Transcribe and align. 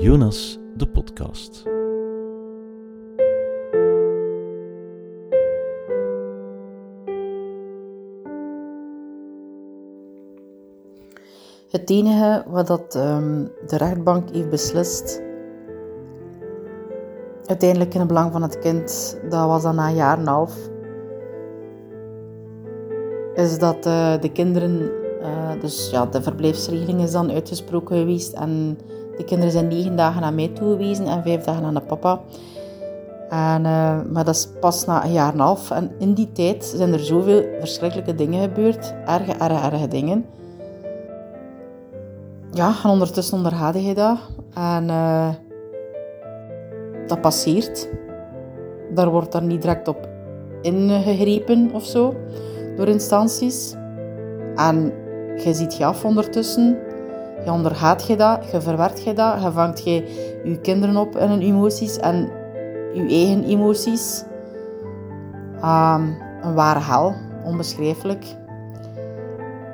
Jonas, 0.00 0.58
de 0.76 0.86
podcast. 0.88 1.62
Het 11.70 11.90
enige 11.90 12.44
wat 12.48 12.66
dat, 12.66 12.94
ehm, 12.94 13.44
de 13.66 13.76
rechtbank 13.76 14.30
heeft 14.30 14.50
beslist, 14.50 15.22
uiteindelijk 17.44 17.94
in 17.94 18.00
het 18.00 18.08
belang 18.08 18.32
van 18.32 18.42
het 18.42 18.58
kind, 18.58 19.18
dat 19.30 19.46
was 19.46 19.62
dan 19.62 19.74
na 19.74 19.88
een 19.88 19.94
jaar 19.94 20.18
en 20.18 20.20
een 20.20 20.26
half, 20.26 20.68
is 23.34 23.58
dat 23.58 23.86
eh, 23.86 24.20
de 24.20 24.32
kinderen, 24.32 24.90
eh, 25.22 25.60
dus 25.60 25.90
ja, 25.90 26.06
de 26.06 26.22
verblijfsregeling 26.22 27.02
is 27.02 27.12
dan 27.12 27.30
uitgesproken 27.30 27.96
geweest 27.96 28.32
en 28.32 28.78
de 29.20 29.26
kinderen 29.26 29.52
zijn 29.52 29.68
negen 29.68 29.96
dagen 29.96 30.20
naar 30.20 30.34
mij 30.34 30.48
toegewezen 30.48 31.06
en 31.06 31.22
vijf 31.22 31.44
dagen 31.44 31.64
aan 31.64 31.74
de 31.74 31.80
papa. 31.80 32.20
En, 33.28 33.66
eh, 33.66 34.00
maar 34.12 34.24
dat 34.24 34.34
is 34.34 34.48
pas 34.60 34.84
na 34.84 35.04
een 35.04 35.12
jaar 35.12 35.32
en 35.32 35.38
half. 35.38 35.70
En 35.70 35.90
in 35.98 36.14
die 36.14 36.32
tijd 36.32 36.64
zijn 36.64 36.92
er 36.92 37.04
zoveel 37.04 37.44
verschrikkelijke 37.58 38.14
dingen 38.14 38.42
gebeurd. 38.42 38.94
Erge, 39.06 39.32
erge, 39.32 39.74
erge 39.74 39.88
dingen. 39.88 40.26
Ja, 42.52 42.74
en 42.84 42.90
ondertussen 42.90 43.36
ondergaat 43.36 43.74
je 43.74 43.94
dat. 43.94 44.18
En 44.54 44.88
uh, 44.88 45.28
dat 47.06 47.20
passeert. 47.20 47.88
Daar 48.94 49.10
wordt 49.10 49.34
er 49.34 49.42
niet 49.42 49.62
direct 49.62 49.88
op 49.88 50.08
ingegrepen 50.62 51.70
of 51.72 51.84
zo 51.84 52.14
door 52.76 52.88
instanties. 52.88 53.74
En 54.54 54.92
je 55.44 55.54
ziet 55.54 55.76
je 55.76 55.84
af 55.84 56.04
ondertussen. 56.04 56.78
Je 57.44 57.52
ondergaat 57.52 58.06
je 58.06 58.16
dat, 58.16 58.50
je 58.50 58.60
verwerkt 58.60 59.02
je 59.02 59.12
dat, 59.12 59.42
je 59.42 59.52
vangt 59.52 59.84
je 59.84 59.94
je 60.44 60.58
kinderen 60.60 60.96
op 60.96 61.16
in 61.16 61.28
hun 61.28 61.40
emoties 61.40 61.98
en 61.98 62.30
je 62.92 63.06
eigen 63.08 63.44
emoties. 63.44 64.24
Um, 65.64 66.16
een 66.42 66.54
ware 66.54 66.80
hel, 66.80 67.14
onbeschrijfelijk. 67.44 68.24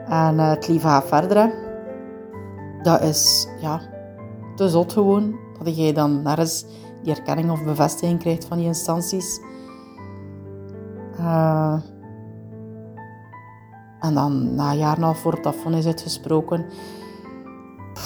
En 0.09 0.35
uh, 0.35 0.49
het 0.49 0.69
leven 0.69 0.91
gaat 0.91 1.07
verder. 1.07 1.53
Dat 2.83 3.03
is, 3.03 3.49
ja, 3.61 3.81
te 4.55 4.69
zot 4.69 4.93
gewoon. 4.93 5.35
Dat 5.63 5.77
je 5.77 5.93
dan 5.93 6.23
nergens 6.23 6.67
die 7.03 7.15
erkenning 7.15 7.51
of 7.51 7.65
bevestiging 7.65 8.19
krijgt 8.19 8.45
van 8.45 8.57
die 8.57 8.67
instanties. 8.67 9.41
Uh, 11.21 11.77
en 14.01 14.15
dan 14.15 14.55
na 14.55 14.71
een 14.71 14.79
jaar 14.79 14.97
en 14.97 15.03
half 15.03 15.23
wordt 15.23 15.45
dat 15.45 15.55
vonnis 15.55 15.87
uitgesproken. 15.87 16.67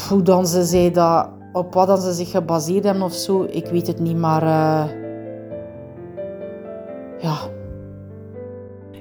Hoe 0.09 0.23
dan 0.23 0.47
ze 0.47 0.65
zei 0.65 0.91
dat, 0.91 1.29
op 1.53 1.75
wat 1.75 1.87
dan 1.87 2.01
ze 2.01 2.13
zich 2.13 2.31
gebaseerd 2.31 2.85
hebben 2.85 3.03
of 3.03 3.13
zo, 3.13 3.47
ik 3.51 3.67
weet 3.67 3.87
het 3.87 4.01
niet, 4.01 4.17
maar 4.17 4.43
uh, 4.43 4.91
ja. 7.19 7.39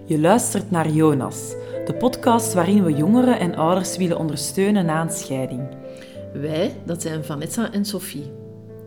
Je 0.05 0.19
luistert 0.19 0.71
naar 0.71 0.89
Jonas, 0.89 1.55
de 1.85 1.93
podcast 1.93 2.53
waarin 2.53 2.83
we 2.83 2.93
jongeren 2.93 3.39
en 3.39 3.55
ouders 3.55 3.97
willen 3.97 4.17
ondersteunen 4.17 4.85
na 4.85 5.01
een 5.01 5.11
scheiding. 5.11 5.67
Wij, 6.33 6.75
dat 6.85 7.01
zijn 7.01 7.23
Vanessa 7.23 7.71
en 7.71 7.85
Sophie. 7.85 8.31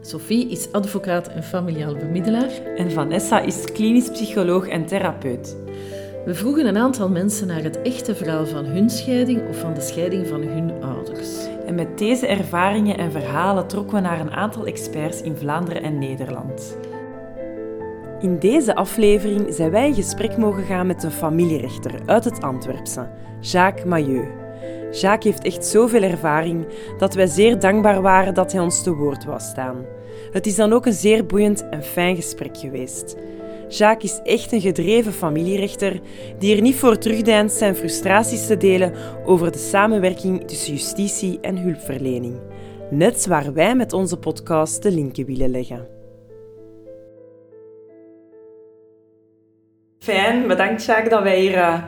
Sophie 0.01 0.49
is 0.49 0.73
advocaat 0.73 1.29
en 1.29 1.43
familiaal 1.43 1.95
bemiddelaar. 1.95 2.51
En 2.77 2.91
Vanessa 2.91 3.41
is 3.41 3.65
klinisch 3.73 4.11
psycholoog 4.11 4.69
en 4.69 4.87
therapeut. 4.87 5.57
We 6.25 6.35
vroegen 6.35 6.67
een 6.67 6.77
aantal 6.77 7.09
mensen 7.09 7.47
naar 7.47 7.63
het 7.63 7.83
echte 7.83 8.15
verhaal 8.15 8.47
van 8.47 8.65
hun 8.65 8.91
scheiding 8.91 9.49
of 9.49 9.61
van 9.61 9.75
de 9.75 9.81
scheiding 9.81 10.27
van 10.27 10.43
hun 10.43 10.83
ouders. 10.83 11.42
En 11.73 11.79
met 11.79 11.99
deze 11.99 12.27
ervaringen 12.27 12.99
en 12.99 13.13
verhalen 13.13 13.67
trokken 13.67 13.95
we 13.95 14.01
naar 14.01 14.21
een 14.21 14.31
aantal 14.31 14.67
experts 14.67 15.23
in 15.23 15.37
Vlaanderen 15.37 15.83
en 15.83 15.99
Nederland. 15.99 16.77
In 18.21 18.39
deze 18.39 18.75
aflevering 18.75 19.55
zijn 19.55 19.71
wij 19.71 19.87
in 19.87 19.95
gesprek 19.95 20.37
mogen 20.37 20.63
gaan 20.63 20.87
met 20.87 21.03
een 21.03 21.11
familierechter 21.11 21.93
uit 22.07 22.25
het 22.25 22.43
Antwerpse, 22.43 23.09
Jacques 23.41 23.85
Mailleux. 23.85 24.29
Jacques 25.01 25.25
heeft 25.25 25.45
echt 25.45 25.67
zoveel 25.67 26.03
ervaring 26.03 26.67
dat 26.99 27.15
wij 27.15 27.27
zeer 27.27 27.59
dankbaar 27.59 28.03
waren 28.03 28.35
dat 28.35 28.53
hij 28.53 28.61
ons 28.61 28.83
te 28.83 28.95
woord 28.95 29.25
wou 29.25 29.41
staan. 29.41 29.77
Het 30.33 30.47
is 30.47 30.57
dan 30.57 30.73
ook 30.73 30.87
een 30.87 30.93
zeer 30.93 31.27
boeiend 31.27 31.69
en 31.69 31.83
fijn 31.83 32.17
gesprek 32.17 32.57
geweest. 32.57 33.17
Jacques 33.77 34.13
is 34.13 34.21
echt 34.23 34.53
een 34.53 34.61
gedreven 34.61 35.13
familierechter 35.13 36.01
die 36.39 36.57
er 36.57 36.63
niet 36.63 36.75
voor 36.75 36.99
terugdeinst 36.99 37.57
zijn 37.57 37.77
frustraties 37.77 38.47
te 38.47 38.57
delen 38.57 38.95
over 39.25 39.53
de 39.53 39.59
samenwerking 39.59 40.49
tussen 40.49 40.73
justitie 40.73 41.41
en 41.41 41.57
hulpverlening. 41.57 42.41
Net 42.91 43.27
waar 43.27 43.53
wij 43.53 43.75
met 43.77 43.93
onze 43.93 44.17
podcast 44.17 44.83
de 44.83 44.91
linken 44.91 45.27
willen 45.27 45.51
leggen. 45.51 45.89
Fijn, 49.99 50.47
bedankt 50.47 50.85
Jacques 50.85 51.11
dat 51.11 51.23
wij 51.23 51.41
hier 51.41 51.57
uh, 51.57 51.85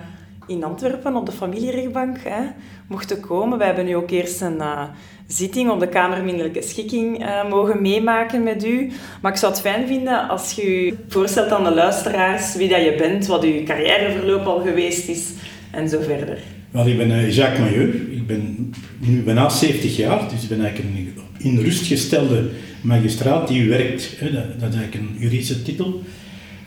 in 0.46 0.64
Antwerpen 0.64 1.16
op 1.16 1.26
de 1.26 1.32
familierechtbank 1.32 2.16
hè, 2.22 2.40
mochten 2.88 3.20
komen. 3.20 3.58
We 3.58 3.64
hebben 3.64 3.84
nu 3.84 3.96
ook 3.96 4.10
eerst 4.10 4.40
een 4.40 4.56
uh, 4.56 4.82
zitting 5.26 5.70
op 5.70 5.80
de 5.80 5.88
Kamermindelijke 5.88 6.62
Schikking 6.62 7.20
uh, 7.20 7.48
mogen 7.50 7.82
meemaken 7.82 8.42
met 8.42 8.64
u. 8.66 8.90
Maar 9.22 9.32
ik 9.32 9.38
zou 9.38 9.52
het 9.52 9.60
fijn 9.60 9.86
vinden 9.86 10.28
als 10.28 10.52
je 10.52 10.84
je 10.84 10.94
voorstelt 11.08 11.50
aan 11.50 11.64
de 11.64 11.74
luisteraars 11.74 12.54
wie 12.54 12.68
dat 12.68 12.82
je 12.82 12.94
bent, 12.98 13.26
wat 13.26 13.44
uw 13.44 13.64
carrièreverloop 13.64 14.46
al 14.46 14.60
geweest 14.60 15.08
is 15.08 15.32
en 15.70 15.88
zo 15.88 16.00
verder. 16.00 16.38
Wel, 16.70 16.86
ik 16.86 16.96
ben 16.96 17.30
Jacques 17.30 17.58
Mailleur. 17.58 17.94
Ik 17.94 18.26
ben 18.26 18.72
nu 18.98 19.22
bijna 19.22 19.48
70 19.48 19.96
jaar, 19.96 20.28
dus 20.30 20.42
ik 20.42 20.48
ben 20.48 20.60
eigenlijk 20.60 20.94
een 20.94 21.22
in 21.38 21.58
rust 21.58 21.86
gestelde 21.86 22.50
magistraat 22.80 23.48
die 23.48 23.68
werkt. 23.68 24.14
Hè, 24.18 24.32
dat, 24.32 24.60
dat 24.60 24.68
is 24.72 24.78
eigenlijk 24.78 24.94
een 24.94 25.16
juridische 25.18 25.62
titel. 25.62 26.02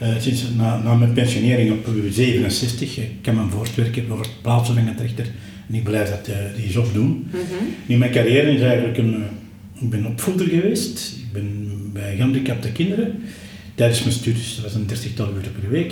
Uh, 0.02 0.08
sinds 0.20 0.44
na, 0.58 0.82
na, 0.84 0.96
mijn 0.96 1.14
pensionering 1.14 1.72
op 1.72 1.90
67, 2.10 2.98
ik 2.98 3.12
kan 3.22 3.36
me 3.36 3.50
voortwerken 3.50 4.12
over 4.12 4.26
het 4.26 4.42
plaatsvervangend 4.42 5.00
rechter 5.00 5.26
en 5.70 5.76
ik 5.76 5.84
blijf 5.84 6.10
dat, 6.10 6.28
uh, 6.28 6.36
die 6.56 6.70
job 6.70 6.94
doen. 6.94 7.08
Mm 7.08 7.30
-hmm. 7.32 7.68
Nu, 7.86 7.98
mijn 7.98 8.12
carrière 8.12 8.52
is 8.52 8.62
eigenlijk 8.62 8.98
een, 8.98 9.24
ik 9.80 9.90
ben 9.90 10.06
opvoeder 10.06 10.48
geweest, 10.48 11.16
ik 11.18 11.32
ben 11.32 11.80
bij 11.94 12.16
gehandicapte 12.16 12.72
kinderen 12.72 13.24
tijdens 13.76 14.04
mijn 14.04 14.16
studies, 14.16 14.56
dat 14.56 14.64
was 14.64 14.74
een 14.74 14.88
dertigtal 14.88 15.28
uur 15.28 15.50
per 15.60 15.70
week. 15.70 15.92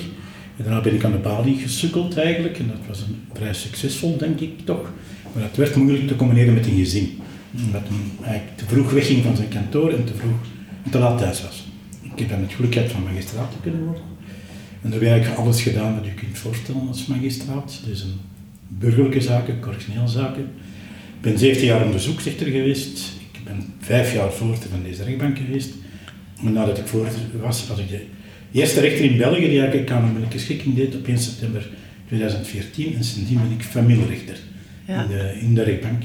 En 0.57 0.63
daarna 0.63 0.81
ben 0.81 0.93
ik 0.93 1.03
aan 1.03 1.11
de 1.11 1.17
balie 1.17 1.57
gesukkeld 1.57 2.17
eigenlijk 2.17 2.59
en 2.59 2.67
dat 2.67 2.87
was 2.87 2.99
een, 2.99 3.15
vrij 3.33 3.53
succesvol 3.53 4.17
denk 4.17 4.39
ik 4.39 4.51
toch. 4.63 4.91
Maar 5.33 5.43
dat 5.43 5.55
werd 5.55 5.75
moeilijk 5.75 6.07
te 6.07 6.15
combineren 6.15 6.53
met 6.53 6.65
een 6.65 6.77
gezin. 6.77 7.19
Omdat 7.65 7.81
hij 8.21 8.41
te 8.55 8.65
vroeg 8.65 8.91
wegging 8.91 9.23
van 9.23 9.35
zijn 9.35 9.47
kantoor 9.47 9.91
en 9.91 10.03
te 10.03 10.13
vroeg 10.13 10.39
en 10.83 10.91
te 10.91 10.99
laat 10.99 11.17
thuis 11.17 11.41
was. 11.41 11.64
Ik 12.15 12.21
heb 12.21 12.29
dan 12.29 12.41
het 12.41 12.53
geluk 12.53 12.73
gehad 12.73 12.91
van 12.91 13.03
magistraat 13.03 13.51
te 13.51 13.57
kunnen 13.61 13.83
worden. 13.83 14.03
En 14.81 14.89
daar 14.89 14.91
heb 14.91 15.01
ik 15.01 15.07
eigenlijk 15.07 15.39
alles 15.41 15.61
gedaan 15.61 15.95
wat 15.95 16.05
je 16.05 16.13
kunt 16.13 16.37
voorstellen 16.37 16.87
als 16.87 17.05
magistraat. 17.05 17.81
Dus 17.87 18.01
een 18.01 18.19
burgerlijke 18.67 19.21
zaken, 19.21 19.59
correctionele 19.59 20.07
zaken. 20.07 20.43
Ik 21.15 21.21
ben 21.21 21.39
17 21.39 21.65
jaar 21.65 21.85
onderzoeksrechter 21.85 22.47
geweest. 22.47 22.99
Ik 23.31 23.43
ben 23.43 23.73
vijf 23.79 24.13
jaar 24.13 24.31
voorzitter 24.31 24.69
van 24.69 24.83
deze 24.83 25.03
rechtbank 25.03 25.37
geweest. 25.37 25.73
En 26.45 26.53
nadat 26.53 26.77
ik 26.77 26.87
voorzitter 26.87 27.39
was, 27.41 27.67
was 27.67 27.79
ik 27.79 27.89
de 27.89 28.05
eerste 28.51 28.79
rechter 28.79 29.05
in 29.05 29.17
België 29.17 29.47
die 29.47 29.59
eigenlijk 29.59 29.85
kamerlijke 29.85 30.39
schikking 30.39 30.75
deed 30.75 30.95
op 30.95 31.07
1 31.07 31.17
september 31.17 31.69
2014. 32.07 32.95
En 32.95 33.03
sindsdien 33.03 33.37
ben 33.37 33.57
ik 33.57 33.63
familierechter 33.63 34.37
ja. 34.87 35.01
in, 35.01 35.07
de, 35.07 35.37
in 35.39 35.53
de 35.53 35.63
rechtbank. 35.63 36.03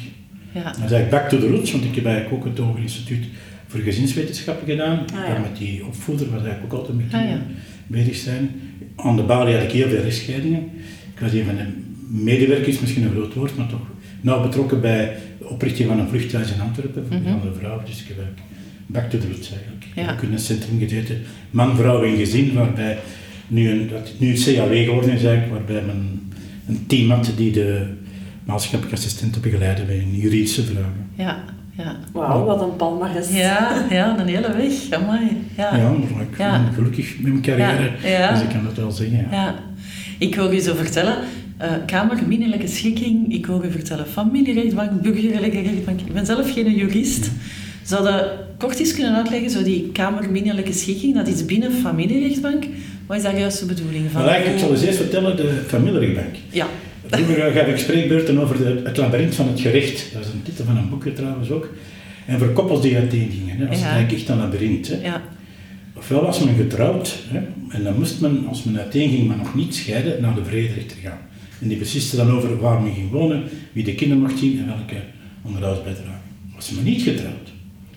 Ja. 0.54 0.62
Dat 0.62 0.74
is 0.74 0.80
eigenlijk 0.80 1.10
back 1.10 1.28
to 1.28 1.38
the 1.38 1.48
roots, 1.48 1.72
want 1.72 1.84
ik 1.84 1.94
heb 1.94 2.04
eigenlijk 2.04 2.34
ook 2.34 2.44
het 2.44 2.58
Hoger 2.58 2.82
Instituut 2.82 3.24
voor 3.70 3.80
gezinswetenschappen 3.80 4.66
gedaan. 4.66 4.98
Ah, 4.98 5.26
ja. 5.28 5.38
Met 5.38 5.56
die 5.58 5.86
opvoeder 5.86 6.30
was 6.30 6.42
eigenlijk 6.42 6.72
ook 6.72 6.80
altijd 6.80 6.98
kinderen 6.98 7.20
ah, 7.20 7.30
ja. 7.30 7.42
bezig 7.86 8.16
zijn. 8.16 8.50
Aan 8.96 9.16
de 9.16 9.22
balie 9.22 9.54
had 9.54 9.62
ik 9.62 9.70
heel 9.70 9.88
veel 9.88 10.02
rechtsscheidingen. 10.02 10.62
Ik 11.14 11.20
was 11.20 11.32
een 11.32 11.44
van 11.44 11.56
de 11.56 11.66
medewerkers, 12.08 12.80
misschien 12.80 13.02
een 13.02 13.10
groot 13.10 13.34
woord, 13.34 13.56
maar 13.56 13.68
toch 13.68 13.86
nauw 14.20 14.42
betrokken 14.42 14.80
bij 14.80 15.16
de 15.38 15.48
oprichting 15.48 15.88
van 15.88 15.98
een 15.98 16.08
vluchthuis 16.08 16.52
in 16.52 16.60
Antwerpen 16.60 17.06
voor 17.06 17.16
mm 17.16 17.24
-hmm. 17.24 17.32
andere 17.32 17.54
vrouwen. 17.54 17.84
Dus 17.84 18.02
ik 18.02 18.08
heb 18.08 18.16
back 18.86 19.10
to 19.10 19.18
the 19.18 19.26
roots 19.26 19.52
eigenlijk. 19.52 19.84
Ja. 19.94 20.02
Ik 20.02 20.08
heb 20.08 20.16
ook 20.16 20.22
in 20.22 20.32
een 20.32 20.38
centrum 20.38 20.78
gezeten, 20.78 21.18
man, 21.50 21.76
vrouw 21.76 22.04
en 22.04 22.16
gezin, 22.16 22.54
waarbij 22.54 22.98
nu 23.48 23.70
een, 23.70 23.88
dat 23.88 24.12
nu 24.18 24.28
een 24.28 24.54
CAW 24.54 24.84
geworden 24.84 25.12
is 25.12 25.24
eigenlijk, 25.24 25.52
waarbij 25.52 25.82
men 25.82 26.32
een 26.68 26.86
team 26.86 27.10
had 27.10 27.32
die 27.36 27.52
de 27.52 27.86
maatschappelijke 28.44 29.00
assistenten 29.00 29.40
begeleiden 29.42 29.86
bij 29.86 29.98
een 29.98 30.16
juridische 30.16 30.62
vragen. 30.62 31.10
Ja, 31.14 31.44
ja. 31.76 31.96
Wauw, 32.12 32.44
wat 32.44 32.62
een 32.62 32.76
palmares. 32.76 33.28
Ja, 33.30 33.86
ja, 33.90 34.18
een 34.18 34.26
hele 34.26 34.56
weg. 34.56 35.00
Amai. 35.00 35.42
Ja, 35.56 35.76
ja 35.76 35.90
maar 35.90 36.22
ik 36.22 36.38
ja. 36.38 36.62
ben 36.64 36.74
gelukkig 36.74 37.18
met 37.20 37.32
mijn 37.32 37.42
carrière, 37.42 37.90
ja. 38.02 38.08
Ja. 38.08 38.32
dus 38.32 38.42
ik 38.42 38.48
kan 38.48 38.64
dat 38.64 38.74
wel 38.74 38.90
zeggen. 38.90 39.18
Ja. 39.18 39.26
ja. 39.30 39.54
Ik 40.18 40.34
wil 40.34 40.50
je 40.50 40.60
zo 40.60 40.74
vertellen, 40.74 41.16
uh, 41.60 41.66
kamerminnelijke 41.86 42.66
schikking, 42.66 43.32
ik 43.34 43.46
wil 43.46 43.62
je 43.62 43.70
vertellen 43.70 44.06
familierechtbank, 44.06 45.02
burgerlijke 45.02 45.60
rechtbank. 45.60 46.00
Ik 46.00 46.12
ben 46.12 46.26
zelf 46.26 46.52
geen 46.52 46.74
jurist. 46.74 47.30
Zou 47.82 48.08
je 48.08 48.32
kort 48.58 48.78
eens 48.78 48.94
kunnen 48.94 49.14
uitleggen, 49.14 49.50
zo 49.50 49.62
die 49.62 49.90
kamerminnelijke 49.92 50.72
schikking, 50.72 51.14
dat 51.14 51.26
is 51.26 51.44
binnen 51.44 51.72
familierechtbank. 51.72 52.64
Wat 53.06 53.16
is 53.16 53.22
daar 53.22 53.38
juist 53.38 53.58
de 53.58 53.66
bedoeling 53.66 54.10
van? 54.10 54.24
Nou, 54.24 54.42
ik 54.42 54.58
zal 54.58 54.70
eens 54.70 54.82
eerst 54.82 54.98
vertellen, 54.98 55.36
de 55.36 55.64
familierechtbank. 55.66 56.34
Ja. 56.50 56.66
Vroeger 57.10 57.52
gaf 57.52 57.66
ik 57.66 57.76
spreekbeurten 57.76 58.38
over 58.38 58.56
de, 58.58 58.80
het 58.84 58.96
labyrint 58.96 59.34
van 59.34 59.48
het 59.48 59.60
gerecht. 59.60 60.12
Dat 60.12 60.24
is 60.24 60.32
een 60.32 60.42
titel 60.42 60.64
van 60.64 60.76
een 60.76 60.88
boekje 60.88 61.12
trouwens 61.12 61.50
ook. 61.50 61.68
En 62.26 62.38
voor 62.38 62.48
koppels 62.52 62.82
die 62.82 62.96
uiteengingen, 62.96 63.56
hè, 63.56 63.66
als 63.68 63.78
Ja. 63.78 63.84
het 63.84 63.92
eigenlijk 63.92 64.20
echt 64.20 64.28
een 64.28 64.36
labyrint. 64.38 64.88
Hè. 64.88 64.96
Ja. 65.02 65.22
Ofwel 65.94 66.22
was 66.22 66.44
men 66.44 66.54
getrouwd, 66.54 67.18
hè, 67.28 67.40
en 67.68 67.82
dan 67.82 67.98
moest 67.98 68.20
men, 68.20 68.46
als 68.48 68.64
men 68.64 68.78
uiteenging, 68.78 69.26
maar 69.28 69.36
nog 69.36 69.54
niet 69.54 69.74
scheiden, 69.74 70.22
naar 70.22 70.34
de 70.34 70.44
vrederechter 70.44 70.96
gaan. 71.02 71.18
En 71.60 71.68
die 71.68 71.76
besliste 71.78 72.16
dan 72.16 72.30
over 72.30 72.58
waar 72.60 72.80
men 72.80 72.94
ging 72.94 73.10
wonen, 73.10 73.42
wie 73.72 73.84
de 73.84 73.94
kinderen 73.94 74.22
mocht 74.22 74.38
zien 74.38 74.58
en 74.58 74.66
welke 74.66 75.02
onderhoudsbijdrage. 75.42 76.08
Was 76.54 76.70
men 76.70 76.84
niet 76.84 77.02
getrouwd, 77.02 77.48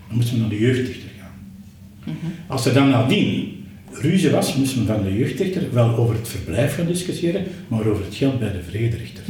dan 0.07 0.17
moest 0.17 0.31
men 0.31 0.39
naar 0.41 0.49
de 0.49 0.59
jeugddichter 0.59 1.09
gaan. 1.19 2.15
Als 2.47 2.65
er 2.65 2.73
dan 2.73 2.89
nadien 2.89 3.62
ruzie 4.01 4.29
was, 4.29 4.55
moest 4.55 4.75
men 4.75 4.85
van 4.85 5.03
de 5.03 5.17
jeugddichter 5.17 5.61
wel 5.73 5.95
over 5.95 6.15
het 6.15 6.27
verblijf 6.27 6.75
gaan 6.75 6.85
discussiëren, 6.85 7.43
maar 7.67 7.85
over 7.85 8.05
het 8.05 8.15
geld 8.15 8.39
bij 8.39 8.51
de 8.51 8.63
vrederechter. 8.69 9.23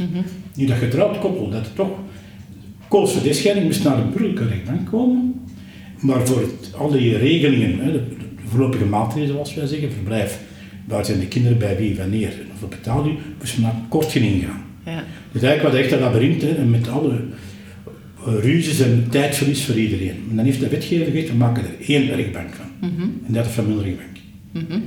Nu 0.54 0.66
dat 0.66 0.76
getrouwd 0.76 1.18
koppel, 1.18 1.50
dat 1.50 1.70
toch 1.74 1.98
koos 2.88 3.12
voor 3.12 3.22
de 3.22 3.32
scheiding, 3.32 3.66
moest 3.66 3.84
naar 3.84 3.96
de 3.96 4.02
burgerlijke 4.02 4.46
rechtbank 4.46 4.90
komen, 4.90 5.34
maar 6.00 6.26
voor 6.26 6.40
het, 6.40 6.74
al 6.76 6.90
die 6.90 7.16
regelingen, 7.16 7.78
hè, 7.78 7.92
de, 7.92 8.02
de 8.08 8.48
voorlopige 8.48 8.84
maatregelen 8.84 9.34
zoals 9.34 9.54
wij 9.54 9.66
zeggen, 9.66 9.92
verblijf, 9.92 10.40
waar 10.84 11.04
zijn 11.04 11.20
de 11.20 11.28
kinderen 11.28 11.58
bij 11.58 11.76
wie, 11.76 11.96
wanneer, 11.96 12.28
en 12.28 12.46
hoeveel 12.50 12.68
betaal 12.68 13.04
je, 13.04 13.14
moest 13.38 13.54
men 13.54 13.62
naar 13.62 13.74
het 13.74 13.88
kortgeding 13.88 14.44
gaan. 14.44 14.62
Ja. 14.84 15.04
Dus 15.32 15.42
eigenlijk 15.42 15.74
was 15.74 15.84
echt 15.84 15.92
een 15.92 16.00
labyrint 16.00 16.42
hè, 16.42 16.64
met 16.64 16.88
alle 16.88 17.20
ruzies 18.24 18.80
en 18.80 19.06
tijdverlies 19.10 19.64
voor 19.64 19.74
iedereen. 19.74 20.24
En 20.30 20.36
dan 20.36 20.44
heeft 20.44 20.60
de 20.60 20.68
wetgever 20.68 21.04
gezegd, 21.06 21.28
we 21.28 21.34
maken 21.34 21.64
er 21.64 21.88
één 21.88 22.14
rechtbank 22.14 22.54
van. 22.54 22.66
En 23.26 23.32
dat 23.32 23.46
is 23.46 23.54
de 23.54 23.62
familierechtbank. 23.62 24.13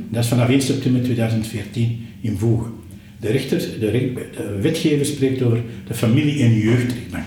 Dat 0.09 0.23
is 0.23 0.29
vanaf 0.29 0.49
1 0.49 0.61
september 0.61 1.03
2014 1.03 2.05
in 2.21 2.37
Voegen. 2.37 2.71
De, 3.19 3.31
rechter, 3.31 3.59
de, 3.79 4.11
wetgever 4.61 5.05
spreekt 5.05 5.41
over 5.41 5.61
de 5.87 5.93
familie- 5.93 6.41
en 6.41 6.53
jeugdrechtbank. 6.59 7.25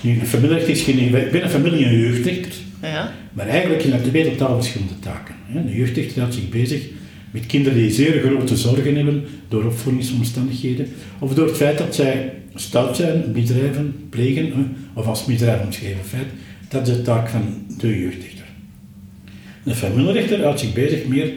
Nu, 0.00 0.20
een 0.20 0.26
familierechter 0.26 0.70
is 0.70 0.82
geen... 0.82 0.98
Ik 1.14 1.30
ben 1.30 1.42
een 1.42 1.50
familie- 1.50 1.84
en 1.84 1.98
jeugdrechter, 1.98 2.52
Ja. 2.82 3.12
maar 3.32 3.48
eigenlijk 3.48 3.80
zijn 3.80 3.92
dat 3.92 4.04
twee 4.04 4.24
totaal 4.30 4.54
verschillende 4.54 4.98
taken. 4.98 5.34
De 5.66 5.74
jeugdrechter 5.76 6.20
houdt 6.20 6.34
zich 6.34 6.48
bezig 6.48 6.82
met 7.30 7.46
kinderen 7.46 7.78
die 7.78 7.90
zeer 7.90 8.20
grote 8.20 8.56
zorgen 8.56 8.96
hebben 8.96 9.24
door 9.48 9.64
opvoedingsomstandigheden 9.64 10.86
of 11.18 11.34
door 11.34 11.46
het 11.46 11.56
feit 11.56 11.78
dat 11.78 11.94
zij 11.94 12.32
stout 12.54 12.96
zijn, 12.96 13.24
misdrijven 13.32 13.94
plegen, 14.10 14.76
of 14.94 15.06
als 15.06 15.26
misdrijf 15.26 15.64
omschreven 15.64 16.04
feit. 16.04 16.26
Dat 16.68 16.88
is 16.88 16.96
de 16.96 17.02
taak 17.02 17.28
van 17.28 17.42
de 17.78 17.98
jeugdrechter. 18.00 18.35
De 19.66 19.74
familierechter 19.74 20.42
houdt 20.42 20.60
zich 20.60 20.72
bezig 20.72 21.06
meer 21.06 21.32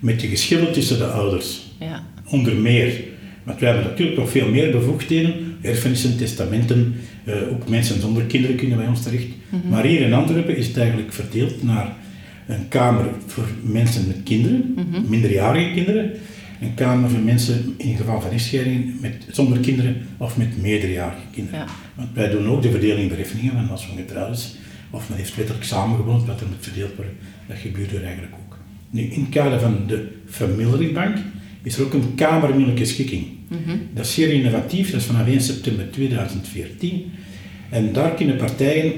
met 0.00 0.20
de 0.20 0.26
geschillen 0.26 0.72
tussen 0.72 0.98
de 0.98 1.06
ouders. 1.06 1.60
Ja. 1.78 2.02
Onder 2.28 2.56
meer. 2.56 3.04
Want 3.42 3.60
wij 3.60 3.70
hebben 3.70 3.90
natuurlijk 3.90 4.18
nog 4.18 4.30
veel 4.30 4.48
meer 4.48 4.70
bevoegdheden. 4.70 5.56
Erfenissen, 5.60 6.16
testamenten, 6.16 6.94
eh, 7.24 7.34
ook 7.50 7.68
mensen 7.68 8.00
zonder 8.00 8.22
kinderen 8.22 8.56
kunnen 8.56 8.78
bij 8.78 8.86
ons 8.86 9.02
terecht. 9.02 9.26
Maar 9.68 9.84
hier 9.84 10.00
in 10.00 10.12
Antwerpen 10.12 10.56
is 10.56 10.66
het 10.66 10.76
eigenlijk 10.76 11.12
verdeeld 11.12 11.62
naar 11.62 11.96
een 12.46 12.68
kamer 12.68 13.04
voor 13.26 13.46
mensen 13.62 14.06
met 14.06 14.20
kinderen, 14.24 14.74
minderjarige 15.08 15.72
kinderen. 15.74 16.10
Een 16.60 16.74
kamer 16.74 17.10
voor 17.10 17.20
mensen 17.20 17.74
in 17.76 17.96
geval 17.96 18.20
van 18.20 18.30
echtscheidingen 18.30 18.96
met, 19.00 19.26
zonder 19.30 19.58
kinderen 19.58 19.96
of 20.16 20.36
met 20.36 20.62
meerderjarige 20.62 21.26
kinderen. 21.32 21.60
Ja. 21.60 21.66
Want 21.94 22.08
wij 22.14 22.30
doen 22.30 22.46
ook 22.46 22.62
de 22.62 22.70
verdeling 22.70 23.08
bereffeningen, 23.08 23.54
want 23.54 23.70
als 23.70 23.86
men 23.86 24.04
getrouwd 24.06 24.36
is 24.36 24.54
of 24.90 25.08
men 25.08 25.18
heeft 25.18 25.36
wettelijk 25.36 25.64
samengewoond, 25.64 26.26
wat 26.26 26.40
er 26.40 26.46
moet 26.46 26.56
verdeeld 26.60 26.96
worden, 26.96 27.14
dat 27.50 27.58
gebeurt 27.58 27.92
er 27.92 28.04
eigenlijk 28.04 28.34
ook. 28.34 28.58
Nu, 28.90 29.02
in 29.02 29.20
het 29.20 29.30
kader 29.30 29.60
van 29.60 29.76
de 29.86 30.08
familierechtbank 30.26 31.16
is 31.62 31.76
er 31.76 31.84
ook 31.84 31.92
een 31.92 32.14
kamermiddelijke 32.14 32.84
schikking. 32.84 33.24
Dat 33.94 34.04
is 34.04 34.14
zeer 34.14 34.32
innovatief, 34.32 34.90
dat 34.90 35.00
is 35.00 35.06
vanaf 35.06 35.26
1 35.26 35.40
september 35.40 35.90
2014. 35.90 37.04
En 37.70 37.92
daar 37.92 38.14
kunnen 38.14 38.36
partijen 38.36 38.92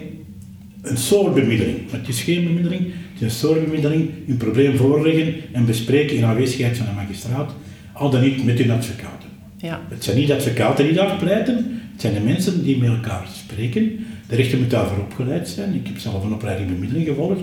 een 0.82 0.96
soort 0.96 1.34
bemiddeling, 1.34 1.78
het 1.90 2.08
is 2.08 2.22
geen 2.22 2.44
bemiddeling, 2.44 2.82
het 2.82 3.14
is 3.14 3.20
een 3.20 3.30
soort 3.30 3.64
bemiddeling, 3.64 4.10
hun 4.26 4.36
probleem 4.36 4.76
voorleggen 4.76 5.34
en 5.52 5.66
bespreken 5.66 6.16
in 6.16 6.24
aanwezigheid 6.24 6.76
van 6.76 6.86
een 6.86 6.94
magistraat, 6.94 7.54
al 7.92 8.10
dan 8.10 8.22
niet 8.22 8.44
met 8.44 8.58
hun 8.58 8.70
advocaten. 8.70 9.28
Ja. 9.56 9.80
Het 9.88 10.04
zijn 10.04 10.16
niet 10.16 10.32
advocaten 10.32 10.84
die 10.84 10.94
daar 10.94 11.16
pleiten, 11.16 11.56
het 11.92 12.00
zijn 12.00 12.14
de 12.14 12.20
mensen 12.20 12.64
die 12.64 12.78
met 12.78 12.88
elkaar 12.88 13.26
spreken. 13.32 14.06
De 14.28 14.36
rechter 14.36 14.58
moet 14.58 14.70
daarvoor 14.70 14.98
opgeleid 14.98 15.48
zijn. 15.48 15.74
Ik 15.74 15.86
heb 15.86 15.98
zelf 15.98 16.24
een 16.24 16.32
opleiding 16.32 16.68
bemiddeling 16.68 17.06
gevolgd. 17.06 17.40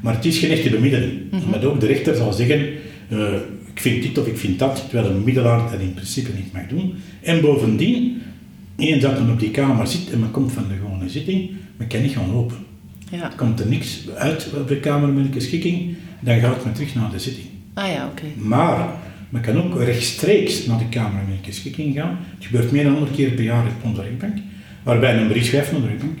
Maar 0.00 0.14
het 0.14 0.24
is 0.24 0.38
geen 0.38 0.50
echte 0.50 0.70
bemiddeling. 0.70 1.12
Maar 1.50 1.64
ook 1.64 1.80
de 1.80 1.86
rechter 1.86 2.14
zal 2.16 2.32
zeggen, 2.32 2.68
eh, 3.08 3.34
ik 3.74 3.80
vind 3.80 4.02
dit 4.02 4.18
of 4.18 4.26
ik 4.26 4.36
vind 4.36 4.58
dat, 4.58 4.86
terwijl 4.88 5.10
een 5.10 5.18
bemiddelaar 5.18 5.70
dat 5.70 5.80
in 5.80 5.94
principe 5.94 6.30
niet 6.36 6.52
mag 6.52 6.66
doen. 6.68 6.94
En 7.22 7.40
bovendien, 7.40 8.22
eens 8.76 9.02
dat 9.02 9.20
men 9.20 9.30
op 9.30 9.40
die 9.40 9.50
kamer 9.50 9.86
zit 9.86 10.10
en 10.12 10.20
men 10.20 10.30
komt 10.30 10.52
van 10.52 10.64
de 10.68 10.74
gewone 10.74 11.08
zitting, 11.08 11.50
men 11.76 11.86
kan 11.88 12.02
niet 12.02 12.12
gaan 12.12 12.32
lopen. 12.32 12.56
Ja. 13.10 13.32
Komt 13.36 13.60
er 13.60 13.66
niks 13.66 14.08
uit 14.16 14.50
op 14.60 14.68
de 14.68 14.76
kamermiddelijke 14.76 15.40
schikking, 15.40 15.94
dan 16.20 16.40
gaat 16.40 16.64
men 16.64 16.74
terug 16.74 16.94
naar 16.94 17.10
de 17.10 17.18
zitting. 17.18 17.46
Ah 17.74 17.88
ja, 17.88 18.06
oké. 18.06 18.24
Maar 18.36 18.88
men 19.28 19.42
kan 19.42 19.62
ook 19.62 19.82
rechtstreeks 19.82 20.66
naar 20.66 20.78
de 20.78 20.88
Kamer 20.88 21.22
met 21.28 21.46
een 21.46 21.52
schikking 21.52 21.94
gaan. 21.94 22.18
Het 22.34 22.46
gebeurt 22.46 22.70
meer 22.70 22.84
dan 22.84 22.92
100 22.92 23.16
keer 23.16 23.30
per 23.30 23.44
jaar 23.44 23.66
op 23.66 23.84
onze 23.84 24.02
rechtbank, 24.02 24.36
waarbij 24.82 25.16
een 25.16 25.28
brief 25.28 25.46
schrijft 25.46 25.72
naar 25.72 25.80
de 25.80 25.86
rechtbank. 25.86 26.18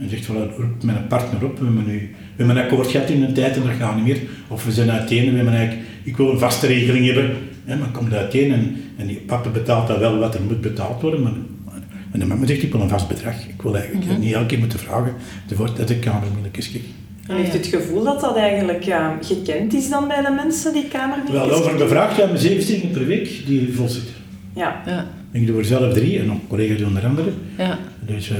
En 0.00 0.08
zegt, 0.08 0.26
voilà, 0.26 0.56
roep 0.56 0.82
mijn 0.82 1.06
partner 1.08 1.44
op, 1.44 1.58
we 1.58 1.64
hebben, 1.64 1.86
nu, 1.86 1.98
we 2.36 2.36
hebben 2.36 2.56
een 2.56 2.62
akkoord 2.62 2.86
gehad 2.86 3.10
in 3.10 3.22
een 3.22 3.34
tijd 3.34 3.56
en 3.56 3.62
dat 3.62 3.72
gaat 3.78 3.96
niet 3.96 4.04
meer. 4.04 4.18
Of 4.48 4.64
we 4.64 4.72
zijn 4.72 4.90
uiteen, 4.90 5.30
we 5.30 5.36
hebben 5.36 5.54
eigenlijk, 5.54 5.88
ik 6.02 6.16
wil 6.16 6.30
een 6.30 6.38
vaste 6.38 6.66
regeling 6.66 7.06
hebben. 7.06 7.30
Hè, 7.64 7.76
men 7.76 7.90
komt 7.90 8.12
uiteen 8.12 8.52
en, 8.52 8.76
en 8.96 9.06
die 9.06 9.16
papa 9.16 9.50
betaalt 9.50 9.86
dan 9.86 9.98
wel 9.98 10.18
wat 10.18 10.34
er 10.34 10.40
moet 10.42 10.60
betaald 10.60 11.02
worden, 11.02 11.22
maar, 11.22 11.32
maar 11.64 12.20
de 12.20 12.26
mama 12.26 12.46
zegt, 12.46 12.62
ik 12.62 12.72
wil 12.72 12.80
een 12.80 12.88
vast 12.88 13.08
bedrag. 13.08 13.34
Ik 13.48 13.62
wil 13.62 13.76
eigenlijk 13.76 14.18
niet 14.18 14.32
elke 14.32 14.46
keer 14.46 14.58
moeten 14.58 14.78
vragen, 14.78 15.14
er 15.50 15.56
wordt 15.56 15.78
uit 15.78 15.88
de 15.88 15.98
Kamer 15.98 16.28
met 16.42 16.56
een 16.56 16.62
schikking. 16.62 16.94
En 17.26 17.36
heeft 17.36 17.54
u 17.54 17.56
het 17.56 17.66
gevoel 17.66 18.04
dat 18.04 18.20
dat 18.20 18.36
eigenlijk 18.36 18.82
ja, 18.82 19.18
gekend 19.22 19.74
is 19.74 19.88
dan 19.88 20.08
bij 20.08 20.22
de 20.22 20.30
mensen, 20.30 20.72
die 20.72 20.88
kamermedewerkers? 20.88 21.58
Wel, 21.58 21.66
over 21.66 21.76
bevraagd, 21.76 22.16
we 22.16 22.22
hebben 22.22 22.40
zeven 22.40 22.90
per 22.90 23.06
week 23.06 23.46
die 23.46 23.72
vol 23.72 23.88
zitten. 23.88 24.14
Ja. 24.54 24.82
Ja. 24.86 25.06
Ik 25.32 25.46
doe 25.46 25.58
er 25.58 25.64
zelf 25.64 25.92
drie 25.92 26.18
en 26.18 26.26
nog 26.26 26.36
collega's 26.48 26.78
doen 26.78 26.96
er 26.96 27.06
andere. 27.06 27.30
Ja. 27.58 27.78
Dus 28.06 28.30
eh, 28.30 28.36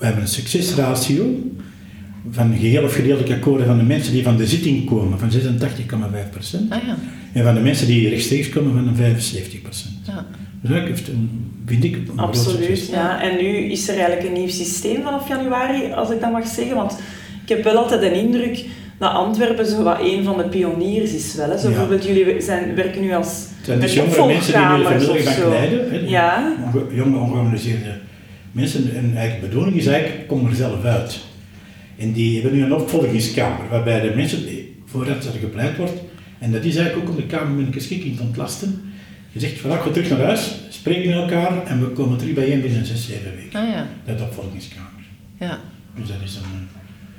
we 0.00 0.06
hebben 0.06 0.22
een 0.22 0.28
succesratio 0.28 1.24
van 2.30 2.56
geheel 2.60 2.82
of 2.84 2.94
gedeeltelijk 2.94 3.32
akkoorden 3.34 3.66
van 3.66 3.78
de 3.78 3.84
mensen 3.84 4.12
die 4.12 4.22
van 4.22 4.36
de 4.36 4.46
zitting 4.46 4.86
komen 4.86 5.18
van 5.18 5.30
86,5% 5.30 5.34
Ah 6.68 6.78
ja. 6.86 6.96
en 7.32 7.44
van 7.44 7.54
de 7.54 7.60
mensen 7.60 7.86
die 7.86 8.08
rechtstreeks 8.08 8.48
komen 8.48 8.72
van 8.72 8.88
een 9.04 9.16
75%. 9.16 9.26
Ja. 10.06 10.26
Dus 10.62 10.70
dat 10.70 10.82
heeft 10.86 11.08
een, 11.08 11.50
vind 11.66 11.84
ik, 11.84 11.96
een 11.96 12.04
groot 12.06 12.18
Absoluut, 12.28 12.64
succes. 12.66 12.88
ja. 12.88 13.22
En 13.22 13.36
nu 13.36 13.48
is 13.56 13.88
er 13.88 13.94
eigenlijk 13.94 14.26
een 14.26 14.32
nieuw 14.32 14.48
systeem 14.48 15.02
vanaf 15.02 15.28
januari, 15.28 15.92
als 15.92 16.10
ik 16.10 16.20
dat 16.20 16.32
mag 16.32 16.46
zeggen. 16.46 16.76
Want 16.76 16.98
ik 17.42 17.48
heb 17.48 17.64
wel 17.64 17.76
altijd 17.76 18.00
de 18.00 18.12
indruk 18.12 18.64
dat 18.98 19.12
Antwerpen 19.12 19.66
zo 19.66 19.82
wat 19.82 20.00
een 20.02 20.24
van 20.24 20.36
de 20.36 20.44
pioniers 20.48 21.12
is 21.12 21.34
wel. 21.34 21.50
Hè. 21.50 21.58
Zo 21.58 21.62
Ja. 21.62 21.68
bijvoorbeeld, 21.68 22.04
jullie 22.04 22.40
zijn, 22.40 22.74
werken 22.74 23.00
nu 23.02 23.12
als 23.14 23.26
Het 23.26 23.64
zijn 23.64 23.78
met 23.78 23.86
dus 23.86 23.96
jongere 23.96 24.26
mensen 24.26 24.52
die 24.52 24.62
nu 24.62 24.82
de 25.42 25.48
leiden. 25.48 25.90
Hè, 25.90 25.98
Ja. 26.08 26.52
Onge- 26.74 26.94
Jonge, 26.94 27.16
ongeorganiseerde 27.18 27.98
mensen. 28.52 28.94
En 28.94 29.16
eigenlijk 29.16 29.40
de 29.40 29.46
bedoeling 29.48 29.76
is 29.76 29.86
eigenlijk, 29.86 30.28
kom 30.28 30.46
er 30.46 30.54
zelf 30.54 30.84
uit. 30.84 31.20
En 31.98 32.12
die 32.12 32.40
hebben 32.40 32.58
nu 32.58 32.64
een 32.64 32.74
opvolgingskamer, 32.74 33.68
waarbij 33.70 34.00
de 34.00 34.12
mensen, 34.16 34.38
voordat 34.84 35.24
er 35.24 35.38
gepleit 35.40 35.76
wordt, 35.76 35.92
en 36.38 36.52
dat 36.52 36.64
is 36.64 36.76
eigenlijk 36.76 37.08
ook 37.08 37.14
om 37.14 37.20
de 37.20 37.26
Kamer 37.26 37.54
met 37.56 37.66
een 37.66 37.72
geschikking 37.72 38.16
te 38.16 38.22
ontlasten. 38.22 38.82
Je 39.32 39.40
zegt, 39.40 39.58
vandaag 39.58 39.82
ga 39.82 39.90
terug 39.90 40.08
naar 40.10 40.20
huis, 40.20 40.54
spreken 40.68 41.08
met 41.10 41.18
elkaar 41.18 41.66
en 41.66 41.80
we 41.80 41.86
komen 41.86 42.18
terug 42.18 42.34
bijeen 42.34 42.60
binnen 42.60 42.86
zes, 42.86 43.06
zeven 43.06 43.36
weken. 43.36 43.60
Ah 43.60 43.68
ja. 43.68 43.86
Dat 44.04 44.20
opvolgingskamer. 44.20 44.90
Ja. 45.38 45.58
Dus 45.98 46.08
dat 46.08 46.16
is 46.24 46.34
een... 46.34 46.68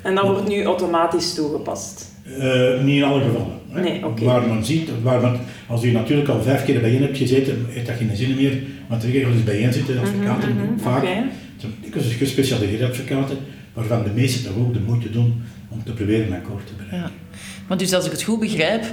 En 0.02 0.16
dat 0.16 0.26
wordt 0.26 0.48
nu 0.48 0.64
automatisch 0.64 1.34
toegepast. 1.34 2.12
eh, 2.40 2.84
niet 2.84 2.96
in 2.96 3.04
alle 3.04 3.22
gevallen. 3.22 3.60
Hè. 3.70 3.82
Nee, 3.82 4.06
oké. 4.06 4.24
Waar 4.24 4.48
men 4.48 4.66
ziet, 4.66 4.90
waar 5.04 5.22
men, 5.22 5.40
als 5.68 5.84
u 5.84 5.92
natuurlijk 5.92 6.30
al 6.30 6.42
vijf 6.42 6.66
keer 6.66 6.82
bijeen 6.82 7.02
hebt 7.02 7.18
gezeten, 7.18 7.66
heeft 7.70 7.88
dat 7.88 7.96
geen 7.96 8.16
zin 8.16 8.36
meer, 8.36 8.58
want 8.92 9.04
de 9.04 9.12
regel 9.12 9.32
is 9.32 9.44
bijeen 9.44 9.74
zitten, 9.74 10.00
advocaten 10.00 10.56
mhm, 10.56 10.80
vaak. 10.80 11.04
oké. 11.04 11.10
Het 11.10 11.30
zijn 11.58 11.74
dikwijls 11.82 12.14
gespecialiseerde 12.14 12.88
advocaten, 12.88 13.38
waarvan 13.74 14.04
de 14.04 14.10
meesten 14.10 14.44
toch 14.44 14.56
ook 14.56 14.74
de 14.74 14.80
moeite 14.80 15.10
doen 15.10 15.42
om 15.70 15.84
te 15.84 15.94
proberen 15.94 16.28
een 16.28 16.34
akkoord 16.34 16.68
te 16.68 16.74
bereiken. 16.74 17.00
Ja. 17.00 17.38
Maar 17.68 17.78
dus 17.78 17.94
als 17.94 18.06
ik 18.06 18.12
het 18.12 18.24
goed 18.24 18.40
begrijp, 18.40 18.84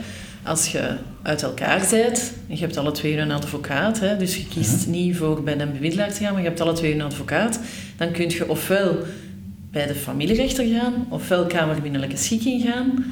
als 0.43 0.69
je 0.69 0.97
uit 1.23 1.43
elkaar 1.43 1.87
bent, 1.91 2.33
en 2.49 2.55
je 2.55 2.61
hebt 2.61 2.77
alle 2.77 2.93
twee 2.93 3.17
een 3.17 3.31
advocaat, 3.31 4.01
hè, 4.01 4.17
dus 4.17 4.37
je 4.37 4.47
kiest 4.49 4.87
niet 4.87 5.17
voor 5.17 5.43
bij 5.43 5.61
een 5.61 5.73
bemiddelaar 5.73 6.13
te 6.13 6.21
gaan, 6.21 6.33
maar 6.33 6.43
je 6.43 6.49
hebt 6.49 6.61
alle 6.61 6.73
twee 6.73 6.95
een 6.95 7.01
advocaat, 7.01 7.61
dan 7.97 8.11
kun 8.11 8.31
je 8.31 8.49
ofwel 8.49 8.97
bij 9.71 9.87
de 9.87 9.95
familierechter 9.95 10.67
gaan, 10.67 11.07
ofwel 11.09 11.47
kamerbinnelijke 11.47 12.17
schikking 12.17 12.63
gaan. 12.63 13.05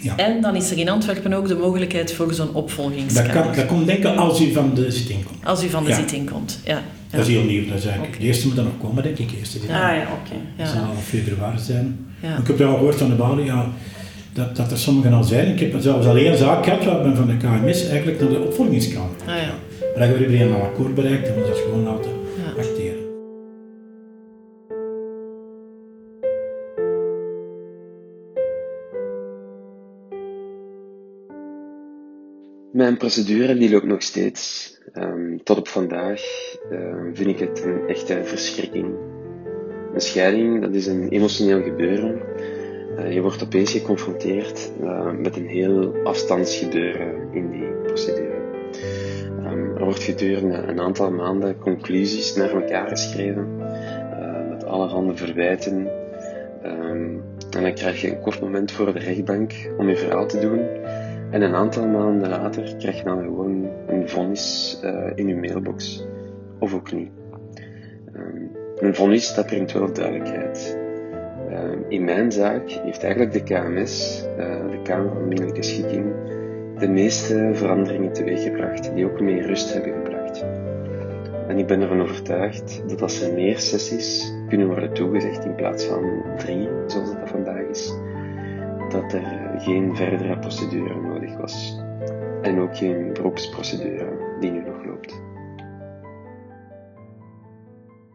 Ja. 0.00 0.16
En 0.16 0.40
dan 0.40 0.56
is 0.56 0.70
er 0.70 0.78
in 0.78 0.88
Antwerpen 0.88 1.32
ook 1.32 1.48
de 1.48 1.54
mogelijkheid 1.56 2.12
voor 2.12 2.34
zo'n 2.34 2.46
Dat, 2.46 2.54
opvolgingskamer. 2.54 3.32
kan, 3.32 3.54
dat 3.54 3.66
komt 3.66 3.86
denken 3.86 4.16
als 4.16 4.40
u 4.40 4.52
van 4.52 4.74
de 4.74 4.90
zitting 4.90 5.24
komt. 5.24 5.44
Als 5.44 5.64
u 5.64 5.68
van 5.68 5.84
de 5.84 5.90
Ja. 5.90 5.96
zitting 5.96 6.30
komt. 6.30 6.60
Ja. 6.64 6.74
Ja. 6.74 6.82
Dat 7.18 7.26
is 7.28 7.34
heel 7.34 7.44
nieuw. 7.44 7.68
Dat 7.68 7.78
is 7.78 7.84
eigenlijk. 7.84 8.18
De 8.18 8.24
eerste 8.24 8.46
moet 8.46 8.56
dan 8.56 8.64
nog 8.64 8.78
komen, 8.80 9.02
denk 9.02 9.18
ik. 9.18 9.30
De 9.30 9.36
eerste 9.38 9.58
Ah 9.58 9.68
ja, 9.72 10.02
oké. 10.02 10.36
Dat 10.56 10.66
Ja. 10.66 10.72
zal 10.72 10.82
al 10.82 10.94
februari 11.04 11.58
zijn. 11.58 12.06
Ja. 12.22 12.36
Ik 12.38 12.46
heb 12.46 12.58
wel 12.58 12.74
gehoord 12.74 12.94
van 12.94 13.08
de 13.08 13.14
balie 13.14 13.44
ja, 13.44 13.68
dat, 14.32 14.56
dat 14.56 14.70
er 14.70 14.78
sommigen 14.78 15.12
al 15.12 15.24
zijn. 15.24 15.52
Ik 15.52 15.60
heb 15.60 15.74
zelfs 15.78 16.06
al 16.06 16.16
één 16.16 16.38
zaak 16.38 16.64
gehad 16.64 16.84
waar 16.84 17.02
men 17.06 17.16
van 17.16 17.26
de 17.26 17.36
KMS 17.36 17.86
eigenlijk 17.88 18.20
naar 18.20 18.28
de 18.30 18.40
opvolgingskamer 18.40 19.10
Ah, 19.26 19.34
ja. 19.34 19.34
Maar 19.98 20.08
dat 20.08 20.18
hebben 20.18 20.38
we 20.38 20.44
een 20.44 20.54
akkoord 20.54 20.94
bereikt 20.94 21.28
en 21.28 21.34
we 21.34 21.40
dat 21.40 21.58
gewoon 21.58 21.82
laten 21.82 22.10
Mijn 32.76 32.96
procedure 32.96 33.56
die 33.56 33.70
loopt 33.70 33.86
nog 33.86 34.02
steeds. 34.02 34.74
Ehm, 34.92 35.36
tot 35.42 35.58
op 35.58 35.68
vandaag 35.68 36.22
ehm, 36.70 37.14
vind 37.14 37.28
ik 37.28 37.38
het 37.38 37.64
een 37.64 37.88
echte 37.88 38.20
verschrikking. 38.24 38.94
Een 39.94 40.00
scheiding, 40.00 40.60
dat 40.60 40.74
is 40.74 40.86
een 40.86 41.08
emotioneel 41.08 41.62
gebeuren. 41.62 42.20
Eh, 42.96 43.12
je 43.12 43.20
wordt 43.20 43.42
opeens 43.42 43.72
geconfronteerd 43.72 44.70
uh, 44.80 45.10
met 45.12 45.36
een 45.36 45.46
heel 45.46 45.94
afstandsgebeuren 46.04 47.28
in 47.32 47.50
die 47.50 47.68
procedure. 47.84 48.40
Um, 49.44 49.76
er 49.76 49.84
wordt 49.84 50.02
gedurende 50.02 50.56
een 50.56 50.80
aantal 50.80 51.10
maanden 51.10 51.58
conclusies 51.58 52.34
naar 52.34 52.50
elkaar 52.50 52.88
geschreven, 52.88 53.48
uh, 53.58 54.48
met 54.48 54.64
allerhande 54.64 55.16
verwijten. 55.16 55.90
En 56.62 57.22
dan 57.50 57.74
krijg 57.74 58.00
je 58.00 58.10
een 58.10 58.20
kort 58.20 58.40
moment 58.40 58.72
voor 58.72 58.92
de 58.92 58.98
rechtbank 58.98 59.52
om 59.78 59.88
je 59.88 59.96
verhaal 59.96 60.26
te 60.26 60.38
doen. 60.38 60.60
En 61.36 61.42
een 61.42 61.54
aantal 61.54 61.86
maanden 61.86 62.28
later 62.28 62.76
krijg 62.78 62.96
je 62.96 63.04
dan 63.04 63.22
gewoon 63.22 63.68
een 63.86 64.08
vonnis 64.08 64.78
uh, 64.84 65.10
in 65.14 65.28
je 65.28 65.36
mailbox. 65.36 66.06
Of 66.58 66.74
ook 66.74 66.92
niet. 66.92 67.10
Um, 68.16 68.50
een 68.78 68.94
vonnis, 68.94 69.34
dat 69.34 69.46
brengt 69.46 69.72
wel 69.72 69.92
duidelijkheid. 69.92 70.78
Uh, 71.50 71.58
in 71.88 72.04
mijn 72.04 72.32
zaak 72.32 72.70
heeft 72.70 73.02
eigenlijk 73.02 73.32
de 73.32 73.42
KMS, 73.42 74.24
uh, 74.38 74.70
de 74.70 74.80
Kamer 74.82 75.12
van 75.12 75.28
Minderlijke 75.28 75.62
Schikking, 75.62 76.04
de 76.78 76.88
meeste 76.88 77.50
veranderingen 77.52 78.12
teweeggebracht, 78.12 78.94
die 78.94 79.04
ook 79.04 79.20
meer 79.20 79.46
rust 79.46 79.72
hebben 79.72 79.92
gebracht. 79.92 80.44
En 81.48 81.58
ik 81.58 81.66
ben 81.66 81.80
ervan 81.80 82.02
overtuigd 82.02 82.82
dat 82.88 83.02
als 83.02 83.22
er 83.22 83.32
meer 83.32 83.58
sessies 83.58 84.34
kunnen 84.48 84.66
worden 84.66 84.92
toegezegd 84.92 85.44
in 85.44 85.54
plaats 85.54 85.84
van 85.84 86.22
drie, 86.36 86.68
zoals 86.86 87.08
het 87.08 87.30
vandaag 87.30 87.62
is, 87.62 87.94
dat 88.90 89.12
er 89.12 89.54
geen 89.58 89.96
verdere 89.96 90.38
procedure 90.38 91.00
nodig 91.00 91.36
was. 91.36 91.76
En 92.42 92.58
ook 92.60 92.76
geen 92.76 93.12
beroepsprocedure 93.12 94.08
die 94.40 94.50
nu 94.50 94.58
nog 94.58 94.84
loopt. 94.86 95.14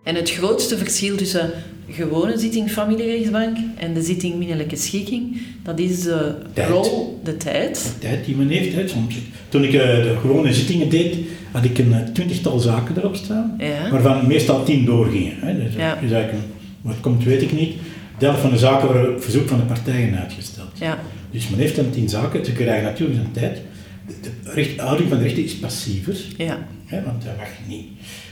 En 0.04 0.16
het 0.16 0.32
grootste 0.32 0.78
verschil 0.78 1.16
tussen 1.18 1.50
gewone 1.90 2.38
zitting 2.38 2.72
familierechtsbank 2.72 3.58
en 3.78 3.94
de 3.94 4.02
zitting 4.02 4.36
minderlijke 4.38 4.76
schikking, 4.76 5.42
dat 5.64 5.80
is 5.80 6.02
de 6.02 6.36
Tijd. 6.54 6.70
rol, 6.70 7.20
de 7.24 7.38
tijd. 7.38 7.84
De 7.94 8.00
tijd 8.08 8.26
die 8.26 8.36
men 8.36 8.48
heeft. 8.50 8.76
Hè. 8.76 8.88
Soms, 8.88 9.16
toen 9.50 9.64
ik 9.64 9.74
eh, 9.74 9.80
de 10.04 10.18
gewone 10.22 10.54
zittingen 10.54 10.90
deed, 10.90 11.16
had 11.52 11.64
ik 11.64 11.78
een 11.78 11.94
eh, 11.94 12.00
twintigtal 12.14 12.60
zaken 12.60 12.98
erop 12.98 13.16
staan, 13.16 13.56
Ja. 13.58 13.90
waarvan 13.92 14.28
meestal 14.28 14.64
tien 14.64 14.86
doorgingen. 14.86 15.34
Hè. 15.40 15.64
Dus, 15.64 15.76
Ja. 15.76 15.96
eigenlijk 15.98 16.32
een- 16.32 16.40
wat 16.82 17.00
komt, 17.00 17.24
weet 17.24 17.42
ik 17.42 17.52
niet. 17.52 17.74
De 18.18 18.26
helft 18.26 18.42
van 18.42 18.50
de 18.52 18.58
zaken 18.58 18.88
worden 18.88 19.10
op 19.16 19.22
verzoek 19.24 19.48
van 19.48 19.58
de 19.58 19.64
partijen 19.66 20.16
uitgesteld. 20.20 20.61
Ja. 20.82 21.00
Dus 21.32 21.50
men 21.50 21.60
heeft 21.60 21.76
dan 21.76 21.90
tien 21.90 22.10
zaken, 22.10 22.46
ze 22.46 22.52
krijgen 22.52 22.84
natuurlijk 22.84 23.20
zijn 23.20 23.32
tijd. 23.32 23.62
De, 24.08 24.14
de 24.44 24.52
recht, 24.52 24.80
houding 24.80 25.10
van 25.10 25.18
de 25.18 25.24
rechter 25.24 25.44
is 25.44 25.56
passiever, 25.56 26.16
Ja. 26.38 26.58
hè, 26.86 27.04
want 27.04 27.24
hij 27.24 27.34
mag 27.38 27.48
niet, 27.68 27.86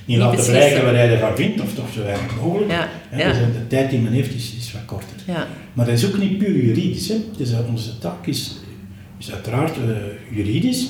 niet, 0.05 0.17
laten 0.17 0.45
blijken 0.45 0.85
wat 0.85 0.93
hij 0.93 1.11
ervan 1.11 1.35
vindt, 1.35 1.61
of 1.61 1.73
toch 1.73 1.93
zo 1.93 2.03
weinig 2.03 2.35
mogelijk. 2.41 2.71
Ja, 2.71 2.87
Hè, 3.09 3.21
ja. 3.21 3.29
dus 3.29 3.37
de 3.37 3.67
tijd 3.67 3.89
die 3.89 3.99
men 3.99 4.11
heeft 4.11 4.33
is, 4.35 4.53
is 4.57 4.71
wat 4.73 4.85
korter. 4.85 5.15
Ja. 5.27 5.47
Maar 5.73 5.85
dat 5.85 5.95
is 5.95 6.05
ook 6.05 6.17
niet 6.17 6.37
puur 6.37 6.65
juridisch. 6.65 7.07
Hè. 7.07 7.15
Dus, 7.37 7.51
onze 7.69 7.97
taak 7.97 8.27
is, 8.27 8.55
is 9.19 9.31
uiteraard 9.31 9.75
eh, 9.77 10.35
juridisch, 10.37 10.87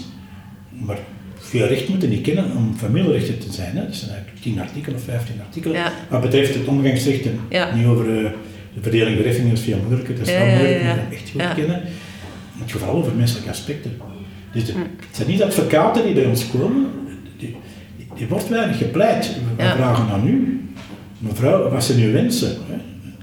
maar 0.69 0.97
veel 1.35 1.67
recht 1.67 1.87
moeten 1.89 2.09
niet 2.09 2.21
kennen 2.21 2.55
om 2.55 2.73
familierechter 2.77 3.37
te 3.37 3.51
zijn. 3.51 3.75
Hè. 3.77 3.85
Dat 3.85 3.95
zijn 3.95 4.11
eigenlijk 4.11 4.41
10 4.41 4.59
artikelen 4.59 4.97
of 4.97 5.03
15 5.03 5.35
artikelen. 5.45 5.77
Ja. 5.77 5.91
Wat 6.09 6.21
betreft 6.21 6.53
het 6.53 6.67
omgangsrecht 6.67 7.25
niet 7.75 7.85
over 7.85 8.25
eh, 8.25 8.31
de 8.83 8.89
verdeling 8.89 9.17
bereffingen, 9.17 9.51
is 9.51 9.61
veel 9.61 9.77
moeilijker. 9.87 10.15
Dat 10.17 10.27
is 10.27 10.33
ja, 10.33 10.45
moeilijk, 10.45 10.83
dat 10.83 10.95
echt 11.11 11.29
goed 11.29 11.41
Ja. 11.41 11.53
kennen. 11.53 11.81
Het 12.57 12.71
vooral 12.71 12.93
over 12.95 13.13
menselijke 13.15 13.49
aspecten. 13.49 13.97
Dus 14.53 14.65
de, 14.65 14.71
Hm. 14.71 14.77
het 14.79 15.15
zijn 15.15 15.29
niet 15.29 15.43
advocaten 15.43 16.03
die 16.05 16.13
bij 16.13 16.25
ons 16.25 16.47
komen, 16.47 16.87
die, 17.37 17.55
die, 17.97 18.07
die 18.15 18.27
wordt 18.27 18.49
weinig 18.49 18.77
gepleit. 18.77 19.31
We 19.57 19.63
vragen 19.63 20.09
aan 20.09 20.27
u, 20.27 20.61
mevrouw, 21.17 21.69
wat 21.69 21.83
zijn 21.83 21.99
uw 21.99 22.11
wensen? 22.11 22.57
Hè? 22.69 22.77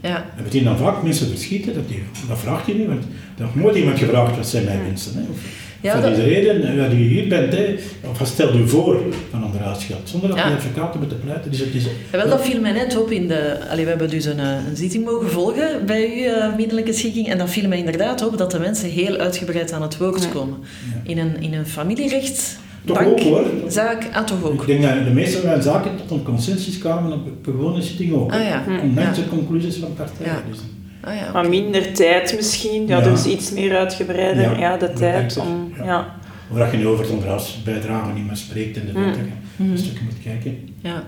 Ja. 0.08 0.24
En 0.36 0.42
meteen 0.42 0.64
dan 0.64 0.76
vaak 0.76 1.02
mensen 1.02 1.28
verschieten, 1.28 1.74
dat, 1.74 1.88
die, 1.88 2.02
dat 2.28 2.38
vraagt 2.38 2.66
je 2.66 2.74
niet, 2.74 2.86
want 2.86 3.02
er 3.38 3.44
heeft 3.44 3.54
nooit 3.54 3.76
iemand 3.76 3.98
gevraagd 3.98 4.36
wat 4.36 4.46
zijn 4.48 4.64
mijn 4.64 4.82
wensen. 4.82 5.14
Hè? 5.14 5.20
Of, 5.20 5.38
Ja, 5.80 5.92
van 5.92 6.00
dat- 6.02 6.14
deze 6.14 6.28
reden, 6.28 6.62
eh, 6.72 6.76
dat 6.82 6.92
u 6.92 6.96
hier 6.96 7.28
bent, 7.28 7.52
hè, 7.52 7.74
of 8.10 8.18
wat 8.18 8.28
stelt 8.28 8.54
u 8.54 8.68
voor 8.68 9.02
van 9.30 9.44
onderhoudsgeld, 9.44 10.08
zonder 10.08 10.28
dat 10.28 10.38
Ja. 10.38 10.44
die 10.46 10.54
advocaten 10.54 11.00
moeten 11.00 11.20
pleiten. 11.20 11.50
Dus 11.50 11.60
het 11.60 11.74
is, 11.74 11.84
Ja, 11.84 12.18
wel, 12.18 12.28
dat 12.28 12.42
viel 12.44 12.60
mij 12.60 12.72
net 12.72 12.96
op 12.96 13.10
in 13.10 13.28
de... 13.28 13.56
Allee, 13.70 13.82
we 13.84 13.90
hebben 13.90 14.10
dus 14.10 14.24
een, 14.24 14.38
eh, 14.38 14.46
een 14.68 14.76
zitting 14.76 15.04
mogen 15.04 15.30
volgen 15.30 15.86
bij 15.86 16.04
uw 16.16 16.24
uh, 16.48 16.56
middelijke 16.56 16.92
schikking. 16.92 17.28
En 17.28 17.38
dat 17.38 17.50
viel 17.50 17.68
mij 17.68 17.78
inderdaad 17.78 18.26
op 18.26 18.38
dat 18.38 18.50
de 18.50 18.58
mensen 18.58 18.88
heel 18.90 19.16
uitgebreid 19.16 19.72
aan 19.72 19.82
het 19.82 19.96
woord 19.98 20.28
komen. 20.28 20.58
In 21.02 21.18
een, 21.18 21.40
in 21.40 21.54
een 21.54 21.66
familierecht... 21.66 22.58
Toch 22.84 23.04
ook, 23.04 23.20
hoor. 23.20 23.44
Zaak, 23.68 24.08
ah, 24.12 24.24
toch 24.24 24.44
ook. 24.44 24.60
ik 24.60 24.66
denk 24.66 24.82
dat 24.82 25.04
de 25.04 25.10
meeste 25.10 25.38
van 25.40 25.48
mijn 25.50 25.62
zaken 25.62 25.90
tot 25.96 26.10
een 26.18 26.24
consensus 26.24 26.78
kwamen 26.78 27.12
op 27.12 27.24
de 27.24 27.50
gewone 27.50 27.82
zitting 27.82 28.12
ook. 28.14 28.32
Ah 28.32 28.42
ja. 28.42 28.64
Ondanks 28.82 29.16
Ja. 29.18 29.22
de 29.22 29.28
conclusies 29.28 29.76
van 29.76 29.94
partijen. 29.94 30.32
Ja. 30.32 30.42
Dus, 30.50 30.58
Ah, 31.06 31.14
ja. 31.16 31.30
Maar 31.32 31.48
minder 31.48 31.92
tijd 31.92 32.34
misschien, 32.36 32.86
ja, 32.86 32.98
Ja. 32.98 33.04
dus 33.10 33.24
iets 33.26 33.50
meer 33.50 33.76
uitgebreider, 33.76 34.42
Ja, 34.42 34.58
ja, 34.58 34.76
de 34.76 34.86
dat 34.86 34.96
tijd 34.96 35.36
om... 35.38 35.72
ja. 35.76 35.84
Ja. 35.84 36.14
of 36.50 36.58
dat 36.58 36.70
je 36.70 36.76
nu 36.76 36.86
over 36.86 37.04
het 37.04 37.12
onderhoudsbijdrage 37.12 38.12
niet 38.12 38.26
meer 38.26 38.36
spreekt 38.36 38.76
en 38.76 38.86
de 38.86 38.92
Mm. 38.98 39.04
wettige 39.04 39.26
een 39.58 39.78
stukje 39.78 40.04
moet 40.04 40.22
kijken. 40.24 40.68
Ja. 40.82 41.04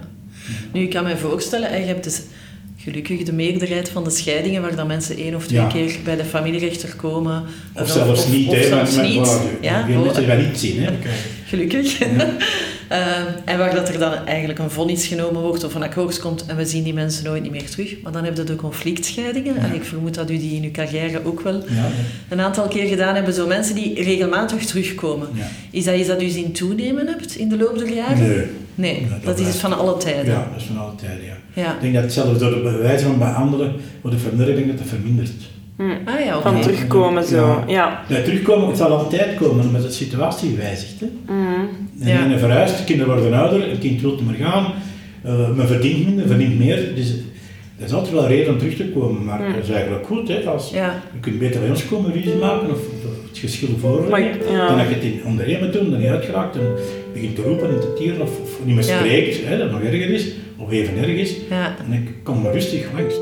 Nu, 0.72 0.80
ik 0.82 0.90
kan 0.90 1.04
me 1.04 1.16
voorstellen, 1.16 1.68
hè, 1.70 1.76
je 1.76 1.84
hebt 1.86 2.04
dus 2.04 2.22
gelukkig 2.76 3.22
de 3.22 3.32
meerderheid 3.32 3.88
van 3.88 4.04
de 4.04 4.10
scheidingen 4.10 4.62
waar 4.62 4.76
dan 4.76 4.86
mensen 4.86 5.16
één 5.16 5.34
of 5.34 5.46
twee 5.46 5.60
Ja. 5.60 5.66
keer 5.66 5.96
bij 6.04 6.16
de 6.16 6.24
familierechter 6.24 6.96
komen. 6.96 7.44
Of 7.74 7.88
zelfs 7.90 8.26
niet, 8.28 8.48
of 8.48 8.54
hè, 8.54 8.62
zelfs 8.66 8.96
met, 8.96 9.04
met, 9.06 9.14
niet. 9.14 9.40
Ja, 9.60 9.80
oh, 9.80 9.86
mensen 10.02 10.14
die 10.22 10.26
dat 10.26 10.38
niet 10.46 10.58
zien. 10.58 10.82
Hè. 10.82 10.90
gelukkig. 11.46 11.98
Ja. 11.98 12.06
Eh, 12.88 12.98
en 13.44 13.58
waar 13.58 13.74
dat 13.74 13.88
er 13.88 13.98
dan 13.98 14.12
eigenlijk 14.26 14.58
een 14.58 14.70
vonnis 14.70 15.06
genomen 15.06 15.42
wordt 15.42 15.64
of 15.64 15.74
een 15.74 15.82
akkoord 15.82 16.18
komt 16.20 16.46
en 16.46 16.56
we 16.56 16.66
zien 16.66 16.82
die 16.84 16.94
mensen 16.94 17.24
nooit 17.24 17.42
niet 17.42 17.50
meer 17.50 17.70
terug. 17.70 17.94
Maar 18.02 18.12
dan 18.12 18.24
heb 18.24 18.36
je 18.36 18.44
de 18.44 18.56
conflictscheidingen. 18.56 19.56
En 19.56 19.74
ik 19.74 19.82
vermoed 19.84 20.14
dat 20.14 20.30
u 20.30 20.38
die 20.38 20.56
in 20.56 20.62
uw 20.64 20.70
carrière 20.70 21.20
ook 21.24 21.40
wel 21.40 21.54
Ja, 21.54 21.86
een 22.28 22.40
aantal 22.40 22.68
keer 22.68 22.86
gedaan 22.88 23.14
hebben. 23.14 23.34
Zo 23.34 23.46
mensen 23.46 23.74
die 23.74 24.02
regelmatig 24.02 24.64
terugkomen. 24.64 25.28
ja. 25.34 25.46
Is 25.70 25.84
dat 25.84 25.94
iets 25.96 26.08
dat 26.08 26.22
u 26.22 26.28
zien 26.28 26.52
toenemen 26.52 27.06
hebt 27.06 27.36
in 27.36 27.48
de 27.48 27.56
loop 27.56 27.78
der 27.78 27.92
jaren? 27.94 28.28
Nee. 28.28 28.46
Nee, 28.74 29.06
dat 29.10 29.24
dat 29.24 29.34
is 29.34 29.40
blijft- 29.40 29.58
van 29.58 29.78
alle 29.78 29.96
tijden. 29.96 30.32
Ja, 30.32 30.48
dat 30.52 30.60
is 30.60 30.66
van 30.66 30.78
alle 30.78 30.94
tijden, 30.94 31.24
ja. 31.24 31.74
Ik 31.74 31.80
denk 31.80 31.94
dat 31.94 32.12
zelfs 32.12 32.38
door 32.38 32.50
de 32.50 32.60
bewijzen 32.60 33.06
van 33.08 33.18
behandelen 33.18 33.74
wordt 34.00 34.16
de 34.16 34.22
dat 35.16 35.26
het 35.26 35.36
vermindert. 35.78 36.08
Ah 36.18 36.24
ja. 36.24 36.40
Van 36.40 36.60
terugkomen 36.60 37.24
zo, 37.24 37.36
Ja. 37.36 37.64
ja. 37.66 38.00
Ja, 38.08 38.22
terugkomen, 38.22 38.68
het 38.68 38.76
zal 38.76 38.90
altijd 38.90 39.34
komen, 39.36 39.64
omdat 39.66 39.82
de 39.82 39.90
situatie 39.90 40.56
wijzigt. 40.56 41.00
Hè. 41.00 41.06
Mhm. 41.26 41.60
En 42.00 42.08
Ja. 42.08 42.24
ene 42.24 42.38
verhuist, 42.38 42.78
de 42.78 42.84
kinderen 42.84 43.20
worden 43.20 43.38
ouder, 43.38 43.70
het 43.70 43.78
kind 43.78 44.00
wil 44.00 44.14
niet 44.14 44.26
meer 44.38 44.46
gaan, 44.46 44.72
eh, 45.22 45.48
men 45.56 45.66
verdient 45.66 46.04
minder, 46.06 46.26
verdient 46.26 46.58
meer. 46.58 46.94
Dus 46.94 47.10
er 47.78 47.84
is 47.84 47.92
altijd 47.92 48.14
wel 48.14 48.22
een 48.22 48.28
reden 48.28 48.52
om 48.52 48.58
terug 48.58 48.76
te 48.76 48.88
komen, 48.88 49.24
maar 49.24 49.40
Mm. 49.40 49.52
dat 49.54 49.62
is 49.62 49.70
eigenlijk 49.70 50.06
goed. 50.06 50.28
Hè, 50.28 50.40
als, 50.44 50.70
Ja. 50.70 51.02
Je 51.14 51.20
kunt 51.20 51.38
beter 51.38 51.60
bij 51.60 51.68
ons 51.70 51.86
komen, 51.88 52.12
ruzie 52.12 52.34
maken 52.34 52.70
of, 52.70 52.76
of 52.78 53.28
het 53.28 53.38
geschil 53.38 53.68
voorleggen, 53.80 54.38
Maar, 54.44 54.52
ja. 54.56 54.66
dan 54.68 54.76
dat 54.78 54.88
je 54.88 54.94
het 54.94 55.02
in 55.04 55.20
onder 55.24 55.46
één 55.48 55.64
moet 55.64 55.72
doen, 55.72 55.90
dan 55.90 56.00
niet 56.00 56.08
uitgeraakt 56.08 56.56
en 56.56 56.68
begint 57.12 57.34
te 57.36 57.42
roepen 57.42 57.68
en 57.70 57.80
te 57.80 57.92
tieren 57.98 58.20
of, 58.22 58.40
of 58.40 58.50
niet 58.64 58.74
meer 58.74 58.86
Ja. 58.86 58.98
spreekt, 58.98 59.38
hè, 59.46 59.58
dat 59.58 59.70
nog 59.70 59.80
erger 59.82 60.10
is, 60.10 60.26
of 60.56 60.70
even 60.70 60.96
erg 60.98 61.06
is. 61.16 61.34
Ja. 61.50 61.74
En 61.86 61.92
ik 61.92 62.08
kom 62.22 62.42
maar 62.42 62.52
rustig 62.52 62.84
langs. 62.96 63.14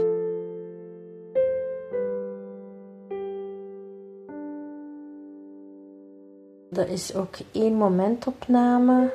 Er 6.76 6.88
is 6.88 7.14
ook 7.14 7.35
één 7.52 7.75
momentopname 7.75 9.11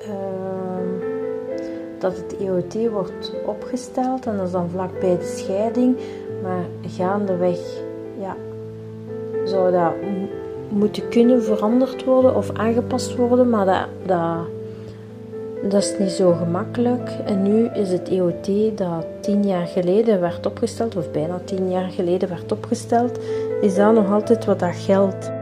ehm, 0.00 1.14
dat 1.98 2.16
het 2.16 2.36
EOT 2.36 2.90
wordt 2.90 3.32
opgesteld 3.46 4.26
en 4.26 4.36
dat 4.36 4.46
is 4.46 4.52
dan 4.52 4.70
vlakbij 4.70 5.18
de 5.18 5.34
scheiding. 5.36 5.96
Maar 6.42 6.64
gaandeweg 6.86 7.58
ja, 8.20 8.36
zou 9.44 9.72
dat 9.72 9.92
moeten 10.68 11.08
kunnen 11.08 11.42
veranderd 11.42 12.04
worden 12.04 12.36
of 12.36 12.50
aangepast 12.52 13.16
worden, 13.16 13.50
maar 13.50 13.66
dat, 13.66 13.86
dat, 14.06 14.46
dat 15.70 15.82
is 15.82 15.98
niet 15.98 16.10
zo 16.10 16.32
gemakkelijk. 16.32 17.10
En 17.24 17.42
nu 17.42 17.66
is 17.66 17.90
het 17.92 18.08
EOT 18.08 18.78
dat 18.78 19.06
tien 19.20 19.46
jaar 19.46 19.66
geleden 19.66 20.20
werd 20.20 20.46
opgesteld, 20.46 20.96
of 20.96 21.10
bijna 21.10 21.40
tien 21.44 21.70
jaar 21.70 21.90
geleden 21.90 22.28
werd 22.28 22.52
opgesteld, 22.52 23.18
is 23.60 23.74
dat 23.74 23.94
nog 23.94 24.12
altijd 24.12 24.44
wat 24.44 24.58
dat 24.58 24.74
geldt. 24.74 25.35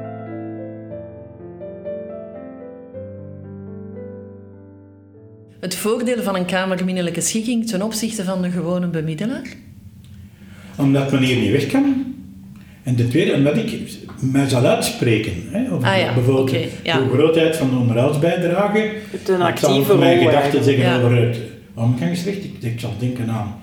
Het 5.64 5.74
voordeel 5.74 6.22
van 6.22 6.36
een 6.36 6.44
kamerminnelijke 6.44 7.20
schikking 7.20 7.66
ten 7.66 7.82
opzichte 7.82 8.24
van 8.24 8.42
de 8.42 8.50
gewone 8.50 8.86
bemiddelaar? 8.86 9.46
Omdat 10.78 11.12
men 11.12 11.22
hier 11.22 11.36
niet 11.36 11.50
weg 11.50 11.66
kan. 11.66 12.14
En 12.82 12.96
de 12.96 13.08
tweede, 13.08 13.32
omdat 13.34 13.56
ik 13.56 13.78
mij 14.20 14.48
zal 14.48 14.64
uitspreken. 14.66 15.32
Hè, 15.50 15.72
over 15.72 15.88
Ah 15.88 15.98
ja, 15.98 16.14
bijvoorbeeld 16.14 16.48
oké, 16.50 16.66
ja. 16.82 16.98
de 16.98 17.08
grootheid 17.08 17.56
van 17.56 17.70
de 17.70 17.76
onderhoudsbijdrage. 17.76 18.92
Het 19.10 19.28
een 19.28 19.46
Ik 19.46 19.56
zal 19.58 19.98
mijn 19.98 20.18
gedachten 20.18 20.64
zeggen 20.64 20.84
Ja. 20.84 20.96
over 20.96 21.16
het 21.16 21.38
omgangsrecht. 21.74 22.44
Ik, 22.44 22.52
ik 22.60 22.80
zal 22.80 22.92
denken 22.98 23.30
aan 23.30 23.56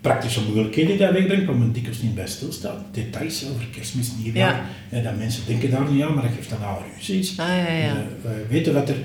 praktische 0.00 0.40
moeilijkheden 0.46 0.90
die 0.90 1.06
dat 1.06 1.12
wegbrengt, 1.12 1.46
waar 1.46 1.56
men 1.56 1.72
dikwijls 1.72 2.02
niet 2.02 2.14
bij 2.14 2.26
stilstaat. 2.26 2.84
Details 2.92 3.46
over 3.52 3.66
kerstmis, 3.74 4.12
nieuwjaar. 4.22 4.54
Ja. 4.90 4.96
En 4.96 5.02
dat 5.02 5.16
mensen 5.18 5.42
denken 5.46 5.70
daar 5.70 5.90
niet 5.90 6.02
aan, 6.02 6.14
maar 6.14 6.22
dat 6.22 6.32
geeft 6.36 6.50
dan 6.50 6.64
al 6.68 6.82
ruzies. 6.96 7.38
Ah, 7.38 7.46
ja, 7.48 7.72
ja. 7.72 7.96
Eh, 8.24 8.30
weten 8.48 8.74
wat 8.74 8.88
er... 8.88 8.96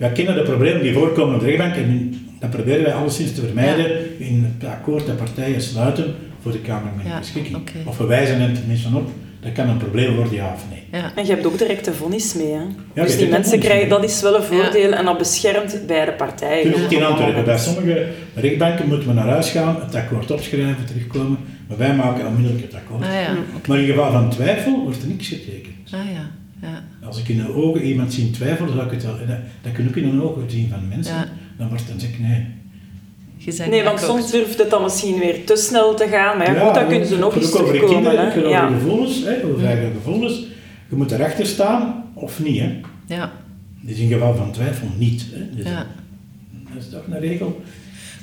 Wij 0.00 0.12
kennen 0.12 0.34
de 0.34 0.42
problemen 0.42 0.82
die 0.82 0.92
voorkomen 0.92 1.34
op 1.34 1.40
de 1.40 1.46
rechtbank 1.46 1.74
en 1.74 2.14
dat 2.38 2.50
proberen 2.50 2.84
wij 2.84 2.94
alleszins 2.94 3.34
te 3.34 3.40
vermijden 3.40 4.20
in 4.20 4.54
het 4.58 4.68
akkoord 4.68 5.06
dat 5.06 5.16
partijen 5.16 5.60
sluiten 5.60 6.14
voor 6.42 6.52
de 6.52 6.58
Kamer 6.58 6.92
met 6.96 7.06
Ja, 7.06 7.18
beschikking. 7.18 7.58
Of 7.84 7.98
we 7.98 8.06
wijzen 8.06 8.40
hen 8.40 8.54
tenminste 8.54 8.88
op, 8.94 9.10
dat 9.40 9.52
kan 9.52 9.68
een 9.68 9.76
probleem 9.76 10.14
worden, 10.14 10.34
ja 10.34 10.52
of 10.54 10.64
nee. 10.70 11.00
Ja. 11.00 11.12
En 11.14 11.26
je 11.26 11.32
hebt 11.32 11.46
ook 11.46 11.58
direct 11.58 11.86
een 11.86 11.94
vonnis 11.94 12.34
mee. 12.34 12.52
Hè? 12.94 13.04
dus 13.04 13.16
die 13.16 13.28
mensen 13.28 13.58
krijgen, 13.58 13.88
mee. 13.88 13.98
dat 13.98 14.10
is 14.10 14.22
wel 14.22 14.36
een 14.36 14.42
voordeel 14.42 14.92
en 14.92 15.04
dat 15.04 15.18
beschermt 15.18 15.86
beide 15.86 16.12
partijen. 16.12 16.74
Ook 16.74 16.90
in 16.90 17.04
Antwerpen. 17.04 17.44
Bij 17.44 17.58
sommige 17.58 18.06
rechtbanken 18.34 18.88
moeten 18.88 19.08
we 19.08 19.14
naar 19.14 19.28
huis 19.28 19.50
gaan, 19.50 19.80
het 19.80 19.94
akkoord 19.94 20.30
opschrijven, 20.30 20.86
terugkomen, 20.86 21.38
maar 21.68 21.78
wij 21.78 21.94
maken 21.94 22.26
onmiddellijk 22.26 22.62
het 22.62 22.74
akkoord. 22.74 23.02
Ah, 23.02 23.12
ja. 23.12 23.34
oké. 23.56 23.68
Maar 23.68 23.78
in 23.78 23.86
geval 23.86 24.12
van 24.12 24.30
twijfel 24.30 24.82
wordt 24.82 25.02
er 25.02 25.08
niks 25.08 25.28
getekend. 25.28 25.92
Ah, 25.92 26.00
ja. 26.62 26.84
Als 27.06 27.18
ik 27.18 27.28
in 27.28 27.36
de 27.36 27.54
ogen 27.54 27.82
iemand 27.82 28.12
zie 28.12 28.30
twijfelen, 28.30 28.72
zou 28.72 28.84
ik 28.84 28.90
het 28.90 29.02
Dat, 29.02 29.18
dat 29.62 29.72
kun 29.72 29.84
je 29.84 29.88
ook 29.90 29.96
in 29.96 30.10
de 30.18 30.22
ogen 30.24 30.50
zien 30.50 30.68
van 30.68 30.88
mensen. 30.88 31.14
Ja. 31.14 31.28
Dan 31.58 31.68
wordt 31.68 31.88
dan 31.88 32.00
zeg 32.00 32.10
ik 32.10 32.18
nee. 32.20 32.46
Je 33.36 33.54
bent 33.56 33.70
Nee, 33.70 33.82
want 33.82 34.00
soms 34.00 34.30
durft 34.30 34.58
het 34.58 34.70
dan 34.70 34.82
misschien 34.82 35.18
weer 35.18 35.44
te 35.44 35.56
snel 35.56 35.94
te 35.94 36.06
gaan. 36.08 36.38
Maar 36.38 36.54
ja, 36.54 36.64
goed, 36.64 36.74
dan 36.74 36.86
kunnen 36.88 37.08
ze 37.08 37.18
nog 37.18 37.34
eens 37.36 37.52
ook 37.52 37.60
over 37.62 37.74
je 37.74 37.80
terugkomen. 37.80 38.02
kinderen, 38.02 38.32
Hè? 38.32 38.38
over 38.38 38.48
Ja. 38.50 38.68
gevoelens, 38.68 39.22
hè, 39.24 39.44
over 39.44 39.64
eigen 39.66 39.92
gevoelens. 39.92 40.44
Je 40.88 40.96
moet 40.96 41.10
erachter 41.10 41.46
staan, 41.46 42.04
of 42.14 42.40
niet. 42.42 42.60
Hè. 42.60 42.80
Ja. 43.06 43.32
Dus 43.80 43.98
in 43.98 44.08
geval 44.08 44.34
van 44.34 44.52
twijfel 44.52 44.88
niet. 44.98 45.26
Hè. 45.32 45.56
Dus 45.56 45.64
Ja. 45.64 45.86
Dat 46.74 46.82
is 46.82 46.88
toch 46.88 47.02
een 47.10 47.20
regel. 47.20 47.60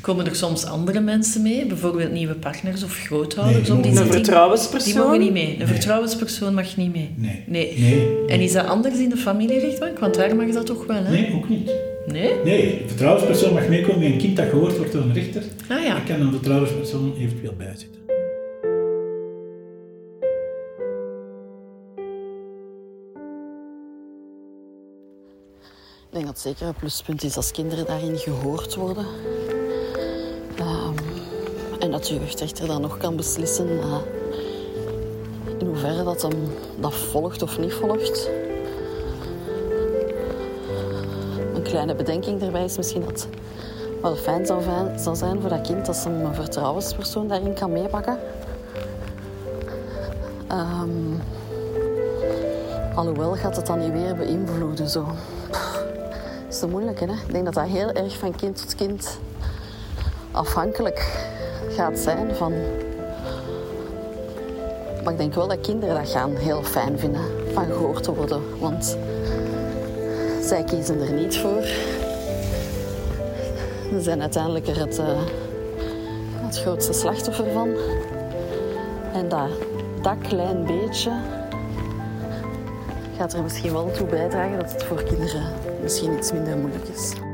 Komen 0.01 0.25
er 0.25 0.36
soms 0.36 0.66
andere 0.66 1.00
mensen 1.00 1.42
mee, 1.42 1.66
bijvoorbeeld 1.66 2.12
nieuwe 2.12 2.34
partners 2.34 2.84
of 2.84 2.94
grootouders 2.98 3.68
Nee, 3.70 3.82
die 3.82 3.92
Een 3.92 3.96
zitting? 3.98 4.13
vertrouwenspersoon. 4.16 4.94
Die 4.94 5.01
mogen 5.01 5.20
niet 5.20 5.32
mee. 5.32 5.51
Een 5.51 5.58
Nee. 5.58 5.68
vertrouwenspersoon 5.68 6.54
mag 6.54 6.75
niet 6.77 6.94
mee. 6.94 7.13
Nee. 7.16 7.44
Nee. 7.48 7.77
Nee. 7.80 8.25
En 8.27 8.39
is 8.39 8.51
dat 8.54 8.66
anders 8.66 8.98
in 9.00 9.10
de 9.10 9.18
familierechtbank? 9.18 10.00
Want 10.00 10.16
daar 10.16 10.36
mag 10.36 10.50
dat 10.51 10.66
toch 10.66 10.86
wel, 10.86 11.04
hè? 11.04 11.12
Nee, 11.12 11.34
ook 11.36 11.50
niet. 11.50 11.72
Nee? 12.06 12.34
Nee, 12.44 12.82
een 12.82 12.88
vertrouwenspersoon 12.88 13.54
mag 13.54 13.68
meekomen 13.68 14.00
met 14.00 14.12
een 14.12 14.18
kind 14.18 14.36
dat 14.38 14.50
gehoord 14.50 14.77
wordt 14.77 14.92
door 14.92 15.01
een 15.01 15.13
rechter. 15.13 15.44
Ah 15.70 15.84
ja. 15.84 15.94
Daar 15.94 16.04
kan 16.08 16.22
een 16.22 16.32
vertrouwenspersoon 16.32 17.13
eventueel 17.20 17.54
bij 17.58 17.74
zitten. 17.77 17.96
Ik 26.10 26.13
denk 26.13 26.25
dat 26.25 26.34
het 26.34 26.39
zeker 26.39 26.68
een 26.68 26.74
pluspunt 26.75 27.24
is 27.24 27.36
als 27.36 27.51
kinderen 27.51 27.86
daarin 27.86 28.18
gehoord 28.18 28.75
worden. 28.75 29.06
En 31.79 31.91
dat 31.91 32.05
de 32.05 32.13
jeugdrechter 32.13 32.67
dan 32.67 32.81
nog 32.81 32.98
kan 32.98 33.15
beslissen 33.15 33.69
in 35.57 35.65
hoeverre 35.65 36.03
dat 36.03 36.22
hem 36.22 36.53
dat 36.79 36.93
volgt 36.93 37.41
of 37.41 37.60
niet 37.60 37.74
volgt. 37.74 38.29
Een 41.53 41.63
kleine 41.63 41.96
bedenking 41.96 42.39
daarbij 42.39 42.63
is 42.63 42.77
misschien 42.77 43.03
dat 43.05 43.27
wel 44.01 44.15
fijn 44.15 44.46
zou, 44.46 44.62
zijn 45.15 45.41
voor 45.41 45.50
dat 45.50 45.62
kind 45.62 45.88
als 45.88 46.03
hem 46.03 46.25
een 46.25 46.36
vertrouwenspersoon 46.36 47.27
daarin 47.27 47.53
kan 47.53 47.72
meepakken. 47.72 48.19
Ehm, 50.48 51.19
alhoewel 52.96 53.36
gaat 53.36 53.55
het 53.55 53.65
dan 53.65 53.79
niet 53.79 53.91
weer 53.91 54.15
beïnvloeden 54.15 54.89
zo. 54.89 55.05
Dat 55.51 56.50
is 56.50 56.60
te 56.60 56.67
moeilijk, 56.67 57.00
hè? 57.00 57.05
Ik 57.05 57.31
denk 57.31 57.46
dat 57.46 57.53
dat 57.53 57.65
heel 57.65 57.91
erg 57.91 58.17
van 58.17 58.36
kind 58.36 58.57
tot 58.57 58.75
kind 58.75 59.19
afhankelijk 60.31 61.36
gaat 61.70 62.00
zijn 62.00 62.36
van... 62.36 62.53
Maar 65.03 65.14
ik 65.14 65.18
denk 65.18 65.34
wel 65.34 65.48
dat 65.48 65.62
kinderen 65.62 65.96
dat 65.96 66.10
gaan 66.10 66.36
heel 66.36 66.64
fijn 66.64 67.00
vinden, 67.00 67.22
van 67.53 67.66
gehoord 67.66 68.03
te 68.03 68.14
worden. 68.14 68.42
Want 68.60 68.98
zij 70.42 70.64
kiezen 70.64 71.01
er 71.01 71.14
niet 71.14 71.38
voor. 71.38 71.64
Ze 73.92 74.01
zijn 74.01 74.22
uiteindelijk 74.22 74.68
er 74.68 74.80
het, 74.80 75.00
eh, 75.00 75.20
het 76.34 76.60
grootste 76.60 76.94
slachtoffer 76.94 77.51
van. 77.51 77.70
En 79.14 79.30
dat, 79.30 79.50
dat 80.01 80.16
klein 80.27 80.66
beetje 80.66 81.12
gaat 83.18 83.34
er 83.34 83.44
misschien 83.44 83.72
wel 83.72 83.92
toe 83.92 84.08
bijdragen 84.08 84.60
dat 84.60 84.72
het 84.72 84.84
voor 84.84 85.03
kinderen 85.03 85.44
misschien 85.82 86.14
iets 86.14 86.32
minder 86.32 86.58
moeilijk 86.58 86.88
is. 86.88 87.26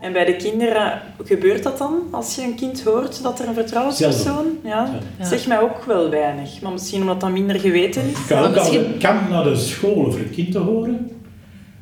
En 0.00 0.12
bij 0.12 0.24
de 0.24 0.36
kinderen, 0.36 1.00
gebeurt 1.24 1.62
dat 1.62 1.78
dan 1.78 1.94
als 2.10 2.34
je 2.34 2.42
een 2.42 2.54
kind 2.54 2.82
hoort 2.82 3.22
dat 3.22 3.40
er 3.40 3.48
een 3.48 3.54
vertrouwenspersoon... 3.54 4.46
Ja, 4.64 5.00
Ja. 5.18 5.24
zegt 5.24 5.46
mij 5.46 5.60
ook 5.60 5.84
wel 5.84 6.10
weinig. 6.10 6.60
Maar 6.60 6.72
misschien 6.72 7.00
omdat 7.00 7.20
dat 7.20 7.30
minder 7.30 7.60
geweten 7.60 8.02
is. 8.02 8.16
Het 8.18 8.26
kan 8.26 8.38
ook 8.38 8.44
al 8.44 8.50
misschien- 8.70 8.84
een 8.92 8.98
kamp 8.98 9.28
naar 9.28 9.44
de 9.44 9.56
school 9.56 10.10
voor 10.10 10.20
een 10.20 10.30
kind 10.30 10.52
te 10.52 10.58
horen. 10.58 11.10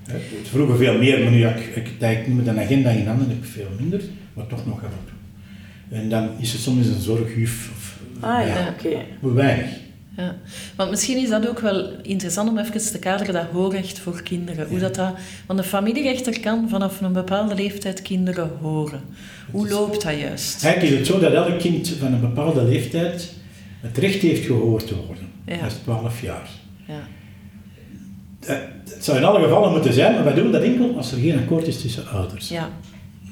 Hè, 0.06 0.12
Het 0.14 0.48
vroeger 0.48 0.76
veel 0.76 0.98
meer, 0.98 1.22
maar 1.22 1.32
nu 1.32 1.44
heb 1.44 1.58
ik, 1.58 1.76
ik, 1.76 1.88
ik 2.00 2.26
niet 2.26 2.36
met 2.36 2.46
een 2.46 2.60
agenda 2.60 2.90
in 2.90 3.06
handen 3.06 3.28
heb 3.28 3.38
ik 3.38 3.44
veel 3.44 3.68
minder, 3.80 4.02
maar 4.34 4.46
toch 4.46 4.66
nog 4.66 4.76
af 4.76 4.82
en 4.82 5.04
toe. 5.08 5.98
En 5.98 6.08
dan 6.08 6.28
is 6.38 6.52
het 6.52 6.60
soms 6.60 6.86
een 6.86 7.00
zorgjuf 7.00 7.70
of 7.76 7.96
Ah 8.20 8.46
ja, 8.46 8.74
Ja. 8.82 9.04
weinig. 9.20 9.66
Ja, 10.18 10.36
want 10.76 10.90
misschien 10.90 11.16
is 11.16 11.28
dat 11.28 11.48
ook 11.48 11.60
wel 11.60 11.90
interessant 12.02 12.50
om 12.50 12.58
even 12.58 12.92
te 12.92 12.98
kaderen, 12.98 13.34
dat 13.34 13.44
hoorrecht 13.52 13.98
voor 13.98 14.22
kinderen. 14.22 14.68
Hoe 14.68 14.78
dat 14.78 14.94
dat, 14.94 15.14
want 15.46 15.58
een 15.58 15.64
familierechter 15.64 16.40
kan 16.40 16.68
vanaf 16.68 17.00
een 17.00 17.12
bepaalde 17.12 17.54
leeftijd 17.54 18.02
kinderen 18.02 18.50
horen. 18.60 19.00
Hoe 19.50 19.68
loopt 19.68 20.02
dat 20.02 20.18
juist? 20.18 20.64
Eigenlijk 20.64 20.92
is 20.92 20.98
het 20.98 21.06
zo 21.06 21.20
dat 21.20 21.32
elk 21.32 21.58
kind 21.58 21.88
van 21.88 22.12
een 22.12 22.20
bepaalde 22.20 22.64
leeftijd 22.64 23.32
het 23.80 23.98
recht 23.98 24.20
heeft 24.20 24.46
gehoord 24.46 24.86
te 24.86 24.96
worden. 25.06 25.24
Ja. 25.46 25.56
Dat 25.56 25.70
is 25.70 25.78
12 25.82 26.22
jaar. 26.22 26.48
Ja. 26.86 27.00
Dat, 28.40 28.58
het 28.94 29.04
zou 29.04 29.18
in 29.18 29.24
alle 29.24 29.42
gevallen 29.42 29.72
moeten 29.72 29.92
zijn, 29.92 30.14
maar 30.14 30.24
wij 30.24 30.34
doen 30.34 30.52
dat 30.52 30.62
enkel 30.62 30.96
als 30.96 31.12
er 31.12 31.18
geen 31.18 31.38
akkoord 31.38 31.66
is 31.66 31.80
tussen 31.80 32.08
ouders. 32.08 32.48
Ja. 32.48 32.68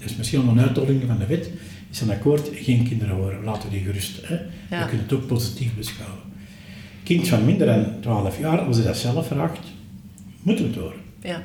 Dus 0.02 0.16
misschien 0.16 0.40
onder 0.40 0.56
een 0.56 0.62
uittolling 0.62 1.02
van 1.06 1.18
de 1.18 1.26
wet 1.26 1.50
is 1.90 2.00
een 2.00 2.10
akkoord 2.10 2.48
geen 2.52 2.88
kinderen 2.88 3.14
horen. 3.14 3.44
Laten 3.44 3.70
we 3.70 3.76
die 3.76 3.84
gerust. 3.84 4.26
Hè? 4.26 4.34
Ja. 4.34 4.82
We 4.82 4.88
kunnen 4.88 5.06
het 5.06 5.12
ook 5.12 5.26
positief 5.26 5.74
beschouwen. 5.74 6.25
Kind 7.06 7.28
van 7.28 7.44
minder 7.44 7.66
dan 7.66 7.84
12 8.00 8.38
jaar, 8.38 8.58
als 8.58 8.76
hij 8.76 8.86
dat 8.86 8.96
zelf 8.96 9.26
vraagt, 9.26 9.58
moeten 10.42 10.64
we 10.64 10.70
het 10.70 10.80
horen. 10.80 10.98
Ja. 11.22 11.42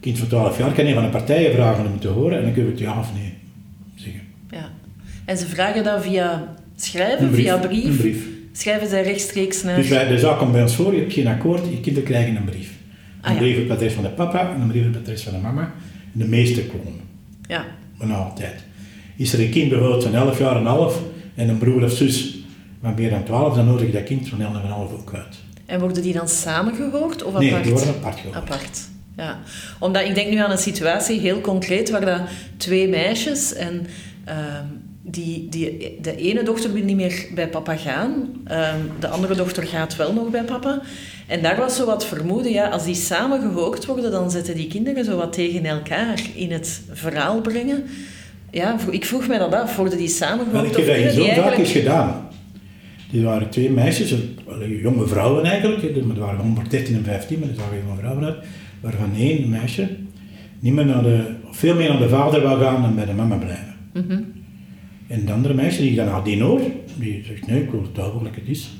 Kind 0.00 0.18
van 0.18 0.28
12 0.28 0.58
jaar 0.58 0.72
kan 0.72 0.86
een 0.86 0.94
van 0.94 1.02
de 1.02 1.08
partijen 1.08 1.52
vragen 1.52 1.86
om 1.86 1.98
te 2.00 2.08
horen 2.08 2.36
en 2.38 2.44
dan 2.44 2.52
kunnen 2.52 2.72
we 2.72 2.78
het 2.78 2.86
ja 2.88 2.98
of 2.98 3.12
nee 3.14 3.32
zeggen. 3.94 4.20
ja. 4.50 4.70
En 5.24 5.36
ze 5.38 5.46
vragen 5.46 5.84
dat 5.84 6.02
via 6.02 6.54
schrijven, 6.76 7.24
Een 7.24 7.30
brief. 7.30 7.44
via 7.44 7.56
brief. 7.58 7.84
Een 7.84 7.96
brief. 7.96 8.26
Schrijven 8.52 8.88
zij 8.88 9.02
rechtstreeks 9.02 9.62
naar... 9.62 9.76
Dus 9.76 9.88
wij, 9.88 10.08
de 10.08 10.18
zaak 10.18 10.38
komt 10.38 10.52
bij 10.52 10.62
ons 10.62 10.74
voor, 10.76 10.94
je 10.94 11.00
hebt 11.00 11.12
geen 11.12 11.26
akkoord, 11.26 11.60
je 11.70 11.80
kinderen 11.80 12.08
krijgen 12.08 12.36
een 12.36 12.44
brief. 12.44 12.70
Een 12.70 13.24
Ah, 13.28 13.32
ja. 13.32 13.38
brief 13.38 13.56
op 13.56 13.62
het 13.62 13.72
adres 13.72 13.92
van 13.92 14.02
de 14.02 14.08
papa 14.08 14.52
en 14.54 14.60
een 14.60 14.68
brief 14.68 14.86
op 14.86 14.92
het 14.92 15.02
adres 15.02 15.22
van 15.22 15.32
de 15.32 15.38
mama. 15.38 15.62
En 16.12 16.18
de 16.18 16.24
meeste 16.28 16.66
komen. 16.66 17.00
Ja. 17.48 17.64
Maar 17.98 18.06
nou 18.08 18.24
altijd. 18.24 18.64
Is 19.16 19.32
er 19.32 19.40
een 19.40 19.50
kind 19.50 19.68
bijvoorbeeld 19.68 20.02
van 20.04 20.14
11 20.14 20.38
jaar 20.38 20.50
en 20.54 20.60
een 20.60 20.66
half 20.66 21.02
en 21.34 21.48
een 21.48 21.58
broer 21.58 21.84
of 21.84 21.92
zus 21.92 22.35
van 22.82 22.94
meer 22.94 23.10
dan 23.10 23.24
12, 23.24 23.54
dan 23.54 23.66
nodig 23.66 23.86
je 23.86 23.92
dat 23.92 24.02
kind 24.02 24.28
van 24.28 24.40
11 24.40 24.54
en 24.54 24.60
een 24.64 24.70
half 24.70 24.92
ook 24.92 25.14
uit. 25.14 25.36
En 25.66 25.80
worden 25.80 26.02
die 26.02 26.12
dan 26.12 26.28
samen 26.28 26.74
gehoord 26.74 27.22
of 27.22 27.38
Nee, 27.38 27.48
apart? 27.48 27.64
die 27.64 27.72
worden 27.72 27.94
apart 27.94 28.16
gehoord. 28.18 28.36
Apart. 28.36 28.80
Ja, 29.16 29.38
omdat 29.78 30.02
ik 30.02 30.14
denk 30.14 30.30
nu 30.30 30.36
aan 30.36 30.50
een 30.50 30.58
situatie 30.58 31.20
heel 31.20 31.40
concreet 31.40 31.90
waar 31.90 32.04
dat 32.04 32.20
twee 32.56 32.88
meisjes 32.88 33.54
en 33.54 33.86
ehm, 34.24 34.64
die, 35.02 35.48
die, 35.48 35.98
de 36.02 36.16
ene 36.16 36.42
dochter 36.42 36.72
wil 36.72 36.84
niet 36.84 36.96
meer 36.96 37.26
bij 37.34 37.48
papa 37.48 37.76
gaan, 37.76 38.42
ehm, 38.44 38.80
de 39.00 39.08
andere 39.08 39.34
dochter 39.34 39.62
gaat 39.62 39.96
wel 39.96 40.12
nog 40.12 40.30
bij 40.30 40.42
papa. 40.42 40.80
En 41.26 41.42
daar 41.42 41.56
was 41.56 41.76
zo 41.76 41.86
wat 41.86 42.06
vermoeden, 42.06 42.52
ja, 42.52 42.68
als 42.68 42.84
die 42.84 42.94
samen 42.94 43.40
gehoord 43.40 43.86
worden, 43.86 44.10
dan 44.10 44.30
zetten 44.30 44.54
die 44.54 44.66
kinderen 44.66 45.04
zo 45.04 45.16
wat 45.16 45.32
tegen 45.32 45.64
elkaar 45.64 46.20
in 46.34 46.52
het 46.52 46.80
verhaal 46.92 47.40
brengen. 47.40 47.84
Ja, 48.50 48.76
ik 48.90 49.04
vroeg 49.04 49.26
mij 49.26 49.38
dat 49.38 49.54
af, 49.54 49.76
worden 49.76 49.98
die 49.98 50.08
samen 50.08 50.52
Wel, 50.52 50.60
gehoord 50.60 50.78
ik 50.78 50.86
heb 50.86 50.86
dat 50.86 50.96
in 50.96 51.10
zo'n 51.10 51.34
zaak 51.34 51.36
eigenlijk... 51.36 51.68
gedaan. 51.68 52.25
Die 53.16 53.24
waren 53.24 53.48
twee 53.50 53.70
meisjes, 53.70 54.14
jonge 54.82 55.06
vrouwen 55.06 55.44
eigenlijk, 55.44 55.82
maar 56.04 56.14
die 56.14 56.24
waren 56.24 56.40
113 56.40 56.94
en 56.94 57.04
15, 57.04 57.38
maar 57.38 57.48
die 57.48 57.56
zagen 57.56 57.76
jonge 57.86 57.98
vrouwen 57.98 58.24
uit, 58.24 58.36
waarvan 58.80 59.14
één 59.16 59.48
meisje 59.48 59.88
niet 60.60 60.72
meer 60.72 60.86
naar 60.86 61.02
de, 61.02 61.34
veel 61.50 61.74
meer 61.74 61.88
naar 61.88 61.98
de 61.98 62.08
vader 62.08 62.42
wou 62.42 62.60
gaan 62.62 62.82
dan 62.82 62.94
bij 62.94 63.04
de 63.04 63.12
mama 63.12 63.36
blijven. 63.36 63.74
Mhm. 63.92 64.20
En 65.06 65.24
de 65.26 65.32
andere 65.32 65.54
meisje 65.54 65.80
die 65.80 65.94
dan 65.94 66.08
had, 66.08 66.24
die 66.24 66.42
hoor, 66.42 66.60
die 66.98 67.22
zegt, 67.26 67.46
nee, 67.46 67.62
ik 67.62 67.70
wil 67.70 67.82
het 67.82 67.94
duidelijk 67.94 68.36
het 68.36 68.48
is. 68.48 68.70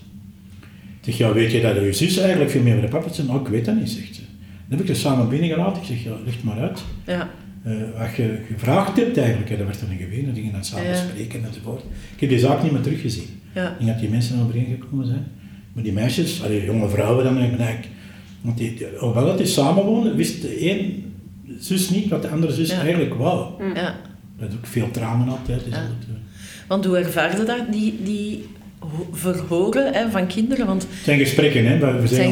Ik 1.01 1.15
zeg, 1.15 1.17
ja, 1.19 1.33
weet 1.33 1.53
je 1.53 1.61
dat 1.61 1.75
je 1.75 1.93
zus 1.93 2.19
eigenlijk 2.19 2.51
veel 2.51 2.63
meer 2.63 2.75
bij 2.75 2.85
de 2.85 2.89
papa 2.89 3.11
is? 3.11 3.19
Nou, 3.19 3.41
ik 3.41 3.49
weet 3.49 3.65
dat 3.65 3.77
niet, 3.77 3.91
zegt 3.91 4.15
ze. 4.15 4.21
Dan 4.69 4.79
heb 4.79 4.89
ik 4.89 4.95
ze 4.95 5.01
samen 5.01 5.29
binnengelaten. 5.29 5.83
Ik 5.83 5.89
zeg, 5.89 6.03
ja, 6.05 6.13
leg 6.25 6.43
maar 6.43 6.59
uit. 6.59 6.85
Ja, 7.07 7.31
Eh, 7.63 7.73
wat 7.99 8.15
je 8.17 8.39
gevraagd 8.53 8.97
hebt 8.97 9.17
eigenlijk, 9.19 9.49
dat 9.49 9.67
werd 9.67 9.81
dan 9.81 9.89
dat 10.27 10.35
gingen 10.35 10.53
dan 10.53 10.65
samen 10.65 10.87
Ja. 10.89 10.95
spreken 10.95 11.45
enzovoort. 11.45 11.83
Ik 12.15 12.21
heb 12.21 12.29
die 12.29 12.39
zaak 12.39 12.63
niet 12.63 12.73
meer 12.73 12.81
teruggezien. 12.81 13.36
Ja, 13.57 13.69
Ik 13.71 13.77
denk 13.79 13.91
dat 13.91 13.99
die 14.01 14.09
mensen 14.09 14.41
overeengekomen 14.43 15.07
zijn. 15.07 15.25
Maar 15.73 15.83
die 15.83 15.93
meisjes, 15.93 16.43
allee, 16.43 16.65
jonge 16.65 16.89
vrouwen 16.89 17.25
dan 17.25 17.39
eigenlijk... 17.39 17.89
Want 18.41 18.59
die, 18.59 18.75
die- 18.75 18.87
hoewel 18.99 19.25
dat 19.27 19.39
die 19.39 19.47
samenwonen, 19.47 20.17
wist 20.17 20.43
de 20.43 20.71
een 20.71 21.05
zus 21.59 21.91
niet 21.91 22.09
wat 22.09 22.23
de 22.23 22.29
andere 22.29 22.53
zus 22.53 22.71
Ja. 22.71 22.81
eigenlijk 22.81 23.15
wou. 23.15 23.65
ja. 23.75 23.97
Dat 24.39 24.49
is 24.49 24.55
ook 24.55 24.67
veel 24.67 24.91
tranen 24.91 25.29
altijd. 25.29 25.65
Dus 25.65 25.75
Ja. 25.75 25.81
dat, 25.83 26.17
Want 26.69 26.85
hoe 26.85 26.97
ervaarde 26.99 27.45
dat, 27.45 27.73
die, 27.73 27.95
die 28.05 28.45
ho- 28.79 29.09
verhoren 29.13 29.93
hè, 29.95 30.11
van 30.11 30.27
kinderen? 30.27 30.67
Want 30.67 30.83
Het 30.83 30.91
zijn 31.05 31.19
gesprekken, 31.19 31.67
hè. 31.67 32.01
We 32.01 32.07
zijn 32.07 32.31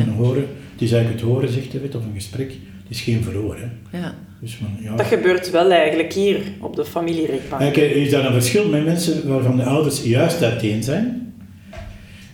een 0.00 0.08
horen. 0.08 0.46
Het 0.72 0.82
is 0.82 0.92
eigenlijk 0.92 1.22
het 1.22 1.30
horen, 1.30 1.48
zegt 1.52 1.72
hij, 1.72 1.80
of 1.88 1.94
een 2.04 2.10
gesprek. 2.14 2.48
Het 2.50 2.96
is 2.96 3.00
geen 3.00 3.22
verhoor, 3.22 3.56
hè. 3.56 3.98
ja, 3.98 4.14
Dus 4.40 4.58
ja. 4.82 4.96
Dat 4.96 5.06
gebeurt 5.06 5.50
wel 5.50 5.70
eigenlijk 5.70 6.12
hier 6.12 6.40
op 6.60 6.76
de 6.76 6.84
familierechtbank. 6.84 7.72
Kijk, 7.72 7.76
is 7.94 8.10
dat 8.10 8.24
een 8.24 8.32
verschil 8.32 8.68
met 8.68 8.84
mensen 8.84 9.28
waarvan 9.28 9.56
de 9.56 9.62
ouders 9.64 10.02
juist 10.02 10.42
uiteen 10.42 10.82
zijn? 10.82 11.34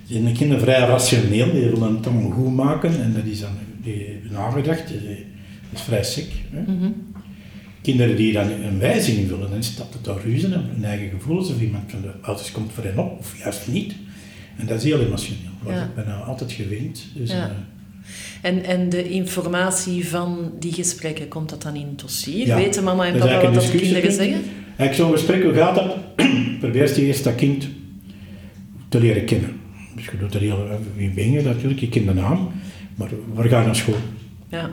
Zijn 0.09 0.25
de 0.25 0.33
kinderen 0.33 0.62
vrij 0.62 0.79
rationeel, 0.79 1.53
die 1.53 1.62
willen 1.69 1.97
het 1.97 2.07
allemaal 2.07 2.31
goed 2.31 2.55
maken 2.55 3.03
en 3.03 3.12
dat 3.15 3.25
is 3.25 3.41
dan 3.41 3.51
die 3.83 4.21
nagedacht, 4.31 4.88
die- 4.88 4.99
dat 5.71 5.81
is 5.81 5.81
vrij 5.81 6.05
sick. 6.05 6.27
Hè? 6.51 6.61
Mhm. 6.73 6.91
Kinderen 7.83 8.17
die 8.17 8.33
dan 8.33 8.51
een 8.51 8.79
wijziging 8.79 9.29
willen, 9.29 9.51
dan 9.51 9.62
staat 9.62 9.93
het 9.93 10.05
daar 10.05 10.17
ruzie 10.25 10.53
en 10.55 10.69
hun 10.75 10.85
eigen 10.85 11.11
gevoelens 11.11 11.51
of 11.51 11.61
iemand 11.61 11.91
van 11.91 12.01
de 12.01 12.11
ouders 12.21 12.53
komt 12.53 12.73
voor 12.73 12.85
hen 12.85 12.99
op, 12.99 13.19
of 13.19 13.38
juist 13.43 13.69
niet. 13.69 13.95
En 14.59 14.67
dat 14.67 14.77
is 14.79 14.85
heel 14.85 15.01
emotioneel. 15.01 15.51
Daar 15.65 15.75
Ja. 15.75 15.83
ik 15.85 15.95
bijna 15.95 16.15
altijd 16.15 16.53
geweend. 16.53 17.05
Dus, 17.15 17.31
Ja. 17.31 17.51
En, 18.43 18.65
en 18.65 18.89
de 18.89 19.11
informatie 19.11 20.09
van 20.09 20.53
die 20.59 20.73
gesprekken, 20.73 21.29
komt 21.29 21.49
dat 21.49 21.63
dan 21.63 21.75
in 21.75 21.87
het 21.87 22.01
dossier? 22.01 22.47
Ja, 22.47 22.57
Weten 22.57 22.85
mama 22.85 23.07
en 23.07 23.15
is 23.15 23.21
papa 23.21 23.43
wat 23.43 23.55
dat 23.55 23.65
de 23.65 23.79
kinderen 23.79 24.13
zeggen? 24.13 24.43
Eigenlijk 24.77 24.95
zo'n 24.95 25.11
gesprek, 25.11 25.43
hoe 25.43 25.55
gaat 25.55 25.75
dat? 25.75 25.97
Probeer 26.61 26.95
je 26.95 27.07
eerst 27.07 27.25
dat 27.25 27.35
kind 27.35 27.69
te 28.89 29.01
leren 29.01 29.25
kennen. 29.25 29.51
Dus 29.95 30.05
je 30.05 30.19
doet 30.19 30.35
er 30.35 30.41
heel, 30.41 30.69
wie 30.97 31.11
ben 31.11 31.31
je 31.31 31.43
natuurlijk, 31.43 31.81
je 31.81 31.89
kent 31.89 32.07
de 32.07 32.15
naam, 32.15 32.49
maar 32.95 33.09
waar 33.35 33.49
ga 33.49 33.59
je 33.61 33.67
naar 33.67 33.77
school? 33.77 33.97
Ja, 34.49 34.71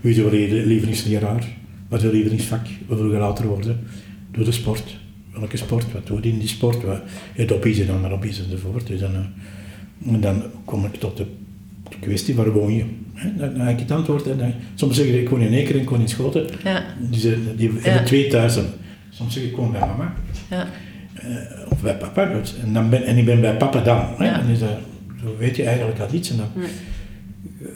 Wie 0.00 0.10
is 0.10 0.16
je 0.16 0.66
lievelingsleraar? 0.66 1.44
Wat 1.88 2.02
is 2.02 2.06
je 2.06 2.12
lievelingsvak? 2.12 2.66
Wat 2.86 2.98
wil 2.98 3.12
je 3.12 3.18
later 3.18 3.46
worden? 3.46 3.80
Doe 4.30 4.44
de 4.44 4.52
sport. 4.52 4.96
Welke 5.32 5.56
sport? 5.56 5.92
Wat 5.92 6.06
doe 6.06 6.18
je 6.22 6.28
in 6.28 6.38
die 6.38 6.48
sport? 6.48 6.82
Wat, 6.82 7.00
het 7.32 7.50
hobby's 7.50 7.78
en 7.78 7.86
dan 7.86 8.00
maar 8.00 8.10
hobby's 8.10 8.38
enzovoort. 8.38 8.86
Dus 8.86 9.00
dan, 9.00 9.14
eh, 9.14 10.12
en 10.12 10.20
dan 10.20 10.42
kom 10.64 10.84
ik 10.84 10.94
tot 10.94 11.16
de 11.16 11.26
kwestie, 12.00 12.34
waar 12.34 12.50
woon 12.52 12.74
je? 12.74 12.84
Dan, 13.36 13.52
dan 13.56 13.60
heb 13.66 13.74
ik 13.74 13.78
het 13.80 13.90
antwoord. 13.90 14.24
Dan, 14.24 14.52
soms 14.74 14.96
zeg 14.96 15.06
ik, 15.06 15.28
woon 15.28 15.40
in 15.40 15.52
Eker 15.52 15.74
en 15.74 15.80
ik 15.80 15.88
woon 15.90 16.00
in 16.00 16.08
Schoten. 16.08 16.46
ja, 16.64 16.84
Die, 17.10 17.70
hebben 17.70 17.82
Ja. 17.92 18.02
twee 18.02 18.26
thuisen. 18.28 18.64
Soms 19.10 19.34
zeg 19.34 19.42
ik 19.42 19.54
gewoon 19.54 19.72
bij 19.72 19.80
mama. 19.80 20.12
ja, 20.50 20.66
eh, 21.14 21.26
of 21.72 21.82
bij 21.82 21.96
papa. 21.96 22.24
dus- 22.40 22.54
En, 22.64 22.72
dan 22.72 22.90
ben, 22.90 23.04
en 23.04 23.16
ik 23.16 23.24
ben 23.24 23.40
bij 23.40 23.56
papa 23.56 23.80
dan. 23.82 24.04
Hè? 24.18 24.24
Ja. 24.24 24.40
En 24.40 24.48
is 24.48 24.58
dat, 24.58 24.68
zo 25.22 25.36
weet 25.38 25.56
je 25.56 25.64
eigenlijk 25.64 25.98
al 25.98 26.06
iets. 26.12 26.30
En, 26.30 26.36
dan, 26.36 26.46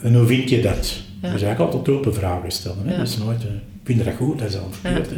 en 0.03 0.15
hoe 0.15 0.25
vind 0.27 0.49
je 0.49 0.61
dat? 0.61 1.01
Ja. 1.21 1.31
Dus 1.31 1.41
eigenlijk 1.41 1.73
altijd 1.73 1.97
open 1.97 2.13
vragen 2.13 2.51
stellen. 2.51 2.77
Hè? 2.87 2.97
Dus 2.97 3.17
nooit, 3.17 3.41
eh, 3.43 3.49
vind 3.83 3.97
je 3.99 4.03
dat 4.05 4.13
goed? 4.15 4.39
Dat 4.39 4.49
is 4.49 4.57
al 4.57 4.69
verkeerd. 4.71 5.09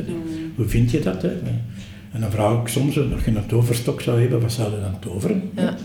Hoe 0.55 0.67
vind 0.67 0.91
je 0.91 0.99
dat? 0.99 1.21
Hè? 1.21 1.29
En 2.11 2.21
dan 2.21 2.31
vraag 2.31 2.61
ik 2.61 2.67
soms, 2.67 2.97
als 2.99 3.23
je 3.25 3.31
een 3.31 3.45
toverstok 3.45 4.01
zou 4.01 4.21
hebben, 4.21 4.41
wat 4.41 4.51
zou 4.51 4.71
je 4.71 4.81
dan 4.81 4.99
toveren? 4.99 5.41
ja, 5.55 5.75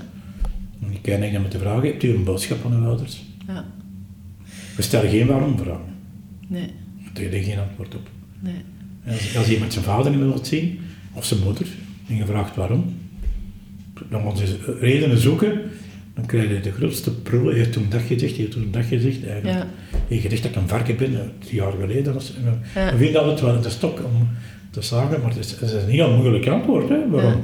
En 1.12 1.22
ik 1.22 1.32
dan 1.32 1.42
met 1.42 1.52
de 1.52 1.58
vraag, 1.58 1.82
hebt 1.82 2.02
u 2.02 2.14
een 2.14 2.24
boodschap 2.24 2.64
aan 2.64 2.72
uw 2.74 2.86
ouders? 2.86 3.22
ja. 3.46 3.64
We 4.76 4.82
stellen 4.82 5.10
geen 5.10 5.26
waarom-vragen. 5.26 5.94
Nee, 6.48 6.70
Daar 7.12 7.22
heb 7.22 7.32
je 7.32 7.42
geen 7.42 7.58
antwoord 7.58 7.94
op. 7.94 8.08
nee. 8.40 8.54
Als, 9.08 9.36
als 9.36 9.48
iemand 9.50 9.72
zijn 9.72 9.84
vader 9.84 10.10
niet 10.10 10.20
wil 10.20 10.38
zien, 10.42 10.78
of 11.12 11.24
zijn 11.24 11.40
moeder, 11.40 11.66
en 12.08 12.16
je 12.16 12.26
vraagt 12.26 12.56
waarom, 12.56 12.84
dan 14.10 14.22
gaan 14.22 14.36
ze 14.36 14.76
redenen 14.80 15.18
zoeken, 15.18 15.60
dan 16.14 16.26
krijg 16.26 16.48
je 16.48 16.60
de 16.60 16.72
grootste 16.72 17.10
prullen. 17.20 17.54
Je 17.54 17.60
hebt 17.60 17.72
toen 17.72 17.86
dat 17.88 18.00
gezegd, 18.00 18.34
je 18.36 18.42
hebt 18.42 18.54
toen 18.54 18.68
dat 18.70 18.84
gezegd. 18.84 19.26
Eigenlijk. 19.26 19.58
Ja. 19.58 19.66
Je 20.08 20.20
gezegd 20.20 20.42
dat 20.42 20.50
ik 20.50 20.56
een 20.56 20.68
varken 20.68 20.96
ben, 20.96 21.32
drie 21.38 21.54
jaar 21.54 21.72
geleden. 21.80 22.14
Was, 22.14 22.32
Ja. 22.74 22.90
We 22.90 22.96
vinden 22.96 23.20
altijd 23.20 23.40
wel 23.40 23.60
de 23.60 23.70
stok 23.70 23.98
om 23.98 24.28
te 24.70 24.82
zagen, 24.82 25.20
maar 25.20 25.30
het 25.30 25.38
is, 25.38 25.50
het 25.50 25.60
is 25.60 25.72
een 25.72 25.88
heel 25.88 26.16
moeilijk 26.16 26.46
antwoord. 26.46 26.88
Hè? 26.88 27.08
Waarom? 27.10 27.32
Ja. 27.32 27.40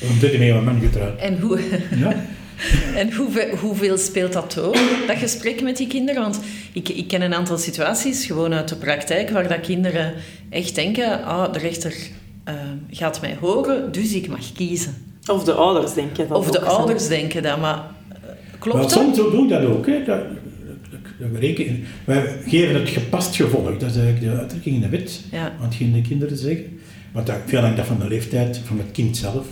Waarom 0.00 0.18
zit 0.18 0.32
je 0.32 0.38
met 0.38 0.48
een 0.48 0.64
man 0.64 0.80
getrouwd? 0.80 1.18
En, 1.20 1.40
hoe, 1.40 1.60
Ja? 1.98 2.24
en 3.00 3.14
hoeveel, 3.14 3.56
hoeveel 3.56 3.98
speelt 3.98 4.32
dat 4.32 4.52
door, 4.52 4.76
dat 5.06 5.16
gesprek 5.16 5.62
met 5.62 5.76
die 5.76 5.86
kinderen? 5.86 6.22
Want 6.22 6.40
ik, 6.72 6.88
ik 6.88 7.08
ken 7.08 7.22
een 7.22 7.34
aantal 7.34 7.58
situaties, 7.58 8.26
gewoon 8.26 8.54
uit 8.54 8.68
de 8.68 8.76
praktijk, 8.76 9.30
waar 9.30 9.48
dat 9.48 9.60
kinderen 9.60 10.14
echt 10.50 10.74
denken, 10.74 11.24
ah, 11.24 11.52
de 11.52 11.58
rechter 11.58 11.94
eh, 12.44 12.54
gaat 12.90 13.20
mij 13.20 13.36
horen, 13.40 13.92
dus 13.92 14.12
ik 14.12 14.28
mag 14.28 14.52
kiezen. 14.52 14.94
Of 15.26 15.44
de 15.44 15.52
ouders 15.52 15.94
denken 15.94 16.28
dat 16.28 16.38
Of 16.38 16.50
de 16.50 16.60
ouders 16.60 17.08
denken 17.08 17.42
dat, 17.42 17.60
maar 17.60 17.82
eh, 18.08 18.18
klopt 18.58 18.76
Maar 18.78 18.86
dat? 18.86 18.92
soms 18.92 19.16
doe 19.16 19.42
ik 19.42 19.48
dat 19.48 19.64
ook. 19.64 19.86
Hè. 19.86 20.04
Dat, 20.04 20.20
dat, 20.66 20.90
dat, 20.90 21.30
dat 21.30 21.40
reken- 21.40 21.84
wij 22.04 22.36
geven 22.46 22.74
het 22.74 22.88
gepast 22.88 23.36
gevolg. 23.36 23.76
Dat 23.76 23.90
is 23.90 23.96
eigenlijk 23.96 24.20
de 24.20 24.38
uitdrukking 24.38 24.74
in 24.74 24.80
de 24.80 24.88
wet. 24.88 25.20
Ja. 25.30 25.52
Want 25.60 25.74
geen 25.74 25.92
de 25.92 26.00
kinderen 26.00 26.36
zeggen. 26.36 26.80
Want 27.12 27.26
dat, 27.26 27.36
veel 27.46 27.60
hangt 27.60 27.76
dat 27.76 27.86
van 27.86 27.98
de 27.98 28.08
leeftijd 28.08 28.60
van 28.64 28.78
het 28.78 28.90
kind 28.92 29.16
zelf. 29.16 29.46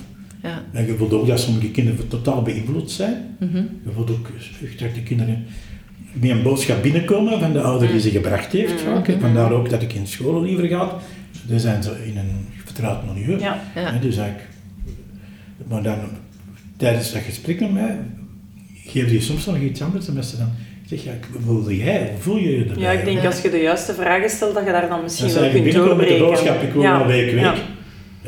Ja. 0.47 0.63
En 0.73 0.87
je 0.87 0.97
voelt 0.97 1.13
ook 1.13 1.27
dat 1.27 1.41
sommige 1.41 1.71
kinderen 1.71 2.09
totaal 2.09 2.43
beïnvloed 2.43 2.91
zijn. 2.91 3.37
Mhm. 3.41 3.57
Je 3.57 3.91
voelt 3.95 4.11
ook 4.11 4.29
dat 4.79 4.95
de 4.95 5.03
kinderen 5.03 5.45
met 6.13 6.31
een 6.31 6.43
boodschap 6.43 6.83
binnenkomen 6.83 7.41
van 7.41 7.53
de 7.53 7.61
ouder 7.61 7.89
die 7.89 8.01
ze 8.01 8.11
gebracht 8.11 8.53
heeft. 8.53 8.81
vaak, 8.81 9.07
hè. 9.07 9.19
Vandaar 9.21 9.53
ook 9.53 9.71
dat 9.71 9.83
ik 9.83 9.93
in 9.93 10.07
school 10.07 10.43
liever 10.43 10.67
ga. 10.69 10.93
Dan 11.49 11.61
zijn 11.61 11.83
ze 11.83 11.91
in 12.07 12.17
een 12.17 12.47
vertrouwd 12.65 12.99
milieu. 13.15 13.39
Ja. 13.41 13.63
Dus 14.01 14.17
eigenlijk, 14.17 14.49
maar 15.69 15.83
dan 15.83 15.99
tijdens 16.77 17.13
dat 17.13 17.23
gesprek 17.23 17.61
met 17.61 17.73
mij 17.73 17.99
geef 18.87 19.11
je 19.11 19.21
soms 19.21 19.47
nog 19.47 19.59
iets 19.61 19.83
anders. 19.83 20.09
En 20.09 20.15
mensen 20.15 20.39
dan 20.39 20.49
zeg 20.87 21.05
ja, 21.05 21.13
hoe 21.33 21.41
voel 21.63 21.71
jij? 21.73 22.09
Hoe 22.13 22.21
voel 22.21 22.37
je 22.37 22.51
je 22.59 22.65
erbij? 22.65 22.83
Ja, 22.83 22.91
ik 22.91 23.05
denk 23.05 23.21
Ja. 23.21 23.27
als 23.27 23.41
je 23.43 23.51
de 23.51 23.59
juiste 23.61 23.95
vragen 23.95 24.31
stelt, 24.31 24.55
dat 24.55 24.65
je 24.65 24.71
daar 24.73 24.89
dan 24.89 25.03
misschien 25.03 25.29
Dan 25.33 25.41
wel 25.41 25.51
kunt 25.51 25.63
binnenkomen 25.65 25.97
met 25.97 26.09
de 26.09 26.19
doorbreken. 26.19 26.45
boodschap, 26.45 26.63
ik 26.69 26.73
wil 26.73 26.83
Ja. 26.83 27.07
week, 27.07 27.31
week. 27.31 27.41
Ja. 27.41 27.55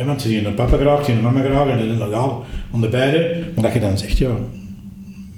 Want 0.06 0.22
ze 0.22 0.28
zien 0.28 0.44
een 0.46 0.54
papa 0.54 0.76
graag, 0.76 0.98
ze 0.98 1.04
zien 1.04 1.16
een 1.16 1.22
mama 1.22 1.40
graag 1.40 1.68
en 1.68 1.78
dan 1.88 2.08
legaal 2.08 2.44
aan 2.74 2.80
de 2.80 2.88
beide. 2.88 3.42
Maar 3.54 3.64
dat 3.64 3.72
je 3.72 3.80
dan 3.80 3.98
zegt, 3.98 4.18
ja, 4.18 4.30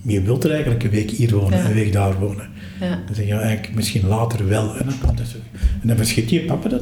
je 0.02 0.22
wilt 0.22 0.44
er 0.44 0.50
eigenlijk 0.50 0.84
een 0.84 0.90
week 0.90 1.10
hier 1.10 1.34
wonen, 1.34 1.58
Ja. 1.58 1.64
een 1.64 1.74
week 1.74 1.92
daar 1.92 2.18
wonen. 2.18 2.48
Ja. 2.80 2.88
Dan 3.06 3.14
zeg 3.14 3.24
je 3.26 3.32
ja, 3.34 3.40
eigenlijk 3.40 3.74
misschien 3.74 4.06
later 4.08 4.48
wel. 4.48 4.62
En 4.76 4.84
dan, 4.84 4.94
komt 5.06 5.18
dat 5.18 5.26
zo. 5.26 5.36
en 5.82 5.88
dan 5.88 5.96
verschiet 5.96 6.28
die 6.28 6.40
papa 6.44 6.68
dat, 6.68 6.80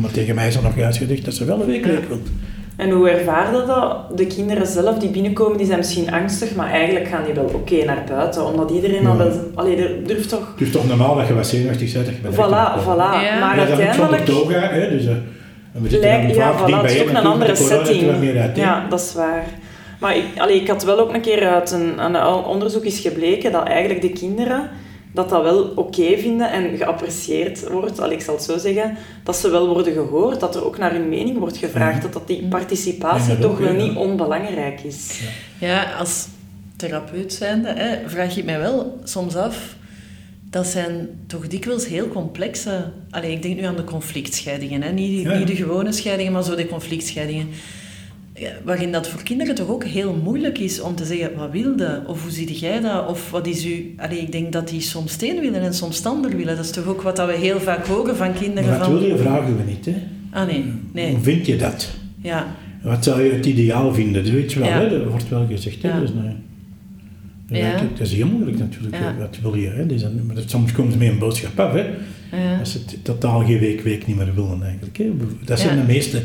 maar 0.00 0.10
tegen 0.10 0.34
mij 0.34 0.48
is 0.48 0.56
er 0.56 0.62
nog 0.62 0.76
juist 0.76 0.98
gezegd 0.98 1.24
dat 1.24 1.34
ze 1.34 1.44
wel 1.44 1.60
een 1.60 1.66
week 1.66 1.84
weg 1.84 2.06
wilt. 2.08 2.28
En 2.76 2.90
hoe 2.90 3.10
ervaarde 3.10 3.66
dat? 3.66 4.18
De 4.18 4.26
kinderen 4.26 4.66
zelf 4.66 4.98
die 4.98 5.10
binnenkomen, 5.10 5.56
die 5.58 5.66
zijn 5.66 5.78
misschien 5.78 6.12
angstig, 6.12 6.54
maar 6.54 6.70
eigenlijk 6.70 7.08
gaan 7.08 7.24
die 7.24 7.34
wel 7.34 7.44
oké 7.54 7.84
naar 7.84 8.04
buiten. 8.08 8.46
Omdat 8.46 8.70
iedereen 8.70 9.06
al 9.06 9.16
wel... 9.16 9.32
Allee, 9.54 9.76
er 9.76 10.06
durft 10.06 10.28
toch... 10.28 10.52
Het 10.58 10.66
is 10.66 10.72
toch 10.72 10.86
normaal 10.88 11.14
dat 11.16 11.26
je 11.26 11.34
wat 11.34 11.46
zenuwachtig 11.46 11.92
bent, 11.92 12.06
dat 12.06 12.14
je 12.14 12.30
Voilà, 12.30 12.82
voilà. 12.82 12.96
Maar 12.96 13.22
Ja, 13.24 13.54
dat 13.54 13.78
is 13.78 13.86
ook 13.86 13.92
zonder 13.94 14.16
uiteindelijk... 14.18 14.24
toga, 14.26 14.68
hè, 14.70 14.90
dus... 14.90 15.06
eh, 15.06 15.12
en 15.74 15.82
we 15.82 15.88
zitten 15.88 16.28
ja, 16.28 16.52
vaak 16.52 16.58
voilà, 16.60 16.66
dicht 16.66 16.82
het 16.82 16.90
is 16.90 17.02
ook 17.02 17.08
een 17.08 17.16
andere 17.16 17.54
setting. 17.56 18.34
Ja, 18.54 18.86
dat 18.88 19.00
is 19.00 19.14
waar. 19.14 19.44
Maar 20.00 20.16
ik, 20.16 20.24
allee, 20.36 20.60
ik 20.60 20.68
had 20.68 20.84
wel 20.84 20.98
ook 20.98 21.14
een 21.14 21.20
keer 21.20 21.48
uit 21.48 21.70
een, 21.70 22.04
een 22.04 22.24
onderzoek 22.44 22.84
is 22.84 22.98
gebleken 22.98 23.52
dat 23.52 23.66
eigenlijk 23.66 24.00
de 24.00 24.10
kinderen 24.10 24.70
dat 25.12 25.28
dat 25.28 25.42
wel 25.42 25.72
oké 25.74 26.16
vinden 26.18 26.50
en 26.52 26.76
geapprecieerd 26.76 27.68
wordt, 27.68 28.00
allee, 28.00 28.16
ik 28.16 28.22
zal 28.22 28.34
het 28.34 28.44
zo 28.44 28.58
zeggen, 28.58 28.96
dat 29.22 29.36
ze 29.36 29.50
wel 29.50 29.68
worden 29.68 29.92
gehoord, 29.92 30.40
dat 30.40 30.54
er 30.54 30.64
ook 30.64 30.78
naar 30.78 30.92
hun 30.92 31.08
mening 31.08 31.38
wordt 31.38 31.56
gevraagd, 31.56 31.96
Ja. 31.96 32.02
dat, 32.02 32.12
dat 32.12 32.26
die 32.26 32.46
participatie 32.48 33.34
Ja, 33.34 33.40
dat 33.40 33.50
toch 33.50 33.58
wel 33.58 33.72
ja. 33.72 33.82
niet 33.82 33.96
onbelangrijk 33.96 34.80
is. 34.80 35.20
Ja, 35.58 35.92
als 35.98 36.28
therapeut 36.76 37.32
zijnde 37.32 37.68
hè, 37.68 38.08
vraag 38.08 38.36
ik 38.36 38.44
mij 38.44 38.58
wel 38.58 38.98
soms 39.04 39.36
af. 39.36 39.74
Dat 40.50 40.66
zijn 40.66 41.08
toch 41.26 41.48
dikwijls 41.48 41.86
heel 41.86 42.08
complexe... 42.08 42.84
Allee, 43.10 43.32
ik 43.32 43.42
denk 43.42 43.56
nu 43.56 43.62
aan 43.64 43.76
de 43.76 43.84
conflictscheidingen. 43.84 44.82
Hè? 44.82 44.92
Niet, 44.92 45.22
Ja, 45.22 45.32
ja. 45.32 45.38
niet 45.38 45.46
de 45.46 45.56
gewone 45.56 45.92
scheidingen, 45.92 46.32
maar 46.32 46.44
zo 46.44 46.54
de 46.54 46.66
conflictscheidingen. 46.66 47.46
Waarin 48.64 48.92
dat 48.92 49.08
voor 49.08 49.22
kinderen 49.22 49.54
toch 49.54 49.68
ook 49.68 49.84
heel 49.84 50.14
moeilijk 50.22 50.58
is 50.58 50.80
om 50.80 50.94
te 50.94 51.04
zeggen... 51.04 51.36
Wat 51.36 51.50
wilde? 51.50 52.02
Of 52.06 52.22
hoe 52.22 52.30
zie 52.30 52.58
jij 52.58 52.80
dat? 52.80 53.08
Of 53.08 53.30
wat 53.30 53.46
is 53.46 53.64
u... 53.66 53.94
Allee, 53.96 54.18
ik 54.18 54.32
denk 54.32 54.52
dat 54.52 54.68
die 54.68 54.80
soms 54.80 55.12
het 55.12 55.22
een 55.22 55.40
willen 55.40 55.60
en 55.60 55.74
soms 55.74 56.04
ander 56.04 56.36
willen. 56.36 56.56
Dat 56.56 56.64
is 56.64 56.70
toch 56.70 56.86
ook 56.86 57.02
wat 57.02 57.16
dat 57.16 57.28
we 57.28 57.36
heel 57.36 57.60
vaak 57.60 57.86
horen 57.86 58.16
van 58.16 58.32
kinderen. 58.32 58.70
Maar 58.70 58.78
dat 58.78 58.88
van... 58.88 58.98
wil 58.98 59.08
je 59.08 59.16
vragen 59.16 59.56
we 59.56 59.62
niet, 59.62 59.86
hè. 59.86 59.94
Ah, 60.30 60.46
nee. 60.46 60.64
Nee. 60.92 61.10
Hoe 61.10 61.20
vind 61.22 61.46
je 61.46 61.56
dat? 61.56 61.90
Ja. 62.22 62.46
Wat 62.82 63.04
zou 63.04 63.22
je 63.22 63.32
het 63.32 63.46
ideaal 63.46 63.94
vinden? 63.94 64.24
Dat 64.24 64.32
weet 64.32 64.52
je 64.52 64.58
wel, 64.58 64.68
Ja. 64.68 64.80
hè? 64.80 64.88
dat 64.88 65.06
wordt 65.10 65.28
wel 65.28 65.46
gezegd. 65.46 65.82
Hè? 65.82 65.88
Ja. 65.88 66.00
Dus, 66.00 66.10
nee. 66.12 66.34
Ja. 67.50 67.72
Dat, 67.72 67.96
dat 67.98 68.06
is 68.06 68.12
heel 68.12 68.26
moeilijk 68.26 68.58
natuurlijk. 68.58 68.94
Ja. 68.96 69.16
Wat 69.18 69.38
wil 69.42 69.54
je? 69.54 69.68
Hè? 69.68 69.86
Dan, 69.86 70.26
maar 70.26 70.34
dat- 70.34 70.50
soms 70.50 70.72
komen 70.72 70.92
ze 70.92 70.98
met 70.98 71.08
een 71.08 71.18
boodschap 71.18 71.60
af. 71.60 71.72
Hè? 71.72 71.84
Ja. 72.36 72.58
Dat 72.58 72.68
ze 72.68 72.78
het 72.78 73.04
totaal 73.04 73.44
geen 73.44 73.58
week, 73.58 73.80
week 73.80 74.06
niet 74.06 74.16
meer 74.16 74.34
willen 74.34 74.62
eigenlijk. 74.62 74.98
Hè? 74.98 75.10
Dat 75.44 75.58
zijn 75.60 75.74
Ja. 75.76 75.80
de 75.80 75.86
meeste 75.92 76.22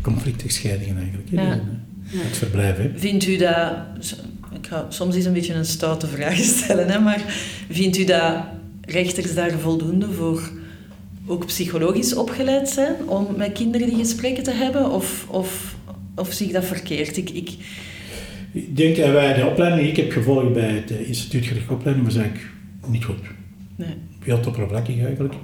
conflictscheidingen 0.00 0.96
eigenlijk. 0.96 1.28
Hè? 1.30 1.42
Ja. 1.42 1.52
Eh, 1.52 1.58
het 2.12 2.36
verblijf. 2.36 2.76
Hè? 2.76 2.90
Vindt 2.96 3.26
u 3.26 3.36
dat... 3.36 3.72
Ik 4.60 4.66
ga 4.66 4.86
soms 4.88 5.14
eens 5.16 5.24
een 5.24 5.32
beetje 5.32 5.54
een 5.54 5.64
stoute 5.64 6.06
vraag 6.06 6.36
stellen, 6.56 6.88
hè, 6.88 6.98
maar 6.98 7.22
vindt 7.70 7.98
u 7.98 8.04
dat 8.04 8.34
rechters 8.80 9.34
daar 9.34 9.50
voldoende 9.50 10.12
voor 10.12 10.50
ook 11.26 11.46
psychologisch 11.46 12.14
opgeleid 12.14 12.68
zijn 12.68 12.94
om 13.06 13.26
met 13.36 13.52
kinderen 13.52 13.86
die 13.88 13.96
gesprekken 13.98 14.42
te 14.42 14.50
hebben? 14.52 14.90
Of, 14.90 15.26
of, 15.28 15.76
of 16.14 16.32
zie 16.32 16.46
ik 16.46 16.52
dat 16.52 16.64
verkeerd? 16.64 17.16
Ik, 17.16 17.30
ik, 17.30 17.50
Ik 18.52 18.76
denk 18.76 18.96
dat 18.96 19.10
wij 19.10 19.34
de 19.34 19.46
opleiding 19.46 19.82
die 19.82 19.90
ik 19.90 19.96
heb 19.96 20.10
gevolgd 20.12 20.52
bij 20.52 20.70
het 20.70 20.90
eh, 20.90 21.08
instituut 21.08 21.46
gerichte 21.46 21.72
opleiding 21.72 22.06
was 22.06 22.16
eigenlijk 22.16 22.46
niet 22.88 23.04
goed. 23.04 23.18
nee. 23.76 23.88
Veel 24.20 24.40
te 24.40 24.48
oppervlakkig 24.48 24.98
eigenlijk. 25.04 25.34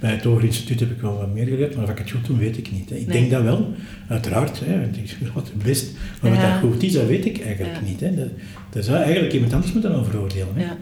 Bij 0.00 0.10
het 0.12 0.24
Hoger 0.24 0.44
Instituut 0.44 0.80
heb 0.80 0.90
ik 0.90 1.00
wel 1.00 1.16
wat 1.18 1.34
meer 1.34 1.46
geleerd, 1.46 1.74
maar 1.74 1.84
of 1.84 1.90
ik 1.90 1.98
het 1.98 2.10
goed 2.10 2.26
doe, 2.26 2.38
weet 2.38 2.58
ik 2.58 2.72
niet. 2.72 2.90
Hè. 2.90 2.96
Ik 2.96 3.12
denk 3.12 3.30
dat 3.30 3.42
wel, 3.42 3.74
uiteraard. 4.08 4.60
Hè. 4.64 4.80
want 4.80 4.96
Ik 4.96 5.16
doe 5.20 5.28
het 5.34 5.62
best. 5.62 5.92
Maar 6.20 6.30
wat 6.30 6.40
Ja. 6.40 6.50
dat 6.52 6.60
goed 6.70 6.82
is, 6.82 6.92
dat 6.92 7.06
weet 7.06 7.24
ik 7.26 7.40
eigenlijk 7.40 7.74
Ja. 7.74 7.80
niet. 7.88 8.00
Hè. 8.00 8.14
Dat, 8.14 8.28
dat 8.70 8.84
zou 8.84 8.96
eigenlijk 9.02 9.32
iemand 9.32 9.52
anders 9.52 9.72
moeten 9.72 9.94
over 9.94 10.20
oordelen. 10.20 10.48
Hè. 10.54 10.62
Ja. 10.62 10.76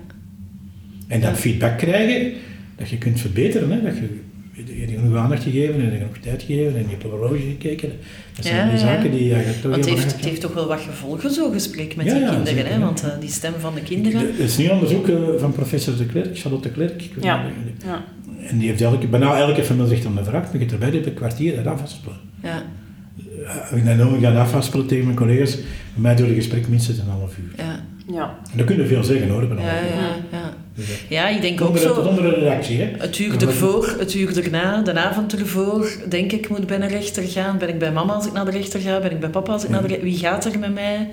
En 1.06 1.20
dan 1.20 1.30
Ja. 1.30 1.36
feedback 1.36 1.78
krijgen, 1.78 2.32
dat 2.76 2.88
je 2.88 2.98
kunt 2.98 3.20
verbeteren. 3.20 3.70
Hè. 3.70 3.82
Dat 3.82 3.96
je, 3.96 4.18
je 4.66 4.80
hebt 4.80 4.92
genoeg 5.00 5.16
aandacht 5.16 5.42
gegeven 5.42 5.74
en 5.80 5.90
genoeg 5.90 6.16
tijd 6.20 6.42
gegeven 6.42 6.76
en 6.76 6.82
je 6.82 6.88
hebt 6.88 7.04
op 7.04 7.12
een 7.12 7.18
horloge 7.18 7.42
gekeken. 7.42 7.92
Dat 8.36 8.44
zijn 8.44 8.56
Ja, 8.56 8.62
die 8.64 8.72
ja. 8.72 8.78
zaken 8.78 9.10
die 9.10 9.32
eigenlijk 9.34 9.62
toch 9.62 9.70
Want 9.70 9.84
het 9.84 9.94
heel 9.94 10.02
heeft, 10.02 10.16
het 10.16 10.24
heeft 10.24 10.40
toch 10.40 10.54
wel 10.54 10.66
wat 10.68 10.80
gevolgen, 10.80 11.30
zo'n 11.30 11.52
gesprek 11.52 11.96
met 11.96 12.06
Ja, 12.06 12.12
die 12.12 12.22
ja, 12.22 12.28
kinderen. 12.28 12.56
zeker, 12.56 12.70
hè? 12.70 12.78
ja. 12.78 12.84
Want 12.84 13.02
eh, 13.04 13.10
die 13.20 13.28
stem 13.30 13.52
van 13.58 13.74
de 13.74 13.82
kinderen... 13.82 14.20
Er 14.20 14.40
is 14.44 14.56
nu 14.56 14.68
onderzoek 14.68 15.08
eh, 15.08 15.16
van 15.38 15.52
professor 15.52 15.96
de 15.96 16.06
Klerk, 16.06 16.38
Charlotte 16.38 16.68
de 16.68 16.74
Klerk. 16.74 17.02
ik 17.02 17.14
weet 17.14 17.24
Ja. 17.24 17.42
niet, 17.64 17.82
Ja. 17.84 18.04
En 18.48 18.58
die 18.58 18.68
heeft 18.68 18.80
elke, 18.80 19.06
bijna 19.06 19.36
elke 19.38 19.62
familie 19.64 19.88
zich 19.94 20.02
dan 20.02 20.16
gevraagd, 20.16 20.52
maar 20.52 20.62
je 20.62 20.68
erbij 20.70 20.90
dit 20.90 21.06
een 21.06 21.14
kwartier 21.14 21.58
en 21.58 21.66
afhaspelen. 21.66 22.16
Ja, 22.42 22.62
Als 23.70 23.70
ik 23.80 23.84
dan 23.84 23.96
nog 23.96 24.20
gaan 24.20 24.36
afhaspelen 24.36 24.86
tegen 24.86 25.04
mijn 25.04 25.16
collega's, 25.16 25.54
bij 25.54 25.64
mij 26.02 26.14
door 26.16 26.26
het 26.26 26.34
gesprek 26.36 26.68
minstens 26.68 26.98
een 26.98 27.06
half 27.08 27.36
uur. 27.38 27.52
ja, 27.64 27.84
Ja. 28.06 28.38
En 28.50 28.56
dan 28.56 28.66
kun 28.66 28.76
je 28.76 28.86
veel 28.86 29.04
zeggen 29.04 29.28
hoor, 29.28 29.42
ja, 29.42 29.64
ja, 29.64 30.16
ja. 30.30 30.54
Dus 30.74 31.04
Ja, 31.08 31.28
ik 31.28 31.40
denk 31.40 31.60
ook 31.60 31.78
zo... 31.78 32.14
reactie, 32.20 32.80
hè. 32.80 32.90
Het 32.98 33.18
uur 33.18 33.46
ervoor, 33.46 33.94
het 33.98 34.14
uur 34.14 34.44
erna, 34.44 34.82
de 34.82 34.94
avond 34.94 35.38
ervoor, 35.38 35.90
denk 36.08 36.32
ik, 36.32 36.48
moet 36.48 36.58
ik 36.58 36.66
bij 36.66 36.80
een 36.80 36.88
rechter 36.88 37.22
gaan. 37.22 37.58
Ben 37.58 37.68
ik 37.68 37.78
bij 37.78 37.92
mama 37.92 38.12
als 38.12 38.26
ik 38.26 38.32
naar 38.32 38.44
de 38.44 38.50
rechter 38.50 38.80
ga? 38.80 39.00
Ben 39.00 39.10
ik 39.10 39.20
bij 39.20 39.28
papa 39.28 39.52
als 39.52 39.64
ik 39.64 39.70
naar 39.70 39.82
de 39.82 39.88
rechter 39.88 40.04
Wie 40.04 40.18
gaat 40.18 40.44
er 40.44 40.58
met 40.58 40.74
mij? 40.74 41.08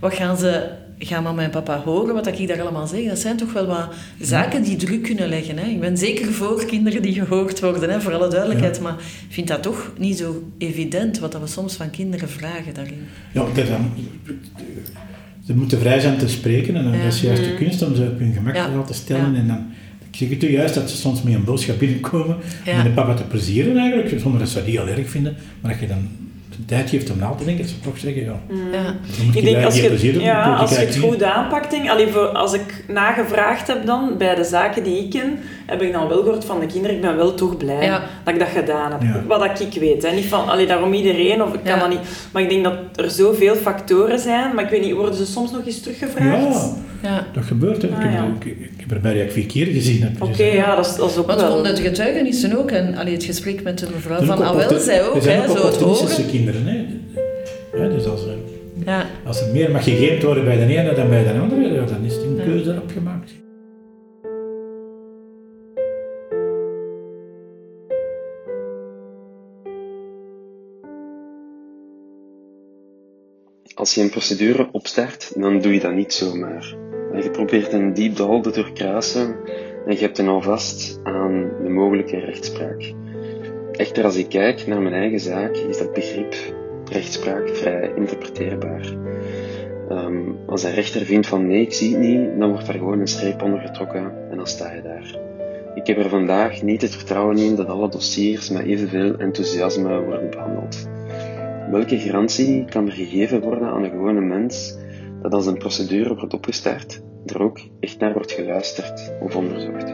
Wat 0.00 0.14
gaan 0.14 0.36
ze... 0.36 0.68
Gaan 1.00 1.22
mama 1.22 1.42
en 1.42 1.50
papa 1.50 1.78
horen 1.84 2.14
wat 2.14 2.26
ik 2.26 2.48
daar 2.48 2.60
allemaal 2.60 2.86
zeg? 2.86 3.08
Dat 3.08 3.18
zijn 3.18 3.36
toch 3.36 3.52
wel 3.52 3.66
wat 3.66 3.88
zaken 4.20 4.62
die 4.62 4.76
druk 4.76 5.02
kunnen 5.02 5.28
leggen. 5.28 5.58
Hè? 5.58 5.66
Ik 5.66 5.80
ben 5.80 5.96
zeker 5.96 6.32
voor 6.32 6.64
kinderen 6.64 7.02
die 7.02 7.14
gehoord 7.14 7.60
worden, 7.60 7.90
hè, 7.90 8.00
voor 8.00 8.14
alle 8.14 8.28
duidelijkheid. 8.28 8.80
Maar 8.80 8.94
ik 9.28 9.34
vind 9.34 9.48
dat 9.48 9.62
toch 9.62 9.92
niet 9.98 10.18
zo 10.18 10.42
evident 10.58 11.18
wat 11.18 11.32
dat 11.32 11.40
we 11.40 11.46
soms 11.46 11.74
van 11.74 11.90
kinderen 11.90 12.28
vragen 12.28 12.74
daarin. 12.74 13.06
Ja, 13.32 13.44
dat 13.44 13.56
is 13.56 13.68
dan, 13.68 13.92
ze 15.48 15.54
moeten 15.54 15.78
vrij 15.78 16.00
zijn 16.00 16.18
te 16.18 16.28
spreken 16.28 16.76
en 16.76 16.84
dat 16.84 17.12
is 17.12 17.20
juist 17.20 17.44
de 17.44 17.54
kunst 17.54 17.82
om 17.82 17.94
ze 17.94 18.02
op 18.02 18.18
hun 18.18 18.32
gemak 18.32 18.54
te 18.54 18.70
laten 18.76 18.94
stellen. 18.94 19.34
En 19.34 19.46
dan, 19.46 19.66
ik 20.10 20.16
zeg 20.16 20.28
het 20.28 20.42
u 20.42 20.50
juist 20.50 20.74
dat 20.74 20.90
ze 20.90 20.96
soms 20.96 21.22
met 21.22 21.34
een 21.34 21.44
boodschap 21.44 21.78
binnenkomen 21.78 22.36
om 22.76 22.82
de 22.82 22.90
papa 22.94 23.14
te 23.14 23.22
plezieren 23.22 23.76
eigenlijk, 23.76 24.20
zonder 24.20 24.40
dat 24.40 24.48
ze 24.48 24.54
dat 24.54 24.64
heel 24.64 24.88
erg 24.88 25.10
vinden, 25.10 25.36
maar 25.60 25.70
dat 25.70 25.80
je 25.80 25.86
dan 25.86 26.08
de 26.58 26.64
tijd 26.64 26.90
geeft 26.90 27.10
om 27.10 27.18
na 27.18 27.30
te 27.30 27.44
denken, 27.44 27.64
dat 27.64 27.72
ze 27.74 27.80
toch 27.80 27.98
zeggen, 27.98 28.22
ja, 28.24 28.40
Ja. 28.72 28.82
dan 28.82 28.94
moet 29.26 29.34
Ik 29.36 29.44
je 29.44 29.52
denk 29.52 29.64
als 29.64 29.80
je, 29.80 29.88
plezier 29.88 30.12
doen, 30.12 30.22
ja, 30.22 30.54
als 30.54 30.70
je 30.70 30.76
het 30.76 30.96
goed 30.98 31.22
aanpakt, 31.22 31.70
denk, 31.70 31.88
allee, 31.88 32.06
voor, 32.08 32.26
als 32.28 32.52
ik 32.52 32.84
nagevraagd 32.88 33.66
heb 33.66 33.86
dan, 33.86 34.14
bij 34.18 34.34
de 34.34 34.44
zaken 34.44 34.82
die 34.82 35.04
ik 35.04 35.10
ken, 35.10 35.38
heb 35.66 35.82
ik 35.82 35.92
dan 35.92 36.08
wel 36.08 36.22
gehoord 36.22 36.44
van 36.44 36.60
de 36.60 36.66
kinderen, 36.66 36.96
ik 36.96 37.02
ben 37.02 37.16
wel 37.16 37.34
toch 37.34 37.56
blij 37.56 37.84
Ja. 37.84 38.02
dat 38.24 38.34
ik 38.34 38.40
dat 38.40 38.48
gedaan 38.48 38.92
heb. 38.92 39.02
Ja. 39.02 39.22
Wat 39.26 39.40
dat 39.40 39.60
ik 39.60 39.80
weet. 39.80 40.02
Hè. 40.02 40.14
Niet 40.14 40.24
van, 40.26 40.48
allee, 40.48 40.66
daarom 40.66 40.92
iedereen, 40.92 41.42
of 41.42 41.54
ik 41.54 41.60
kan 41.64 41.74
Ja. 41.74 41.78
dat 41.80 41.88
niet. 41.88 42.00
Maar 42.32 42.42
ik 42.42 42.48
denk 42.48 42.64
dat 42.64 42.74
er 42.94 43.10
zoveel 43.10 43.54
factoren 43.54 44.18
zijn, 44.18 44.54
maar 44.54 44.64
ik 44.64 44.70
weet 44.70 44.82
niet, 44.84 44.94
worden 44.94 45.14
ze 45.14 45.26
soms 45.26 45.50
nog 45.52 45.66
eens 45.66 45.80
teruggevraagd? 45.80 46.42
Ja, 47.02 47.08
Ja. 47.10 47.26
dat 47.32 47.44
gebeurt. 47.44 47.82
Hè. 47.82 47.88
Ah, 47.88 47.94
ik, 47.94 48.02
heb, 48.02 48.12
ja. 48.12 48.64
ik 48.76 48.77
heb 48.88 48.96
er 48.96 49.00
bijna 49.12 49.30
vier 49.30 49.46
keer 49.46 49.66
gezien. 49.66 50.02
heb. 50.02 50.22
Oké, 50.22 50.36
Dus, 50.36 50.52
ja, 50.52 50.76
dat 50.76 50.86
is, 50.86 50.94
dat 50.96 51.10
is 51.10 51.16
ook 51.16 51.26
Want 51.26 51.40
wel... 51.40 51.56
vanuit 51.56 51.76
de 51.76 51.82
getuigenissen 51.82 52.58
ook, 52.58 52.70
en 52.70 52.94
allee, 52.96 53.12
het 53.14 53.24
gesprek 53.24 53.62
met 53.62 53.78
de 53.78 53.86
mevrouw 53.94 54.22
van 54.22 54.38
ook 54.38 54.44
Awel 54.44 54.78
zei 54.80 55.00
ook, 55.08 55.22
zijn 55.22 55.40
hè, 55.40 55.48
ook 55.50 55.56
zo 55.58 55.66
het 55.66 55.76
horen. 55.76 56.26
kinderen. 56.30 56.66
Hè. 56.66 56.84
Ja, 57.82 57.88
dus 57.88 58.04
als 58.04 58.22
er, 58.22 58.36
Ja. 58.84 59.06
als 59.26 59.40
er 59.40 59.52
meer 59.52 59.70
mag 59.70 59.84
gegeven 59.84 60.24
worden 60.26 60.44
bij 60.44 60.56
de 60.66 60.76
ene 60.76 60.94
dan 60.94 61.08
bij 61.08 61.22
de 61.24 61.38
andere, 61.40 61.60
ja, 61.74 61.84
dan 61.84 62.04
is 62.04 62.14
er 62.16 62.22
een 62.22 62.36
Ja. 62.36 62.42
keuze 62.44 62.70
erop 62.70 62.90
gemaakt. 62.92 63.30
Als 73.74 73.94
je 73.94 74.00
een 74.02 74.10
procedure 74.10 74.68
opstart, 74.72 75.32
dan 75.36 75.60
doe 75.60 75.72
je 75.74 75.80
dat 75.80 75.92
niet 75.94 76.12
zomaar. 76.12 76.76
Je 77.22 77.30
probeert 77.30 77.72
een 77.72 77.94
diep 77.94 78.16
dal 78.16 78.40
te 78.40 78.50
doorkruisen 78.50 79.36
en 79.86 79.94
je 79.94 80.00
hebt 80.00 80.16
dan 80.16 80.28
alvast 80.28 81.00
aan 81.02 81.50
de 81.62 81.68
mogelijke 81.68 82.18
rechtspraak. 82.18 82.92
Echter, 83.72 84.04
als 84.04 84.16
ik 84.16 84.28
kijk 84.28 84.66
naar 84.66 84.80
mijn 84.80 84.94
eigen 84.94 85.20
zaak, 85.20 85.56
is 85.56 85.78
dat 85.78 85.92
begrip 85.92 86.34
rechtspraak 86.90 87.48
vrij 87.48 87.92
interpreteerbaar. 87.96 88.96
Ehm, 89.88 90.20
als 90.46 90.62
een 90.62 90.74
rechter 90.74 91.00
vindt 91.00 91.26
van 91.26 91.46
nee, 91.46 91.60
ik 91.60 91.72
zie 91.72 91.90
het 91.90 92.00
niet, 92.00 92.38
dan 92.38 92.50
wordt 92.50 92.66
daar 92.66 92.74
gewoon 92.74 93.00
een 93.00 93.06
streep 93.06 93.42
onder 93.42 93.60
getrokken 93.60 94.12
en 94.30 94.36
dan 94.36 94.46
sta 94.46 94.72
je 94.72 94.82
daar. 94.82 95.18
Ik 95.74 95.86
heb 95.86 95.98
er 95.98 96.08
vandaag 96.08 96.62
niet 96.62 96.82
het 96.82 96.96
vertrouwen 96.96 97.36
in 97.36 97.56
dat 97.56 97.68
alle 97.68 97.88
dossiers 97.88 98.50
met 98.50 98.64
evenveel 98.64 99.16
enthousiasme 99.16 100.04
worden 100.04 100.30
behandeld. 100.30 100.88
Welke 101.70 101.98
garantie 101.98 102.64
kan 102.64 102.86
er 102.86 102.92
gegeven 102.92 103.40
worden 103.40 103.68
aan 103.68 103.82
de 103.82 103.88
gewone 103.88 104.20
mens 104.20 104.76
dat 105.22 105.32
als 105.34 105.46
een 105.46 105.58
procedure 105.58 106.14
wordt 106.14 106.34
opgestart, 106.34 107.00
er 107.26 107.42
ook 107.42 107.58
echt 107.80 107.98
naar 107.98 108.12
wordt 108.12 108.32
geluisterd 108.32 109.12
of 109.20 109.36
onderzocht? 109.36 109.92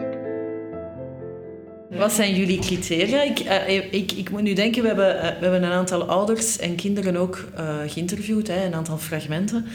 Wat 1.96 2.12
zijn 2.12 2.34
jullie 2.34 2.58
criteria? 2.58 3.22
Ik, 3.22 3.38
eh, 3.38 3.92
ik, 3.92 4.12
ik 4.12 4.30
moet 4.30 4.42
nu 4.42 4.52
denken, 4.52 4.82
we 4.82 4.88
hebben, 4.88 5.20
eh, 5.20 5.22
we 5.22 5.42
hebben 5.44 5.62
een 5.62 5.72
aantal 5.72 6.04
ouders 6.04 6.58
en 6.58 6.74
kinderen 6.74 7.16
ook 7.16 7.44
eh, 7.54 7.76
geïnterviewd, 7.86 8.46
hè, 8.46 8.64
een 8.64 8.74
aantal 8.74 8.98
fragmenten. 8.98 9.66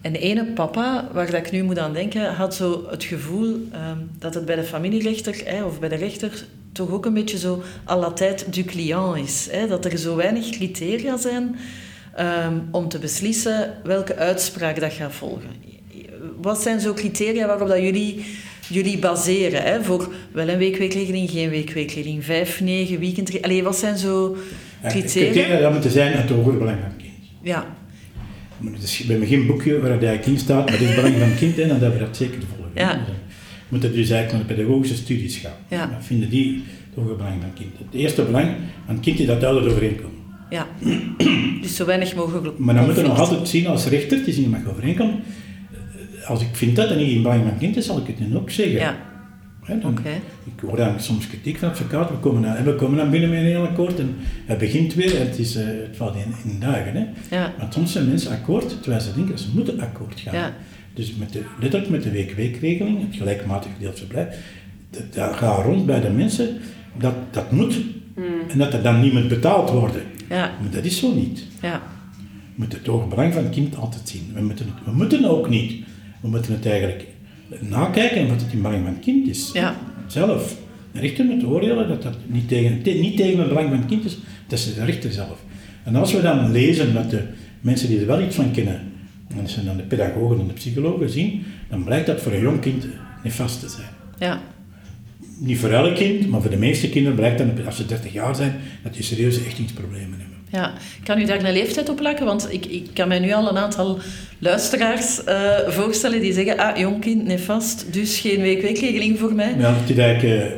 En 0.00 0.12
de 0.12 0.18
ene 0.18 0.44
papa, 0.44 1.08
waar 1.12 1.30
dat 1.30 1.46
ik 1.46 1.50
nu 1.50 1.62
moet 1.62 1.78
aan 1.78 1.92
denken, 1.92 2.34
had 2.34 2.54
zo 2.54 2.86
het 2.90 3.04
gevoel 3.04 3.68
ehm, 3.72 3.98
dat 4.18 4.34
het 4.34 4.44
bij 4.44 4.56
de 4.56 4.64
familierechter 4.64 5.42
hè, 5.44 5.64
of 5.64 5.80
bij 5.80 5.88
de 5.88 5.94
rechter 5.94 6.44
toch 6.72 6.90
ook 6.90 7.06
een 7.06 7.14
beetje 7.14 7.38
zo 7.38 7.62
à 7.88 7.96
la 7.96 8.12
tête 8.12 8.50
du 8.50 8.64
client 8.64 9.16
is. 9.16 9.48
Hè? 9.50 9.66
Dat 9.66 9.84
er 9.84 9.98
zo 9.98 10.16
weinig 10.16 10.50
criteria 10.50 11.16
zijn 11.16 11.56
ehm, 12.14 12.58
om 12.70 12.88
te 12.88 12.98
beslissen 12.98 13.74
welke 13.82 14.16
uitspraak 14.16 14.80
dat 14.80 14.92
gaat 14.92 15.12
volgen. 15.12 15.69
Wat 16.42 16.62
zijn 16.62 16.80
zo 16.80 16.92
criteria 16.94 17.46
waarop 17.46 17.68
dat 17.68 17.78
jullie 17.80 18.24
jullie 18.68 18.98
baseren 18.98 19.62
hè, 19.62 19.82
voor 19.84 20.12
wel 20.32 20.48
een 20.48 20.58
weekweekregeling, 20.58 21.30
geen 21.30 21.50
weekweekregeling, 21.50 22.24
vijf, 22.24 22.60
negen, 22.60 22.98
weekend. 22.98 23.42
Allee, 23.42 23.62
wat 23.62 23.76
zijn 23.76 23.98
zo 23.98 24.36
Ja, 24.82 24.88
criteria? 24.88 25.30
Criteria 25.30 25.60
dat 25.60 25.72
moeten 25.72 25.90
zijn 25.90 26.12
het 26.12 26.30
hoger 26.30 26.58
belang 26.58 26.78
van 26.80 26.88
het 26.88 26.96
kind. 26.96 27.12
Ja, 27.42 27.76
Maar 28.58 28.72
Het 28.72 28.82
is 28.82 29.04
bij 29.06 29.16
me 29.16 29.26
geen 29.26 29.46
boekje 29.46 29.80
waar 29.80 29.90
dat 29.90 30.02
eigenlijk 30.02 30.26
in 30.26 30.38
staat, 30.38 30.68
maar 30.68 30.78
dit 30.78 30.80
is 30.80 30.86
het 30.86 30.96
belang 30.96 31.14
van 31.18 31.28
het 31.28 31.38
kind 31.38 31.58
en 31.58 31.68
dan 31.68 31.78
hebben 31.80 31.98
we 31.98 32.04
dat 32.04 32.16
zeker 32.16 32.38
te 32.38 32.46
volgen. 32.54 32.70
Ja. 32.74 32.92
Dan 32.92 33.04
moet 33.68 33.82
het 33.82 33.94
dus 33.94 34.10
eigenlijk 34.10 34.32
naar 34.48 34.56
de 34.56 34.62
pedagogische 34.62 34.96
studies 34.96 35.36
gaan. 35.36 35.52
Ja. 35.68 35.86
Dan 35.86 36.02
vinden 36.02 36.30
die 36.30 36.62
het 36.88 36.94
hoger 36.94 37.16
belang 37.16 37.34
van 37.40 37.50
het 37.50 37.58
kind. 37.58 37.70
Het 37.90 38.00
eerste 38.00 38.22
belang 38.22 38.46
van 38.86 38.94
het 38.94 39.04
kind 39.04 39.18
is 39.20 39.26
dat 39.26 39.40
duidelijk 39.40 39.70
overeenkomen. 39.70 40.18
ja. 40.50 40.66
Dus 41.62 41.76
zo 41.76 41.84
weinig 41.84 42.14
mogelijk 42.14 42.58
Maar 42.58 42.74
dan 42.74 42.84
moeten 42.84 43.02
we 43.02 43.08
nog 43.08 43.18
altijd 43.18 43.48
zien 43.48 43.66
als 43.66 43.86
rechter, 43.86 44.18
het 44.18 44.26
is 44.26 44.36
niet 44.36 44.50
mag 44.50 44.66
overeenkomen. 44.68 45.20
Als 46.26 46.42
ik 46.42 46.48
vind 46.52 46.76
dat 46.76 46.88
dat 46.88 46.98
niet 46.98 47.10
in 47.10 47.22
belang 47.22 47.42
van 47.48 47.58
kind 47.58 47.76
is, 47.76 47.86
zal 47.86 47.98
ik 47.98 48.06
het 48.06 48.18
dan 48.18 48.36
ook 48.38 48.50
zeggen. 48.50 48.74
Ja, 48.78 48.96
dan-. 49.80 49.98
Ik 50.44 50.60
hoor 50.60 50.76
dan 50.76 51.00
soms 51.00 51.26
kritiek 51.26 51.58
van 51.58 51.68
advocaten. 51.68 52.14
We 52.14 52.20
komen 52.20 52.42
dan, 52.42 52.64
we 52.64 52.74
komen 52.74 52.96
dan 52.96 53.10
binnen 53.10 53.30
met 53.30 53.38
een 53.38 53.44
heel 53.44 53.66
akkoord 53.66 53.98
en 53.98 54.16
het 54.46 54.58
begint 54.58 54.94
weer 54.94 55.20
en 55.20 55.26
het, 55.26 55.38
is, 55.38 55.56
eh, 55.56 55.64
het 55.66 55.96
valt 55.96 56.14
in, 56.14 56.50
in 56.52 56.60
dagen. 56.60 56.94
Hè. 56.94 57.36
Ja, 57.36 57.52
Maar 57.58 57.66
soms 57.70 57.92
zijn 57.92 58.08
mensen 58.08 58.30
akkoord, 58.30 58.82
terwijl 58.82 59.02
ze 59.02 59.12
denken 59.14 59.30
dat 59.30 59.40
ze 59.40 59.48
moeten 59.54 59.80
akkoord 59.80 60.20
gaan. 60.20 60.34
Ja. 60.34 60.54
Dus 60.94 61.14
met 61.14 61.32
de, 61.32 61.42
letterlijk 61.60 61.90
met 61.92 62.02
de 62.02 62.10
week-weekregeling, 62.10 63.00
het 63.06 63.16
gelijkmatig 63.16 63.70
gedeeld 63.76 63.98
verblijf, 63.98 64.36
dat, 64.90 65.14
dat 65.14 65.36
gaat 65.36 65.64
rond 65.64 65.86
bij 65.86 66.00
de 66.00 66.10
mensen 66.10 66.56
dat 66.98 67.14
dat 67.30 67.50
moet. 67.52 67.80
En 68.48 68.58
dat 68.58 68.72
er 68.72 68.82
dan 68.82 69.00
niemand 69.00 69.28
betaald 69.28 69.70
worden. 69.70 70.02
ja, 70.28 70.50
Maar 70.60 70.70
dat 70.70 70.84
is 70.84 70.98
zo 70.98 71.14
niet. 71.14 71.46
ja. 71.62 71.82
We 72.54 72.66
moeten 72.66 72.78
het 72.78 72.86
hoge 72.86 73.08
belang 73.08 73.34
van 73.34 73.42
het 73.44 73.52
kind 73.52 73.76
altijd 73.76 74.08
zien. 74.08 74.30
We 74.34 74.40
moeten, 74.40 74.66
het, 74.66 74.84
we 74.84 74.92
moeten 74.92 75.24
ook 75.24 75.48
niet. 75.48 75.84
We 76.20 76.28
moeten 76.28 76.52
het 76.52 76.66
eigenlijk 76.66 77.06
nakijken 77.60 78.28
wat 78.28 78.40
het 78.40 78.52
in 78.52 78.62
belang 78.62 78.84
van 78.84 78.92
het 78.94 79.02
kind 79.04 79.28
is. 79.28 79.50
Ja. 79.52 79.76
Zelf. 80.06 80.56
De 80.92 81.00
rechter 81.00 81.24
moet 81.24 81.44
oordelen 81.44 81.88
dat 81.88 82.02
dat 82.02 82.16
niet 82.26 82.48
tegen, 82.48 82.82
te- 82.82 82.90
niet 82.90 83.16
tegen 83.16 83.38
het 83.38 83.48
belang 83.48 83.68
van 83.68 83.78
het 83.78 83.86
kind 83.86 84.04
is. 84.04 84.18
Dat 84.46 84.58
is 84.58 84.74
de 84.74 84.84
rechter 84.84 85.12
zelf. 85.12 85.38
En 85.84 85.96
als 85.96 86.12
we 86.12 86.20
dan 86.22 86.50
lezen 86.52 86.94
dat 86.94 87.10
de 87.10 87.22
mensen 87.60 87.88
die 87.88 88.00
er 88.00 88.06
wel 88.06 88.22
iets 88.22 88.36
van 88.36 88.50
kennen, 88.50 88.80
en 89.28 89.36
dat 89.36 89.50
zijn 89.50 89.66
dan 89.66 89.76
de 89.76 89.82
pedagogen 89.82 90.40
en 90.40 90.46
de 90.46 90.52
psychologen, 90.52 91.10
zien, 91.10 91.42
dan 91.68 91.84
blijkt 91.84 92.06
dat 92.06 92.20
voor 92.20 92.32
een 92.32 92.40
jong 92.40 92.60
kind 92.60 92.86
nefast 93.24 93.60
te 93.60 93.68
zijn. 93.68 93.88
ja. 94.18 94.40
Niet 95.42 95.58
voor 95.58 95.70
elk 95.70 95.94
kind, 95.94 96.28
maar 96.28 96.40
voor 96.40 96.50
de 96.50 96.56
meeste 96.56 96.88
kinderen 96.88 97.16
blijkt 97.16 97.38
dan, 97.38 97.66
als 97.66 97.76
ze 97.76 97.86
30 97.86 98.12
jaar 98.12 98.36
zijn, 98.36 98.54
dat 98.82 98.94
die 98.94 99.02
serieuze 99.02 99.40
echtingsproblemen 99.44 100.18
hebben. 100.18 100.29
Ja, 100.52 100.72
kan 101.04 101.20
u 101.20 101.24
daar 101.24 101.44
een 101.44 101.52
leeftijd 101.52 101.88
op 101.88 101.96
plakken? 101.96 102.26
Want 102.26 102.52
ik, 102.52 102.66
ik 102.66 102.86
kan 102.94 103.08
mij 103.08 103.18
nu 103.18 103.32
al 103.32 103.48
een 103.48 103.58
aantal 103.58 103.98
luisteraars 104.38 105.24
eh, 105.24 105.68
voorstellen 105.68 106.20
die 106.20 106.32
zeggen, 106.32 106.58
ah, 106.58 106.76
jong 106.76 107.00
kind, 107.00 107.24
nefast, 107.24 107.92
dus 107.92 108.18
geen 108.20 108.40
week-weekregeling 108.40 109.18
voor 109.18 109.34
mij. 109.34 109.54
Ja, 109.58 109.74
het 109.74 109.90
is 109.90 109.96
eigenlijk 109.96 110.42
eh, 110.42 110.50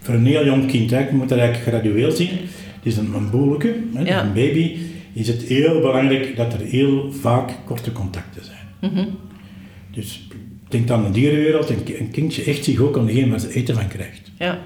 voor 0.00 0.14
een 0.14 0.26
heel 0.26 0.44
jong 0.44 0.66
kind, 0.66 0.90
hè, 0.90 0.98
je 0.98 1.12
moet 1.12 1.28
dat 1.28 1.38
eigenlijk 1.38 1.68
gradueel 1.68 2.10
zien. 2.10 2.28
Het 2.28 2.86
is 2.86 2.96
een, 2.96 3.14
een 3.14 3.30
boelke, 3.30 3.74
hè, 3.94 4.02
Ja. 4.02 4.22
een 4.22 4.32
baby, 4.32 4.76
is 5.12 5.28
het 5.28 5.42
heel 5.42 5.80
belangrijk 5.80 6.36
dat 6.36 6.52
er 6.52 6.60
heel 6.60 7.12
vaak 7.12 7.50
korte 7.64 7.92
contacten 7.92 8.42
zijn. 8.44 8.92
Mhm. 8.92 9.04
Dus 9.90 10.28
denk 10.68 10.90
aan 10.90 11.04
de 11.04 11.10
dierenwereld, 11.10 11.70
een, 11.70 11.82
een 11.98 12.10
kindje 12.10 12.44
echt 12.44 12.64
zich 12.64 12.80
ook 12.80 12.96
aan 12.98 13.06
degene 13.06 13.30
waar 13.30 13.40
ze 13.40 13.54
eten 13.54 13.74
van 13.74 13.88
krijgt. 13.88 14.30
Ja, 14.38 14.58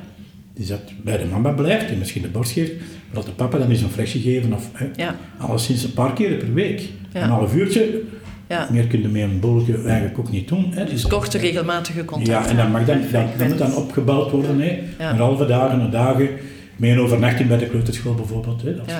die 0.55 0.67
dat 0.67 0.81
bij 1.03 1.19
de 1.19 1.25
mama 1.25 1.51
blijft, 1.51 1.89
die 1.89 1.97
misschien 1.97 2.23
de 2.23 2.29
borst 2.29 2.53
geeft, 2.53 2.73
dat 3.13 3.25
de 3.27 3.33
papa 3.33 3.59
dan 3.59 3.71
eens 3.71 3.81
een 3.81 3.91
flesje 3.91 4.21
geven 4.21 4.53
of 4.53 4.71
hè, 4.73 4.87
Ja. 4.97 5.17
alleszins 5.39 5.85
een 5.85 5.93
paar 5.93 6.13
keer 6.13 6.37
per 6.37 6.55
week. 6.55 6.89
Ja. 7.13 7.23
Een 7.23 7.29
half 7.31 7.55
uurtje, 7.55 8.01
Ja. 8.49 8.69
meer 8.73 8.87
kun 8.87 9.03
je 9.03 9.09
met 9.09 9.23
een 9.23 9.41
bolletje 9.41 9.83
eigenlijk 9.83 10.19
ook 10.19 10.31
niet 10.31 10.49
doen. 10.49 10.73
Hè. 10.75 10.85
Dus 10.85 11.07
korte, 11.07 11.39
regelmatige 11.39 12.05
contacten. 12.05 12.35
Ja, 12.35 12.51
en 12.51 12.57
dat, 12.57 12.69
mag 12.71 12.85
dan, 12.85 13.01
dat, 13.13 13.39
dat 13.39 13.49
moet 13.49 13.59
dan 13.59 13.75
opgebouwd 13.75 14.31
worden. 14.31 14.61
Hè. 14.61 14.79
Een 14.99 15.17
halve 15.17 15.47
dagen, 15.47 15.81
een 15.81 15.91
dagen, 15.91 16.29
met 16.77 16.91
een 16.91 17.01
overnachting 17.01 17.49
bij 17.49 17.59
de 17.59 17.67
kleuterschool 17.67 18.15
bijvoorbeeld. 18.15 18.63
Hè. 18.63 18.77
Dat 18.77 18.91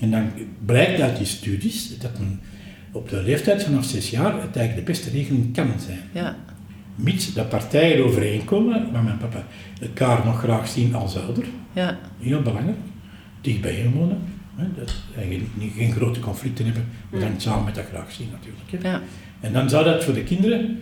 en 0.00 0.10
dan 0.10 0.30
blijkt 0.66 1.00
uit 1.00 1.16
die 1.16 1.26
studies 1.26 1.98
dat 1.98 2.10
men 2.18 2.40
op 2.92 3.08
de 3.08 3.22
leeftijd 3.22 3.62
vanaf 3.62 3.84
zes 3.84 4.10
jaar 4.10 4.32
het 4.42 4.56
eigenlijk 4.56 4.76
de 4.86 4.92
beste 4.92 5.10
regeling 5.10 5.54
kan 5.54 5.66
zijn. 5.86 5.98
Ja. 6.12 6.36
Mits 6.94 7.34
dat 7.34 7.48
partijen 7.48 8.04
overeenkomen, 8.04 8.86
maar 8.92 9.02
mijn 9.02 9.16
papa 9.18 9.44
elkaar 9.80 10.24
nog 10.24 10.38
graag 10.38 10.68
zien 10.68 10.94
als 10.94 11.16
ouder. 11.18 11.44
Ja. 11.72 11.98
Heel 12.20 12.42
belangrijk. 12.42 12.76
Dicht 13.42 13.60
bij 13.60 13.78
je 13.78 13.90
wonen. 13.90 14.18
Hè, 14.56 14.64
dat 14.78 14.94
eigenlijk 15.16 15.48
niet, 15.54 15.72
geen 15.76 15.92
grote 15.92 16.20
conflicten 16.20 16.64
hebben, 16.64 16.84
maar 17.10 17.20
dan 17.20 17.30
samen 17.36 17.64
met 17.64 17.74
dat 17.74 17.84
graag 17.92 18.12
zien 18.12 18.28
natuurlijk. 18.32 18.84
Hè. 18.84 18.90
Ja. 18.90 19.00
En 19.40 19.52
dan 19.52 19.68
zou 19.70 19.84
dat 19.84 20.04
voor 20.04 20.14
de 20.14 20.22
kinderen 20.22 20.78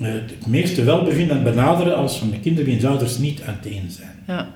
eh, 0.00 0.12
het 0.12 0.46
meeste 0.46 0.84
welbevinden 0.84 1.42
benaderen 1.42 1.96
als 1.96 2.18
van 2.18 2.30
de 2.30 2.40
kinderen 2.40 2.70
wiens 2.70 2.84
ouders 2.84 3.18
niet 3.18 3.42
aan 3.42 3.56
het 3.60 3.66
een 3.66 3.90
zijn. 3.90 4.16
Ja. 4.26 4.48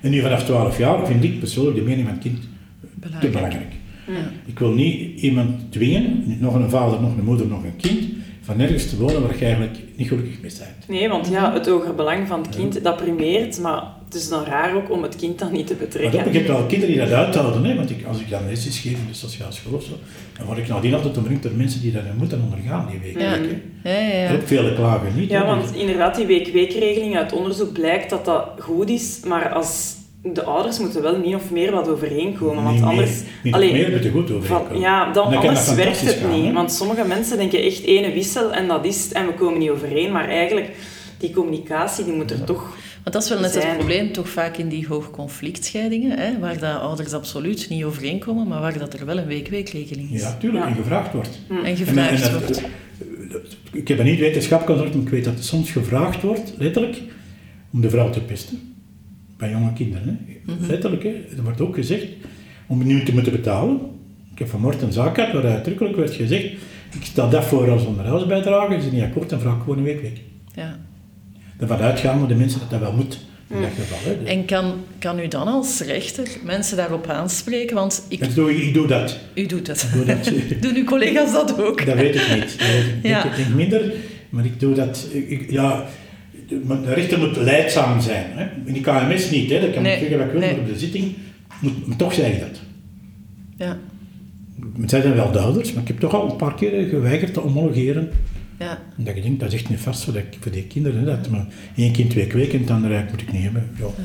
En 0.00 0.10
nu 0.10 0.20
vanaf 0.20 0.44
12 0.44 0.78
jaar 0.78 1.06
vind 1.06 1.24
ik 1.24 1.38
persoonlijk 1.38 1.76
de 1.76 1.82
mening 1.82 2.06
van 2.06 2.14
het 2.14 2.22
kind 2.22 2.40
te 2.40 2.48
Belangrijk. 3.00 3.32
belangrijk. 3.32 3.72
Ik 4.44 4.58
wil 4.58 4.72
niet 4.72 5.20
iemand 5.20 5.72
dwingen, 5.72 6.36
nog 6.40 6.54
een 6.54 6.70
vader, 6.70 7.00
nog 7.00 7.16
een 7.16 7.24
moeder, 7.24 7.46
nog 7.46 7.64
een 7.64 7.76
kind, 7.76 8.04
van 8.42 8.56
nergens 8.56 8.90
te 8.90 8.96
wonen 8.96 9.22
waar 9.22 9.38
je 9.38 9.44
eigenlijk 9.44 9.78
niet 9.96 10.08
gelukkig 10.08 10.40
mee 10.40 10.52
bent. 10.58 10.88
Nee, 10.88 11.08
want 11.08 11.28
ja, 11.28 11.52
het 11.52 11.66
hoger 11.66 11.94
belang 11.94 12.28
van 12.28 12.40
het 12.42 12.56
kind, 12.56 12.84
dat 12.84 12.96
primeert, 12.96 13.60
maar 13.60 13.82
het 14.12 14.22
is 14.22 14.28
dan 14.28 14.44
raar 14.44 14.74
ook 14.74 14.90
om 14.90 15.02
het 15.02 15.16
kind 15.16 15.38
dan 15.38 15.52
niet 15.52 15.66
te 15.66 15.74
Maar 15.74 15.86
betrekken. 15.86 16.18
dat, 16.18 16.26
ik 16.26 16.34
heb 16.34 16.46
wel 16.46 16.66
kinderen 16.66 16.94
die 16.94 17.04
dat 17.04 17.12
uithouden, 17.12 17.64
hè, 17.64 17.74
want 17.74 17.90
ik, 17.90 18.04
als 18.06 18.20
ik 18.20 18.30
dan 18.30 18.46
lezes 18.46 18.78
geef 18.78 18.92
in 18.92 19.06
de 19.08 19.14
sociale 19.14 19.52
school 19.52 19.72
of 19.72 19.82
zo, 19.82 19.92
dan 20.36 20.46
word 20.46 20.58
ik 20.58 20.68
nadien 20.68 20.94
altijd 20.94 21.18
omringd 21.18 21.42
door 21.42 21.52
mensen 21.54 21.80
die 21.80 21.92
dat 21.92 22.02
moeten 22.16 22.42
ondergaan 22.42 22.88
die 22.90 23.00
week. 23.00 23.20
Ja. 23.20 23.38
hè. 23.82 24.22
Ja, 24.24 24.32
ja, 24.32 24.40
vele 24.44 24.74
klagen 24.74 25.12
niet. 25.16 25.30
Ja, 25.30 25.46
want 25.46 25.74
inderdaad, 25.74 26.16
die 26.16 26.26
week-weekregeling 26.26 27.16
uit 27.16 27.32
onderzoek 27.32 27.72
blijkt 27.72 28.10
dat 28.10 28.24
dat 28.24 28.44
goed 28.58 28.88
is, 28.88 29.20
maar 29.24 29.48
als 29.48 29.94
de 30.22 30.44
ouders 30.44 30.78
moeten 30.78 31.02
wel 31.02 31.18
min 31.18 31.34
of 31.34 31.50
meer 31.50 31.72
wat 31.72 31.88
overeenkomen, 31.88 32.64
want 32.64 32.82
anders... 32.82 33.10
meer, 33.42 33.58
meer 33.58 33.90
moet 33.90 34.02
je 34.02 34.10
goed 34.10 34.30
overeenkomen. 34.30 34.80
ja, 34.80 35.12
dan, 35.12 35.36
anders 35.36 35.74
werkt 35.74 36.00
het 36.00 36.14
gaan, 36.14 36.30
niet. 36.30 36.44
hè. 36.44 36.52
Want 36.52 36.72
sommige 36.72 37.04
mensen 37.04 37.36
denken 37.36 37.62
echt 37.62 37.82
ene 37.82 38.12
wissel 38.12 38.52
en 38.52 38.68
dat 38.68 38.84
is 38.84 39.04
het 39.04 39.12
en 39.12 39.26
we 39.26 39.32
komen 39.32 39.58
niet 39.58 39.70
overeen, 39.70 40.12
maar 40.12 40.28
eigenlijk, 40.28 40.70
die 41.18 41.32
communicatie 41.32 42.04
die 42.04 42.14
moet 42.14 42.30
er 42.30 42.44
toch... 42.44 42.76
Want 43.02 43.14
dat 43.14 43.22
is 43.22 43.28
wel 43.28 43.40
net 43.40 43.54
het 43.54 43.76
probleem, 43.76 44.12
toch 44.12 44.28
vaak 44.28 44.56
in 44.56 44.68
die 44.68 44.86
hoogconflictscheidingen, 44.86 46.18
hè, 46.18 46.38
waar 46.38 46.58
dat 46.58 46.80
ouders 46.80 47.12
absoluut 47.12 47.66
niet 47.68 47.84
overeenkomen, 47.84 48.48
maar 48.48 48.60
waar 48.60 48.78
dat 48.78 48.94
er 48.94 49.06
wel 49.06 49.18
een 49.18 49.26
week-weekregeling 49.26 50.10
is. 50.10 50.20
Ja, 50.20 50.36
tuurlijk, 50.36 50.64
Ja. 50.64 50.70
en 50.70 50.76
gevraagd 50.76 51.12
wordt. 51.12 51.40
En 51.64 51.76
gevraagd 51.76 52.22
En- 52.22 52.30
en 52.32 52.38
wordt. 52.38 52.62
Ik 53.72 53.88
heb 53.88 53.98
het 53.98 54.06
niet 54.06 54.18
wetenschappelijk 54.18 54.78
onderzocht, 54.80 55.04
maar 55.04 55.12
ik 55.12 55.24
weet 55.24 55.24
dat 55.34 55.38
er 55.38 55.44
soms 55.48 55.70
gevraagd 55.70 56.22
wordt, 56.22 56.52
letterlijk, 56.58 57.00
om 57.72 57.80
de 57.80 57.90
vrouw 57.90 58.10
te 58.10 58.20
pesten. 58.20 58.74
Bij 59.36 59.50
jonge 59.50 59.72
kinderen. 59.72 60.26
Hè. 60.26 60.52
Mhm. 60.54 60.66
Letterlijk, 60.66 61.02
hè. 61.02 61.08
er 61.36 61.42
wordt 61.42 61.60
ook 61.60 61.74
gezegd 61.74 62.06
om 62.66 62.86
nu 62.86 63.02
te 63.02 63.12
moeten 63.12 63.32
betalen. 63.32 63.80
Ik 64.32 64.38
heb 64.38 64.48
vanmorgen 64.48 64.82
een 64.86 64.92
zaak 64.92 65.14
gehad 65.14 65.32
waar 65.32 65.44
uitdrukkelijk 65.46 65.96
werd 65.96 66.14
gezegd, 66.14 66.44
ik 66.94 67.02
stel 67.02 67.30
dat 67.30 67.44
voor 67.44 67.70
als 67.70 67.84
onderhoudsbijdrage, 67.86 68.74
is 68.74 68.84
er 68.84 68.92
niet 68.92 69.02
akkoord, 69.02 69.30
dan 69.30 69.40
vraag 69.40 69.54
ik 69.56 69.60
gewoon 69.62 69.78
een 69.78 69.84
week 69.84 70.02
weg. 70.02 70.12
Ja. 70.54 70.78
Ervan 71.62 71.80
uitgaan 71.80 72.20
we 72.20 72.26
de 72.26 72.34
mensen 72.34 72.60
dat 72.60 72.70
dat 72.70 72.80
wel 72.80 72.92
moet, 72.92 73.18
in 73.48 73.60
dat 73.60 73.70
geval. 73.78 73.98
Hè. 74.12 74.18
Dus- 74.18 74.28
En 74.28 74.44
kan, 74.44 74.74
kan 74.98 75.18
u 75.18 75.28
dan 75.28 75.48
als 75.48 75.80
rechter 75.80 76.28
mensen 76.44 76.76
daarop 76.76 77.06
aanspreken? 77.06 77.74
Want 77.76 78.04
ik, 78.08 78.20
ik, 78.20 78.34
doe, 78.34 78.56
ik 78.66 78.74
doe 78.74 78.86
dat. 78.86 79.18
u 79.34 79.46
doet 79.46 79.66
het. 79.66 79.88
doe 79.94 80.04
dat. 80.04 80.24
Doen 80.62 80.76
uw 80.76 80.84
collega's 80.84 81.32
dat 81.32 81.60
ook? 81.62 81.86
Dat 81.86 81.94
weet 81.96 82.14
ik 82.14 82.34
niet. 82.34 82.58
Dat 82.58 82.68
Ja. 83.10 83.24
ik 83.24 83.36
denk 83.36 83.48
minder, 83.54 83.92
maar 84.30 84.44
ik 84.44 84.60
doe 84.60 84.74
dat. 84.74 85.08
ik- 85.12 85.50
ja, 85.50 85.84
de 86.48 86.94
rechter 86.94 87.18
moet 87.18 87.36
leidzaam 87.36 88.00
zijn. 88.00 88.24
Hè. 88.30 88.46
In 88.64 88.72
die 88.72 88.82
KMS 88.82 89.30
niet, 89.30 89.50
hè. 89.50 89.60
dat 89.60 89.72
kan 89.72 89.82
Nee, 89.82 89.92
ik 89.92 89.98
zeggen 90.00 90.16
wat 90.18 90.26
ik 90.26 90.32
wil, 90.32 90.40
nee. 90.40 90.50
maar 90.52 90.60
op 90.60 90.66
de 90.72 90.78
zitting 90.78 91.12
moet, 91.60 91.86
maar 91.86 91.96
toch 91.96 92.14
zeg 92.14 92.32
ik 92.32 92.40
dat. 92.40 92.60
Ja. 93.56 93.78
Het 94.80 94.90
zijn 94.90 95.14
wel 95.14 95.32
de 95.32 95.38
ouders, 95.38 95.72
maar 95.72 95.82
ik 95.82 95.88
heb 95.88 95.98
toch 96.00 96.14
al 96.14 96.30
een 96.30 96.36
paar 96.36 96.54
keer 96.54 96.88
geweigerd 96.88 97.34
te 97.34 97.40
homologeren. 97.40 98.10
Ja. 98.62 98.78
Omdat 98.98 99.16
ik 99.16 99.22
denk, 99.22 99.40
dat 99.40 99.52
is 99.52 99.60
echt 99.60 99.68
niet 99.68 99.80
vast 99.80 100.04
voor, 100.04 100.22
die 100.50 100.62
kinderen. 100.66 100.98
Hè. 100.98 101.04
Dat 101.04 101.28
maar 101.28 101.46
één 101.76 101.92
kind 101.92 102.10
twee 102.10 102.32
weken 102.32 102.52
en 102.54 102.60
het 102.60 102.70
andere 102.70 102.94
eigenlijk 102.94 103.22
moet 103.24 103.28
ik 103.34 103.34
niet 103.40 103.52
hebben. 103.52 103.70
Ja. 103.78 104.02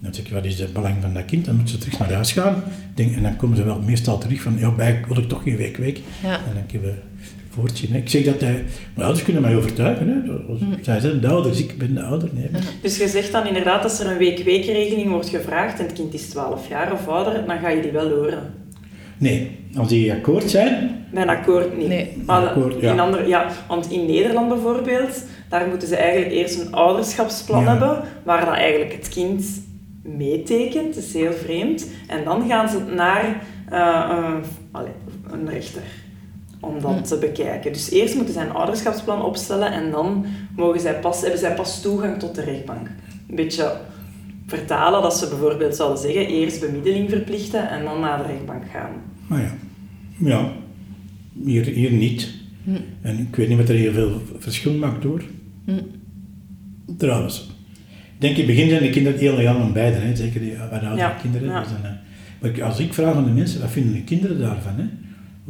Dan 0.00 0.14
zeg 0.14 0.24
ik, 0.24 0.32
wat 0.32 0.44
is 0.44 0.58
het 0.58 0.72
belang 0.72 0.94
van 1.00 1.14
dat 1.14 1.24
kind? 1.24 1.44
Dan 1.44 1.54
moeten 1.56 1.74
ze 1.74 1.80
terug 1.80 1.98
naar 1.98 2.12
huis 2.12 2.32
gaan. 2.32 2.62
Denk, 2.94 3.16
en 3.16 3.22
dan 3.22 3.36
komen 3.36 3.56
ze 3.56 3.64
wel 3.64 3.80
meestal 3.80 4.18
terug 4.18 4.40
van, 4.42 4.56
ja, 4.58 4.74
eigenlijk 4.78 5.06
wil 5.14 5.22
ik 5.22 5.28
toch 5.28 5.42
geen 5.42 5.56
week 5.56 5.76
week. 5.76 6.00
Ja. 6.22 6.34
En 6.34 6.54
dan 6.54 6.66
kunnen 6.66 6.88
we 6.88 6.94
voortzien. 7.50 7.90
hè. 7.92 7.98
Ik 7.98 8.08
zeg 8.08 8.24
dat, 8.24 8.40
hij, 8.40 8.52
mijn 8.94 9.06
ouders 9.06 9.22
kunnen 9.24 9.42
mij 9.42 9.56
overtuigen. 9.56 10.08
Hè. 10.08 10.32
Als- 10.52 10.60
Zij 10.84 11.00
zijn 11.00 11.20
de 11.20 11.28
ouders, 11.28 11.58
ik 11.58 11.78
ben 11.78 11.94
de 11.94 12.02
ouder. 12.02 12.28
Nee. 12.32 12.48
Dus 12.82 12.96
je 12.96 13.08
zegt 13.08 13.32
dan 13.32 13.46
inderdaad, 13.46 13.82
als 13.84 14.00
er 14.00 14.10
een 14.10 14.18
week-weekregeling 14.18 15.08
wordt 15.10 15.28
gevraagd 15.28 15.78
en 15.78 15.84
het 15.86 15.94
kind 15.94 16.14
is 16.14 16.26
12 16.28 16.68
jaar 16.68 16.92
of 16.92 17.08
ouder, 17.08 17.46
dan 17.46 17.58
ga 17.58 17.68
je 17.68 17.82
die 17.82 17.90
wel 17.90 18.08
horen. 18.08 18.42
Nee, 19.18 19.58
als 19.76 19.88
die 19.88 20.12
akkoord 20.12 20.50
zijn, 20.50 21.04
Bij 21.12 21.22
een 21.22 21.28
akkoord 21.28 21.76
niet. 21.76 21.88
Nee. 21.88 22.22
Maar 22.26 22.48
Akkoord, 22.48 22.80
ja. 22.80 22.92
in 22.92 23.00
andere, 23.00 23.26
ja, 23.28 23.46
want 23.68 23.90
in 23.90 24.06
Nederland 24.06 24.48
bijvoorbeeld, 24.48 25.24
daar 25.48 25.68
moeten 25.68 25.88
ze 25.88 25.96
eigenlijk 25.96 26.32
eerst 26.32 26.60
een 26.60 26.72
ouderschapsplan 26.74 27.62
Ja. 27.62 27.70
hebben, 27.70 28.02
waar 28.24 28.44
dan 28.44 28.54
eigenlijk 28.54 28.92
het 28.92 29.08
kind 29.08 29.44
meetekent. 30.02 30.94
Dat 30.94 31.04
is 31.04 31.12
heel 31.12 31.32
vreemd. 31.32 31.86
En 32.08 32.24
dan 32.24 32.48
gaan 32.48 32.68
ze 32.68 32.78
naar 32.94 33.42
eh, 33.70 34.10
een, 34.10 34.42
allee, 34.70 34.92
een 35.30 35.48
rechter 35.50 35.82
om 36.60 36.80
dat 36.80 37.08
te 37.08 37.18
bekijken. 37.18 37.72
Dus 37.72 37.90
eerst 37.90 38.14
moeten 38.14 38.34
zij 38.34 38.42
een 38.44 38.54
ouderschapsplan 38.54 39.24
opstellen 39.24 39.72
en 39.72 39.90
dan 39.90 40.24
mogen 40.56 40.80
zij 40.80 40.94
pas, 40.94 41.20
hebben 41.20 41.38
zij 41.40 41.54
pas 41.54 41.80
toegang 41.82 42.18
tot 42.18 42.34
de 42.34 42.42
rechtbank. 42.42 42.86
Een 43.28 43.36
beetje 43.36 43.72
vertalen 44.46 45.02
dat 45.02 45.16
ze 45.18 45.28
bijvoorbeeld 45.28 45.76
zouden 45.76 45.98
zeggen, 45.98 46.26
eerst 46.26 46.60
bemiddeling 46.60 47.10
verplichten 47.10 47.68
en 47.70 47.84
dan 47.84 48.00
naar 48.00 48.18
de 48.18 48.24
rechtbank 48.32 48.62
gaan. 48.72 48.90
maar 49.26 49.40
ja. 49.40 49.54
Ja, 50.18 50.52
hier, 51.44 51.64
hier 51.64 51.90
niet. 51.92 52.34
En 53.00 53.18
ik 53.18 53.36
weet 53.36 53.48
niet 53.48 53.56
wat 53.58 53.68
er 53.68 53.74
heel 53.74 53.92
veel 53.92 54.22
verschil 54.38 54.72
maakt 54.74 55.04
hoor. 55.04 55.22
Trouwens. 56.96 57.50
Ik 58.14 58.20
denk 58.22 58.36
in 58.36 58.46
het 58.46 58.54
begin 58.54 58.68
zijn 58.70 58.82
de 58.82 58.90
kinderen 58.90 59.18
heel 59.18 59.36
legaal 59.36 59.60
aan 59.60 59.72
beide, 59.72 59.96
hè. 59.96 60.16
zeker 60.16 60.40
die 60.40 60.56
wat 60.56 60.70
oudere 60.70 60.96
Ja, 60.96 61.10
kinderen. 61.10 61.48
ja. 61.48 61.60
Dus 61.62 61.68
dan, 61.72 61.82
eh, 61.84 61.90
maar 62.40 62.62
als 62.62 62.78
ik 62.78 62.94
vraag 62.94 63.14
aan 63.14 63.24
de 63.24 63.30
mensen, 63.30 63.60
wat 63.60 63.70
vinden 63.70 63.92
de 63.92 64.04
kinderen 64.04 64.38
daarvan? 64.38 64.72
Hè? 64.76 64.84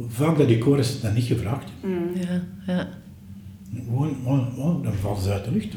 Vaak 0.07 0.37
dat 0.37 0.47
die 0.47 0.57
koren 0.57 0.85
dat 1.01 1.13
niet 1.13 1.23
gevraagd. 1.23 1.69
Ja. 2.21 2.41
Ja. 2.73 2.87
Gewoon, 3.85 4.15
oh, 4.23 4.57
oh, 4.59 4.83
dan 4.83 4.93
vallen 4.93 5.21
ze 5.21 5.31
uit 5.31 5.45
de 5.45 5.51
lucht. 5.51 5.73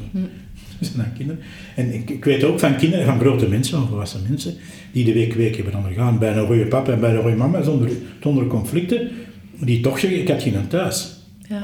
Zijn 0.85 0.97
dan 0.97 1.13
kinderen. 1.17 1.41
En 1.75 1.93
ik, 1.93 2.09
ik 2.09 2.25
weet 2.25 2.43
ook 2.43 2.59
van 2.59 2.75
kinderen, 2.75 3.05
van 3.05 3.19
grote 3.19 3.47
mensen, 3.47 3.77
van 3.77 3.87
volwassen 3.87 4.21
mensen, 4.29 4.53
die 4.91 5.05
de 5.05 5.13
week 5.13 5.33
week 5.33 5.55
hebben 5.55 5.75
ondergaan 5.75 6.19
bij 6.19 6.35
een 6.35 6.45
goede 6.45 6.65
papa 6.65 6.91
en 6.91 6.99
bij 6.99 7.15
een 7.15 7.21
goede 7.21 7.35
mama, 7.35 7.61
zonder, 7.61 7.89
zonder 8.21 8.47
conflicten, 8.47 9.09
die 9.59 9.81
toch 9.81 9.99
zeggen, 9.99 10.19
ik 10.19 10.27
had 10.27 10.41
geen 10.43 10.67
thuis. 10.67 11.19
Ja. 11.49 11.63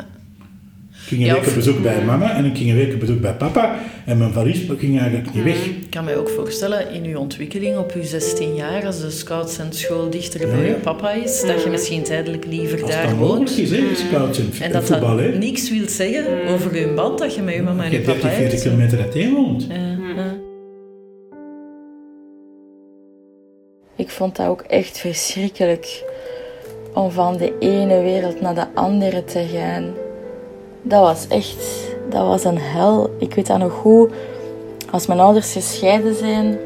Ik 0.91 1.13
ging 1.13 1.21
een 1.21 1.27
Ja, 1.27 1.33
week 1.33 1.47
op 1.47 1.55
bezoek 1.55 1.81
bij 1.81 2.05
mama 2.05 2.35
en 2.35 2.45
ik 2.45 2.57
ging 2.57 2.69
een 2.69 2.75
week 2.75 2.93
op 2.93 2.99
bezoek 2.99 3.21
bij 3.21 3.33
papa 3.33 3.79
en 4.07 4.17
mijn 4.17 4.31
valies 4.33 4.59
ging 4.77 4.99
eigenlijk 4.99 5.33
niet 5.33 5.43
weg. 5.43 5.65
Ik 5.65 5.89
kan 5.89 6.03
mij 6.03 6.17
ook 6.17 6.29
voorstellen, 6.29 6.91
in 6.91 7.03
uw 7.03 7.17
ontwikkeling 7.17 7.77
op 7.77 7.91
uw 7.91 8.03
16 8.03 8.55
jaar, 8.55 8.85
als 8.85 9.01
de 9.01 9.09
scouts 9.09 9.57
en 9.57 9.73
school 9.73 10.09
dichter 10.09 10.47
bij 10.47 10.65
Ja. 10.67 10.73
uw 10.73 10.79
papa 10.79 11.11
is, 11.11 11.41
dat 11.41 11.63
je 11.63 11.69
misschien 11.69 12.03
tijdelijk 12.03 12.45
liever 12.45 12.81
Als 12.81 12.91
daar 12.91 13.15
woont. 13.15 13.57
is, 13.57 13.71
hè, 13.71 13.95
scouts 13.95 14.39
en, 14.39 14.49
En 14.59 14.61
en 14.61 14.71
dat 14.71 14.83
voetbal. 14.83 15.15
dat 15.17 15.25
hè. 15.25 15.37
niks 15.37 15.69
wil 15.69 15.87
zeggen 15.87 16.47
over 16.47 16.71
uw 16.71 16.93
band 16.95 17.19
dat 17.19 17.35
je 17.35 17.41
met 17.41 17.55
uw 17.55 17.63
mama 17.63 17.83
en 17.83 17.91
Je 17.91 17.97
uw 17.97 18.03
hebt 18.03 18.19
papa 18.21 18.35
30, 18.35 18.37
40 18.37 18.51
hebt. 18.51 18.61
kilometer 18.63 18.99
uiteen 19.01 19.33
woont. 19.33 19.67
Ik 23.95 24.09
vond 24.09 24.35
dat 24.35 24.47
ook 24.47 24.61
echt 24.61 24.97
verschrikkelijk 24.97 26.03
om 26.93 27.11
van 27.11 27.37
de 27.37 27.53
ene 27.59 28.01
wereld 28.01 28.41
naar 28.41 28.55
de 28.55 28.65
andere 28.73 29.23
te 29.23 29.45
gaan. 29.53 29.93
Dat 30.81 31.01
was 31.01 31.27
echt, 31.27 31.95
dat 32.09 32.27
was 32.27 32.43
een 32.43 32.59
hel. 32.59 33.15
Ik 33.19 33.33
weet 33.33 33.47
dat 33.47 33.57
nog 33.57 33.73
goed. 33.73 34.11
Als 34.91 35.07
mijn 35.07 35.19
ouders 35.19 35.51
gescheiden 35.51 36.15
zijn, 36.15 36.57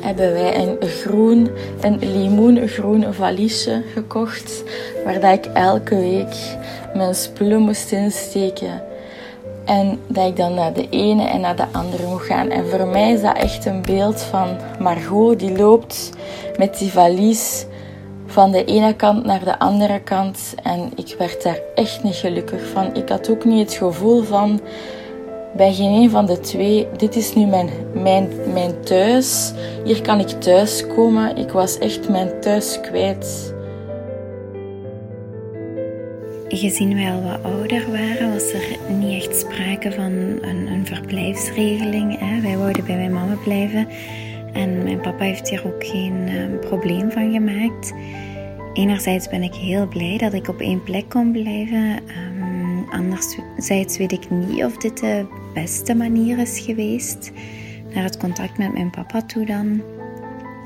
hebben 0.00 0.32
wij 0.32 0.58
een 0.58 0.88
groen, 0.88 1.50
een 1.80 1.98
limoengroen 1.98 3.14
valiesje 3.14 3.82
gekocht, 3.92 4.62
waar 5.04 5.20
dat 5.20 5.32
ik 5.32 5.44
elke 5.44 5.96
week 5.96 6.34
mijn 6.94 7.14
spullen 7.14 7.60
moest 7.60 7.92
insteken. 7.92 8.82
En 9.64 10.00
dat 10.06 10.26
ik 10.26 10.36
dan 10.36 10.54
naar 10.54 10.72
de 10.72 10.88
ene 10.88 11.24
en 11.28 11.40
naar 11.40 11.56
de 11.56 11.66
andere 11.72 12.06
moet 12.06 12.20
gaan. 12.20 12.50
En 12.50 12.66
voor 12.66 12.86
mij 12.86 13.12
is 13.12 13.20
dat 13.20 13.36
echt 13.36 13.64
een 13.64 13.82
beeld 13.82 14.20
van 14.20 14.56
Margot 14.78 15.38
die 15.38 15.56
loopt 15.56 16.10
met 16.56 16.78
die 16.78 16.92
valies 16.92 17.66
van 18.30 18.50
de 18.50 18.64
ene 18.64 18.94
kant 18.94 19.24
naar 19.24 19.44
de 19.44 19.58
andere 19.58 20.00
kant. 20.00 20.54
En 20.62 20.90
ik 20.96 21.14
werd 21.18 21.42
daar 21.42 21.58
echt 21.74 22.02
niet 22.02 22.14
gelukkig 22.14 22.68
van. 22.72 22.94
Ik 22.94 23.08
had 23.08 23.30
ook 23.30 23.44
niet 23.44 23.68
het 23.68 23.78
gevoel 23.78 24.22
van 24.22 24.60
bij 25.56 25.72
geen 25.72 26.02
een 26.02 26.10
van 26.10 26.26
de 26.26 26.40
twee. 26.40 26.86
Dit 26.96 27.16
is 27.16 27.34
nu 27.34 27.46
mijn, 27.46 27.68
mijn, 27.92 28.28
mijn 28.52 28.80
thuis. 28.80 29.52
Hier 29.84 30.02
kan 30.02 30.20
ik 30.20 30.28
thuis 30.28 30.86
komen. 30.86 31.36
Ik 31.36 31.50
was 31.50 31.78
echt 31.78 32.08
mijn 32.08 32.40
thuis 32.40 32.80
kwijt. 32.80 33.54
Gezien 36.48 36.94
wij 36.94 37.12
al 37.12 37.22
wat 37.22 37.52
ouder 37.52 37.90
waren, 37.90 38.32
was 38.32 38.52
er 38.52 38.94
niet 38.98 39.24
echt 39.24 39.36
sprake 39.36 39.92
van 39.92 40.12
een, 40.42 40.82
verblijfsregeling. 40.84 42.18
Hè. 42.18 42.40
Wij 42.40 42.56
wouden 42.56 42.84
bij 42.84 42.96
mijn 42.96 43.12
mama 43.12 43.34
blijven. 43.44 43.88
En 44.52 44.82
mijn 44.82 45.00
papa 45.00 45.24
heeft 45.24 45.48
hier 45.48 45.66
ook 45.66 45.86
geen 45.86 46.28
uh, 46.28 46.58
probleem 46.60 47.10
van 47.10 47.32
gemaakt. 47.32 47.92
Enerzijds 48.72 49.28
ben 49.28 49.42
ik 49.42 49.54
heel 49.54 49.88
blij 49.88 50.18
dat 50.18 50.32
ik 50.32 50.48
op 50.48 50.60
één 50.60 50.82
plek 50.82 51.08
kon 51.08 51.32
blijven. 51.32 51.98
Um, 52.36 52.88
anderzijds 52.90 53.98
weet 53.98 54.12
ik 54.12 54.30
niet 54.30 54.64
of 54.64 54.76
dit 54.76 54.98
de 55.00 55.26
beste 55.54 55.94
manier 55.94 56.38
is 56.38 56.60
geweest. 56.60 57.32
Naar 57.94 58.04
het 58.04 58.16
contact 58.16 58.58
met 58.58 58.72
mijn 58.72 58.90
papa 58.90 59.22
toe 59.22 59.46
dan. 59.46 59.82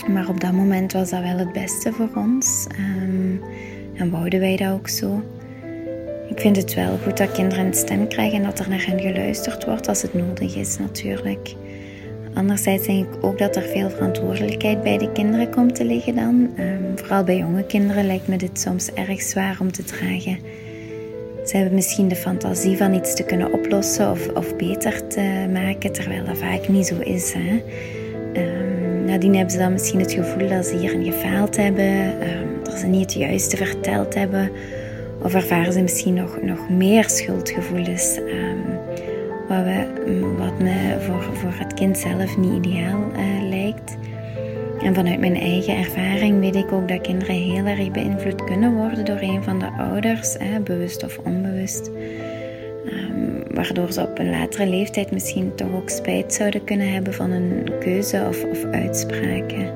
Maar 0.08 0.28
op 0.28 0.40
dat 0.40 0.52
moment 0.52 0.92
was 0.92 1.10
dat 1.10 1.22
wel 1.22 1.38
het 1.38 1.52
beste 1.52 1.92
voor 1.92 2.10
ons. 2.14 2.66
Um, 2.78 3.40
en 3.94 4.10
wouden 4.10 4.40
wij 4.40 4.56
dat 4.56 4.72
ook 4.72 4.88
zo. 4.88 5.22
Ik 6.28 6.40
vind 6.40 6.56
het 6.56 6.74
wel 6.74 6.98
goed 6.98 7.16
dat 7.16 7.32
kinderen 7.32 7.66
een 7.66 7.74
stem 7.74 8.08
krijgen 8.08 8.38
en 8.38 8.44
dat 8.44 8.58
er 8.58 8.68
naar 8.68 8.86
hen 8.86 9.00
geluisterd 9.00 9.64
wordt 9.64 9.88
als 9.88 10.02
het 10.02 10.14
nodig 10.14 10.56
is 10.56 10.78
natuurlijk. 10.78 11.54
Anderzijds 12.34 12.86
denk 12.86 13.14
ik 13.14 13.24
ook 13.24 13.38
dat 13.38 13.56
er 13.56 13.62
veel 13.62 13.90
verantwoordelijkheid 13.90 14.82
bij 14.82 14.98
de 14.98 15.12
kinderen 15.12 15.50
komt 15.50 15.74
te 15.74 15.84
liggen 15.84 16.14
dan. 16.14 16.50
Um, 16.58 16.98
vooral 16.98 17.24
bij 17.24 17.36
jonge 17.36 17.64
kinderen 17.64 18.06
lijkt 18.06 18.28
me 18.28 18.36
dit 18.36 18.60
soms 18.60 18.92
erg 18.92 19.22
zwaar 19.22 19.56
om 19.60 19.72
te 19.72 19.84
dragen. 19.84 20.38
Ze 21.44 21.56
hebben 21.56 21.74
misschien 21.74 22.08
de 22.08 22.16
fantasie 22.16 22.76
van 22.76 22.94
iets 22.94 23.14
te 23.14 23.22
kunnen 23.22 23.52
oplossen 23.52 24.10
of, 24.10 24.28
of 24.28 24.56
beter 24.56 25.06
te 25.06 25.48
maken, 25.52 25.92
terwijl 25.92 26.24
dat 26.24 26.38
vaak 26.38 26.68
niet 26.68 26.86
zo 26.86 26.98
is. 26.98 27.34
Hè? 27.36 27.62
Um, 28.42 29.04
nadien 29.04 29.34
hebben 29.34 29.52
ze 29.52 29.58
dan 29.58 29.72
misschien 29.72 30.00
het 30.00 30.12
gevoel 30.12 30.48
dat 30.48 30.66
ze 30.66 30.76
hierin 30.76 31.04
gefaald 31.04 31.56
hebben, 31.56 32.04
um, 32.04 32.48
dat 32.62 32.78
ze 32.78 32.86
niet 32.86 33.12
het 33.12 33.22
juiste 33.22 33.56
verteld 33.56 34.14
hebben. 34.14 34.50
Of 35.22 35.34
ervaren 35.34 35.72
ze 35.72 35.80
misschien 35.80 36.14
nog, 36.14 36.42
nog 36.42 36.70
meer 36.70 37.10
schuldgevoelens. 37.10 38.18
Wat, 39.56 40.04
we, 40.04 40.34
wat 40.38 40.58
me 40.58 40.96
voor, 41.00 41.22
voor 41.22 41.52
het 41.54 41.74
kind 41.74 41.98
zelf 41.98 42.36
niet 42.36 42.66
ideaal 42.66 43.00
uh, 43.16 43.48
lijkt. 43.48 43.96
En 44.82 44.94
vanuit 44.94 45.20
mijn 45.20 45.36
eigen 45.36 45.76
ervaring 45.76 46.40
weet 46.40 46.54
ik 46.54 46.72
ook 46.72 46.88
dat 46.88 47.00
kinderen 47.00 47.34
heel 47.34 47.66
erg 47.66 47.90
beïnvloed 47.90 48.44
kunnen 48.44 48.74
worden 48.74 49.04
door 49.04 49.20
een 49.20 49.42
van 49.42 49.58
de 49.58 49.66
ouders, 49.66 50.36
hè, 50.38 50.60
bewust 50.60 51.04
of 51.04 51.18
onbewust. 51.18 51.90
Um, 52.86 53.54
waardoor 53.54 53.92
ze 53.92 54.02
op 54.02 54.18
een 54.18 54.30
latere 54.30 54.66
leeftijd 54.66 55.10
misschien 55.10 55.54
toch 55.54 55.72
ook 55.74 55.90
spijt 55.90 56.34
zouden 56.34 56.64
kunnen 56.64 56.92
hebben 56.92 57.14
van 57.14 57.30
een 57.30 57.70
keuze 57.80 58.26
of, 58.28 58.44
of 58.44 58.64
uitspraken. 58.64 59.66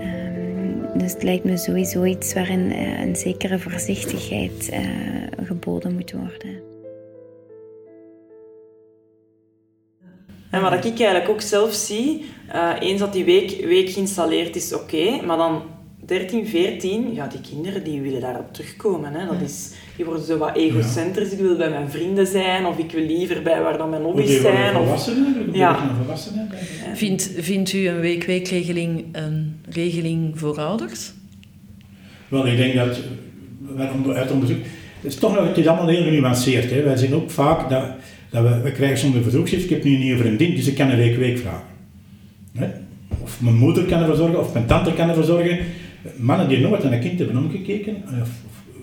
Um, 0.00 0.98
dus 0.98 1.12
het 1.12 1.22
lijkt 1.22 1.44
me 1.44 1.56
sowieso 1.56 2.04
iets 2.04 2.34
waarin 2.34 2.72
uh, 2.72 3.00
een 3.00 3.16
zekere 3.16 3.58
voorzichtigheid 3.58 4.70
uh, 4.72 4.78
geboden 5.46 5.94
moet 5.94 6.12
worden. 6.12 6.69
En 10.50 10.60
wat 10.60 10.72
ik 10.72 10.84
eigenlijk 10.84 11.28
ook 11.28 11.40
zelf 11.40 11.72
zie, 11.72 12.24
uh, 12.54 12.70
eens 12.80 13.00
dat 13.00 13.12
die 13.12 13.24
week, 13.24 13.64
week 13.64 13.90
geïnstalleerd 13.90 14.56
is, 14.56 14.74
oké, 14.74 15.20
maar 15.26 15.36
dan 15.36 15.62
13, 16.06 16.46
14, 16.46 17.14
ja, 17.14 17.26
die 17.26 17.40
kinderen 17.40 17.84
die 17.84 18.00
willen 18.00 18.20
daarop 18.20 18.52
terugkomen. 18.52 19.12
Hè. 19.12 19.26
Dat 19.26 19.40
is, 19.44 19.70
die 19.96 20.04
worden 20.04 20.24
zo 20.24 20.38
wat 20.38 20.56
egocentrisch. 20.56 21.32
Ik 21.32 21.38
wil 21.38 21.56
bij 21.56 21.70
mijn 21.70 21.90
vrienden 21.90 22.26
zijn, 22.26 22.66
of 22.66 22.78
ik 22.78 22.92
wil 22.92 23.04
liever 23.04 23.42
bij 23.42 23.62
waar 23.62 23.78
dan 23.78 23.90
mijn 23.90 24.02
hobby's 24.02 24.40
zijn. 24.40 24.76
Of, 24.76 25.10
ja. 25.52 25.78
Vindt, 26.94 27.30
vindt 27.36 27.72
u 27.72 27.88
een 27.88 28.00
week-weekregeling 28.00 29.04
een 29.12 29.60
regeling 29.68 30.38
voor 30.38 30.60
ouders? 30.60 31.12
Wel, 32.28 32.46
ik 32.46 32.56
denk 32.56 32.74
dat, 32.74 33.00
uit 34.16 34.30
onderzoek, 34.30 34.58
het 35.00 35.12
is 35.12 35.18
toch 35.18 35.34
nog, 35.34 35.46
het 35.46 35.58
is 35.58 35.66
allemaal 35.66 35.88
heel 35.88 36.02
genuanceerd. 36.02 36.70
Hè. 36.70 36.82
Wij 36.82 36.96
zien 36.96 37.14
ook 37.14 37.30
vaak 37.30 37.70
dat 37.70 37.84
dat 38.30 38.42
we, 38.42 38.60
we 38.60 38.72
krijgen 38.72 38.98
zonder 38.98 39.22
verzoekschrift, 39.22 39.64
ik 39.64 39.70
heb 39.70 39.84
nu 39.84 39.94
een 39.94 40.00
nieuwe 40.00 40.20
vriendin, 40.20 40.54
dus 40.54 40.66
ik 40.66 40.74
kan 40.74 40.90
een 40.90 40.96
week 40.96 41.16
week 41.16 41.38
vragen. 41.38 41.68
Of 43.18 43.40
mijn 43.40 43.56
moeder 43.56 43.84
kan 43.84 44.00
ervoor 44.00 44.16
zorgen, 44.16 44.40
of 44.40 44.52
mijn 44.52 44.66
tante 44.66 44.92
kan 44.92 45.08
ervoor 45.08 45.24
zorgen. 45.24 45.58
Mannen 46.16 46.48
die 46.48 46.60
nooit 46.60 46.82
naar 46.82 46.92
een 46.92 47.00
kind 47.00 47.18
hebben 47.18 47.36
omgekeken, 47.36 47.96
of, 48.22 48.30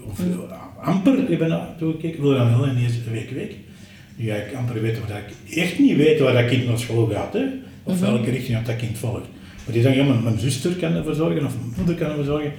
of, 0.03 0.19
of 0.19 0.57
amper 0.81 1.29
hebben 1.29 1.47
naartoe 1.47 1.91
gekeken, 1.91 2.21
willen 2.21 2.37
dan 2.37 2.59
wel 2.59 2.69
ineens 2.69 2.93
een 2.93 3.11
week 3.11 3.29
week. 3.29 3.55
Ja, 4.15 4.35
ik 4.35 4.53
amper 4.53 4.81
weten 4.81 5.01
waar 5.07 5.17
ik 5.17 5.57
echt 5.57 5.79
niet 5.79 5.97
weet 5.97 6.19
waar 6.19 6.33
dat 6.33 6.45
kind 6.45 6.67
naar 6.67 6.79
school 6.79 7.07
gaat, 7.07 7.33
hè? 7.33 7.45
of 7.83 7.99
welke 7.99 8.29
richting 8.29 8.61
dat 8.61 8.75
kind 8.75 8.97
volgt. 8.97 9.27
Maar 9.65 9.73
die 9.73 9.81
zeggen, 9.81 10.01
ja, 10.01 10.09
mijn, 10.09 10.23
mijn 10.23 10.39
zuster 10.39 10.71
kan 10.71 10.93
ervoor 10.93 11.13
zorgen, 11.13 11.45
of 11.45 11.55
mijn 11.59 11.73
moeder 11.77 11.95
kan 11.95 12.09
ervoor 12.09 12.23
zorgen. 12.23 12.51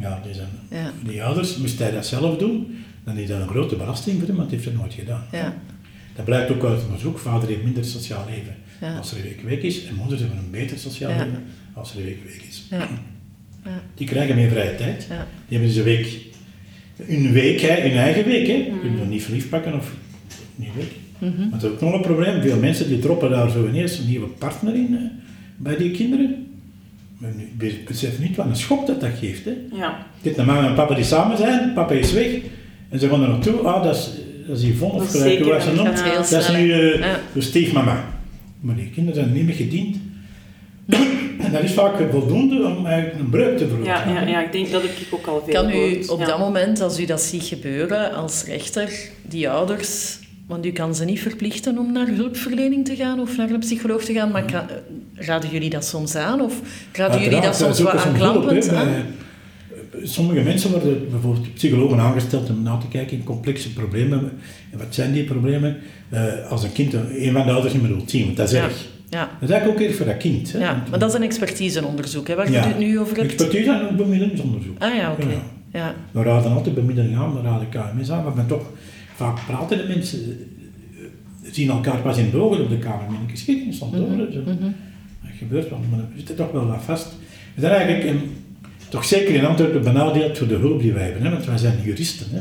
Ja, 0.00 0.20
die, 0.24 0.34
zijn, 0.34 0.48
ja. 0.70 0.92
die 1.04 1.22
ouders, 1.22 1.56
moest 1.56 1.78
hij 1.78 1.90
dat 1.90 2.06
zelf 2.06 2.36
doen, 2.36 2.76
dan 3.04 3.16
is 3.16 3.28
dat 3.28 3.40
een 3.40 3.48
grote 3.48 3.76
belasting 3.76 4.18
voor 4.18 4.26
hem, 4.26 4.36
want 4.36 4.50
hij 4.50 4.58
heeft 4.58 4.70
het 4.70 4.80
nooit 4.80 4.94
gedaan. 4.94 5.24
Ja. 5.32 5.54
Dat 6.18 6.26
blijkt 6.26 6.50
ook 6.50 6.64
uit 6.64 6.84
onderzoek. 6.84 7.18
Vader 7.18 7.48
heeft 7.48 7.62
minder 7.62 7.84
sociaal 7.84 8.24
leven 8.30 8.54
als 8.98 9.10
er 9.10 9.16
een 9.16 9.22
week 9.22 9.42
week 9.42 9.62
is. 9.62 9.86
En 9.86 9.94
moeders 9.94 10.20
hebben 10.20 10.38
een 10.38 10.50
beter 10.50 10.78
sociaal 10.78 11.10
leven 11.10 11.44
als 11.72 11.92
er 11.92 11.98
een 11.98 12.04
week 12.04 12.24
week 12.24 12.42
is. 12.48 12.68
Die 13.94 14.06
krijgen 14.06 14.36
meer 14.36 14.50
vrije 14.50 14.74
tijd. 14.74 15.06
Die 15.48 15.58
hebben 15.58 15.68
dus 15.68 15.76
een 15.76 15.84
week, 15.84 16.20
een 17.06 17.32
week, 17.32 17.60
hè, 17.60 17.80
hun 17.80 17.98
eigen 17.98 18.24
week. 18.24 18.46
Hè. 18.46 18.52
Je 18.52 18.78
kunt 18.80 18.98
nog 18.98 19.08
niet 19.08 19.22
verliefd 19.22 19.48
pakken 19.48 19.74
of 19.74 19.92
niet 20.54 20.74
week. 20.76 20.92
Mm 21.18 21.34
-hmm. 21.36 21.48
Maar 21.48 21.58
dat 21.58 21.70
is 21.70 21.76
ook 21.76 21.80
nog 21.80 21.92
een 21.92 22.00
probleem. 22.00 22.42
Veel 22.42 22.58
mensen 22.58 22.88
die 22.88 22.98
droppen 22.98 23.30
daar 23.30 23.50
zo 23.50 23.68
ineens 23.68 23.98
een 23.98 24.08
nieuwe 24.08 24.28
partner 24.28 24.74
in 24.74 24.92
hè, 24.92 25.08
bij 25.56 25.76
die 25.76 25.90
kinderen. 25.90 26.46
Maar 27.18 27.30
nu 27.36 27.72
besef 27.84 28.18
niet 28.18 28.36
wat 28.36 28.46
een 28.46 28.56
schok 28.56 28.86
dat 28.86 29.00
dat 29.00 29.10
geeft. 29.20 29.44
Hè. 29.44 29.52
Ja. 29.72 30.06
Dit 30.22 30.36
mama 30.36 30.68
en 30.68 30.74
papa 30.74 30.94
die 30.94 31.04
samen 31.04 31.36
zijn, 31.36 31.72
papa 31.72 31.94
is 31.94 32.12
weg. 32.12 32.38
En 32.88 32.98
ze 32.98 33.08
gaan 33.08 33.22
er 33.22 33.28
naartoe, 33.28 33.60
ah, 33.60 33.82
dat 33.82 33.96
is 33.96 34.10
dat 34.48 34.58
is 34.58 34.64
Yvonne 34.64 34.94
of 34.94 35.10
gelijk 35.10 35.44
hoe 35.44 35.60
ze 35.60 35.72
noemt. 35.72 36.30
Dat 36.30 36.40
is 36.40 36.50
nu 36.50 36.64
uh, 36.66 36.98
ja. 36.98 37.20
de 37.32 37.40
stiefmama. 37.40 38.04
Maar 38.60 38.74
die 38.74 38.90
kinderen 38.90 39.22
zijn 39.22 39.34
niet 39.34 39.44
meer 39.44 39.54
gediend. 39.54 39.96
En 41.38 41.52
dat 41.52 41.62
is 41.62 41.72
vaak 41.72 41.94
voldoende 42.10 42.66
om 42.66 42.86
eigenlijk 42.86 43.20
een 43.20 43.30
breuk 43.30 43.58
te 43.58 43.68
veroorzaken. 43.68 44.12
Ja, 44.12 44.20
ja, 44.20 44.28
ja, 44.28 44.42
ik 44.42 44.52
denk 44.52 44.70
dat 44.70 44.84
ik 44.84 44.90
ook 45.10 45.26
al 45.26 45.42
veel 45.44 45.54
Kan 45.54 45.70
u 45.70 46.04
op 46.06 46.18
ja. 46.18 46.26
dat 46.26 46.38
moment, 46.38 46.80
als 46.80 47.00
u 47.00 47.04
dat 47.04 47.22
ziet 47.22 47.42
gebeuren, 47.42 48.14
als 48.14 48.44
rechter, 48.44 48.92
die 49.22 49.50
ouders... 49.50 50.18
Want 50.46 50.66
u 50.66 50.72
kan 50.72 50.94
ze 50.94 51.04
niet 51.04 51.20
verplichten 51.20 51.78
om 51.78 51.92
naar 51.92 52.06
hulpverlening 52.06 52.84
te 52.84 52.96
gaan 52.96 53.20
of 53.20 53.36
naar 53.36 53.50
een 53.50 53.58
psycholoog 53.58 54.04
te 54.04 54.12
gaan, 54.12 54.30
maar 54.30 54.44
kan, 54.44 54.62
raden 55.14 55.50
jullie 55.50 55.70
dat 55.70 55.84
soms 55.84 56.14
aan? 56.14 56.40
Of 56.40 56.60
raden 56.92 57.20
jullie 57.20 57.40
dat 57.40 57.56
soms 57.56 57.80
wat 57.80 57.94
aanklampend 57.94 58.68
aan? 58.68 58.88
Sommige 60.02 60.40
mensen 60.40 60.70
worden 60.70 61.10
bijvoorbeeld 61.10 61.54
psychologen 61.54 61.98
aangesteld 61.98 62.50
om 62.50 62.62
na 62.62 62.76
te 62.76 62.88
kijken 62.88 63.16
in 63.16 63.24
complexe 63.24 63.72
problemen. 63.72 64.30
En 64.70 64.78
wat 64.78 64.86
zijn 64.90 65.12
die 65.12 65.24
problemen? 65.24 65.76
Uh, 66.12 66.50
als 66.50 66.62
een 66.62 66.72
kind 66.72 66.92
een 66.92 67.32
van 67.32 67.46
de 67.46 67.52
ouders 67.52 67.72
niet 67.72 67.82
meer 67.82 67.96
wil 67.96 68.02
zien, 68.06 68.24
want 68.24 68.36
dat 68.36 68.48
is 68.48 68.54
ja. 68.54 68.64
erg. 68.64 68.86
Ja. 69.08 69.30
Dat 69.40 69.48
is 69.48 69.50
eigenlijk 69.50 69.80
ook 69.80 69.86
erg 69.86 69.96
voor 69.96 70.06
dat 70.06 70.16
kind. 70.16 70.52
Hè? 70.52 70.58
Ja, 70.58 70.82
maar 70.90 70.98
dat 70.98 71.08
is 71.08 71.14
een 71.14 71.22
expertiseonderzoek, 71.22 72.28
hè, 72.28 72.34
waar 72.34 72.50
ja. 72.50 72.62
je 72.62 72.68
het 72.68 72.78
nu 72.78 72.98
over 72.98 73.16
hebt. 73.16 73.32
Expertise 73.32 73.72
en 73.72 73.82
ook 73.82 73.96
bemiddelingsonderzoek. 73.96 74.78
Ah 74.78 74.94
ja, 74.94 75.12
oké. 75.12 75.22
Okay. 75.22 75.34
Ja. 75.34 75.40
ja. 75.72 75.94
We 76.10 76.22
raden 76.22 76.52
altijd 76.52 76.74
bemiddeling 76.74 77.16
aan, 77.16 77.34
we 77.34 77.42
raden 77.42 77.68
KMS 77.68 78.10
aan, 78.10 78.32
maar 78.34 78.46
toch, 78.46 78.70
vaak 79.14 79.46
praten 79.46 79.78
de 79.78 79.84
mensen, 79.88 80.18
zien 81.50 81.70
elkaar 81.70 81.98
pas 81.98 82.18
in 82.18 82.30
de 82.30 82.36
ogen 82.36 82.62
op 82.62 82.68
de 82.68 82.78
kamer 82.78 83.10
met 83.10 83.20
een 83.20 83.30
geschiedenis 83.30 83.80
mm 83.80 83.90
-hmm. 83.90 84.74
Dat 85.22 85.30
gebeurt 85.38 85.70
wel, 85.70 85.80
maar 85.90 85.98
we 85.98 86.16
zitten 86.16 86.36
toch 86.36 86.52
wel 86.52 86.66
wat 86.66 86.82
vast. 86.82 87.16
Zijn 87.56 87.72
eigenlijk 87.72 88.08
een, 88.08 88.37
toch 88.88 89.04
zeker 89.04 89.34
in 89.34 89.44
Antwerpen 89.46 89.82
benadeeld 89.82 90.38
voor 90.38 90.46
de 90.48 90.54
hulp 90.54 90.80
die 90.80 90.92
wij 90.92 91.04
hebben, 91.04 91.22
hè? 91.22 91.30
want 91.30 91.44
wij 91.44 91.56
zijn 91.58 91.74
juristen. 91.84 92.26
Hè? 92.30 92.40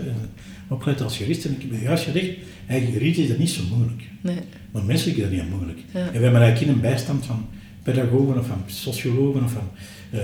Opgeleid 0.70 1.02
als 1.02 1.18
juristen, 1.18 1.56
ik 1.60 1.72
heb 1.72 1.82
juist 1.82 2.04
gezegd, 2.04 2.30
eigenlijk 2.68 3.00
juridisch 3.00 3.24
is 3.24 3.30
dat 3.30 3.38
niet 3.38 3.50
zo 3.50 3.62
moeilijk. 3.76 4.02
Nee. 4.22 4.38
Maar 4.72 4.84
menselijk 4.84 5.18
is 5.18 5.24
dat 5.24 5.32
niet 5.32 5.50
moeilijk. 5.50 5.80
Ja. 5.94 6.00
En 6.00 6.12
we 6.12 6.24
hebben 6.24 6.42
eigenlijk 6.42 6.74
een 6.74 6.82
bijstand 6.82 7.26
van 7.26 7.46
pedagogen 7.84 8.40
of 8.40 8.48
van 8.48 8.64
sociologen 8.66 9.44
of 9.44 9.52
van 9.52 9.70
uh, 10.14 10.20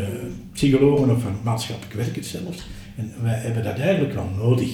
psychologen 0.54 1.16
of 1.16 1.22
van 1.22 1.36
maatschappelijk 1.44 1.94
werkers 1.94 2.30
zelfs. 2.30 2.64
En 2.96 3.14
wij 3.22 3.34
hebben 3.34 3.64
dat 3.64 3.80
eigenlijk 3.80 4.14
wel 4.14 4.30
nodig. 4.38 4.70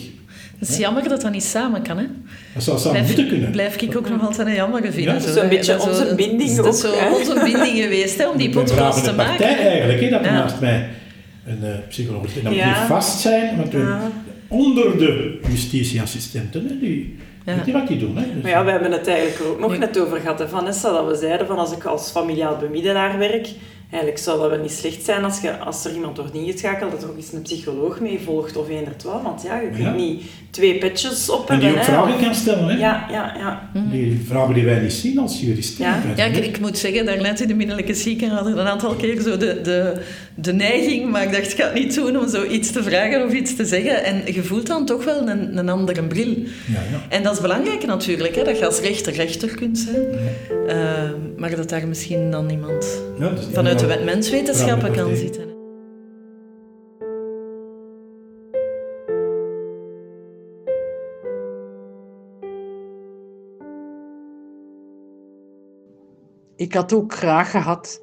Het 0.59 0.69
is 0.69 0.77
jammer 0.77 1.09
dat 1.09 1.21
dat 1.21 1.31
niet 1.31 1.43
samen 1.43 1.81
kan, 1.81 1.97
hè? 1.97 2.05
Dat 2.53 2.63
zou 2.63 2.77
samen 2.77 2.91
blijf, 2.91 3.07
moeten 3.07 3.27
kunnen. 3.27 3.51
Blijf 3.51 3.81
ik 3.81 3.97
ook 3.97 4.09
nog 4.09 4.21
altijd 4.21 4.47
een 4.47 4.53
jammer 4.53 4.81
vinden. 4.81 5.01
Ja, 5.03 5.19
dat 5.19 5.29
is 5.29 5.35
een 5.35 5.49
beetje 5.49 5.71
dat 5.77 5.87
onze 5.87 6.15
binding 6.15 6.55
dat 6.55 6.65
ook. 6.65 6.73
is 6.73 6.79
zo 6.79 6.93
hè? 6.93 7.13
onze 7.15 7.41
binding 7.43 7.77
geweest, 7.77 8.17
hè, 8.17 8.29
om 8.29 8.37
die 8.37 8.49
podcast 8.49 9.03
te 9.03 9.13
maken. 9.13 9.37
partij 9.37 9.67
eigenlijk, 9.67 9.99
hè, 10.01 10.09
dat 10.09 10.23
Ja. 10.23 10.31
naast 10.31 10.59
mij 10.59 10.89
een 11.49 11.59
uh, 11.63 11.75
psycholoog. 11.89 12.23
En 12.23 12.29
dat 12.33 12.43
moet 12.43 12.55
Ja. 12.55 12.67
niet 12.79 12.87
vast 12.87 13.19
zijn, 13.19 13.57
want 13.57 13.71
we 13.71 13.77
Ja. 13.79 14.11
onder 14.47 14.97
de 14.97 15.39
justitieassistenten, 15.49 16.65
hè, 16.67 16.79
die, 16.79 17.15
Ja. 17.45 17.55
weet 17.55 17.65
je 17.65 17.71
wat 17.71 17.87
die 17.87 17.97
doen. 17.97 18.17
Hè? 18.17 18.23
Dus- 18.33 18.41
Maar 18.41 18.51
ja, 18.51 18.65
we 18.65 18.71
hebben 18.71 18.91
het 18.91 19.07
eigenlijk 19.07 19.49
ook 19.51 19.59
nog 19.59 19.77
net 19.77 19.99
over 19.99 20.19
gehad, 20.19 20.39
hè, 20.39 20.47
Vanessa, 20.47 20.91
dat 20.91 21.07
we 21.07 21.15
zeiden 21.15 21.47
van 21.47 21.57
als 21.57 21.71
ik 21.71 21.83
als 21.85 22.11
familiaal 22.11 22.57
bemiddelaar 22.57 23.17
werk, 23.17 23.47
eigenlijk 23.89 24.21
zou 24.21 24.39
dat 24.39 24.49
wel 24.49 24.59
niet 24.59 24.71
slecht 24.71 25.05
zijn 25.05 25.23
als, 25.23 25.41
je, 25.41 25.57
als 25.57 25.85
er 25.85 25.93
iemand 25.93 26.17
wordt 26.17 26.33
ingeschakeld, 26.33 26.91
dat 26.91 27.03
er 27.03 27.09
ook 27.09 27.17
eens 27.17 27.33
een 27.33 27.41
psycholoog 27.41 27.99
mee 27.99 28.19
volgt 28.25 28.57
of 28.57 28.69
een 28.69 28.85
er 28.85 28.97
twaalf. 28.97 29.23
Want 29.23 29.41
ja, 29.41 29.59
je 29.59 29.67
kunt 29.67 29.81
Ja. 29.83 29.93
niet 29.93 30.23
twee 30.49 30.77
petjes 30.77 31.29
op 31.29 31.49
En 31.49 31.59
die 31.59 31.69
ook 31.69 31.75
hè, 31.75 31.83
vragen 31.83 32.19
kan 32.21 32.35
stellen, 32.35 32.67
hè? 32.67 32.77
Ja, 32.77 33.05
ja, 33.11 33.33
ja. 33.37 33.69
Die 33.91 34.21
vragen 34.27 34.53
die 34.53 34.65
wij 34.65 34.79
niet 34.79 34.93
zien 34.93 35.17
als 35.19 35.39
juristen. 35.39 35.85
Ja. 35.85 36.01
Ja, 36.15 36.25
ik, 36.25 36.45
ik 36.45 36.59
moet 36.59 36.77
zeggen, 36.77 37.05
daarnet 37.05 37.41
in 37.41 37.47
de 37.47 37.53
middelijke 37.53 37.93
zieken 37.93 38.29
had 38.29 38.47
ik 38.47 38.55
een 38.55 38.67
aantal 38.67 38.95
keer 38.95 39.21
zo 39.21 39.37
de, 39.37 39.61
de, 39.61 40.01
de 40.35 40.53
neiging, 40.53 41.11
maar 41.11 41.23
ik 41.23 41.31
dacht, 41.31 41.51
ik 41.51 41.57
ga 41.57 41.65
het 41.65 41.73
niet 41.73 41.95
doen 41.95 42.17
om 42.17 42.29
zo 42.29 42.43
iets 42.45 42.71
te 42.71 42.83
vragen 42.83 43.25
of 43.25 43.33
iets 43.33 43.55
te 43.55 43.65
zeggen. 43.65 44.03
En 44.03 44.21
je 44.33 44.43
voelt 44.43 44.67
dan 44.67 44.85
toch 44.85 45.03
wel 45.03 45.27
een, 45.27 45.57
een 45.57 45.69
andere 45.69 46.03
bril. 46.03 46.35
Ja, 46.35 46.81
ja. 46.91 47.01
En 47.09 47.23
dat 47.23 47.33
is 47.33 47.41
belangrijk 47.41 47.85
natuurlijk, 47.85 48.35
hè, 48.35 48.43
dat 48.43 48.59
je 48.59 48.65
als 48.65 48.79
rechter 48.79 49.13
rechter 49.13 49.55
kunt 49.55 49.77
zijn. 49.77 50.03
Eh, 50.67 50.77
maar 51.37 51.55
dat 51.55 51.69
daar 51.69 51.87
misschien 51.87 52.31
dan 52.31 52.49
iemand 52.49 53.01
Ja, 53.19 53.29
dus 53.29 53.45
vanuit 53.79 53.99
de 53.99 54.05
wet 54.05 54.15
menswetenschappen 54.15 54.91
kan 54.91 55.15
zitten. 55.15 55.47
Ik 66.55 66.73
had 66.73 66.93
ook 66.93 67.13
graag 67.13 67.51
gehad 67.51 68.01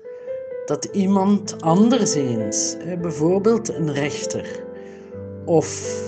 dat 0.64 0.84
iemand 0.84 1.62
anders 1.62 2.14
eens, 2.14 2.76
hè, 2.78 2.96
bijvoorbeeld 2.96 3.68
een 3.68 3.92
rechter 3.92 4.64
of 5.44 6.00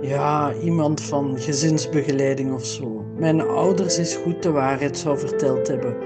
ja, 0.00 0.52
iemand 0.54 1.00
van 1.00 1.38
gezinsbegeleiding 1.38 2.52
of 2.52 2.64
zo, 2.64 3.04
mijn 3.16 3.40
ouders 3.40 3.96
eens 3.96 4.14
goed 4.14 4.42
de 4.42 4.50
waarheid 4.50 4.98
zou 4.98 5.18
verteld 5.18 5.68
hebben 5.68 5.96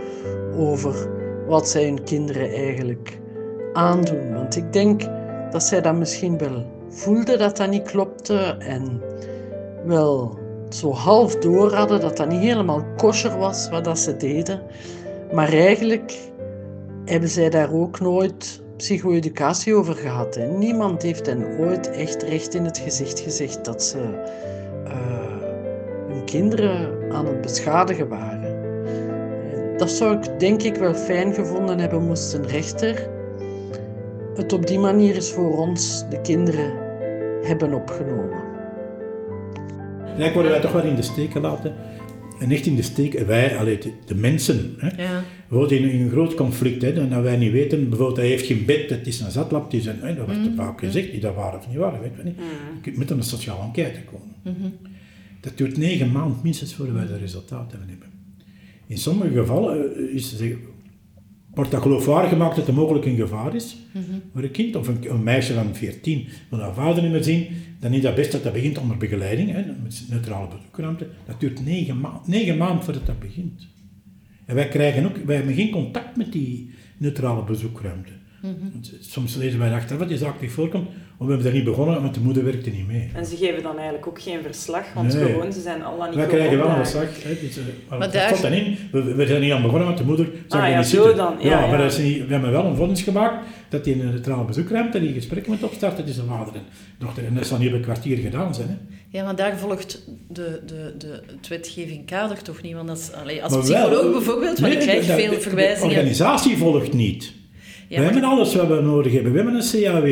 over 0.57 1.20
wat 1.51 1.69
zij 1.69 1.85
hun 1.85 2.05
kinderen 2.05 2.53
eigenlijk 2.53 3.19
aandoen. 3.73 4.35
Want 4.35 4.57
ik 4.57 4.73
denk 4.73 5.03
dat 5.51 5.63
zij 5.63 5.81
dat 5.81 5.95
misschien 5.95 6.39
wel 6.39 6.65
voelden 6.89 7.39
dat 7.39 7.57
dat 7.57 7.71
niet 7.71 7.91
klopte 7.91 8.57
en 8.59 9.03
wel 9.85 10.39
zo 10.69 10.93
half 10.93 11.37
door 11.37 11.73
hadden 11.73 12.01
dat 12.01 12.17
dat 12.17 12.29
niet 12.29 12.41
helemaal 12.41 12.85
kosher 12.97 13.39
was 13.39 13.69
wat 13.69 13.85
dat 13.85 13.99
ze 13.99 14.17
deden. 14.17 14.63
Maar 15.33 15.53
eigenlijk 15.53 16.19
hebben 17.05 17.29
zij 17.29 17.51
daar 17.51 17.73
ook 17.73 18.01
nooit 18.01 18.63
psycho-educatie 18.77 19.75
over 19.75 19.95
gehad. 19.95 20.35
Hè. 20.35 20.47
Niemand 20.47 21.03
heeft 21.03 21.27
hen 21.27 21.59
ooit 21.59 21.91
echt 21.91 22.23
recht 22.23 22.55
in 22.55 22.65
het 22.65 22.79
gezicht 22.79 23.21
gezegd 23.21 23.65
dat 23.65 23.83
ze 23.83 23.99
eh, 24.85 24.93
hun 26.09 26.25
kinderen 26.25 27.13
aan 27.13 27.27
het 27.27 27.41
beschadigen 27.41 28.09
waren. 28.09 28.40
En 29.81 29.87
Dat 29.87 29.95
zou 29.95 30.17
ik 30.17 30.41
denk 30.41 30.63
ik 30.63 30.75
wel 30.75 30.95
fijn 30.95 31.35
gevonden 31.35 31.79
hebben 31.79 32.07
moest 32.07 32.33
een 32.33 32.47
rechter 32.47 33.09
het 34.35 34.53
op 34.53 34.67
die 34.67 34.79
manier 34.79 35.15
eens 35.15 35.31
voor 35.31 35.59
ons, 35.59 36.05
de 36.11 36.21
kinderen, 36.21 36.73
hebben 37.43 37.73
opgenomen. 37.73 38.43
Eigenlijk 40.05 40.35
worden 40.35 40.53
wij 40.53 40.61
toch 40.61 40.73
wel 40.73 40.83
in 40.83 40.95
de 40.95 41.03
steek 41.03 41.33
gelaten. 41.33 41.75
En 42.41 42.51
echt 42.51 42.67
in 42.67 42.77
de 42.77 42.83
steek, 42.83 43.19
wij, 43.19 43.57
allee, 43.57 43.79
de, 44.07 44.15
mensen. 44.15 44.75
Hè. 44.79 45.03
Ja. 45.03 45.23
We 45.49 45.57
worden 45.57 45.79
in, 45.79 46.01
een 46.01 46.11
groot 46.11 46.35
conflict. 46.35 46.83
Hè, 46.83 47.09
dat 47.09 47.23
wij 47.23 47.37
niet 47.37 47.53
weten, 47.53 47.89
bijvoorbeeld 47.89 48.19
hij 48.19 48.27
heeft 48.27 48.47
geen 48.47 48.65
bed, 48.65 48.91
het 48.91 49.07
is 49.07 49.21
een 49.21 49.31
zatlap. 49.31 49.65
Het 49.65 49.81
is 49.81 49.87
een, 49.87 50.01
hè, 50.01 50.15
dat 50.15 50.27
wordt 50.27 50.41
Mm. 50.41 50.55
vaak 50.57 50.79
gezegd, 50.79 51.09
is 51.09 51.21
dat 51.21 51.35
waar 51.35 51.57
of 51.57 51.69
niet 51.69 51.77
waar, 51.77 51.91
dat 51.93 52.01
weten 52.01 52.17
we 52.17 52.23
niet. 52.23 52.37
Je 52.75 52.81
kunt 52.83 52.97
met 52.97 53.11
een 53.11 53.23
sociale 53.23 53.63
enquête 53.63 54.01
komen. 54.13 54.35
Mhm. 54.43 54.69
Dat 55.41 55.59
duurt 55.59 55.77
negen 55.77 56.13
maanden 56.13 56.39
minstens 56.43 56.75
voordat 56.75 56.95
wij 56.95 57.07
de 57.07 57.19
resultaten 57.19 57.79
hebben. 57.89 58.10
In 58.91 58.99
sommige 58.99 59.33
gevallen 59.33 59.97
eh, 59.97 60.15
is, 60.15 60.35
wordt 61.55 61.71
dat 61.71 61.83
geloofwaardig 61.83 62.31
gemaakt 62.31 62.57
dat 62.57 62.69
er 62.69 62.75
mogelijk 62.75 63.05
een 63.05 63.17
gevaar 63.17 63.55
is 63.55 63.77
Mhm. 63.93 64.05
voor 64.33 64.43
een 64.43 64.51
kind 64.51 64.77
of 64.77 64.89
een, 64.89 65.11
een 65.11 65.23
meisje 65.23 65.55
van 65.55 65.75
14 65.75 66.27
wil 66.51 66.61
haar 66.61 66.75
vader 66.75 67.03
niet 67.03 67.13
meer 67.13 67.23
zien, 67.25 67.47
dan 67.81 67.93
is 67.93 68.03
dat 68.03 68.15
best 68.15 68.33
dat 68.33 68.43
dat 68.43 68.53
begint 68.53 68.79
onder 68.79 68.97
begeleiding, 68.97 69.51
hè, 69.51 69.63
met 69.83 70.05
neutrale 70.11 70.49
bezoekruimte. 70.57 71.07
Dat 71.27 71.41
duurt 71.41 71.65
negen, 71.65 72.01
ma 72.01 72.21
negen 72.27 72.57
maanden 72.57 72.85
voordat 72.85 73.07
dat 73.07 73.19
begint. 73.19 73.67
En 74.47 74.55
wij 74.55 74.69
krijgen 74.69 75.05
ook, 75.05 75.17
wij 75.25 75.37
hebben 75.37 75.55
geen 75.55 75.71
contact 75.71 76.17
met 76.17 76.33
die 76.33 76.71
neutrale 76.99 77.45
bezoekruimte. 77.45 78.13
Mhm. 78.43 78.53
Want 78.73 78.93
Soms 79.01 79.35
lezen 79.37 79.59
wij 79.59 79.73
achteraf 79.73 79.99
wat 79.99 80.09
die 80.09 80.19
zaak 80.19 80.41
niet 80.41 80.51
voorkomt, 80.51 80.89
we 81.27 81.27
hebben 81.27 81.45
daar 81.45 81.55
niet 81.55 81.65
begonnen, 81.65 82.03
want 82.03 82.15
de 82.15 82.21
moeder 82.21 82.45
werkte 82.45 82.71
niet 82.71 82.87
mee. 82.87 83.11
En 83.15 83.27
ze 83.27 83.37
geven 83.37 83.63
dan 83.63 83.75
eigenlijk 83.77 84.07
ook 84.07 84.21
geen 84.23 84.43
verslag, 84.43 84.85
want 84.95 85.15
Nee. 85.15 85.25
gewoon, 85.33 85.53
ze 85.53 85.61
zijn 85.61 85.83
allemaal 85.83 86.07
niet 86.07 86.17
Wij 86.17 86.27
krijgen 86.27 86.59
wel 86.59 86.69
een 86.69 86.77
verslag. 86.77 87.23
Hè, 87.23 87.31
eh, 87.31 87.39
maar 87.89 87.99
Maar 87.99 87.99
dat 88.09 88.13
daar- 88.13 88.27
stond 88.27 88.43
dan 88.43 88.53
in. 88.53 88.77
We, 88.93 89.15
we 89.15 89.27
zijn 89.27 89.41
niet 89.41 89.53
aan 89.53 89.63
begonnen, 89.63 89.87
want 89.87 89.99
de 89.99 90.05
moeder 90.05 90.27
zag 90.49 90.61
Ah, 90.61 90.67
er 90.67 90.73
ja, 90.73 90.79
niet 90.79 90.87
zo 90.87 90.97
zitten. 90.97 91.17
dan. 91.17 91.35
Ja, 91.41 91.61
maar 91.61 91.71
ja. 91.71 91.77
Dat 91.77 91.93
is 91.93 91.99
niet, 91.99 92.27
we 92.27 92.33
hebben 92.33 92.51
wel 92.51 92.65
een 92.65 92.77
vonnis 92.77 93.03
gemaakt 93.03 93.45
dat 93.69 93.85
die 93.85 93.95
in 93.95 94.01
een 94.01 94.11
neutrale 94.11 94.45
bezoekruimte 94.45 95.01
die 95.01 95.13
gesprekken 95.13 95.53
moet 95.53 95.63
opstarten, 95.63 95.99
dat 95.99 96.09
is 96.09 96.17
de 96.17 96.23
vader 96.29 96.55
en 96.55 96.63
dochter. 96.99 97.25
En 97.25 97.35
dat 97.35 97.47
zal 97.47 97.59
niet 97.59 97.69
op 97.69 97.75
een 97.75 97.81
kwartier 97.81 98.17
gedaan 98.19 98.55
zijn. 98.55 98.69
Hè. 98.69 98.75
Ja, 99.19 99.25
maar 99.25 99.37
daar 99.37 99.59
volgt 99.59 100.05
de, 100.29 100.61
de, 100.67 100.95
de, 100.99 101.21
het 101.37 101.49
wetgeving 101.49 102.07
kader 102.07 102.43
toch 102.43 102.63
niet? 102.63 102.75
Want 102.75 103.13
allee, 103.23 103.43
als 103.43 103.53
Maar 103.53 103.63
psycholoog 103.63 104.03
wel- 104.03 104.13
bijvoorbeeld, 104.13 104.59
want 104.59 104.73
Nee, 104.73 104.83
ik 104.83 104.89
krijg 104.89 105.07
de- 105.07 105.15
de- 105.15 105.21
veel 105.23 105.31
de 105.31 105.41
verwijzingen. 105.41 105.89
organisatie 105.97 106.57
volgt 106.57 106.93
niet. 106.93 107.33
Ja, 107.89 107.97
we 107.97 108.03
maar- 108.05 108.13
hebben 108.13 108.31
alles 108.31 108.55
wat 108.55 108.67
we 108.69 108.81
nodig 108.81 109.13
hebben. 109.13 109.33
We 109.33 109.39
hebben 109.39 109.55
een 109.57 109.83
CAW. 109.83 110.09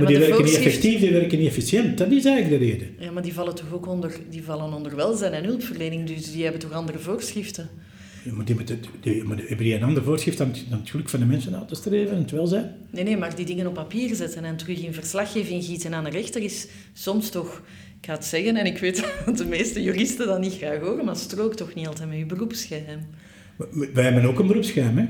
Maar, 0.00 0.08
die 0.08 0.18
werken 0.18 0.44
niet 0.44 0.54
effectief, 0.54 1.00
die 1.00 1.12
werken 1.12 1.38
niet 1.38 1.48
efficiënt. 1.48 1.98
Dat 1.98 2.10
is 2.10 2.24
eigenlijk 2.24 2.62
de 2.62 2.68
reden. 2.70 2.88
Ja, 2.98 3.10
maar 3.10 3.22
die 3.22 3.32
vallen 3.32 3.54
toch 3.54 3.72
ook 3.72 3.86
onder, 3.86 4.16
die 4.30 4.42
vallen 4.42 4.72
onder 4.72 4.96
welzijn 4.96 5.32
en 5.32 5.44
hulpverlening, 5.44 6.06
dus 6.06 6.32
die 6.32 6.42
hebben 6.42 6.60
toch 6.60 6.72
andere 6.72 6.98
voorschriften? 6.98 7.68
Ja, 8.24 8.32
maar 8.32 8.44
die, 8.44 8.54
maar 9.24 9.36
hebben 9.36 9.56
die 9.56 9.74
een 9.74 9.82
ander 9.82 10.02
voorschrift 10.02 10.40
aan 10.40 10.48
het, 10.48 10.64
aan 10.70 10.78
het 10.78 10.90
geluk 10.90 11.08
van 11.08 11.20
de 11.20 11.26
mensen 11.26 11.56
uit 11.56 11.68
te 11.68 11.74
streven 11.74 12.14
en 12.16 12.22
het 12.22 12.30
welzijn. 12.30 12.74
Nee, 12.90 13.04
nee, 13.04 13.16
maar 13.16 13.34
die 13.34 13.46
dingen 13.46 13.66
op 13.66 13.74
papier 13.74 14.14
zetten 14.14 14.44
en 14.44 14.56
terug 14.56 14.82
in 14.82 14.94
verslaggeving 14.94 15.64
gieten 15.64 15.94
aan 15.94 16.04
de 16.04 16.10
rechter 16.10 16.42
is 16.42 16.66
soms 16.92 17.30
toch, 17.30 17.62
ik 18.00 18.06
ga 18.06 18.12
het 18.12 18.24
zeggen, 18.24 18.56
en 18.56 18.66
ik 18.66 18.78
weet 18.78 19.04
dat 19.26 19.38
de 19.38 19.46
meeste 19.46 19.82
juristen 19.82 20.26
dat 20.26 20.40
niet 20.40 20.56
graag 20.56 20.80
horen, 20.80 21.04
maar 21.04 21.16
strookt 21.16 21.56
toch 21.56 21.74
niet 21.74 21.86
altijd 21.86 22.08
met 22.08 22.18
je 22.18 22.26
beroepsgeheim. 22.26 23.00
Wij 23.92 24.04
hebben 24.04 24.24
ook 24.24 24.38
een 24.38 24.46
beroepsgeheim, 24.46 24.98
hè. 24.98 25.06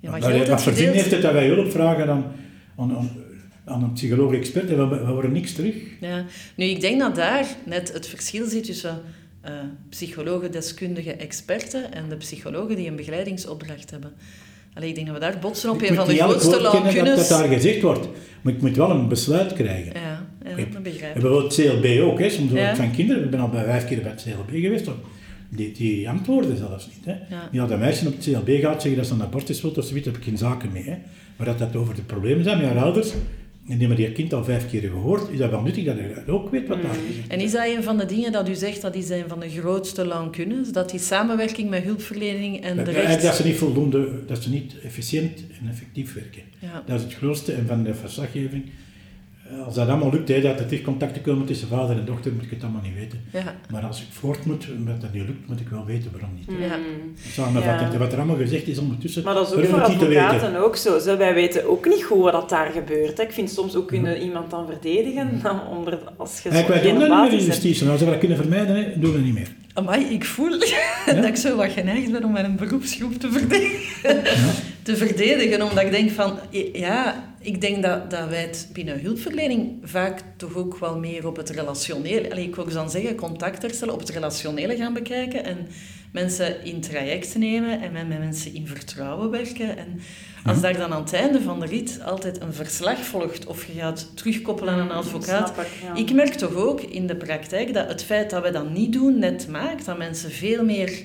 Ja, 0.00 0.10
maar 0.10 0.20
wat 0.20 0.46
dat 0.46 0.62
voor 0.62 0.72
zin 0.72 0.92
heeft 0.92 1.10
het 1.10 1.22
dat 1.22 1.32
wij 1.32 1.46
hulp 1.46 1.70
vragen 1.70 2.08
aan, 2.08 2.32
aan, 2.76 2.96
aan, 2.96 3.10
aan 3.64 3.82
een 3.82 3.92
psycholoog-expert 3.92 4.70
en 4.70 4.88
we, 4.88 4.96
we 4.98 5.04
horen 5.04 5.32
niks 5.32 5.52
terug? 5.52 5.74
Ja, 6.00 6.24
nu 6.56 6.64
ik 6.64 6.80
denk 6.80 7.00
dat 7.00 7.14
daar 7.14 7.46
net 7.64 7.92
het 7.92 8.06
verschil 8.06 8.46
zit 8.48 8.64
tussen 8.64 9.00
eh, 9.40 9.52
psychologen, 9.88 10.52
deskundigen, 10.52 11.18
experten 11.18 11.92
en 11.92 12.08
de 12.08 12.16
psychologen 12.16 12.76
die 12.76 12.88
een 12.88 12.96
begeleidingsopdracht 12.96 13.90
hebben. 13.90 14.12
Allee, 14.74 14.88
ik 14.88 14.94
denk 14.94 15.06
dat 15.06 15.16
we 15.16 15.20
daar 15.22 15.38
botsen 15.38 15.70
op 15.70 15.82
Ik 15.82 15.88
een 15.88 15.96
van 15.96 16.08
de 16.08 16.16
grootste 16.16 16.60
lacunes. 16.60 17.16
dat 17.16 17.28
daar 17.28 17.48
gezegd 17.48 17.82
wordt, 17.82 18.08
maar 18.42 18.52
ik 18.52 18.60
moet 18.62 18.76
wel 18.76 18.90
een 18.90 19.08
besluit 19.08 19.52
krijgen. 19.52 19.92
Ja, 20.00 20.26
ja, 20.44 20.56
dat 20.72 20.82
begrijp 20.82 21.16
ik. 21.16 21.22
bijvoorbeeld 21.22 21.54
CLB 21.54 22.00
ook, 22.00 22.18
hè. 22.18 22.30
soms 22.30 22.52
Ja. 22.52 22.76
van 22.76 22.90
kinderen, 22.90 23.24
ik 23.24 23.30
ben 23.30 23.40
al 23.40 23.48
bij 23.48 23.64
vijf 23.64 23.86
keer 23.86 24.02
bij 24.02 24.10
het 24.10 24.22
CLB 24.22 24.60
geweest. 24.60 24.88
Die, 25.48 25.72
die 25.72 26.08
antwoorden 26.08 26.56
zelfs 26.56 26.86
niet. 26.86 27.04
Hè. 27.04 27.12
Ja. 27.34 27.48
Die 27.50 27.60
had 27.60 27.70
een 27.70 27.78
meisje 27.78 28.06
op 28.06 28.14
het 28.16 28.24
CLB 28.24 28.60
gaat 28.60 28.82
zeggen 28.82 28.96
dat 29.00 29.06
ze 29.06 29.14
een 29.14 29.22
abortus 29.22 29.60
wil 29.60 29.70
of 29.70 29.84
zoiets, 29.84 30.06
heb 30.06 30.16
ik 30.16 30.22
geen 30.24 30.38
zaken 30.38 30.72
mee. 30.72 30.82
Hè. 30.84 30.96
Maar 31.36 31.46
dat 31.46 31.58
dat 31.58 31.76
over 31.76 31.94
de 31.94 32.02
problemen 32.02 32.44
zijn 32.44 32.58
met 32.58 32.66
haar 32.66 32.82
ouders, 32.82 33.12
en 33.68 33.78
die 33.78 33.86
hebben 33.86 33.96
die 33.96 34.12
kind 34.12 34.32
al 34.32 34.44
vijf 34.44 34.70
keer 34.70 34.80
gehoord, 34.80 35.30
is 35.30 35.38
dat 35.38 35.50
wel 35.50 35.62
nuttig 35.62 35.84
dat 35.84 35.96
je 35.96 36.32
ook 36.32 36.50
weet 36.50 36.68
wat 36.68 36.82
daar 36.82 36.96
is. 37.08 37.26
En 37.28 37.40
is 37.40 37.52
dat 37.52 37.66
een 37.66 37.82
van 37.82 37.98
de 37.98 38.06
dingen 38.06 38.32
dat 38.32 38.48
u 38.48 38.54
zegt, 38.54 38.82
dat 38.82 38.94
is 38.94 39.08
een 39.08 39.28
van 39.28 39.40
de 39.40 39.48
grootste 39.48 40.06
lancunes? 40.06 40.72
Dat 40.72 40.90
die 40.90 41.00
samenwerking 41.00 41.70
met 41.70 41.82
hulpverlening 41.82 42.60
en 42.60 42.76
de 42.76 42.82
eigenlijk 42.82 43.22
dat 43.22 43.34
ze 43.34 43.46
niet 43.46 43.56
voldoende, 43.56 44.24
dat 44.26 44.42
ze 44.42 44.50
niet 44.50 44.74
efficiënt 44.82 45.44
en 45.60 45.68
effectief 45.68 46.14
werken. 46.14 46.42
Ja. 46.58 46.82
Dat 46.86 46.98
is 46.98 47.04
het 47.04 47.14
grootste. 47.14 47.52
En 47.52 47.66
van 47.66 47.82
de 47.82 47.94
verslaggeving, 47.94 48.64
als 49.64 49.74
dat 49.74 49.88
allemaal 49.88 50.10
lukt, 50.10 50.28
hè, 50.28 50.40
dat 50.40 50.60
er 50.60 50.66
terug 50.66 50.82
contacten 50.82 51.22
komen 51.22 51.46
tussen 51.46 51.68
vader 51.68 51.96
en 51.98 52.04
dochter, 52.04 52.32
moet 52.32 52.42
ik 52.42 52.50
het 52.50 52.62
allemaal 52.62 52.82
niet 52.82 52.94
weten. 52.94 53.20
Ja. 53.32 53.54
Maar 53.72 53.82
als 53.82 54.00
ik 54.00 54.06
voort 54.10 54.44
moet, 54.44 54.66
omdat 54.78 55.00
dat 55.00 55.12
niet 55.12 55.26
lukt, 55.26 55.48
moet 55.48 55.60
ik 55.60 55.68
wel 55.68 55.84
weten 55.84 56.10
waarom 56.12 56.30
niet. 56.34 56.58
Ja. 56.60 56.76
Samenvattend, 57.32 57.92
Ja. 57.92 57.98
wat 57.98 58.12
er 58.12 58.18
allemaal 58.18 58.36
gezegd 58.36 58.66
is 58.68 58.78
ondertussen, 58.78 59.24
Maar 59.24 59.34
dat 59.34 59.46
is 59.52 59.54
ook 59.58 59.64
voor 59.64 59.80
advocaten 59.82 60.56
ook 60.56 60.76
zo. 60.76 60.98
Zo, 60.98 61.16
Wij 61.16 61.34
weten 61.34 61.68
ook 61.68 61.86
niet 61.86 62.04
goed 62.04 62.22
wat 62.22 62.32
dat 62.32 62.48
daar 62.48 62.70
gebeurt. 62.70 63.16
hè. 63.18 63.22
Ik 63.24 63.32
vind 63.32 63.50
soms 63.50 63.76
ook 63.76 63.88
kunnen 63.88 64.22
iemand 64.22 64.50
dan 64.50 64.66
verdedigen 64.66 65.40
dan 65.42 65.60
onder, 65.76 65.98
als 66.16 66.40
je 66.42 66.50
wij 66.50 66.62
geen 66.64 66.82
doen 66.98 66.98
dat 67.08 67.08
niet 67.22 67.30
meer 67.30 67.38
in 67.40 67.44
justitie. 67.44 67.88
Als 67.88 68.00
we 68.00 68.06
dat 68.06 68.18
kunnen 68.18 68.36
vermijden, 68.36 68.76
hè, 68.76 68.98
doen 69.00 69.10
we 69.10 69.16
dat 69.16 69.26
niet 69.26 69.34
meer. 69.34 69.48
Amai, 69.76 70.04
ik 70.04 70.24
voel 70.24 70.58
dat 71.06 71.24
ik 71.24 71.36
zo 71.36 71.56
wat 71.56 71.70
geneigd 71.70 72.10
ben 72.12 72.24
om 72.24 72.32
mijn 72.32 72.56
beroepsgroep 72.56 73.14
te 73.14 73.32
verdedigen. 73.32 74.22
te 74.82 74.96
verdedigen, 74.96 75.62
omdat 75.62 75.84
ik 75.84 75.90
denk 75.90 76.10
van... 76.10 76.38
Ja, 76.72 77.24
ik 77.40 77.60
denk 77.60 77.82
dat, 77.82 78.10
dat 78.10 78.28
wij 78.28 78.40
het 78.40 78.68
binnen 78.72 79.00
hulpverlening 79.00 79.78
vaak 79.82 80.22
toch 80.36 80.54
ook 80.54 80.78
wel 80.78 80.98
meer 80.98 81.26
op 81.26 81.36
het 81.36 81.50
relationele... 81.50 82.30
Allee, 82.30 82.46
ik 82.46 82.54
wil 82.54 82.68
dan 82.68 82.90
zeggen, 82.90 83.16
contact 83.16 83.62
herstellen, 83.62 83.94
op 83.94 84.00
het 84.00 84.10
relationele 84.10 84.76
gaan 84.76 84.92
bekijken 84.92 85.44
en 85.44 85.68
mensen 86.12 86.64
in 86.64 86.80
traject 86.80 87.36
nemen 87.36 87.80
en 87.80 87.92
met, 87.92 88.08
mensen 88.08 88.54
in 88.54 88.66
vertrouwen 88.66 89.30
werken. 89.30 89.76
En 89.76 90.00
als 90.44 90.60
daar 90.60 90.76
dan 90.76 90.92
aan 90.92 91.02
het 91.02 91.12
einde 91.12 91.40
van 91.40 91.60
de 91.60 91.66
rit 91.66 92.00
altijd 92.04 92.40
een 92.40 92.54
verslag 92.54 92.98
volgt 92.98 93.46
of 93.46 93.66
je 93.66 93.72
gaat 93.72 94.16
terugkoppelen 94.16 94.74
aan 94.74 94.80
een 94.80 94.90
advocaat... 94.90 95.48
Snap 95.48 95.64
ik, 95.64 95.70
ja. 95.82 95.94
Ik 95.94 96.12
merk 96.12 96.34
toch 96.34 96.54
ook 96.54 96.80
in 96.80 97.06
de 97.06 97.16
praktijk 97.16 97.74
dat 97.74 97.88
het 97.88 98.04
feit 98.04 98.30
dat 98.30 98.42
we 98.42 98.50
dat 98.50 98.70
niet 98.70 98.92
doen 98.92 99.18
net 99.18 99.48
maakt 99.48 99.84
dat 99.84 99.98
mensen 99.98 100.30
veel 100.30 100.64
meer 100.64 101.04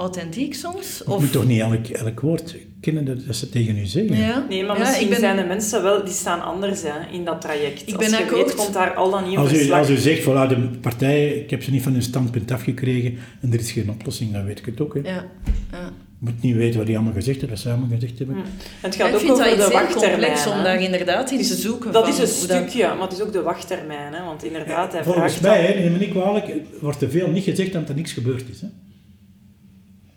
authentiek 0.00 0.54
soms? 0.54 0.98
Je 1.06 1.10
Of... 1.12 1.20
moet 1.20 1.32
toch 1.32 1.46
niet 1.46 1.60
elk, 1.60 1.86
elk 1.86 2.20
woord 2.20 2.56
kennen 2.80 3.04
dat, 3.04 3.26
dat 3.26 3.36
ze 3.36 3.48
tegen 3.48 3.76
u 3.78 3.84
zeggen? 3.86 4.16
Ja. 4.16 4.44
Nee, 4.48 4.64
maar 4.64 4.78
Ja, 4.78 4.82
misschien 4.82 5.08
ben- 5.08 5.18
zijn 5.18 5.36
de 5.36 5.44
mensen 5.44 5.82
wel, 5.82 6.04
die 6.04 6.14
staan 6.14 6.42
anders 6.42 6.82
hè, 6.82 7.12
in 7.16 7.24
dat 7.24 7.40
traject. 7.40 7.82
Ik 7.88 7.94
Als 7.96 8.08
ben 8.08 8.18
je 8.18 8.24
akkoord. 8.24 8.46
weet, 8.46 8.54
komt 8.54 8.72
daar 8.72 8.94
al 8.94 9.10
dan 9.10 9.28
niet 9.28 9.36
Als 9.38 9.52
u, 9.52 9.70
als 9.72 9.90
u 9.90 9.96
zegt, 9.96 10.22
voilà, 10.22 10.48
de 10.48 10.68
partijen, 10.80 11.36
ik 11.42 11.50
heb 11.50 11.62
ze 11.62 11.70
niet 11.70 11.82
van 11.82 11.92
hun 11.92 12.02
standpunt 12.02 12.50
afgekregen 12.50 13.18
en 13.40 13.52
er 13.52 13.58
is 13.58 13.72
geen 13.72 13.90
oplossing, 13.90 14.32
dan 14.32 14.44
weet 14.44 14.58
ik 14.58 14.64
het 14.66 14.80
ook. 14.80 14.94
Hè. 14.94 15.00
Ja. 15.00 15.24
ja. 15.72 15.92
Je 16.22 16.26
moet 16.30 16.42
niet 16.42 16.54
weten 16.56 16.76
wat 16.78 16.86
die 16.86 16.96
allemaal 16.96 17.14
gezegd 17.14 17.38
hebben, 17.40 17.56
wat 17.56 17.66
ze 17.66 17.70
allemaal 17.70 17.88
gezegd 17.98 18.18
hebben. 18.18 18.36
Het 18.80 18.94
Ja, 18.94 19.00
gaat 19.00 19.08
ik 19.08 19.14
ook 19.14 19.20
vind 19.20 19.32
over 19.32 19.44
dat 19.44 19.56
de 19.56 19.72
wachttermijn. 19.72 20.10
complex 20.12 20.46
om 20.46 20.56
hè. 20.56 20.62
daar 20.62 20.82
inderdaad 20.82 21.30
in 21.30 21.38
Het 21.38 21.46
te 21.48 21.54
zoeken. 21.54 21.92
Dat 21.92 22.02
van 22.02 22.12
is 22.12 22.18
een 22.18 22.48
dat- 22.48 22.58
stukje, 22.66 22.86
maar 22.86 23.00
het 23.08 23.12
is 23.12 23.20
ook 23.20 23.32
de 23.32 23.42
wachttermijn. 23.42 24.12
Hè, 24.12 24.24
want 24.24 24.44
inderdaad, 24.44 24.92
hij 24.92 25.02
Volgens 25.04 25.34
vraagt 25.34 25.40
mij, 25.58 25.66
dan- 25.66 25.76
hè, 25.76 25.80
neem 25.82 25.92
me 25.92 25.98
niet 25.98 26.10
kwalijk, 26.10 26.46
wordt 26.80 27.02
er 27.02 27.10
veel 27.10 27.28
niet 27.30 27.44
gezegd 27.44 27.72
dat 27.72 27.88
er 27.88 27.94
niks 27.94 28.12
gebeurd 28.12 28.44
is. 28.52 28.60
Hè. 28.60 28.66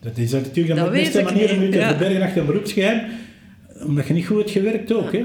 Dat 0.03 0.17
is 0.17 0.31
natuurlijk 0.31 0.75
Dat 0.75 0.85
de 0.85 0.91
beste 0.91 1.23
manier 1.23 1.55
om 1.55 1.61
u 1.61 1.69
te 1.69 1.77
ja. 1.77 1.89
verbergen 1.89 2.21
achter 2.21 2.39
een 2.41 2.45
beroepsgeheim, 2.45 3.01
omdat 3.85 4.07
je 4.07 4.13
niet 4.13 4.25
goed 4.25 4.37
hebt 4.37 4.51
gewerkt 4.51 4.93
ook. 4.93 5.11
Hè. 5.11 5.23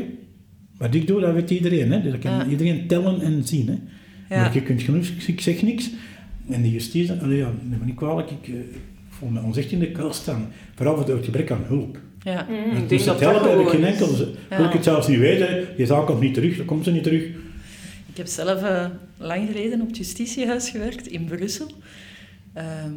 Wat 0.77 0.95
ik 0.95 1.07
doe, 1.07 1.21
dat 1.21 1.35
weet 1.35 1.51
iedereen. 1.51 1.93
Hè. 1.93 2.11
Dat 2.11 2.19
kan 2.19 2.33
Ja. 2.33 2.47
iedereen 2.47 2.87
tellen 2.87 3.21
en 3.21 3.43
zien. 3.45 3.67
Hè. 3.67 3.77
Ja. 4.35 4.41
Maar 4.43 4.55
je 4.55 4.63
kunt 4.63 4.83
genoeg, 4.83 5.05
ik 5.27 5.41
zeg 5.41 5.63
niks. 5.63 5.91
En 6.51 6.63
de 6.63 6.71
justitie, 6.71 7.13
allee, 7.13 7.37
ja, 7.37 7.53
neem 7.63 7.79
me 7.79 7.85
niet 7.85 7.95
kwalijk, 7.95 8.31
ik, 8.31 8.49
eh, 8.49 8.55
voel 9.09 9.29
me 9.29 9.41
onzicht 9.43 9.73
in 9.73 9.79
de 9.79 9.91
kuil 9.93 10.13
staan. 10.13 10.53
Vooral 10.75 11.05
door 11.05 11.17
het 11.17 11.25
gebrek 11.25 11.51
aan 11.51 11.65
hulp. 11.67 11.99
Ja. 12.23 12.47
Mm, 12.49 12.77
ik 12.77 12.91
het 12.91 13.05
dat 13.05 13.05
dat 13.05 13.21
helpen, 13.21 13.51
heb 13.51 13.61
ik 13.61 13.69
gewoon 13.69 13.71
geen 13.71 13.85
enkel. 13.85 14.09
Ja. 14.51 14.57
Wil 14.57 14.67
ik 14.67 14.73
het 14.73 14.85
zelfs 14.85 15.09
niet 15.09 15.19
weten, 15.19 15.67
je 15.77 15.87
zaak 15.87 16.07
komt 16.07 16.21
niet 16.21 16.35
terug, 16.35 16.57
dan 16.57 16.67
komt 16.67 16.85
ze 16.85 16.91
niet 16.91 17.03
terug. 17.03 17.23
Ik 18.07 18.17
heb 18.17 18.27
zelf 18.27 18.63
eh, 18.63 18.87
lang 19.17 19.49
geleden 19.53 19.81
op 19.81 19.87
het 19.87 19.97
justitiehuis 19.97 20.71
gewerkt 20.71 21.07
in 21.07 21.25
Brussel. 21.25 21.67
Ehm, 22.53 22.93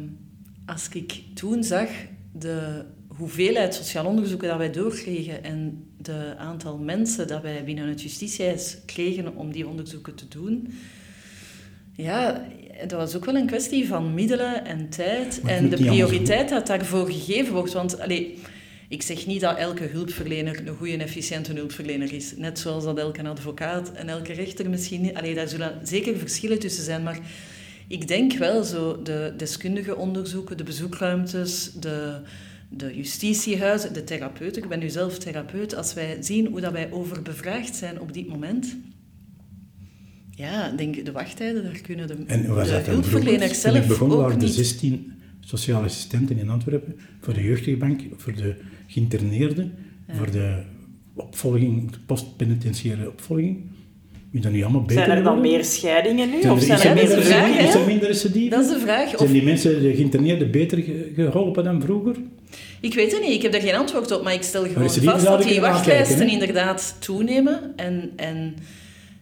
als 0.66 0.88
ik 0.92 1.22
toen 1.34 1.64
zag 1.64 1.88
de 2.32 2.84
hoeveelheid 3.06 3.74
sociaal 3.74 4.06
onderzoeken 4.06 4.48
dat 4.48 4.58
wij 4.58 4.72
doorkregen 4.72 5.44
en 5.44 5.86
de 5.98 6.34
aantal 6.38 6.78
mensen 6.78 7.28
dat 7.28 7.42
wij 7.42 7.64
binnen 7.64 7.88
het 7.88 8.02
justitiehuis 8.02 8.78
kregen 8.86 9.36
om 9.36 9.52
die 9.52 9.68
onderzoeken 9.68 10.14
te 10.14 10.28
doen, 10.28 10.72
ja, 11.92 12.46
dat 12.80 12.92
was 12.92 13.16
ook 13.16 13.24
wel 13.24 13.36
een 13.36 13.46
kwestie 13.46 13.86
van 13.88 14.14
middelen 14.14 14.64
en 14.64 14.88
tijd 14.88 15.40
en 15.46 15.68
de 15.68 15.76
prioriteit 15.76 16.48
dat 16.48 16.66
daarvoor 16.66 17.10
gegeven 17.10 17.52
wordt. 17.52 17.72
Want 17.72 18.00
allee, 18.00 18.38
ik 18.88 19.02
zeg 19.02 19.26
niet 19.26 19.40
dat 19.40 19.56
elke 19.56 19.84
hulpverlener 19.84 20.62
een 20.66 20.76
goede 20.76 20.92
en 20.92 21.00
efficiënte 21.00 21.52
hulpverlener 21.52 22.12
is. 22.12 22.36
Net 22.36 22.58
zoals 22.58 22.84
dat 22.84 22.98
elke 22.98 23.28
advocaat 23.28 23.92
en 23.92 24.08
elke 24.08 24.32
rechter 24.32 24.70
misschien 24.70 25.00
niet. 25.00 25.14
Allee, 25.14 25.34
daar 25.34 25.48
zullen 25.48 25.80
zeker 25.82 26.16
verschillen 26.16 26.58
tussen 26.58 26.84
zijn. 26.84 27.02
Maar 27.02 27.18
ik 27.92 28.08
denk 28.08 28.32
wel 28.32 28.64
zo 28.64 29.02
de 29.02 29.34
deskundige 29.36 29.96
onderzoeken, 29.96 30.56
de 30.56 30.64
bezoekruimtes, 30.64 31.72
de, 31.72 32.20
de 32.68 32.96
justitiehuizen, 32.96 33.92
de 33.92 34.04
therapeuten. 34.04 34.62
Ik 34.62 34.68
ben 34.68 34.78
nu 34.78 34.88
zelf 34.88 35.18
therapeut. 35.18 35.74
Als 35.74 35.94
wij 35.94 36.16
zien 36.20 36.46
hoe 36.46 36.60
dat 36.60 36.72
wij 36.72 36.92
overbevraagd 36.92 37.76
zijn 37.76 38.00
op 38.00 38.12
dit 38.12 38.28
moment. 38.28 38.76
Ja, 40.30 40.70
denk 40.70 41.04
de 41.04 41.12
wachttijden, 41.12 41.62
daar 41.62 41.80
kunnen 41.80 42.06
de, 42.06 42.16
En 42.26 42.54
was 42.54 42.66
de 42.66 42.72
dat 42.72 42.86
hulpverleners 42.86 43.60
Toen 43.60 43.70
ik 43.70 43.76
zelf 43.76 43.86
begon 43.86 44.10
ook 44.10 44.20
waren 44.20 44.38
niet. 44.38 44.52
16 44.52 45.12
sociale 45.40 45.84
assistenten 45.84 46.38
in 46.38 46.48
Antwerpen 46.48 46.96
voor 47.20 47.34
de 47.34 47.42
jeugdbank, 47.42 48.00
voor 48.16 48.34
de 48.34 48.56
geïnterneerden, 48.86 49.72
voor 50.08 50.30
de 50.30 50.62
opvolging, 51.14 51.90
de 51.90 51.98
postpenitentiaire 52.06 53.10
opvolging. 53.10 53.70
Is 54.32 54.40
dat 54.40 54.52
nu 54.52 54.62
allemaal 54.62 54.82
beter 54.82 55.04
Zijn 55.04 55.16
er 55.16 55.22
dan 55.24 55.40
meer 55.40 55.64
scheidingen 55.64 56.30
nu? 56.30 56.40
Zijn 56.40 56.52
Of 56.52 56.58
er, 56.58 56.64
zijn 56.64 56.78
is, 56.78 56.84
er 56.84 56.90
er 57.10 57.16
minder, 57.16 57.22
vraag, 57.24 57.58
is 57.58 57.74
er 57.74 57.86
minder 57.86 58.08
recidive? 58.08 58.48
Dat 58.50 58.64
is 58.64 58.70
de 58.70 58.78
vraag. 58.78 59.12
Of, 59.12 59.18
Zijn 59.18 59.32
die 59.32 59.42
mensen, 59.42 59.82
de 59.82 59.94
geïnterneerden, 59.94 60.50
beter 60.50 60.78
ge- 60.78 61.12
geholpen 61.14 61.64
dan 61.64 61.80
vroeger? 61.82 62.16
Ik 62.80 62.94
weet 62.94 63.12
het 63.12 63.20
niet, 63.20 63.30
ik 63.30 63.42
heb 63.42 63.52
daar 63.52 63.60
geen 63.60 63.74
antwoord 63.74 64.10
op, 64.12 64.22
maar 64.24 64.32
ik 64.32 64.42
stel 64.42 64.62
gewoon 64.62 64.90
vast 64.90 65.24
dat 65.24 65.40
ik 65.40 65.48
die 65.48 65.60
wachtlijsten 65.60 66.28
inderdaad 66.28 66.96
toenemen. 66.98 67.72
En, 67.76 68.10
en 68.16 68.54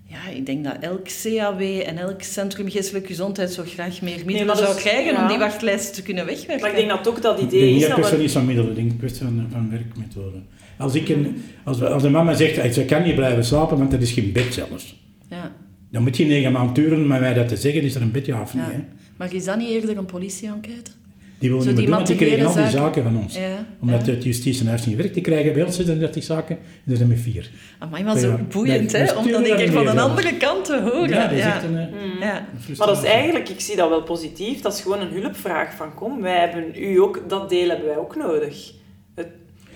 ja, 0.06 0.28
ik 0.34 0.46
denk 0.46 0.64
dat 0.64 0.76
elk 0.80 1.06
CAW 1.22 1.61
en 1.86 1.98
elk 1.98 2.22
Centrum 2.22 2.70
Geestelijke 2.70 3.08
Gezondheid 3.08 3.50
zo 3.52 3.62
graag 3.66 4.00
meer 4.02 4.18
middelen 4.26 4.56
zou 4.56 4.76
is- 4.76 4.82
krijgen 4.82 5.12
ja. 5.12 5.22
om 5.22 5.28
die 5.28 5.38
wachtlijsten 5.38 5.94
te 5.94 6.02
kunnen 6.02 6.26
wegwerken. 6.26 6.61
Maar 6.61 6.70
ik 6.70 6.76
denk 6.76 6.88
dat 6.88 7.08
ook 7.08 7.22
dat 7.22 7.38
Ik 7.40 7.44
idee 7.46 7.61
denk 7.61 7.72
is 7.74 7.78
niet 7.78 7.86
dat 7.88 8.00
per 8.00 8.08
se 8.08 8.16
we... 8.16 8.22
niet 8.22 8.30
van 8.32 8.44
middelen, 8.46 8.70
ik 8.70 8.76
denk 8.76 8.98
kwestie 8.98 9.22
van, 9.22 9.46
van 9.52 9.70
werkmethode. 9.70 10.36
Als, 10.78 10.94
ik 10.94 11.08
een, 11.08 11.42
als, 11.64 11.82
als 11.82 12.02
een 12.02 12.12
mama 12.12 12.34
zegt, 12.34 12.56
"Hey, 12.56 12.72
ze 12.72 12.84
kan 12.84 13.02
niet 13.02 13.14
blijven 13.14 13.44
slapen, 13.44 13.78
want 13.78 13.92
er 13.92 14.00
is 14.00 14.12
geen 14.12 14.32
bed 14.32 14.54
zelfs. 14.54 14.98
Ja, 15.31 15.53
Dan 15.91 16.03
moet 16.03 16.16
je 16.16 16.24
negen 16.24 16.53
maanden 16.53 16.74
duren 16.74 17.07
met 17.07 17.20
mij 17.20 17.35
dat 17.35 17.49
te 17.49 17.57
zeggen, 17.57 17.83
is 17.83 17.95
er 17.95 18.03
een 18.03 18.11
bed 18.11 18.26
ja 18.26 18.41
of 18.41 18.55
niet. 18.55 18.62
Hè? 18.66 18.78
Maar 19.16 19.35
is 19.35 19.45
dat 19.45 19.59
niet 19.59 19.68
eerder 19.68 19.97
een 19.97 20.07
politie-enquête? 20.07 20.91
Die 21.39 21.51
willen 21.51 21.66
niet 21.66 21.74
meer 21.76 21.85
die 21.85 21.85
doen, 21.87 21.95
want 21.95 22.07
die 22.07 22.16
krijgen 22.16 22.47
al 22.47 22.55
die 22.55 22.68
zaken 22.70 23.03
van 23.03 23.16
ons. 23.16 23.37
Ja, 23.37 23.66
Omdat 23.81 24.07
ja. 24.07 24.12
het 24.12 24.24
justitie 24.24 24.61
en 24.62 24.66
huis 24.68 24.87
niet 24.87 24.97
werkt, 24.97 25.14
die 25.14 25.22
krijgen 25.22 25.53
bij 25.53 25.62
ons 25.62 25.76
36 25.76 26.22
zaken 26.24 26.57
en 26.85 26.91
er 26.91 26.97
zijn 26.97 27.09
maar 27.09 27.16
vier. 27.16 27.51
Amai, 27.78 28.05
maar 28.05 28.18
zo 28.18 28.28
Ja, 28.28 28.37
boeiend, 28.53 28.93
hè? 28.93 29.12
Om 29.12 29.31
dat 29.31 29.47
dan 29.47 29.68
van 29.72 29.87
een 29.87 29.99
andere 29.99 30.37
kant 30.37 30.64
te 30.64 30.81
horen. 30.81 31.09
Ja, 31.09 31.22
dat 31.22 31.33
is 31.39 31.39
ja. 31.45 31.55
echt 31.55 31.64
een, 31.64 31.72
Ja. 32.20 32.39
een 32.39 32.61
frustratie. 32.61 32.76
Maar 32.78 32.87
dat 32.87 32.97
is 33.05 33.11
eigenlijk, 33.11 33.49
ik 33.49 33.61
zie 33.61 33.76
dat 33.76 33.89
wel 33.89 34.03
positief, 34.03 34.61
dat 34.61 34.72
is 34.74 34.81
gewoon 34.81 35.01
een 35.01 35.12
hulpvraag 35.20 35.74
van 35.74 35.95
kom, 35.95 36.20
wij 36.20 36.39
hebben 36.41 36.64
u 36.76 36.97
ook, 37.01 37.24
dat 37.28 37.49
deel 37.49 37.68
hebben 37.68 37.87
wij 37.87 37.97
ook 37.97 38.16
nodig. 38.16 38.72
Het 39.14 39.28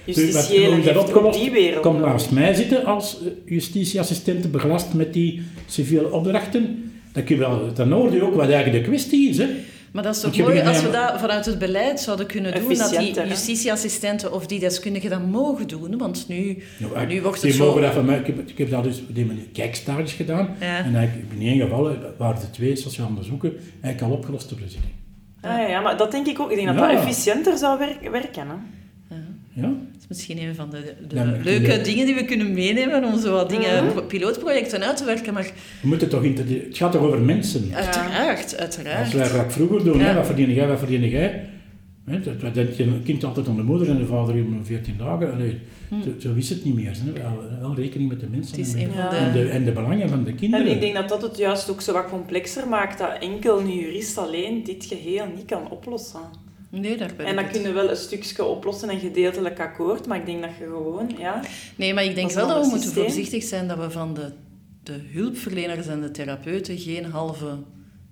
justitiële 0.05 0.67
hoe 0.67 0.79
is 0.79 0.85
dat 0.85 0.97
opgelost? 0.97 1.39
die 1.41 1.51
wereld 1.51 1.83
Kom 1.83 1.93
nodig. 1.95 2.09
naast 2.11 2.31
mij 2.31 2.55
zitten 2.55 2.85
als 2.85 3.19
eh, 3.23 3.27
justitieassistenten 3.47 4.51
belast 4.51 4.95
met 4.95 5.13
die 5.13 5.43
civiele 5.67 6.13
opdrachten. 6.13 6.93
Dan, 7.13 7.25
kun 7.25 7.35
je 7.35 7.41
wel, 7.41 7.75
dan 7.75 7.93
hoor 7.93 8.13
je 8.15 8.23
ook 8.23 8.35
wat 8.35 8.49
eigenlijk 8.51 8.85
de 8.85 8.91
kwestie 8.91 9.29
is. 9.29 9.39
Hè? 9.39 9.47
Maar 9.93 10.03
dat 10.03 10.15
is 10.15 10.21
toch 10.21 10.37
mooi 10.37 10.61
als 10.61 10.83
we 10.83 10.91
dat 10.91 11.21
vanuit 11.21 11.47
het 11.47 11.59
beleid 11.59 12.01
zouden 12.01 12.27
kunnen 12.27 12.55
doen, 12.55 12.75
dat 12.77 12.97
die 12.99 13.15
justitieassistenten 13.27 14.33
of 14.33 14.47
die 14.47 14.59
deskundigen 14.61 15.11
dat 15.11 15.27
mogen 15.27 15.69
doen. 15.69 15.99
Want 15.99 16.25
nu, 16.29 16.59
Nou, 16.79 17.07
nu 17.07 17.23
wordt 17.23 17.41
die 17.41 17.51
het 17.51 17.59
zo... 17.61 17.67
mogen 17.67 17.83
dat 17.83 17.93
van 17.93 18.05
mij, 18.05 18.19
ik, 18.19 18.27
heb, 18.27 18.49
ik 18.49 18.59
heb 18.59 18.71
dat 18.71 18.85
dus 18.85 18.99
op 19.09 19.15
die 19.15 19.27
manier 19.27 19.45
kijkstages 19.53 20.13
gedaan. 20.13 20.57
Ja. 20.61 20.79
En 20.85 20.95
eigenlijk 20.97 21.27
in 21.39 21.47
één 21.47 21.61
geval 21.61 21.91
eh, 21.91 21.97
waren 22.19 22.41
de 22.41 22.51
twee 22.51 22.77
sociale 22.77 23.09
onderzoeken 23.09 23.53
eigenlijk 23.81 24.13
al 24.13 24.19
opgelost 24.19 24.49
door 24.49 24.59
de 24.59 24.69
zitting. 24.69 24.93
Ah, 25.41 25.69
ja, 25.69 25.81
maar 25.81 25.97
dat 25.97 26.11
denk 26.11 26.27
ik 26.27 26.41
ook. 26.41 26.51
Ik 26.51 26.57
denk 26.57 26.69
dat 26.69 26.77
Ja. 26.77 26.87
dat 26.93 27.01
efficiënter 27.01 27.59
zou 27.59 27.79
wer- 27.79 28.11
werken. 28.11 28.49
Hè. 28.49 28.55
Ja? 29.55 29.63
Dat 29.63 30.01
is 30.01 30.09
misschien 30.09 30.39
een 30.43 30.55
van 30.55 30.71
de, 30.71 30.95
de 31.09 31.15
Ja, 31.17 31.25
leuke 31.43 31.73
ja. 31.73 31.83
dingen 31.83 32.07
die 32.07 32.15
we 32.15 32.25
kunnen 32.25 32.53
meenemen 32.53 33.05
om 33.05 33.19
zo 33.21 33.33
wat 33.33 33.51
dingen, 33.51 33.85
Mhm. 33.85 34.07
pilootprojecten 34.07 34.83
uit 34.85 34.97
te 34.97 35.05
werken. 35.05 35.35
Maar 35.35 35.51
We 35.81 35.89
moeten 35.89 36.09
toch 36.09 36.23
het 36.23 36.47
gaat 36.71 36.93
toch 36.93 37.03
over 37.03 37.21
mensen? 37.21 37.69
uiteraard, 37.75 38.57
uiteraard. 38.59 38.99
Als 39.05 39.13
wij 39.31 39.43
wat 39.43 39.53
vroeger 39.53 39.85
doen, 39.85 39.99
Ja. 39.99 40.05
hè, 40.05 40.15
wat 40.15 40.27
verdien 40.27 40.53
jij, 40.55 40.67
wat 40.69 40.79
verdien 40.79 41.09
jij? 41.09 41.49
Hè, 42.05 42.21
dat, 42.21 42.55
denkt 42.55 42.77
je 42.77 42.83
een 42.85 43.03
kind 43.05 43.25
altijd 43.25 43.49
aan 43.49 43.57
de 43.57 43.63
moeder 43.63 43.89
en 43.89 43.99
de 43.99 44.07
vader 44.07 44.35
om 44.35 44.65
14 44.65 44.95
dagen. 44.99 45.33
Allee, 45.33 45.59
zo, 46.05 46.11
zo 46.29 46.35
is 46.35 46.49
het 46.51 46.65
niet 46.65 46.75
meer. 46.75 46.97
Hè. 47.05 47.13
Wel, 47.23 47.43
wel 47.61 47.75
rekening 47.75 48.09
met 48.09 48.21
de 48.21 48.27
mensen 48.31 48.57
Het 48.57 48.67
is 48.67 48.75
en, 48.75 48.81
een 48.81 48.87
met- 48.87 48.97
van 48.97 49.09
de- 49.11 49.17
en, 49.17 49.33
de, 49.33 49.49
en 49.49 49.65
de 49.65 49.73
belangen 49.73 50.09
van 50.09 50.25
de 50.25 50.35
kinderen. 50.35 50.67
En 50.67 50.73
ik 50.73 50.81
denk 50.81 50.95
dat 50.95 51.09
dat 51.09 51.23
het 51.23 51.37
juist 51.37 51.71
ook 51.71 51.81
zo 51.81 51.93
wat 51.93 52.09
complexer 52.11 52.69
maakt, 52.69 52.99
dat 52.99 53.11
enkel 53.21 53.61
een 53.61 53.75
jurist 53.75 54.19
alleen 54.19 54.65
dit 54.65 54.85
geheel 54.85 55.25
niet 55.37 55.45
kan 55.45 55.71
oplossen. 55.71 56.21
Nee, 56.81 56.97
daar 56.97 57.11
ben 57.17 57.27
En 57.27 57.35
dan 57.37 57.51
kunnen 57.51 57.75
we 57.75 57.81
wel 57.81 57.91
een 57.91 57.97
stukje 57.97 58.45
oplossen 58.45 58.89
en 58.89 58.99
gedeeltelijk 58.99 59.61
akkoord, 59.61 60.07
maar 60.07 60.19
ik 60.19 60.27
denk 60.27 60.41
dat 60.43 60.51
je 60.59 60.65
gewoon, 60.65 61.11
ja... 61.19 61.41
Nee, 61.77 61.95
maar 61.95 62.05
ik 62.05 62.15
denk 62.15 62.31
wel 62.31 62.49
dat 62.49 62.65
we 62.65 62.71
moeten 62.71 62.91
voorzichtig 62.91 63.43
zijn 63.43 63.69
dat 63.69 63.79
we 63.79 63.91
van 63.91 64.15
de, 64.15 64.33
de 64.83 65.01
hulpverleners 65.13 65.87
en 65.87 66.01
de 66.01 66.11
therapeuten 66.11 66.79
geen 66.79 67.05
halve 67.05 67.47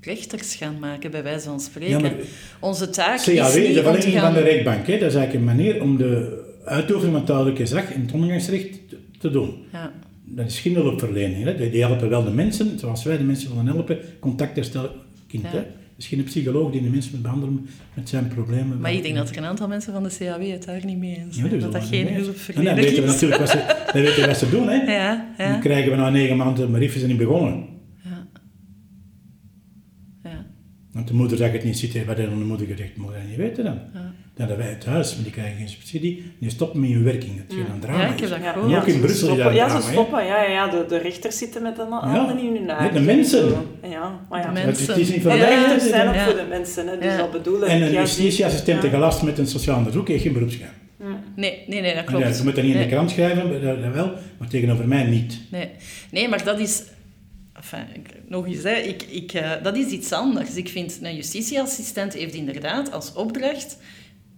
rechters 0.00 0.54
gaan 0.54 0.78
maken, 0.78 1.10
bij 1.10 1.22
wijze 1.22 1.44
van 1.48 1.60
spreken. 1.60 1.90
Ja, 1.90 2.00
maar- 2.00 2.14
Onze 2.60 2.90
taak 2.90 3.22
CAW, 3.22 3.28
is 3.28 3.52
de 3.52 3.60
niet 3.60 3.74
te 3.74 3.82
verlenging 3.82 4.12
gaan... 4.12 4.32
van 4.32 4.42
de 4.42 4.48
rechtbank, 4.48 4.86
hè, 4.86 4.98
dat 4.98 5.08
is 5.08 5.14
eigenlijk 5.14 5.34
een 5.34 5.56
manier 5.56 5.82
om 5.82 5.96
de 5.96 6.40
uitoefening 6.64 7.16
van 7.16 7.24
taal 7.26 7.54
gezag 7.54 7.92
in 7.92 8.00
het 8.00 8.12
omgangsrecht 8.12 8.78
te, 9.18 9.30
doen. 9.30 9.64
Ja. 9.72 9.92
Dat 10.24 10.46
is 10.46 10.60
geen 10.60 10.74
hulpverlening. 10.74 11.44
Hè. 11.44 11.56
Die 11.56 11.70
die 11.70 11.80
helpen 11.84 12.08
wel 12.08 12.24
de 12.24 12.30
mensen, 12.30 12.78
zoals 12.78 13.04
wij 13.04 13.16
de 13.16 13.24
mensen 13.24 13.48
willen 13.48 13.66
helpen, 13.66 13.98
contact 14.20 14.56
herstellen. 14.56 14.90
Kind, 15.26 15.42
Ja. 15.42 15.50
hè. 15.50 15.62
Is 15.97 16.07
geen 16.07 16.24
psycholoog 16.24 16.72
die 16.72 16.82
de 16.82 16.88
mensen 16.88 17.12
moet 17.12 17.22
behandelen 17.22 17.66
met 17.95 18.09
zijn 18.09 18.28
problemen. 18.28 18.80
Maar 18.80 18.93
ik 18.93 19.03
denk 19.03 19.14
dat 19.16 19.30
er 19.30 19.36
een 19.36 19.45
aantal 19.45 19.68
mensen 19.68 19.93
van 19.93 20.03
de 20.03 20.16
CAW 20.18 20.51
het 20.51 20.64
daar 20.64 20.84
niet 20.84 20.99
mee 20.99 21.16
eens 21.16 21.36
zijn. 21.36 21.61
dat 21.61 21.72
dat 21.72 21.84
geen. 21.84 22.07
En 22.09 22.14
hulpverlener 22.14 22.74
dan 22.74 22.84
weten 22.84 23.03
we 23.03 23.09
is. 23.09 23.12
natuurlijk 23.12 23.40
wat 23.40 23.51
ze, 23.51 23.84
dan 23.93 24.03
weten 24.03 24.20
we 24.20 24.26
wat 24.26 24.38
ze 24.38 24.51
doen. 24.51 24.68
Hè. 24.68 24.76
Ja, 24.93 25.34
ja. 25.38 25.51
Dan 25.51 25.61
krijgen 25.61 25.90
we 25.90 25.97
na 25.97 26.11
negen 26.11 26.36
maanden, 26.36 26.70
maar 26.70 26.80
even 26.80 26.99
zijn 26.99 27.11
niet 27.11 27.20
begonnen. 27.20 27.66
Ja. 28.05 28.26
Ja. 30.22 30.47
Want 30.93 31.09
de 31.09 31.14
moeder 31.14 31.36
zegt 31.36 31.53
het 31.53 31.64
niet 31.64 31.78
zitten, 31.78 32.07
wat 32.07 32.18
aan 32.18 32.38
de 32.38 32.45
moeder 32.45 32.66
gezegd 32.66 32.97
moet 32.97 33.12
hij 33.12 33.24
niet 33.28 33.36
weten 33.36 33.64
dan. 33.64 33.78
Ja. 33.95 34.11
Hebben 34.36 34.56
wij 34.56 34.68
het 34.68 34.84
huis, 34.84 35.14
maar 35.14 35.22
die 35.22 35.32
krijgen 35.32 35.56
geen 35.56 35.68
subsidie, 35.68 36.32
die 36.38 36.50
stoppen 36.50 36.80
met 36.80 36.90
hun 36.90 37.04
werking. 37.04 37.36
Het 37.38 37.52
is 37.52 37.56
een 37.72 37.80
drama. 37.80 38.00
Ja, 38.02 38.12
ik 38.12 38.20
heb 38.20 38.28
dat 38.28 38.38
gehoord. 38.52 38.74
Ook 38.76 38.86
in 38.86 38.92
ze 38.92 38.98
Brussel 39.00 39.28
is 39.28 39.36
dat 39.36 39.52
stoppen, 39.52 39.54
ja, 39.54 39.80
ze 39.80 39.90
stoppen. 39.92 40.24
Ja, 40.24 40.42
ja, 40.42 40.50
ja. 40.50 40.68
De, 40.70 40.84
de 40.88 40.98
rechters 40.98 41.38
zitten 41.38 41.62
met 41.62 41.78
een 41.78 41.90
handen 41.90 42.38
in 42.38 42.44
hun 42.44 42.52
Nee, 42.52 42.62
naak. 42.64 42.92
de 42.92 43.00
mensen. 43.00 43.52
Ja, 43.82 44.20
maar 44.28 44.40
ja. 44.40 44.52
De 44.52 44.60
Het, 44.60 44.86
het 44.86 44.96
is 44.96 45.08
niet 45.08 45.22
De 45.22 45.28
van 45.28 45.38
rechters 45.38 45.88
zijn 45.88 46.08
ook 46.08 46.14
Ja. 46.14 46.24
voor 46.24 46.34
de 46.36 46.46
mensen, 46.48 46.86
hè, 46.86 46.96
dus 46.98 47.04
Ja. 47.04 47.16
dat 47.16 47.30
bedoel 47.32 47.62
ik. 47.62 47.68
En 47.68 47.82
een 47.82 47.92
Ja, 47.92 48.00
justitieassistent 48.00 48.82
ja. 48.82 48.88
gelast 48.88 49.22
met 49.22 49.38
een 49.38 49.46
sociaal 49.46 49.76
onderzoek 49.76 50.08
heeft 50.08 50.22
geen 50.22 50.32
beroepsgeheim. 50.32 50.74
Nee, 51.36 51.64
nee, 51.66 51.80
nee, 51.80 51.94
dat 51.94 52.04
klopt. 52.04 52.24
ja, 52.24 52.30
je 52.36 52.42
moet 52.42 52.54
dat 52.54 52.64
niet 52.64 52.74
in 52.74 52.80
de 52.80 52.86
krant 52.86 53.10
schrijven, 53.10 53.62
dat, 53.62 53.82
dat 53.82 53.92
wel, 53.92 54.12
maar 54.38 54.48
tegenover 54.48 54.88
mij 54.88 55.04
niet. 55.04 55.38
Nee, 55.50 55.68
nee 56.10 56.28
maar 56.28 56.44
dat 56.44 56.58
is... 56.58 56.82
Enfin, 57.56 57.84
ik- 57.94 58.08
nog 58.28 58.46
eens, 58.46 58.62
hè, 58.62 58.74
ik, 58.74 59.02
ik, 59.02 59.32
eh, 59.32 59.50
dat 59.62 59.76
is 59.76 59.86
iets 59.86 60.12
anders. 60.12 60.54
Ik 60.54 60.68
vind, 60.68 60.98
een 61.02 61.14
justitieassistent 61.14 62.14
heeft 62.14 62.34
inderdaad 62.34 62.92
als 62.92 63.12
opdracht 63.12 63.78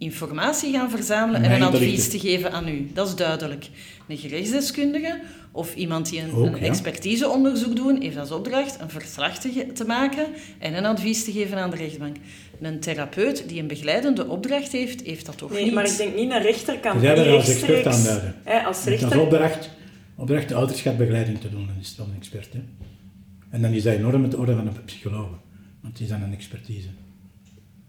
informatie 0.05 0.73
gaan 0.73 0.91
verzamelen 0.91 1.41
Nee, 1.41 1.51
en 1.51 1.55
een 1.55 1.61
dat 1.61 1.75
advies 1.75 2.09
te 2.09 2.19
geven 2.19 2.53
aan 2.53 2.69
u. 2.69 2.91
Dat 2.95 3.09
is 3.09 3.15
duidelijk. 3.15 3.69
Een 4.09 4.17
gerechtsdeskundige 4.17 5.21
of 5.53 5.75
iemand 5.75 6.11
die 6.11 6.21
een, 6.21 6.33
Ook, 6.33 6.47
een 6.47 6.61
ja. 6.61 6.67
expertiseonderzoek 6.67 7.77
doet, 7.77 8.03
heeft 8.03 8.17
als 8.17 8.31
opdracht 8.31 8.81
een 8.81 8.91
verslag 8.91 9.39
te, 9.39 9.85
maken 9.87 10.27
en 10.59 10.77
een 10.77 10.85
advies 10.85 11.25
te 11.25 11.33
geven 11.33 11.59
aan 11.59 11.71
de 11.71 11.77
rechtbank. 11.77 12.17
Een 12.61 12.81
therapeut 12.81 13.49
die 13.49 13.61
een 13.61 13.67
begeleidende 13.67 14.29
opdracht 14.29 14.73
heeft, 14.73 15.01
heeft 15.03 15.27
dat 15.27 15.39
toch 15.39 15.51
Nee, 15.51 15.65
niet. 15.65 15.75
maar 15.75 15.85
ik 15.85 15.97
denk 15.97 16.15
niet 16.15 16.31
een 16.31 16.43
rechter 16.43 16.79
kan 16.79 17.01
Jij 17.01 17.15
bent 17.15 17.29
als 17.29 17.49
expert 17.49 17.87
aanduiden. 17.87 18.35
Hè, 18.45 18.59
als 18.61 18.85
Je 18.85 18.91
hebt 18.91 19.03
als 19.03 19.13
rechter... 19.13 19.21
opdracht, 19.21 19.71
opdracht 20.15 20.49
de 20.49 20.55
ouderschapbegeleiding 20.55 21.41
te 21.41 21.51
doen, 21.51 21.67
dan 21.67 21.77
is 21.81 21.89
het 21.89 21.97
wel 21.97 22.07
een 22.07 22.17
expert. 22.17 22.53
Hè? 22.53 22.61
En 23.51 23.63
dan 23.63 23.73
is 23.73 23.83
dat 23.83 23.95
enorm 23.95 24.23
het 24.23 24.35
orde 24.35 24.57
van 24.57 24.67
een 24.67 24.85
psycholoog, 24.85 25.29
want 25.81 25.97
die 25.97 26.05
is 26.07 26.13
dan 26.13 26.23
een 26.23 26.33
expertise. 26.33 26.89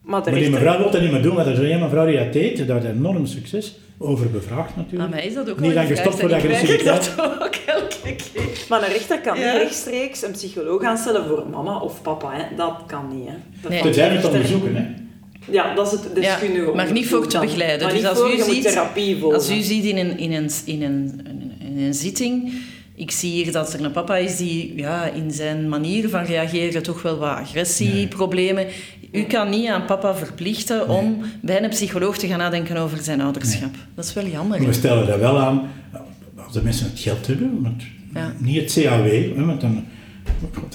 Maar 0.05 0.21
Maar 0.25 0.33
die 0.33 0.49
mevrouw 0.49 0.77
wil 0.77 0.91
dat 0.91 1.01
niet 1.01 1.11
meer 1.11 1.21
doen, 1.21 1.35
want 1.35 1.47
er 1.47 1.63
is 1.63 1.71
een 1.71 1.79
mevrouw 1.79 2.05
die 2.05 2.17
dat 2.17 2.33
deed, 2.33 2.67
dat 2.67 2.83
is 2.83 2.89
enorm 2.89 3.25
succes, 3.25 3.75
over 3.97 4.29
bevraagd 4.31 4.75
natuurlijk. 4.75 5.03
Aan 5.03 5.09
mij 5.09 5.25
is 5.25 5.33
dat 5.33 5.49
ook 5.49 5.59
Niet 5.59 5.73
wel 5.73 5.83
dan 5.85 5.95
gestopt 5.95 6.19
voor 6.19 6.29
de 6.29 6.35
ik 6.35 6.43
agressiviteit. 6.43 7.13
dat 7.17 7.41
ook 7.41 7.55
elke 7.65 8.15
keer. 8.33 8.65
Maar 8.69 8.81
een 8.83 8.89
rechter 8.89 9.21
kan 9.21 9.39
Ja. 9.39 9.51
niet 9.53 9.61
rechtstreeks 9.61 10.23
een 10.23 10.31
psycholoog 10.31 10.83
aanstellen 10.83 11.25
voor 11.27 11.43
mama 11.51 11.79
of 11.79 12.01
papa. 12.01 12.31
Hè. 12.33 12.55
Dat 12.55 12.73
kan 12.87 13.07
niet. 13.17 13.27
Hè. 13.27 13.33
Dat 13.61 13.71
Nee. 13.71 13.79
kan 13.81 13.91
Tenzij 13.91 14.09
de 14.09 14.15
we 14.15 14.21
het 14.21 14.25
onderzoeken, 14.31 14.75
hè. 14.75 14.85
Ja, 15.51 15.73
dat 15.75 15.85
is 15.85 15.91
het 15.99 16.15
deskundige 16.15 16.71
maar 16.75 16.91
niet 16.91 17.07
voor 17.07 17.27
te 17.27 17.39
begeleiden. 17.39 17.79
Maar 17.81 17.89
Dus 17.89 17.99
niet 18.01 18.09
als 18.09 18.17
voor, 18.19 18.27
u 18.27 18.31
je 18.31 18.37
moet 18.45 18.53
ziet, 18.53 18.63
therapie 18.63 19.17
volgen. 19.17 19.37
als 19.37 19.49
u 19.51 19.61
ziet 19.61 19.83
in 19.83 19.97
een, 19.97 20.17
in, 20.17 20.33
een, 20.33 20.49
in, 20.65 20.81
een, 20.83 21.21
in 21.59 21.83
een 21.83 21.93
zitting, 21.93 22.51
ik 22.95 23.11
zie 23.11 23.31
hier 23.31 23.51
dat 23.51 23.73
er 23.73 23.83
een 23.83 23.91
papa 23.91 24.17
is 24.17 24.37
die 24.37 24.73
ja, 24.75 25.05
in 25.05 25.31
zijn 25.31 25.69
manier 25.69 26.09
van 26.09 26.23
reageren 26.23 26.83
toch 26.83 27.01
wel 27.01 27.17
wat 27.17 27.29
agressieproblemen. 27.37 28.67
U 29.15 29.23
kan 29.23 29.49
niet 29.49 29.67
aan 29.67 29.85
papa 29.85 30.15
verplichten 30.15 30.89
om 30.89 31.21
bij 31.41 31.63
een 31.63 31.69
psycholoog 31.69 32.17
te 32.17 32.27
gaan 32.27 32.37
nadenken 32.37 32.77
over 32.77 32.97
zijn 33.03 33.21
ouderschap. 33.21 33.73
Dat 33.95 34.05
is 34.05 34.13
wel 34.13 34.25
jammer. 34.27 34.57
Maar 34.57 34.67
we 34.67 34.73
stellen 34.73 35.07
dat 35.07 35.19
wel 35.19 35.39
aan, 35.39 35.61
als 36.45 36.53
de 36.53 36.61
mensen 36.63 36.85
het 36.89 36.99
geld 36.99 37.27
hebben, 37.27 37.59
want 37.61 37.83
Ja. 38.13 38.33
niet 38.39 38.55
het 38.61 38.73
CAW, 38.73 39.05
hè, 39.35 39.45
want 39.45 39.61
dan 39.61 39.83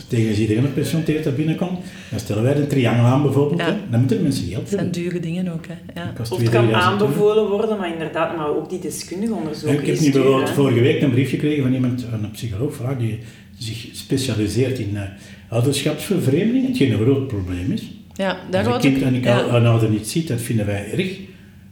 tegen 0.08 0.34
iedereen 0.40 0.64
een 0.76 1.22
dat 1.24 1.36
binnenkomt, 1.36 1.78
dan 2.10 2.20
stellen 2.20 2.42
wij 2.42 2.54
de 2.54 2.66
triangel 2.66 3.04
aan 3.04 3.22
bijvoorbeeld, 3.22 3.60
Ja. 3.60 3.66
hè. 3.66 3.74
dan 3.90 3.98
moeten 3.98 4.16
de 4.16 4.22
mensen 4.22 4.44
geld 4.46 4.60
Dat 4.60 4.68
zijn 4.68 4.80
hebben. 4.82 5.02
dure 5.02 5.20
dingen 5.20 5.48
ook. 5.52 5.64
Hè. 5.66 6.00
Ja. 6.00 6.12
kost 6.16 6.32
Of 6.32 6.38
het 6.38 6.46
2000 6.48 6.72
kan 6.72 6.92
aanbevolen 6.92 7.48
worden, 7.48 7.78
maar 7.78 7.92
inderdaad, 7.92 8.36
maar 8.36 8.48
ook 8.56 8.70
die 8.70 8.78
deskundige 8.78 9.34
onderzoeken. 9.34 9.80
Ik 9.80 9.86
heb 9.86 10.00
nu 10.00 10.12
bijvoorbeeld 10.12 10.50
vorige 10.50 10.80
week 10.80 11.02
een 11.02 11.10
brief 11.10 11.30
gekregen 11.30 11.62
van 11.62 11.74
iemand, 11.74 12.04
een 12.12 12.30
psycholoog, 12.30 12.74
die 12.98 13.18
zich 13.58 13.88
specialiseert 13.92 14.78
in 14.78 14.90
uh, 14.92 15.00
ouderschapsvervreemding, 15.48 16.66
hetgeen 16.66 16.92
een 16.92 16.98
groot 17.00 17.26
probleem 17.26 17.72
is. 17.72 17.90
Ja, 18.14 18.30
Als 18.30 18.38
daar 18.50 18.64
een 18.64 18.68
wou 18.68 18.80
kind 18.80 19.02
en 19.02 19.20
ja. 19.20 19.54
een 19.54 19.66
ouder 19.66 19.90
niet 19.90 20.08
ziet, 20.08 20.28
dat 20.28 20.40
vinden 20.40 20.66
wij 20.66 20.90
erg. 20.92 21.18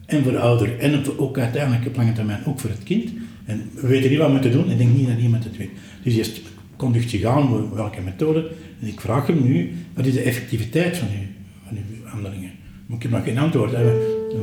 En 0.06 0.22
voor 0.22 0.32
de 0.32 0.38
ouder, 0.38 0.78
en 0.78 1.02
ook 1.16 1.38
uiteindelijk 1.38 1.86
op 1.86 1.96
lange 1.96 2.12
termijn 2.12 2.40
ook 2.46 2.60
voor 2.60 2.70
het 2.70 2.82
kind. 2.82 3.10
En 3.44 3.70
we 3.74 3.86
weten 3.86 4.10
niet 4.10 4.18
wat 4.18 4.26
we 4.26 4.32
moeten 4.32 4.52
doen, 4.52 4.64
en 4.64 4.70
ik 4.70 4.78
denk 4.78 4.96
niet 4.96 5.06
dat 5.08 5.18
iemand 5.18 5.44
het 5.44 5.56
weet. 5.56 5.70
Dus 6.02 6.14
je 6.14 6.32
kondigt 6.76 7.10
zich 7.10 7.24
aan, 7.24 7.74
welke 7.74 8.00
methode. 8.00 8.50
En 8.80 8.86
ik 8.86 9.00
vraag 9.00 9.26
hem 9.26 9.42
nu, 9.42 9.72
wat 9.94 10.06
is 10.06 10.12
de 10.12 10.22
effectiviteit 10.22 10.96
van 10.96 11.08
uw, 11.08 11.26
van 11.66 11.76
uw 11.76 12.06
handelingen? 12.06 12.50
Maar 12.86 12.96
ik 12.96 13.02
heb 13.02 13.12
nog 13.12 13.24
geen 13.24 13.38
antwoord. 13.38 13.72
Hè. 13.72 13.84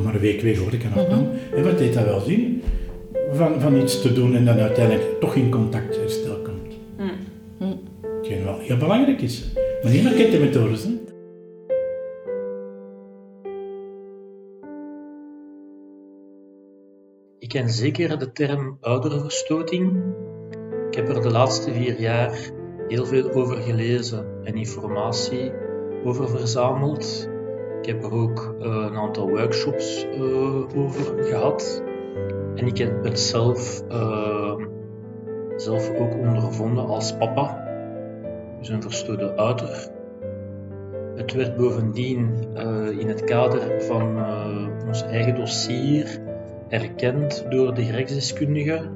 Maar 0.04 0.14
een 0.14 0.20
week 0.20 0.42
weer 0.42 0.58
hoor 0.58 0.74
ik 0.74 0.84
er 0.84 0.90
nog 0.96 1.08
van. 1.10 1.28
En 1.56 1.64
wat 1.64 1.78
deed 1.78 1.94
dat 1.94 2.06
wel 2.06 2.20
zien? 2.20 2.62
Van, 3.34 3.62
van 3.62 3.82
iets 3.82 4.02
te 4.02 4.14
doen 4.14 4.36
en 4.36 4.46
dan 4.46 4.58
uiteindelijk 4.58 5.20
toch 5.20 5.36
in 5.36 5.50
contact 5.50 5.96
herstel 5.96 6.42
komt. 6.42 6.74
Hm. 7.58 7.76
Hetgeen 8.18 8.44
wel 8.44 8.60
heel 8.60 8.78
belangrijk 8.78 9.22
is. 9.22 9.44
Maar 9.84 9.92
niemand 9.92 10.16
kent 10.16 10.32
de 10.32 10.40
methodes. 10.40 10.84
Hè. 10.84 10.90
Ken 17.56 17.70
zeker 17.70 18.20
de 18.20 18.32
term 18.32 18.78
ouderverstoting. 18.82 20.04
Ik 20.90 20.96
heb 20.96 21.10
er 21.10 21.22
de 21.22 21.32
laatste 21.32 21.74
vier 21.74 22.00
jaar 22.00 22.52
heel 22.88 23.06
veel 23.06 23.32
over 23.32 23.58
gelezen 23.58 24.26
en 24.44 24.56
informatie 24.56 25.52
over 26.04 26.30
verzameld. 26.30 27.30
Ik 27.82 27.86
heb 27.86 28.04
er 28.04 28.14
ook 28.14 28.56
uh, 28.60 28.66
een 28.66 28.96
aantal 28.96 29.30
workshops 29.30 30.06
uh, 30.06 30.78
over 30.78 31.24
gehad. 31.24 31.84
En 32.56 32.68
ik 32.68 32.78
heb 32.78 33.04
het 33.04 33.20
zelf, 33.20 33.84
uh, 33.92 34.56
zelf 35.56 35.90
ook 35.90 36.14
ondervonden 36.14 36.86
als 36.86 37.18
papa, 37.18 37.68
dus 38.60 38.70
een 38.70 38.82
verstoorde 38.82 39.36
ouder. 39.36 39.90
Het 41.16 41.34
werd 41.34 41.58
bovendien 41.58 42.48
in 43.00 43.08
het 43.08 43.24
kader 43.24 43.82
van 43.82 44.26
ons 44.88 45.04
eigen 45.04 45.36
dossier 45.36 46.25
erkend 46.70 47.46
door 47.50 47.74
de 47.74 47.84
gerechtsdeskundige, 47.84 48.90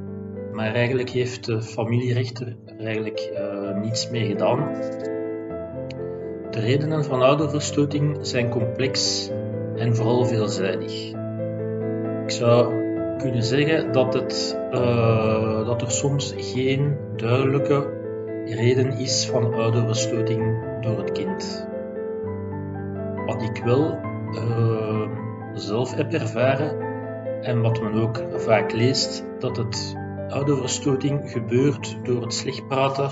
maar 0.54 0.74
eigenlijk 0.74 1.10
heeft 1.10 1.46
de 1.46 1.62
familierechter 1.62 2.56
er 2.66 2.86
eigenlijk 2.86 3.32
uh, 3.34 3.82
niets 3.82 4.10
mee 4.10 4.28
gedaan. 4.28 4.58
De 6.52 6.60
redenen 6.60 7.04
van 7.04 7.22
ouderverstoting 7.22 8.18
zijn 8.22 8.50
complex 8.50 9.30
en 9.76 9.96
vooral 9.96 10.26
veelzijdig. 10.26 11.12
Ik 12.24 12.32
zou 12.32 12.74
kunnen 13.18 13.44
zeggen 13.44 13.92
dat, 13.92 14.14
het, 14.14 14.60
uh, 14.72 15.66
dat 15.66 15.82
er 15.82 15.92
soms 15.92 16.34
geen 16.38 16.98
duidelijke 17.16 17.98
reden 18.46 18.92
is 18.92 19.26
van 19.32 19.54
ouderverstoting 19.54 20.64
door 20.82 20.98
het 20.98 21.12
kind. 21.12 21.68
Wat 23.26 23.42
ik 23.42 23.64
wel 23.64 24.00
uh, 24.32 25.10
zelf 25.54 25.96
heb 25.96 26.14
ervaren 26.14 26.89
en 27.42 27.62
wat 27.62 27.82
men 27.82 27.94
ook 27.94 28.24
vaak 28.36 28.72
leest, 28.72 29.26
dat 29.40 29.58
het 29.58 29.96
ouderverstoting 30.28 31.32
gebeurt 31.32 31.98
door 32.04 32.22
het 32.22 32.34
slecht 32.34 32.68
praten 32.68 33.10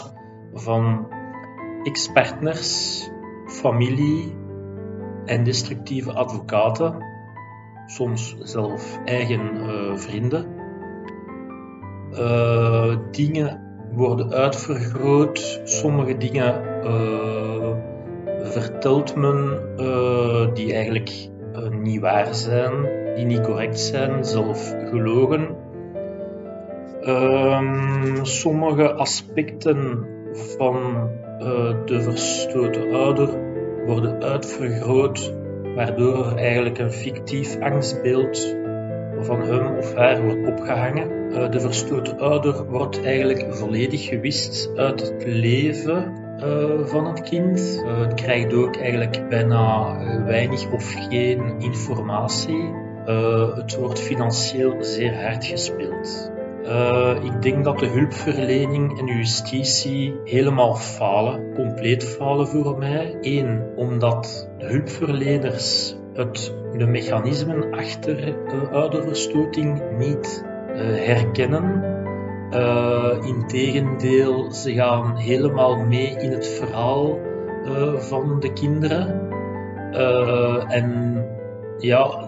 van 0.54 1.08
ex-partners, 1.84 3.02
familie 3.46 4.36
en 5.26 5.44
destructieve 5.44 6.14
advocaten, 6.14 7.06
soms 7.86 8.36
zelf 8.40 9.00
eigen 9.06 9.56
uh, 9.56 9.96
vrienden. 9.98 10.56
Uh, 12.12 12.96
dingen 13.12 13.62
worden 13.92 14.34
uitvergroot, 14.34 15.62
sommige 15.64 16.18
dingen 16.18 16.64
uh, 16.84 17.76
vertelt 18.44 19.16
men 19.16 19.60
die 20.54 20.74
eigenlijk 20.74 21.30
niet 21.70 22.02
waar 22.02 22.36
zijn, 22.36 22.97
die 23.18 23.26
niet 23.26 23.42
correct 23.42 23.80
zijn, 23.80 24.26
zelf 24.26 24.76
gelogen. 24.90 25.48
Um, 27.06 28.26
sommige 28.26 28.94
aspecten 28.94 30.06
van 30.34 30.76
uh, 31.40 31.76
de 31.86 32.02
verstoten 32.02 32.94
ouder 32.94 33.30
worden 33.86 34.24
uitvergroot, 34.24 35.34
waardoor 35.76 36.26
er 36.26 36.38
eigenlijk 36.38 36.78
een 36.78 36.92
fictief 36.92 37.60
angstbeeld 37.60 38.56
van 39.20 39.42
hem 39.42 39.78
of 39.78 39.96
haar 39.96 40.24
wordt 40.24 40.48
opgehangen. 40.48 41.12
Uh, 41.32 41.50
de 41.50 41.60
verstoten 41.60 42.20
ouder 42.20 42.66
wordt 42.70 43.04
eigenlijk 43.04 43.56
volledig 43.56 44.08
gewist 44.08 44.72
uit 44.76 45.02
het 45.02 45.24
leven 45.26 46.14
uh, 46.44 46.86
van 46.86 47.08
het 47.08 47.22
kind. 47.22 47.84
Het 47.86 48.14
krijgt 48.14 48.54
ook 48.54 48.76
eigenlijk 48.76 49.30
bijna 49.30 49.98
weinig 50.26 50.72
of 50.72 50.94
geen 51.10 51.60
informatie. 51.60 52.87
Het 53.56 53.76
wordt 53.76 54.00
financieel 54.00 54.76
zeer 54.80 55.24
hard 55.24 55.46
gespeeld. 55.46 56.32
ik 57.24 57.42
denk 57.42 57.64
dat 57.64 57.80
de 57.80 57.88
hulpverlening 57.88 59.00
en 59.00 59.06
justitie 59.06 60.20
helemaal 60.24 60.76
falen, 60.76 61.54
compleet 61.54 62.04
falen 62.04 62.48
voor 62.48 62.78
mij. 62.78 63.18
Eén, 63.22 63.62
omdat 63.76 64.50
de 64.58 64.66
hulpverleners 64.66 65.96
het, 66.14 66.54
de 66.78 66.86
mechanismen 66.86 67.72
achter 67.72 68.36
ouderverstoting 68.72 69.82
niet 69.98 70.46
herkennen. 70.78 71.96
Uh, 72.52 73.18
Integendeel, 73.22 74.52
ze 74.52 74.74
gaan 74.74 75.16
helemaal 75.16 75.76
mee 75.76 76.16
in 76.18 76.32
het 76.32 76.48
verhaal 76.48 77.20
uh, 77.66 77.94
van 77.94 78.40
de 78.40 78.54
kinderen. 78.54 79.30
Uh, 79.92 80.64
en 80.68 81.18
ja, 81.78 82.27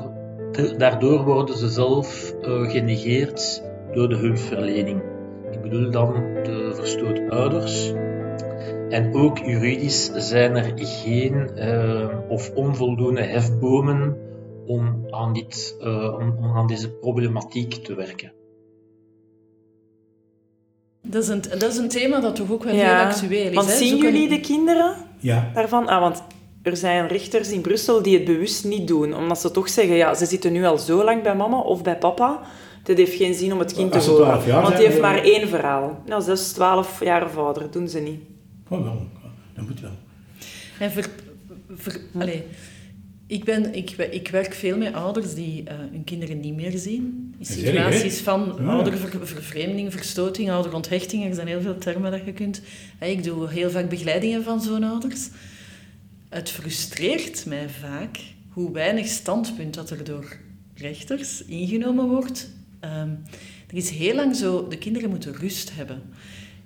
daardoor 0.78 1.24
worden 1.24 1.58
ze 1.58 1.70
zelf 1.70 2.34
genegeerd 2.44 3.64
door 3.94 4.10
de 4.10 4.16
hulpverlening. 4.16 5.02
Ik 5.52 5.62
bedoel 5.62 5.92
dan 5.92 6.14
de 6.44 6.72
verstoten 6.76 7.30
ouders. 7.30 7.92
En 8.90 9.14
ook 9.14 9.38
juridisch 9.38 10.12
zijn 10.14 10.56
er 10.56 10.72
geen 10.76 11.50
of 12.28 12.52
onvoldoende 12.56 13.22
hefbomen 13.24 14.18
om 14.66 15.06
aan, 15.10 15.34
dit, 15.34 15.76
om, 16.20 16.36
om 16.38 16.58
aan 16.58 16.68
deze 16.68 16.90
problematiek 16.90 17.74
te 17.74 17.96
werken. 17.96 18.32
Dat 21.02 21.24
is, 21.24 21.30
een, 21.30 21.42
dat 21.42 21.64
is 21.64 21.78
een 21.78 21.90
thema 21.90 22.20
dat 22.20 22.36
toch 22.36 22.52
ook 22.52 22.64
wel 22.64 22.74
heel 22.74 22.94
actueel 22.94 23.50
is. 23.50 23.56
Want 23.56 23.68
hè? 23.68 23.76
zien 23.76 23.98
Zo 23.98 24.04
jullie 24.04 24.28
kan- 24.28 24.38
de 24.38 24.44
kinderen 24.44 24.96
Ja. 25.20 25.52
daarvan? 25.54 25.88
Ah, 25.88 26.02
want 26.02 26.24
er 26.62 26.78
zijn 26.78 27.08
rechters 27.08 27.52
in 27.52 27.62
Brussel 27.62 28.02
die 28.02 28.14
het 28.14 28.26
bewust 28.26 28.66
niet 28.66 28.88
doen. 28.88 29.16
Omdat 29.16 29.40
ze 29.40 29.52
toch 29.52 29.70
zeggen, 29.70 29.96
ja, 29.96 30.14
ze 30.14 30.26
zitten 30.26 30.52
nu 30.52 30.66
al 30.66 30.78
zo 30.78 31.04
lang 31.04 31.24
bij 31.24 31.36
mama 31.36 31.60
of 31.60 31.84
bij 31.84 31.98
papa. 31.98 32.42
Het 32.84 32.98
heeft 32.98 33.14
geen 33.16 33.34
zin 33.34 33.54
om 33.54 33.60
het 33.60 33.74
kind 33.74 33.92
te 33.92 34.00
horen. 34.00 34.26
12 34.26 34.46
jaar 34.46 34.62
Want 34.62 34.68
die 34.68 34.78
zijn, 34.78 34.90
heeft 34.92 35.02
maar 35.02 35.24
één 35.24 35.48
verhaal. 35.48 36.04
Nou, 36.06 36.22
6, 36.22 36.52
12 36.52 37.04
jaar 37.04 37.26
of 37.26 37.38
ouder, 37.38 37.72
doen 37.72 37.88
ze 37.90 38.00
niet. 38.00 38.20
Oh, 38.68 38.84
wel. 38.84 39.08
Dat 39.56 39.68
moet 39.68 39.80
wel. 39.82 39.92
En 40.80 40.92
ver, 40.92 41.10
ver- 41.76 42.02
allee, 42.20 42.44
ik, 43.28 43.44
ben, 43.44 43.74
ik, 43.74 43.92
ik 43.92 44.28
werk 44.30 44.54
veel 44.54 44.78
met 44.78 44.94
ouders 44.94 45.34
die 45.34 45.64
eh, 45.64 45.76
hun 45.92 46.04
kinderen 46.04 46.40
niet 46.40 46.56
meer 46.56 46.78
zien. 46.78 47.36
In 47.40 47.46
situaties 47.46 48.20
van 48.20 48.56
Ja. 48.60 48.66
oudervervreemding, 48.72 49.92
verstoting, 49.94 50.52
ouderonthechting. 50.52 51.26
Er 51.26 51.34
zijn 51.36 51.48
heel 51.48 51.62
veel 51.62 51.78
termen 51.78 52.12
dat 52.12 52.26
je 52.26 52.34
kunt... 52.34 52.62
Ik 53.00 53.24
doe 53.24 53.50
heel 53.50 53.70
vaak 53.70 53.90
begeleidingen 53.90 54.44
van 54.44 54.62
zo'n 54.62 54.84
ouders. 54.84 55.30
Het 56.30 56.50
frustreert 56.50 57.46
mij 57.46 57.70
vaak 57.70 58.20
hoe 58.50 58.72
weinig 58.72 59.08
standpunt 59.08 59.74
dat 59.74 59.90
er 59.90 60.04
door 60.04 60.38
rechters 60.76 61.46
ingenomen 61.46 62.08
wordt. 62.08 62.50
Ehm, 62.80 63.10
er 63.68 63.76
is 63.76 63.90
heel 63.90 64.16
lang 64.16 64.36
zo, 64.36 64.68
de 64.68 64.78
kinderen 64.78 65.10
moeten 65.10 65.34
rust 65.36 65.76
hebben. 65.76 66.02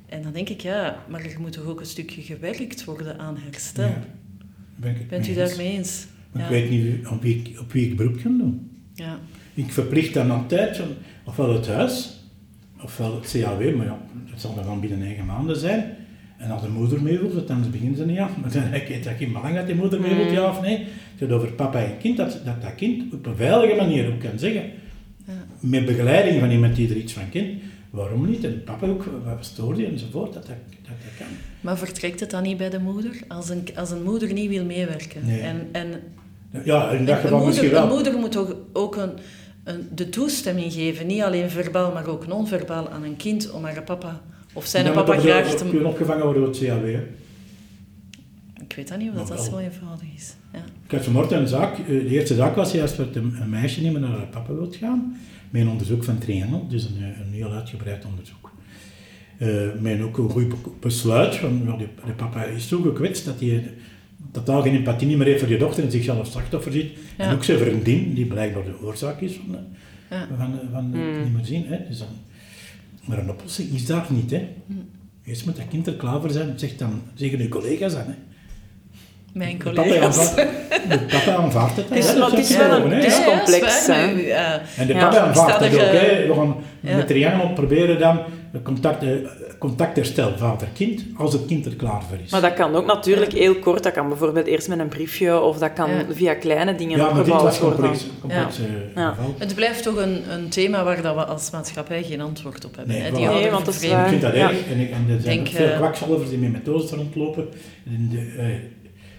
En 0.06 0.22
dan 0.22 0.34
denk 0.34 0.50
ik, 0.50 0.62
ja, 0.62 1.06
maar 1.10 1.22
er 1.26 1.40
moet 1.42 1.52
toch 1.52 1.66
ook 1.66 1.80
een 1.80 1.86
stukje 1.86 2.22
gewerkt 2.22 2.84
worden 2.84 3.20
aan 3.20 3.38
herstel. 3.38 3.88
Ja, 3.88 4.04
ben 4.76 4.96
ik 4.96 5.08
Bent 5.08 5.28
u 5.28 5.34
daarmee 5.34 5.72
eens? 5.72 6.06
Maar 6.32 6.42
Ja. 6.42 6.48
Ik 6.48 6.54
weet 6.62 6.70
niet 6.70 7.08
op 7.08 7.22
wie, 7.22 7.36
ik- 7.44 7.60
op 7.60 7.72
wie 7.72 7.90
ik 7.90 7.98
beroep 7.98 8.22
kan 8.22 8.38
doen. 8.38 8.72
Ja. 8.94 9.20
Ik 9.54 9.72
verplicht 9.72 10.14
dan 10.14 10.32
altijd, 10.32 10.82
ofwel 11.26 11.54
het 11.54 11.68
huis, 11.68 12.20
ofwel 12.84 13.16
het 13.16 13.32
CAW, 13.32 13.76
maar 13.76 13.86
ja, 13.86 14.02
dat 14.32 14.42
zal 14.42 14.56
dan 14.56 14.80
binnen 14.80 15.00
negen 15.00 15.26
maanden 15.26 15.58
zijn. 15.58 15.96
En 16.44 16.52
als 16.52 16.62
de 16.62 16.70
moeder 16.70 17.02
mee 17.02 17.20
wil, 17.20 17.34
want 17.34 17.50
anders 17.50 17.70
beginnen 17.70 17.98
ze 17.98 18.06
niet 18.06 18.20
af. 18.20 18.38
Maar 18.42 18.52
dan 18.52 18.62
heeft 18.62 19.04
dat 19.04 19.14
geen 19.18 19.32
belang 19.34 19.56
dat 19.56 19.66
die 19.66 19.76
moeder 19.76 20.02
mee 20.02 20.16
wil, 20.16 20.32
ja 20.32 20.50
of 20.50 20.62
nee. 20.62 20.78
Het 20.78 20.88
gaat 21.18 21.32
over 21.32 21.52
papa 21.52 21.80
en 21.84 21.98
kind, 21.98 22.18
dat 22.18 22.40
dat, 22.46 22.62
dat 22.62 22.76
kind 22.76 23.14
op 23.14 23.26
een 23.26 23.36
veilige 23.36 23.76
manier 23.76 24.08
ook 24.08 24.20
kan 24.20 24.40
zeggen. 24.40 24.64
Met 25.60 25.86
begeleiding 25.86 26.40
van 26.40 26.52
iemand 26.52 26.76
die 26.76 26.90
er 26.90 26.96
iets 26.96 27.14
van 27.14 27.30
kent. 27.30 27.48
Waarom 27.90 28.30
niet? 28.30 28.44
En 28.44 28.64
papa 28.64 28.88
ook, 28.88 29.04
wat 29.26 29.46
stoort 29.46 29.78
je 29.78 29.86
enzovoort, 29.86 30.34
dat 30.34 30.46
dat, 30.48 30.56
dat, 30.82 30.96
dat 31.04 31.18
kan. 31.18 31.28
Maar 31.62 31.78
vertrekt 31.78 32.20
het 32.20 32.30
dan 32.32 32.44
niet 32.44 32.58
bij 32.58 32.70
de 32.70 32.80
moeder? 32.80 33.12
Als 33.28 33.50
een, 33.50 33.64
als 33.76 33.92
een 33.92 34.04
moeder 34.04 34.34
niet 34.34 34.50
wil 34.50 34.66
meewerken. 34.66 35.26
Nee. 35.26 35.40
En, 35.40 35.68
en, 35.72 35.88
Ja, 36.64 36.90
in 36.90 37.06
dat 37.06 37.16
een, 37.16 37.22
geval 37.22 37.30
moeder, 37.30 37.46
misschien 37.48 37.70
wel. 37.70 37.84
een 37.84 37.90
moeder 37.90 38.18
moet 38.18 38.38
ook, 38.38 38.56
ook 38.74 38.96
een, 38.96 39.12
een, 39.64 39.88
de 39.96 40.10
toestemming 40.10 40.74
geven, 40.74 41.08
niet 41.08 41.22
alleen 41.22 41.50
verbaal, 41.50 41.92
maar 41.92 42.08
ook 42.08 42.28
non-verbaal 42.28 42.90
aan 42.90 43.04
een 43.04 43.18
kind 43.18 43.52
om 43.52 43.64
haar 43.64 43.84
papa 43.84 44.22
of 44.54 44.66
zijn 44.66 44.86
Dan 44.86 44.94
papa 44.94 45.18
graag 45.20 45.56
te... 45.56 45.66
kunnen 45.70 45.86
opgevangen 45.90 46.24
worden 46.24 46.42
door 46.44 46.52
het 46.54 46.60
CAW. 46.64 46.86
hè. 46.86 47.02
Ik 48.62 48.74
weet 48.76 48.88
dat 48.88 48.98
niet 48.98 49.12
of 49.16 49.28
dat, 49.28 49.44
zo 49.44 49.58
eenvoudig 49.58 50.08
is. 50.16 50.36
Ja. 50.54 50.60
Ik 50.86 50.92
had 50.92 51.04
vanmorgen 51.04 51.38
een 51.38 51.48
zaak, 51.48 51.78
eh, 51.78 51.86
de 51.88 52.08
eerste 52.08 52.36
zaak 52.36 52.56
was 52.56 52.72
juist 52.72 52.98
dat 52.98 53.16
een 53.16 53.36
een 53.42 53.50
meisje 53.50 53.82
niet 53.82 53.92
meer 53.92 54.02
naar 54.02 54.10
haar 54.18 54.28
papa 54.28 54.54
wil 54.54 54.72
gaan, 54.80 55.18
met 55.50 55.62
een 55.62 55.68
onderzoek 55.70 56.04
van 56.04 56.18
Triangel, 56.18 56.68
dus 56.70 56.84
een, 56.86 57.04
een 57.04 57.32
heel 57.34 57.52
uitgebreid 57.52 58.06
onderzoek. 58.06 58.52
Eh 59.38 59.50
met 59.80 60.02
ook 60.02 60.18
een 60.18 60.30
goed 60.30 60.50
be- 60.50 60.70
besluit, 60.80 61.42
want 61.42 61.64
ja, 61.66 61.78
de, 61.78 61.88
de 62.06 62.12
papa 62.12 62.44
is 62.44 62.68
zo 62.68 62.82
gekwetst 62.82 63.26
dat 63.26 63.40
hij 63.40 63.74
totaal 64.32 64.62
geen 64.62 64.76
empathie 64.76 65.08
niet 65.08 65.18
meer 65.18 65.28
heeft 65.28 65.40
voor 65.40 65.50
je 65.52 65.58
dochter 65.58 65.84
en 65.84 65.92
zichzelf 65.92 66.20
als 66.20 66.32
slachtoffer 66.32 66.72
ziet. 66.72 66.92
Ja. 67.18 67.24
En 67.26 67.34
ook 67.36 67.44
zijn 67.44 67.58
vriendin, 67.60 68.14
die 68.14 68.26
blijkbaar 68.26 68.64
de 68.64 68.82
oorzaak 68.82 69.22
is 69.22 69.34
van, 69.34 69.52
de, 69.52 69.58
Ja. 70.16 70.28
van, 70.38 70.60
van 70.72 70.92
de- 70.92 70.98
Mm. 70.98 71.24
niet 71.24 71.34
meer 71.34 71.46
zien. 71.46 71.66
Hè. 71.68 71.78
Dus 71.88 71.98
dan, 72.00 72.08
maar 73.06 73.18
een 73.18 73.30
oplossing 73.30 73.70
is 73.74 73.86
daar 73.86 74.06
niet. 74.10 74.32
Hè. 74.32 74.48
Mm. 74.66 74.90
Eerst 75.26 75.46
moet 75.46 75.56
dat 75.56 75.68
kind 75.70 75.88
er 75.88 75.94
klaar 75.94 76.20
voor 76.22 76.30
zijn, 76.32 76.54
zeg 76.56 76.76
dan 76.76 77.02
tegen 77.16 77.38
je 77.42 77.50
collega's 77.50 77.96
aan. 77.96 78.06
Hè. 78.08 78.14
Mijn 79.34 79.58
De 79.58 79.64
collega's. 79.64 80.36
De 80.36 81.06
papa 81.10 81.36
aanvaardt 81.36 81.76
het. 81.76 81.90
Het 81.90 81.98
is- 81.98 82.08
het 82.14 82.34
is 82.38 82.48
zijn 82.48 82.60
wel 82.70 82.76
gewoon, 82.76 82.92
een- 82.92 82.98
hè. 82.98 83.04
het 83.04 83.12
is 83.12 83.18
Ja, 83.18 83.26
ja, 83.26 83.38
complex, 83.38 83.80
is 83.80 83.88
En 83.88 84.88
de 84.88 84.94
Ja, 84.94 85.00
papa 85.10 85.20
aanvaardt 85.20 85.60
het 85.66 85.74
ook. 85.74 85.80
hè. 85.80 86.28
We 86.28 86.34
gaan 86.34 86.56
ja. 86.80 86.96
met 86.96 87.08
triangel 87.08 87.54
proberen 87.54 88.00
dan 88.00 88.20
de 88.52 88.62
contact, 88.62 89.04
eh, 89.04 89.10
contactherstel 89.68 90.38
vader-kind 90.38 91.04
als 91.18 91.34
het 91.34 91.46
kind 91.46 91.66
er 91.66 91.76
klaar 91.76 92.04
voor 92.04 92.18
is. 92.24 92.32
Maar 92.32 92.42
dat 92.42 92.54
kan 92.54 92.76
ook 92.76 92.86
natuurlijk 92.86 93.32
heel 93.32 93.56
kort. 93.56 93.84
Dat 93.84 93.94
kan 93.94 94.08
bijvoorbeeld 94.08 94.46
eerst 94.46 94.68
met 94.68 94.80
een 94.80 94.88
briefje 94.88 95.40
of 95.42 95.58
dat 95.58 95.74
kan 95.74 95.90
Ja. 95.90 96.04
via 96.10 96.34
kleine 96.34 96.76
dingen 96.76 96.98
ja, 96.98 97.04
maar 97.04 97.14
dit 97.14 97.20
opgebouwd 97.22 97.44
was 97.44 97.60
worden. 97.60 97.80
complex. 97.80 98.06
complex 98.22 98.58
Ja. 98.96 99.12
eh. 99.20 99.26
Het 99.38 99.56
blijft 99.56 99.84
toch 99.84 99.96
een, 99.98 100.32
een 100.32 100.50
thema 100.50 100.84
waar 100.84 101.02
dat 101.02 101.16
we 101.16 101.26
als 101.26 101.52
maatschappij 101.52 102.04
geen 102.04 102.22
antwoord 102.22 102.66
op 102.66 102.76
hebben. 102.76 102.94
Nee, 102.94 103.04
hè, 103.04 103.10
voilà. 103.10 103.16
die 103.16 103.28
Nee, 103.28 103.52
want 103.52 103.66
dat 103.66 103.74
is 103.76 103.84
Ik 103.84 103.90
waar. 103.90 104.10
vind 104.10 104.22
dat 104.22 104.36
Ja. 104.36 104.50
erg. 104.50 104.68
En, 104.72 104.80
ik, 104.80 104.92
en 104.92 105.06
er 105.10 105.22
zijn 105.22 105.36
Denk, 105.36 105.48
veel 105.48 105.68
eh, 105.70 105.78
kwakzalvers 105.78 106.30
die 106.30 106.38
met 106.38 106.52
methodes 106.52 106.92
rondlopen. 106.92 107.48
En, 107.86 108.10
de, 108.12 108.34
eh, 108.38 108.46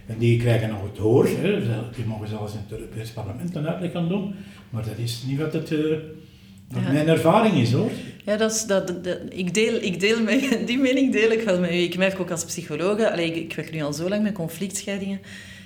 en 0.06 0.18
die 0.18 0.38
krijgen 0.38 0.68
nog 0.68 0.82
het 0.82 0.98
hoor. 0.98 1.26
Hè. 1.26 1.60
Die 1.96 2.04
mogen 2.06 2.28
zelfs 2.28 2.52
in 2.52 2.58
het 2.68 2.78
Europees 2.78 3.10
Parlement 3.10 3.54
een 3.56 3.68
uitleg 3.68 3.92
gaan 3.92 4.08
doen. 4.08 4.34
Maar 4.70 4.82
dat 4.82 4.98
is 5.04 5.22
niet 5.28 5.38
wat, 5.38 5.52
het, 5.52 5.72
eh, 5.72 5.78
wat 6.70 6.82
Ja. 6.84 6.92
mijn 6.92 7.08
ervaring 7.08 7.54
is 7.54 7.72
hoor. 7.72 7.90
Ja, 8.26 8.36
dat 8.36 8.52
is, 8.52 8.64
dat, 8.64 9.04
dat- 9.04 9.18
ik 9.28 9.54
deel, 9.54 9.74
ik 9.82 10.00
deel 10.00 10.20
me, 10.22 10.48
die 10.66 10.78
mening 10.78 11.12
deel 11.12 11.30
ik 11.30 11.40
wel 11.42 11.60
met 11.60 11.70
u. 11.70 11.74
Ik 11.74 11.96
merk 11.96 12.20
ook 12.20 12.30
als 12.30 12.44
psycholoog, 12.44 13.00
allee, 13.10 13.26
ik, 13.26 13.36
ik 13.36 13.54
werk 13.56 13.72
nu 13.72 13.82
al 13.82 13.92
zo 13.92 14.08
lang 14.08 14.22
met 14.22 14.32
conflictscheidingen. 14.32 15.20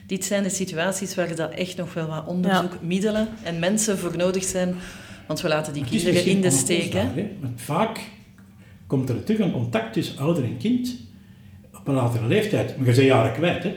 Dit 0.06 0.24
zijn 0.24 0.42
de 0.42 0.48
situaties 0.48 1.14
waar 1.14 1.34
dat 1.36 1.52
echt 1.52 1.76
nog 1.76 1.94
wel 1.94 2.06
wat 2.06 2.26
onderzoek, 2.26 2.82
middelen 2.82 3.28
en 3.42 3.58
mensen 3.58 3.98
voor 3.98 4.16
nodig 4.16 4.44
zijn. 4.44 4.74
Want 5.26 5.40
we 5.40 5.48
laten 5.48 5.72
die 5.72 5.82
Maar 5.82 5.90
kinderen 5.90 6.24
in 6.24 6.40
de 6.40 6.50
steek. 6.50 6.92
hè. 6.92 7.00
onoplosbaar, 7.00 7.24
hè. 7.24 7.30
Want 7.40 7.60
vaak 7.60 7.98
komt 8.86 9.08
er 9.08 9.24
terug 9.24 9.40
een 9.40 9.52
contact 9.52 9.92
tussen 9.92 10.18
ouder 10.18 10.44
en 10.44 10.56
kind 10.56 10.96
op 11.74 11.88
een 11.88 11.94
latere 11.94 12.26
leeftijd. 12.26 12.76
Maar 12.76 12.86
je 12.86 12.92
bent 12.94 13.06
jaren 13.06 13.32
kwijt. 13.32 13.62
Hè. 13.62 13.74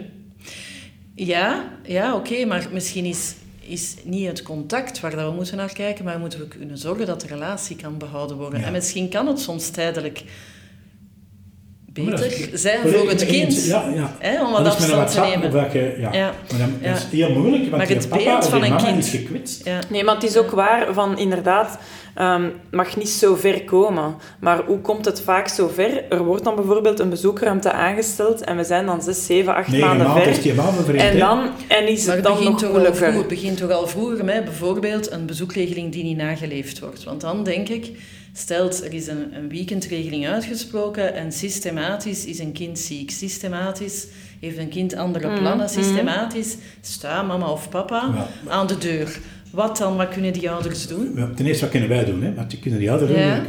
Ja, 1.15 1.69
ja 1.87 2.15
oké, 2.15 2.45
maar 2.45 2.67
misschien 2.73 3.05
is, 3.05 3.33
is 3.67 3.95
niet 4.03 4.27
het 4.27 4.41
contact 4.41 4.99
waar 4.99 5.15
dat 5.15 5.29
we 5.29 5.35
moeten 5.35 5.57
naar 5.57 5.73
kijken, 5.73 6.05
maar 6.05 6.19
moeten 6.19 6.39
we 6.39 6.47
kunnen 6.47 6.77
zorgen 6.77 7.05
dat 7.05 7.21
de 7.21 7.27
relatie 7.27 7.75
kan 7.75 7.97
behouden 7.97 8.37
worden. 8.37 8.59
Ja. 8.59 8.65
En 8.65 8.71
misschien 8.71 9.09
kan 9.09 9.27
het 9.27 9.39
soms 9.39 9.69
tijdelijk 9.69 10.23
dat 11.93 12.05
beter 12.05 12.25
is- 12.25 12.61
zijn 12.61 12.79
voor 12.89 13.09
het 13.09 13.25
kind. 13.25 13.65
Ja, 13.65 13.89
ja. 13.93 14.15
Hè, 14.19 14.45
om 14.45 14.51
Dat 14.51 14.63
wat 14.63 14.89
een 14.89 14.93
afstand 14.95 15.11
te 15.11 15.19
nemen. 15.37 15.51
dat 15.51 15.71
je- 15.71 15.95
ja. 15.99 16.13
Ja. 16.13 16.33
Maar 16.49 16.59
dan, 16.59 16.73
dat 16.81 16.97
is 16.97 17.05
heel 17.19 17.29
moeilijk, 17.33 17.61
want 17.63 17.71
Maar 17.77 17.87
je 17.87 17.93
het 17.95 18.09
papa 18.09 18.23
beeld 18.23 18.43
of 18.43 18.49
van 18.49 18.63
een 18.63 18.77
kind. 18.77 18.97
is 18.97 19.09
gekwetst. 19.09 19.65
Ja. 19.65 19.79
Nee, 19.89 20.03
maar 20.03 20.15
het 20.15 20.23
is 20.23 20.37
ook 20.37 20.51
waar 20.51 20.93
van 20.93 21.17
inderdaad, 21.17 21.77
ehm 22.15 22.49
mag 22.71 22.97
niet 22.97 23.09
zo 23.09 23.35
ver 23.35 23.63
komen. 23.63 24.15
Maar 24.39 24.63
hoe 24.65 24.79
komt 24.79 25.05
het 25.05 25.21
vaak 25.21 25.47
zo 25.47 25.67
ver? 25.73 26.03
Er 26.09 26.23
wordt 26.23 26.43
dan 26.43 26.55
bijvoorbeeld 26.55 26.99
een 26.99 27.09
bezoekruimte 27.09 27.71
aangesteld 27.71 28.41
en 28.43 28.57
we 28.57 28.63
zijn 28.63 28.85
dan 28.85 29.01
zes, 29.01 29.25
zeven, 29.25 29.55
acht 29.55 29.67
Negen 29.67 29.87
maanden 29.87 30.11
ver. 30.11 30.27
is 30.27 30.41
die 30.41 30.53
en 30.99 31.17
dan 31.17 31.49
en 31.67 31.87
is 31.87 32.05
Maar 32.05 32.15
het 32.15 32.23
dan 32.23 32.33
begint 32.33 32.51
nog 32.51 32.59
toch, 32.61 32.69
al 32.69 32.75
moeilijker. 32.75 33.07
vroeg, 33.07 33.17
het 33.19 33.27
begint 33.27 33.57
toch 33.57 33.71
al 33.71 33.87
vroeger 33.87 34.25
met 34.25 34.43
bijvoorbeeld 34.45 35.11
een 35.11 35.25
bezoekregeling 35.25 35.91
die 35.91 36.03
niet 36.03 36.17
nageleefd 36.17 36.79
wordt. 36.79 37.03
Want 37.03 37.21
dan 37.21 37.43
denk 37.43 37.69
ik, 37.69 37.91
stelt 38.33 38.85
er 38.85 38.93
is 38.93 39.07
een, 39.07 39.35
een 39.35 39.49
weekendregeling 39.49 40.27
uitgesproken 40.27 41.13
en 41.15 41.31
systematisch 41.31 42.25
is 42.25 42.39
een 42.39 42.51
kind 42.51 42.79
ziek. 42.79 43.11
Systematisch 43.11 44.07
heeft 44.39 44.57
een 44.57 44.69
kind 44.69 44.95
andere 44.95 45.27
Mm, 45.27 45.35
plannen. 45.39 45.65
mm. 45.75 45.83
Systematisch 45.83 46.55
staat 46.81 47.27
mama 47.27 47.49
of 47.51 47.69
papa 47.69 48.09
Ja. 48.15 48.51
aan 48.51 48.67
de 48.67 48.77
deur. 48.77 49.19
Wat 49.51 49.77
dan? 49.77 49.97
Wat 49.97 50.09
kunnen 50.09 50.33
die 50.33 50.49
ouders 50.51 50.87
doen? 50.87 51.11
Ja, 51.15 51.29
Ten 51.35 51.45
eerste, 51.45 51.61
wat 51.61 51.71
kunnen 51.71 51.89
wij 51.89 52.05
doen? 52.05 52.23
Hè? 52.23 52.33
Want 52.33 52.49
die 52.49 52.59
kunnen 52.59 52.79
die 52.79 52.89
ouderen 52.91 53.19
Ja. 53.19 53.41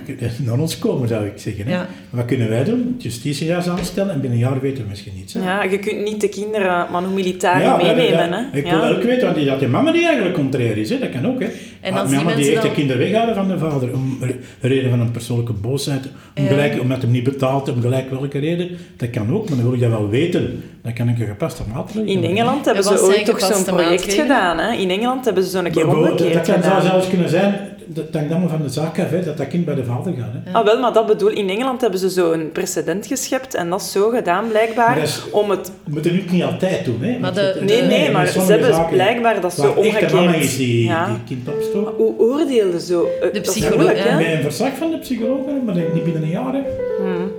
naar 0.45 0.59
ons 0.59 0.79
komen, 0.79 1.09
zou 1.09 1.27
ik 1.27 1.33
zeggen. 1.37 1.65
Hè? 1.67 1.73
Ja. 1.73 1.79
Maar 1.79 2.21
Wat 2.21 2.25
kunnen 2.25 2.49
wij 2.49 2.65
doen? 2.65 2.95
Justitiejaars 2.99 3.69
aanstellen 3.69 4.15
en 4.15 4.21
binnen 4.21 4.39
een 4.39 4.45
jaar 4.45 4.61
weten 4.61 4.83
we 4.83 4.89
misschien 4.89 5.13
niets. 5.17 5.35
Hè? 5.35 5.41
Ja, 5.43 5.63
je 5.63 5.79
kunt 5.79 6.03
niet 6.05 6.21
de 6.21 6.29
kinderen 6.29 6.87
maar 6.91 7.03
dat- 7.03 7.11
meenemen. 7.13 8.31
dat- 8.31 8.41
hè? 8.53 8.59
Ik 8.59 8.67
ja. 8.67 8.81
wil 8.81 8.97
ook 8.97 9.03
weten 9.03 9.25
want 9.25 9.37
die, 9.37 9.47
dat 9.47 9.59
die 9.59 9.69
mama 9.69 9.93
die 9.93 10.05
eigenlijk 10.05 10.35
contrair 10.35 10.77
is. 10.77 10.91
Hè? 10.91 10.99
Dat 10.99 11.11
kan 11.11 11.27
ook. 11.27 11.41
Hè? 11.41 11.49
En 11.83 11.93
Ah, 11.93 12.01
als 12.01 12.09
die 12.09 12.19
mama 12.19 12.29
die 12.29 12.37
mensen 12.37 12.53
echt 12.53 12.63
de 12.63 12.69
dan- 12.69 12.77
kinderen 12.77 13.03
weghalen 13.03 13.35
van 13.35 13.49
de 13.49 13.59
vader. 13.59 13.93
Om 13.95 14.19
reden 14.61 14.91
van 14.91 15.01
een 15.01 15.11
persoonlijke 15.11 15.53
boosheid. 15.53 16.05
Om 16.37 16.47
gelijk, 16.47 16.81
omdat 16.81 17.03
hem 17.03 17.11
niet 17.11 17.25
betaalt, 17.25 17.69
om 17.73 17.81
gelijk 17.81 18.11
welke 18.11 18.39
reden. 18.39 18.69
Dat 18.97 19.11
kan 19.11 19.33
ook, 19.35 19.49
maar 19.49 19.57
dan 19.59 19.65
wil 19.67 19.75
ik 19.75 19.81
dat 19.81 19.91
wel 19.91 20.09
weten. 20.09 20.63
Dan 20.83 20.93
kan 20.93 21.09
ik 21.09 21.19
een 21.19 21.27
gepaste 21.27 21.63
maatregel 21.75 22.05
In. 22.05 22.25
Engeland 22.25 22.65
hebben 22.65 22.85
En 22.85 22.99
ze 22.99 23.05
ooit 23.05 23.25
toch 23.25 23.41
zo'n 23.41 23.65
project 23.65 24.13
gedaan. 24.15 24.59
Hè? 24.59 24.73
In 24.77 24.91
Engeland 24.91 25.25
hebben 25.25 25.43
ze 25.45 25.51
zo'n 25.51 25.71
keer 25.71 25.89
omgekeerd 25.97 26.33
Dat 26.35 26.43
kan 26.47 26.55
gedaan. 26.63 26.83
zelfs 26.83 27.09
kunnen 27.09 27.29
zijn, 27.29 27.55
dat 27.87 28.05
hangt 28.13 28.31
allemaal 28.31 28.49
van 28.49 28.63
de 28.63 28.69
zaak 28.69 28.99
af, 28.99 29.11
hè, 29.11 29.25
dat 29.25 29.37
dat 29.37 29.49
kind 29.49 29.65
bij 29.65 29.75
de 29.75 29.85
vader 29.85 30.13
gaat. 30.15 30.31
Hè. 30.45 30.53
Ah, 30.53 30.65
wel, 30.65 30.81
maar 30.81 30.93
dat 30.93 31.07
bedoel 31.07 31.29
in 31.29 31.49
Engeland 31.49 31.81
hebben 31.81 31.99
ze 32.01 32.09
zo'n 32.09 32.51
precedent 32.53 33.07
geschept 33.07 33.55
en 33.55 33.71
dat 33.71 33.81
is 33.81 33.93
zo 33.93 34.09
gedaan 34.11 34.49
blijkbaar 34.49 34.87
Maar 34.87 34.99
dat 34.99 35.05
is- 35.09 35.31
om 35.31 35.51
het... 35.51 35.73
We 35.85 35.91
moeten 35.93 36.17
het 36.17 36.31
niet 36.31 36.43
altijd 36.43 36.85
doen. 36.85 37.01
Hè, 37.03 37.19
Maar 37.19 37.35
de- 37.35 37.61
Nee, 37.65 37.83
nee, 37.83 38.11
maar 38.11 38.27
ze 38.27 38.33
sommige 38.33 38.53
hebben 38.53 38.75
zaken 38.75 38.93
blijkbaar 38.93 39.41
dat 39.41 39.53
zo 39.55 39.63
de 39.63 39.69
mama 39.69 39.81
omgekeerd. 39.81 40.45
is 40.45 40.57
die, 40.57 40.85
Ja. 40.85 41.07
die 41.07 41.37
kind 41.37 41.49
opstoot. 41.57 41.95
Hoe 41.97 42.19
oordeelde 42.19 42.81
zo? 42.81 43.09
Eh, 43.23 43.33
is 43.33 43.41
psycholoog, 43.41 43.97
ja. 43.97 44.03
hè? 44.03 44.17
Bij 44.17 44.37
een 44.37 44.43
verslag 44.43 44.77
van 44.77 44.91
de 44.91 44.99
psycholoog, 44.99 45.47
hè, 45.47 45.53
maar 45.65 45.75
niet 45.75 46.05
binnen 46.05 46.23
een 46.23 46.29
jaar. 46.29 46.53
Hè. 46.53 46.61
Hmm. 46.99 47.31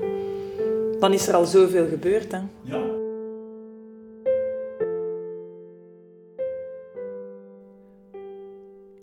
Dan 0.99 1.13
is 1.13 1.27
er 1.27 1.33
al 1.35 1.45
zoveel 1.45 1.85
gebeurd. 1.89 2.31
Hè? 2.31 2.37
Ja. 2.63 2.77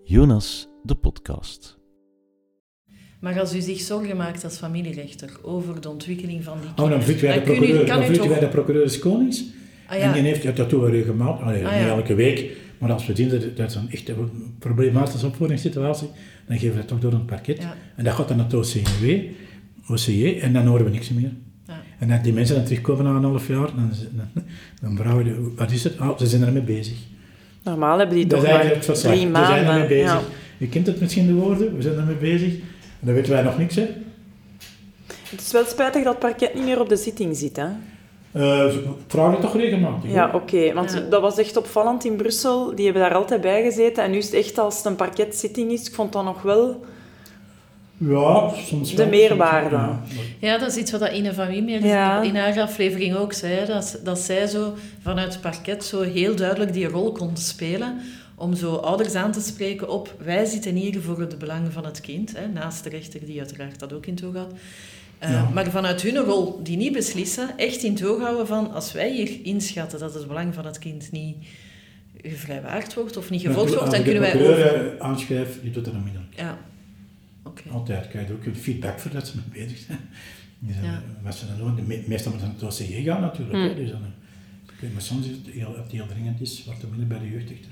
Jonas, 0.05 0.69
de 0.83 0.95
podcast. 0.95 1.79
Maar 3.21 3.41
als 3.41 3.55
u 3.55 3.61
zich 3.61 3.81
zorgen 3.81 4.17
maakt 4.17 4.45
als 4.45 4.57
familierechter 4.57 5.31
over 5.43 5.81
de 5.81 5.89
ontwikkeling 5.89 6.45
van 6.45 6.59
die 6.61 6.69
Oh, 6.69 6.75
kinderen... 6.75 6.99
dan 6.99 7.07
vliegen 7.07 7.29
wij 7.29 7.39
de 7.39 7.43
kun 7.45 7.63
u- 7.63 7.85
dan 7.85 8.13
toch- 8.13 8.29
wij 8.29 8.39
de 8.39 8.49
procureur 8.49 8.99
Konings. 8.99 9.45
Ah, 9.87 9.99
ja. 9.99 10.03
En 10.05 10.13
die 10.13 10.23
heeft, 10.23 10.43
ja, 10.43 10.53
dat 10.53 10.71
doen 10.71 10.81
we 10.83 10.91
regelmatig, 10.91 11.45
Allee, 11.47 11.67
Ah, 11.67 11.79
niet 11.79 11.89
elke 11.89 12.15
week, 12.15 12.57
maar 12.79 12.93
als 12.93 13.07
we 13.07 13.17
zien 13.17 13.29
dat 13.29 13.57
dat 13.57 13.69
is 13.71 13.75
een 13.75 13.91
echt 13.91 14.09
een 14.09 14.55
problematische 14.59 15.27
opvoedingssituatie, 15.27 16.09
dan 16.47 16.59
geven 16.59 16.71
we 16.75 16.79
dat 16.79 16.89
toch 16.89 16.99
door 16.99 17.13
een 17.13 17.25
parket. 17.25 17.59
Ja. 17.63 17.75
En 17.97 18.05
dat 18.05 18.15
gaat 18.15 18.29
dan 18.29 18.37
naar 18.37 18.47
het 18.47 18.55
OCW, 18.55 19.05
OCJ, 19.89 20.39
en 20.41 20.53
dan 20.53 20.67
horen 20.67 20.85
we 20.85 20.91
niks 20.91 21.11
meer. 21.11 21.33
Ja. 21.67 21.83
En 21.99 22.11
als 22.11 22.23
die 22.23 22.33
mensen 22.33 22.55
dan 22.55 22.65
terugkomen 22.65 23.05
na 23.05 23.11
een 23.11 23.25
half 23.25 23.49
jaar, 23.49 23.67
dan, 23.67 23.93
dan, 24.13 24.45
dan 24.81 24.97
vragen 24.97 25.25
we, 25.25 25.53
wat 25.57 25.71
is 25.71 25.85
het? 25.85 25.99
Ah, 25.99 26.19
ze 26.19 26.27
zijn 26.27 26.43
ermee 26.43 26.63
bezig. 26.63 26.97
Normaal 27.65 27.99
hebben 27.99 28.17
die 28.17 28.27
Dat 28.27 28.41
toch 28.41 28.49
maar 28.51 28.63
drie 28.81 28.87
We 28.87 28.95
zijn 28.95 29.13
ermee 29.29 29.31
maanden. 29.65 29.89
bezig. 29.89 30.23
Je 30.61 30.69
kent 30.69 30.87
het 30.87 31.01
misschien 31.01 31.27
de 31.27 31.33
woorden, 31.33 31.77
we 31.77 31.83
zijn 31.83 31.97
ermee 31.97 32.15
bezig. 32.17 32.53
En 32.53 32.61
dan 33.07 33.15
weten 33.15 33.33
wij 33.33 33.43
nog 33.43 33.59
niks, 33.59 33.75
hè. 33.77 33.87
Het 35.31 35.41
is 35.41 35.53
wel 35.53 35.65
spijtig 35.65 36.03
dat 36.05 36.13
het 36.13 36.23
parket 36.23 36.55
niet 36.55 36.65
meer 36.65 36.81
op 36.81 36.89
de 36.89 36.97
zitting 36.97 37.37
zit, 37.37 37.57
hè? 37.57 37.67
Eh, 38.33 38.75
vragen 39.07 39.41
toch 39.41 39.57
regelmatig? 39.57 40.11
Ja, 40.13 40.31
oké. 40.35 40.73
Want 40.73 41.03
dat 41.11 41.21
was 41.21 41.39
echt 41.39 41.57
opvallend 41.57 42.05
in 42.05 42.17
Brussel. 42.17 42.75
Die 42.75 42.85
hebben 42.85 43.03
daar 43.03 43.15
altijd 43.15 43.41
bij 43.41 43.63
gezeten. 43.63 44.05
En 44.05 44.11
nu 44.11 44.17
is 44.19 44.25
het 44.25 44.35
echt 44.35 44.59
als 44.59 44.77
het 44.77 44.85
een 44.85 44.97
parketzitting 44.97 45.71
is. 45.73 45.87
Ik 45.89 45.95
vond 45.95 46.13
dat 46.13 46.25
nog 46.25 46.43
wel 46.43 46.85
Ja, 47.99 48.49
soms 48.67 48.91
de 48.91 48.97
wel, 48.97 49.09
meerwaarde. 49.09 49.79
Ja, 50.39 50.59
dat 50.59 50.69
is 50.69 50.77
iets 50.77 50.91
wat 50.91 51.09
Ine 51.13 51.35
van 51.35 51.47
Wiemeer 51.49 51.85
Ja. 51.87 52.23
in 52.23 52.37
haar 52.37 52.61
aflevering 52.61 53.17
ook 53.17 53.33
zei. 53.33 53.67
Dat, 53.67 54.01
dat 54.05 54.19
zij 54.19 54.47
zo 54.47 54.75
vanuit 55.03 55.33
het 55.33 55.43
parket 55.43 55.85
zo 55.85 56.01
heel 56.01 56.35
duidelijk 56.37 56.73
die 56.73 56.89
rol 56.89 57.13
kon 57.13 57.37
spelen. 57.37 58.01
Om 58.41 58.55
zo 58.55 58.75
ouders 58.75 59.15
aan 59.15 59.33
te 59.33 59.41
spreken 59.41 59.89
op, 59.89 60.15
wij 60.19 60.45
zitten 60.45 60.75
hier 60.75 61.01
voor 61.01 61.21
het 61.21 61.39
belang 61.39 61.73
van 61.73 61.85
het 61.85 62.01
kind. 62.01 62.37
Hè, 62.37 62.47
naast 62.49 62.85
de 62.85 62.89
rechter 62.91 63.25
die 63.27 63.39
uiteraard 63.39 63.79
dat 63.79 63.93
ook 63.93 64.07
in 64.07 64.15
toog 64.15 64.35
had. 64.35 64.53
Eh, 65.19 65.31
Ja. 65.31 65.49
Maar 65.49 65.71
vanuit 65.71 66.03
hun 66.03 66.17
rol, 66.17 66.63
die 66.63 66.77
niet 66.77 66.93
beslissen, 66.93 67.59
echt 67.59 67.83
in 67.83 67.95
toog 67.95 68.21
houden 68.21 68.47
van... 68.47 68.73
Als 68.73 68.93
wij 68.93 69.13
hier 69.13 69.39
inschatten 69.43 69.99
dat 69.99 70.15
het 70.15 70.27
belang 70.27 70.55
van 70.55 70.67
het 70.67 70.79
kind 70.79 71.11
niet 71.13 71.37
gevrijwaard 72.23 72.95
wordt 72.95 73.17
of 73.17 73.31
niet 73.31 73.41
gevolgd 73.41 73.69
wordt, 73.69 73.83
Als 73.85 73.95
dan 73.95 74.03
kunnen 74.03 74.21
wij... 74.23 74.31
procureur 74.31 74.75
over- 74.75 74.97
eh, 74.99 75.07
aanschrijf, 75.07 75.61
die 75.63 75.71
doet 75.71 75.85
dat 75.85 75.95
onmiddellijk. 75.95 76.33
Ja, 76.37 76.59
oké. 77.43 77.63
Altijd 77.71 78.09
krijg 78.09 78.27
je 78.27 78.33
ook 78.33 78.45
een 78.45 78.57
feedback 78.57 78.99
voor 78.99 79.11
dat 79.11 79.27
ze 79.29 79.37
mee 79.37 79.65
bezig 79.67 79.79
zijn. 79.87 79.99
Ja. 80.83 81.03
Wat 81.23 81.35
ze 81.35 81.47
dan 81.47 81.57
doen, 81.59 81.77
de 81.77 81.83
me- 81.83 82.03
meestal 82.07 82.33
moet 82.33 82.41
het 82.41 82.51
naar 82.61 82.71
het 82.71 82.81
OCG 82.81 83.05
gaan 83.05 83.21
natuurlijk. 83.21 83.57
Mm. 83.59 83.63
Hè, 83.69 83.75
dus 83.75 83.91
dan, 83.91 84.01
eh, 84.81 84.89
maar 84.93 85.03
soms 85.03 85.27
is 85.27 85.33
het 85.33 85.55
heel, 85.55 85.67
als 85.67 85.77
het 85.77 85.93
heel 85.93 86.07
dringend 86.07 86.41
is, 86.41 86.63
wordt 86.65 86.81
het 86.81 86.91
minder 86.91 87.09
bij 87.09 87.19
de 87.19 87.31
jeugdrechter 87.31 87.71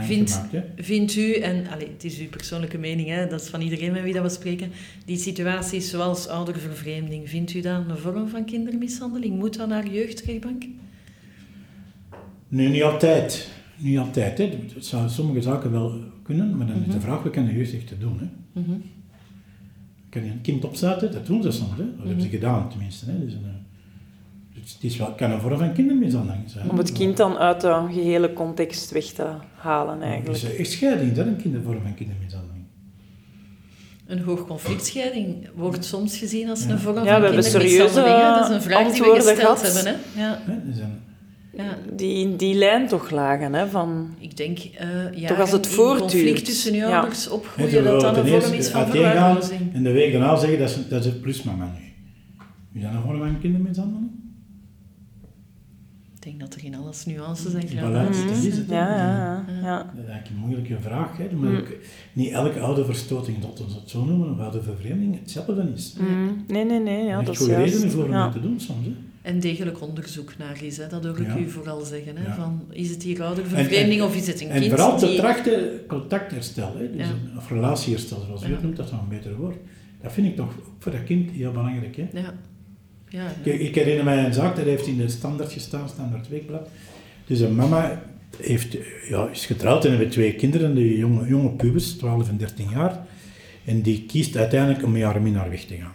Vindt, 0.00 0.32
gemaakt. 0.32 0.66
Vindt 0.76 1.16
u, 1.16 1.34
en 1.34 1.66
allee, 1.66 1.88
het 1.88 2.04
is 2.04 2.18
uw 2.18 2.28
persoonlijke 2.28 2.78
mening, 2.78 3.08
hè, 3.08 3.26
dat 3.26 3.40
is 3.40 3.48
van 3.48 3.60
iedereen 3.60 3.92
met 3.92 4.02
wie 4.02 4.12
dat 4.12 4.22
we 4.22 4.28
spreken, 4.28 4.70
die 5.04 5.16
situaties 5.16 5.90
zoals 5.90 6.28
oudervervreemding, 6.28 7.28
vindt 7.28 7.54
u 7.54 7.60
dat 7.60 7.82
een 7.88 7.96
vorm 7.96 8.28
van 8.28 8.44
kindermishandeling? 8.44 9.38
Moet 9.38 9.56
dat 9.56 9.68
naar 9.68 9.88
jeugdrechtbank? 9.88 10.64
Nu, 12.48 12.68
niet 12.68 12.82
altijd. 12.82 13.48
Niet 13.76 13.98
altijd. 13.98 14.38
Hè. 14.38 14.44
Het 14.74 14.84
zou 14.86 15.08
sommige 15.08 15.42
zaken 15.42 15.70
wel 15.70 16.00
kunnen, 16.22 16.56
maar 16.56 16.66
dan 16.66 16.84
is 16.86 16.92
de 16.94 17.00
vraag, 17.00 17.22
wat 17.22 17.32
kan 17.32 17.46
de 17.46 17.52
jeugdrechter 17.52 17.98
doen? 17.98 18.18
Hè? 18.18 18.60
Mhm. 18.60 18.70
Kan 20.08 20.24
je 20.24 20.30
een 20.30 20.40
kind 20.40 20.64
opzetten? 20.64 21.12
Dat 21.12 21.26
doen 21.26 21.42
ze 21.42 21.50
soms. 21.50 21.70
Hè? 21.70 21.76
Dat 21.76 21.96
hebben 21.96 22.20
ze 22.20 22.26
Mhm. 22.26 22.34
gedaan, 22.36 22.68
tenminste. 22.68 23.04
Hè? 23.10 23.12
Een, 23.12 23.24
dus 23.24 23.34
het 24.72 24.82
is 24.82 24.96
wel, 24.96 25.12
kan 25.16 25.30
een 25.30 25.40
vorm 25.40 25.58
van 25.58 25.72
kindermishandeling 25.72 26.42
zijn. 26.50 26.70
Om 26.70 26.78
het 26.78 26.92
kind 26.92 27.16
dan 27.16 27.36
uit 27.38 27.60
de 27.60 27.82
gehele 27.92 28.32
context 28.32 28.90
weg 28.90 29.04
te 29.04 29.26
halen, 29.54 30.02
eigenlijk. 30.02 30.40
Dus 30.40 30.54
echtscheiding, 30.56 31.12
dat 31.12 31.26
is 31.26 31.32
een 31.32 31.36
kindervorm 31.42 31.80
van 31.82 31.94
kindermishandeling. 31.94 32.52
Een 34.06 34.18
hoogconflictscheiding 34.20 35.48
wordt 35.54 35.84
soms 35.84 36.18
gezien 36.18 36.48
als 36.48 36.64
Ja. 36.64 36.70
een 36.70 36.78
vorm 36.78 37.04
Ja, 37.04 37.12
van 37.12 37.20
we 37.20 37.26
hebben 37.26 37.44
serieuze. 37.44 37.94
Dat 38.00 38.48
is 38.48 38.54
een 38.54 38.62
vraag 38.62 38.92
die 38.92 39.02
we 39.02 39.14
gesteld 39.14 39.38
gehad. 39.38 39.72
hebben. 39.74 40.00
Hè? 40.14 40.22
Ja. 40.22 40.42
Dus 40.64 40.76
Ja. 41.56 41.76
Die 41.96 42.16
in 42.28 42.36
die 42.36 42.54
lijn 42.54 42.86
toch 42.88 43.10
lagen, 43.10 43.52
hè? 43.54 43.66
Van... 43.68 44.14
Ik 44.18 44.36
denk, 44.36 44.58
eh 44.58 44.88
ja, 45.14 45.28
Toch 45.28 45.40
als 45.40 45.50
het 45.52 45.66
voortduurt. 45.66 46.10
conflict 46.12 46.44
tussen 46.44 46.72
je 46.72 46.78
Ja. 46.78 46.98
ouders 46.98 47.28
opgroeien, 47.28 47.84
dat 47.84 48.00
dat 48.00 48.16
een 48.16 48.26
vorm 48.26 48.52
is 48.52 48.68
van 48.68 48.86
verwaarlozing. 48.86 49.74
en 49.74 49.82
de 49.82 49.92
week 49.92 50.12
daarna 50.12 50.36
zeggen 50.36 50.58
dat 50.58 50.70
ze, 50.70 50.88
dat 50.88 51.04
is 51.04 51.12
plusmama 51.20 51.64
nu. 51.78 51.82
Is 52.80 52.82
dat 52.82 52.92
een 52.94 53.02
vorm 53.02 53.18
van 53.18 53.40
kindermishandeling? 53.40 54.10
Ik 56.24 56.30
denk 56.30 56.50
dat 56.50 56.54
er 56.60 56.64
in 56.66 56.74
alles 56.74 57.04
nuances 57.04 57.54
en 57.54 57.68
gradaties 57.68 58.24
dat 58.26 58.36
is 58.52 58.56
het. 58.56 58.68
Ja, 58.68 58.88
ja, 58.96 59.06
ja. 59.06 59.44
ja. 59.62 59.76
Dat 59.78 60.04
is 60.04 60.10
eigenlijk 60.10 60.28
een 60.28 60.36
moeilijke 60.36 60.76
vraag. 60.80 61.16
Hè. 61.16 61.28
Maar 61.36 61.50
Mm. 61.50 61.56
ook 61.56 61.68
niet 62.12 62.30
elke 62.32 62.60
oude 62.60 62.84
verstoting, 62.84 63.38
dat 63.38 63.58
we 63.58 63.64
het 63.80 63.90
zo 63.90 64.04
noemen, 64.04 64.30
of 64.32 64.38
oude 64.38 64.62
vervreemding, 64.62 65.18
hetzelfde 65.20 65.70
is. 65.74 65.94
Mm, 65.98 66.44
Nee, 66.48 66.64
nee, 66.64 66.80
nee. 66.80 67.04
Ja, 67.04 67.18
er 67.18 67.24
dat 67.24 67.34
is 67.34 67.40
goede 67.40 67.54
redenen 67.56 67.90
voor 67.90 68.04
om 68.04 68.10
Ja. 68.10 68.24
dat 68.24 68.32
te 68.32 68.40
doen 68.40 68.60
soms. 68.60 68.86
Hè. 68.86 68.92
En 69.22 69.40
degelijk 69.40 69.80
onderzoek 69.82 70.38
naar 70.38 70.62
is, 70.62 70.76
hè. 70.76 70.86
dat 70.88 71.04
hoor 71.04 71.20
ik 71.20 71.26
Ja. 71.26 71.36
u 71.38 71.50
vooral 71.50 71.80
zeggen. 71.84 72.16
Hè. 72.16 72.24
Ja. 72.26 72.34
Van, 72.34 72.62
is 72.70 72.90
het 72.90 73.02
hier 73.02 73.22
oudervervreemding 73.22 74.02
of 74.02 74.16
is 74.16 74.26
het 74.26 74.40
een 74.40 74.48
en 74.48 74.60
kind 74.60 74.72
vooral 74.72 74.98
te 74.98 75.06
die... 75.06 75.16
trachten 75.16 75.86
contactherstel, 75.86 76.72
hè. 76.76 76.90
Dus 76.96 77.06
Ja. 77.06 77.12
een- 77.12 77.38
of 77.38 77.50
relatieherstel, 77.50 78.20
zoals 78.26 78.44
u 78.44 78.50
het 78.50 78.62
noemt, 78.62 78.76
dat 78.76 78.86
is 78.86 78.92
nog 78.92 79.02
een 79.02 79.08
beter 79.08 79.36
woord. 79.36 79.56
Dat 80.02 80.12
vind 80.12 80.26
ik 80.26 80.36
toch 80.36 80.48
ook 80.58 80.72
voor 80.78 80.92
dat 80.92 81.04
kind 81.04 81.30
heel 81.30 81.52
belangrijk. 81.52 81.96
Hè. 81.96 82.06
Ja. 82.12 82.34
Ja, 83.14 83.34
Ik, 83.42 83.60
ik 83.60 83.74
herinner 83.74 84.04
mij 84.04 84.24
een 84.24 84.32
zaak, 84.32 84.56
dat 84.56 84.64
heeft 84.64 84.86
in 84.86 84.96
de 84.96 85.08
standaard 85.08 85.52
gestaan, 85.52 85.88
standaard 85.88 86.28
weekblad. 86.28 86.68
Dus 87.26 87.40
een 87.40 87.54
mama 87.54 88.02
heeft, 88.36 88.76
ja, 89.08 89.28
is 89.28 89.46
getrouwd 89.46 89.84
en 89.84 89.90
hebben 89.90 90.10
twee 90.10 90.34
kinderen, 90.34 90.74
die 90.74 90.96
jonge, 90.96 91.28
jonge 91.28 91.50
pubers, 91.50 91.92
12 91.92 92.28
en 92.28 92.36
13 92.36 92.68
jaar. 92.70 93.06
En 93.64 93.82
die 93.82 94.06
kiest 94.06 94.36
uiteindelijk 94.36 94.84
om 94.84 94.92
met 94.92 95.02
haar 95.02 95.22
minnaar 95.22 95.50
weg 95.50 95.64
te 95.64 95.76
gaan. 95.76 95.94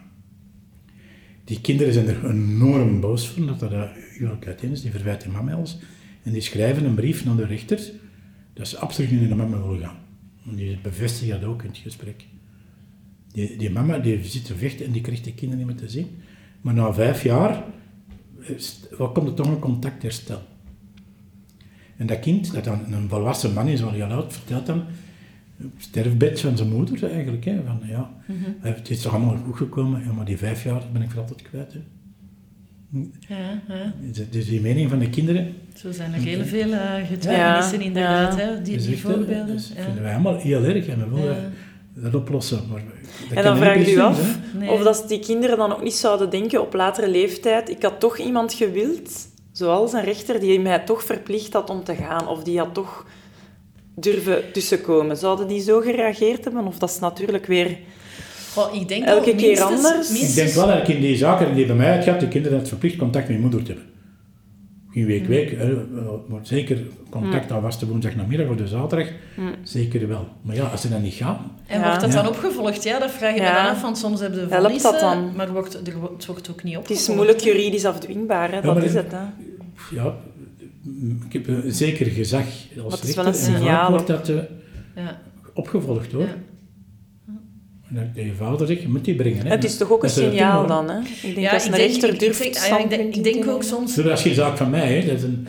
Die 1.44 1.62
kinderen 1.62 1.94
zijn 1.94 2.08
er 2.08 2.30
enorm 2.30 3.00
boos 3.00 3.30
van 3.30 3.48
dat 3.48 3.60
dat 3.60 3.72
huwelijk 4.18 4.48
uiteen 4.48 4.72
is. 4.72 4.82
Die 4.82 4.92
verwijten 4.92 5.32
mama 5.32 5.54
alles. 5.54 5.78
En 6.24 6.32
die 6.32 6.42
schrijven 6.42 6.86
een 6.86 6.96
brief 6.96 7.26
naar 7.26 7.36
de 7.36 7.46
rechter 7.46 7.80
dat 8.54 8.68
ze 8.68 8.78
absoluut 8.78 9.12
niet 9.12 9.20
naar 9.20 9.30
de 9.30 9.36
mama 9.36 9.62
willen 9.62 9.80
gaan. 9.80 9.98
En 10.50 10.56
die 10.56 10.80
bevestigen 10.82 11.42
dat 11.42 11.50
ook 11.50 11.64
in 11.64 11.70
het 11.70 11.78
gesprek. 11.78 12.26
Die, 13.32 13.58
die 13.58 13.70
mama 13.70 13.98
die 13.98 14.24
zit 14.24 14.46
te 14.46 14.56
vechten 14.56 14.86
en 14.86 14.92
die 14.92 15.02
krijgt 15.02 15.24
de 15.24 15.34
kinderen 15.34 15.66
niet 15.66 15.76
meer 15.76 15.86
te 15.86 15.92
zien. 15.92 16.08
Maar 16.62 16.74
na 16.74 16.94
vijf 16.94 17.24
jaar 17.24 17.64
is- 18.40 18.80
wat 18.98 19.12
komt 19.14 19.28
er 19.28 19.34
toch 19.34 19.48
een 19.48 19.60
contactherstel. 19.60 20.42
En 21.98 22.08
dat 22.08 22.20
kind, 22.20 22.54
dat 22.54 22.64
dan 22.64 22.94
een 22.94 23.10
volwassen 23.10 23.54
man 23.54 23.68
is, 23.68 23.84
al 23.84 23.92
heel 23.92 24.06
oud, 24.06 24.34
vertelt 24.34 24.68
het 24.68 24.82
sterfbed 25.78 26.40
van 26.40 26.58
zijn 26.58 26.70
moeder 26.70 27.12
eigenlijk. 27.12 27.46
Hè, 27.46 27.60
van, 27.66 27.80
ja, 27.88 28.10
Mhm. 28.26 28.38
Het 28.60 28.90
is 28.90 29.02
toch 29.02 29.14
allemaal 29.14 29.38
goed 29.46 29.58
gekomen, 29.58 30.04
ja, 30.04 30.12
maar 30.12 30.26
die 30.26 30.38
vijf 30.38 30.64
jaar 30.64 30.82
ben 30.94 31.02
ik 31.02 31.10
voor 31.12 31.22
altijd 31.22 31.42
kwijt. 31.42 31.74
Hè. 31.74 31.80
Ja, 33.28 33.62
ja. 33.68 33.94
Dus- 34.12 34.30
Dus 34.30 34.48
die 34.50 34.62
mening 34.62 34.90
van 34.90 35.00
de 35.00 35.10
kinderen... 35.10 35.54
Zo 35.76 35.92
zijn 35.92 36.14
er 36.14 36.20
heel 36.20 36.46
veel 36.46 36.68
uh, 36.68 36.94
getuigenissen 37.08 37.80
Ja, 37.80 37.86
inderdaad, 37.86 38.38
ja. 38.38 38.46
hè, 38.46 38.62
die, 38.62 38.98
voorbeelden. 38.98 39.48
Dat 39.48 39.72
ja. 39.76 39.84
vinden 39.84 40.04
wij 40.04 40.14
allemaal 40.14 40.38
heel 40.38 40.64
erg 40.64 40.88
en 40.88 41.00
we 41.00 41.16
willen 41.16 41.36
Ja. 41.36 42.02
dat 42.02 42.16
oplossen. 42.16 42.60
Maar 42.72 42.82
dat 43.28 43.38
En 43.38 43.44
dan 43.44 43.58
vraag 43.58 43.74
je 43.74 43.80
precies, 43.80 43.96
u 43.98 44.00
af 44.02 44.38
Nee. 44.54 44.70
of 44.72 44.82
dat 44.84 45.04
die 45.08 45.20
kinderen 45.20 45.58
dan 45.58 45.72
ook 45.74 45.84
niet 45.84 45.94
zouden 45.94 46.30
denken 46.30 46.62
op 46.62 46.74
latere 46.74 47.08
leeftijd, 47.10 47.70
ik 47.70 47.84
had 47.84 48.00
toch 48.00 48.18
iemand 48.18 48.54
gewild, 48.54 49.12
zoals 49.52 49.94
een 49.94 50.04
rechter, 50.04 50.40
die 50.40 50.60
mij 50.60 50.80
toch 50.80 51.04
verplicht 51.04 51.54
had 51.54 51.70
om 51.70 51.84
te 51.84 51.96
gaan, 51.96 52.28
of 52.28 52.44
die 52.44 52.58
had 52.58 52.74
toch 52.74 53.06
durven 53.96 54.52
tussenkomen. 54.54 55.18
Zouden 55.18 55.48
die 55.48 55.62
zo 55.62 55.80
gereageerd 55.80 56.44
hebben? 56.44 56.68
Of 56.68 56.78
dat 56.78 56.90
is 56.90 57.00
natuurlijk 57.00 57.46
weer 57.46 57.78
Goh, 58.54 58.76
ik 58.76 58.88
denk 58.88 59.06
elke 59.06 59.36
keer 59.36 59.48
minstens- 59.48 59.70
anders? 59.86 60.10
minstens- 60.10 60.30
Ik 60.30 60.36
denk 60.36 60.50
wel 60.50 60.68
dat 60.68 60.78
ik 60.78 60.88
in 60.96 61.02
die 61.02 61.16
zaken 61.18 61.56
die 61.56 61.66
bij 61.66 61.76
mij 61.76 61.92
uitgaat, 61.92 62.20
de 62.20 62.28
kinderen 62.28 62.58
het 62.58 62.68
verplicht 62.68 62.96
contact 62.98 63.28
met 63.28 63.36
je 63.36 63.42
moeder 63.42 63.64
te 63.64 63.72
hebben. 63.72 63.88
Geen 65.00 65.08
week, 65.08 65.26
week, 65.28 65.52
hè, 65.60 65.74
maar 66.28 66.40
zeker 66.42 66.78
contact 67.10 67.52
aan 67.52 67.62
vaste 67.62 67.88
woensdagnamiddag 67.88 68.48
of 68.50 68.56
de 68.56 68.68
zaterdag, 68.68 69.08
Mm. 69.36 69.52
zeker 69.64 70.08
wel. 70.08 70.28
Maar 70.42 70.56
ja, 70.56 70.64
als 70.64 70.82
ze 70.82 70.90
dat 70.90 71.02
niet 71.02 71.14
gaan, 71.14 71.52
En 71.68 71.80
Ja. 71.80 71.86
wordt 71.86 72.02
dat 72.02 72.14
Ja. 72.14 72.22
dan 72.22 72.28
opgevolgd? 72.32 72.84
Ja, 72.84 73.00
dat 73.00 73.12
vraag 73.12 73.36
je 73.36 73.42
Ja. 73.42 73.50
me 73.52 73.56
dan 73.64 73.72
af, 73.76 73.82
want 73.82 73.98
soms 73.98 74.20
hebben 74.20 74.40
de 74.50 74.80
dat 74.82 75.00
dan? 75.00 75.36
maar 75.36 75.52
wordt, 75.52 75.88
er, 75.88 75.98
wordt- 76.00 76.14
het 76.16 76.26
wordt 76.26 76.50
ook 76.52 76.64
niet 76.64 76.74
Het 76.74 76.82
opgevolgd. 76.82 77.10
is 77.10 77.16
moeilijk 77.16 77.40
juridisch 77.40 77.86
afdwingbaar, 77.86 78.50
hè? 78.50 78.56
Ja, 78.56 78.62
dat 78.62 78.74
maar 78.76 78.84
is 78.84 78.94
dat- 78.94 79.04
het. 79.04 79.12
Hè? 79.12 79.96
ja, 79.96 80.16
ik 81.28 81.34
heb 81.34 81.48
een 81.48 81.72
zeker 81.72 82.06
gezag 82.06 82.46
als 82.84 82.94
het 82.94 83.04
is 83.04 83.16
rechter 83.16 83.16
wel 83.16 83.26
een 83.26 83.40
en 83.40 83.46
vaak 83.46 83.56
signaal 83.56 83.90
wordt 83.92 84.08
dat 84.08 84.30
eh, 84.30 84.36
Ja. 84.96 85.22
opgevolgd 85.54 86.12
hoor. 86.12 86.22
Ja. 86.22 86.36
Je 88.14 88.34
vader 88.38 88.68
zegt, 88.68 88.82
je 88.82 88.88
moet 88.90 89.06
die 89.06 89.16
brengen. 89.16 89.46
Hè. 89.46 89.50
Het 89.50 89.64
is 89.64 89.78
toch 89.78 89.92
ook 89.92 90.04
een 90.04 90.10
signaal 90.10 90.68
dan, 90.68 90.90
hè? 90.90 91.00
Ik 91.00 91.22
denk 91.22 91.38
Ja, 91.38 91.52
als 91.54 91.66
ik 91.66 91.72
een 91.72 91.78
denk- 91.78 91.90
rechter 91.92 92.08
ik- 92.10 92.14
ik 92.14 92.20
durft 92.20 92.44
ik 92.46 93.24
denk- 93.24 93.36
ik 93.44 93.48
ook 93.50 93.64
soms... 93.64 93.96
Dat 93.96 94.06
is 94.06 94.22
geen 94.22 94.34
zaak 94.34 94.58
van 94.58 94.70
mij, 94.70 94.94
hè. 95.00 95.06
Dat 95.08 95.16
is 95.18 95.24
een, 95.24 95.48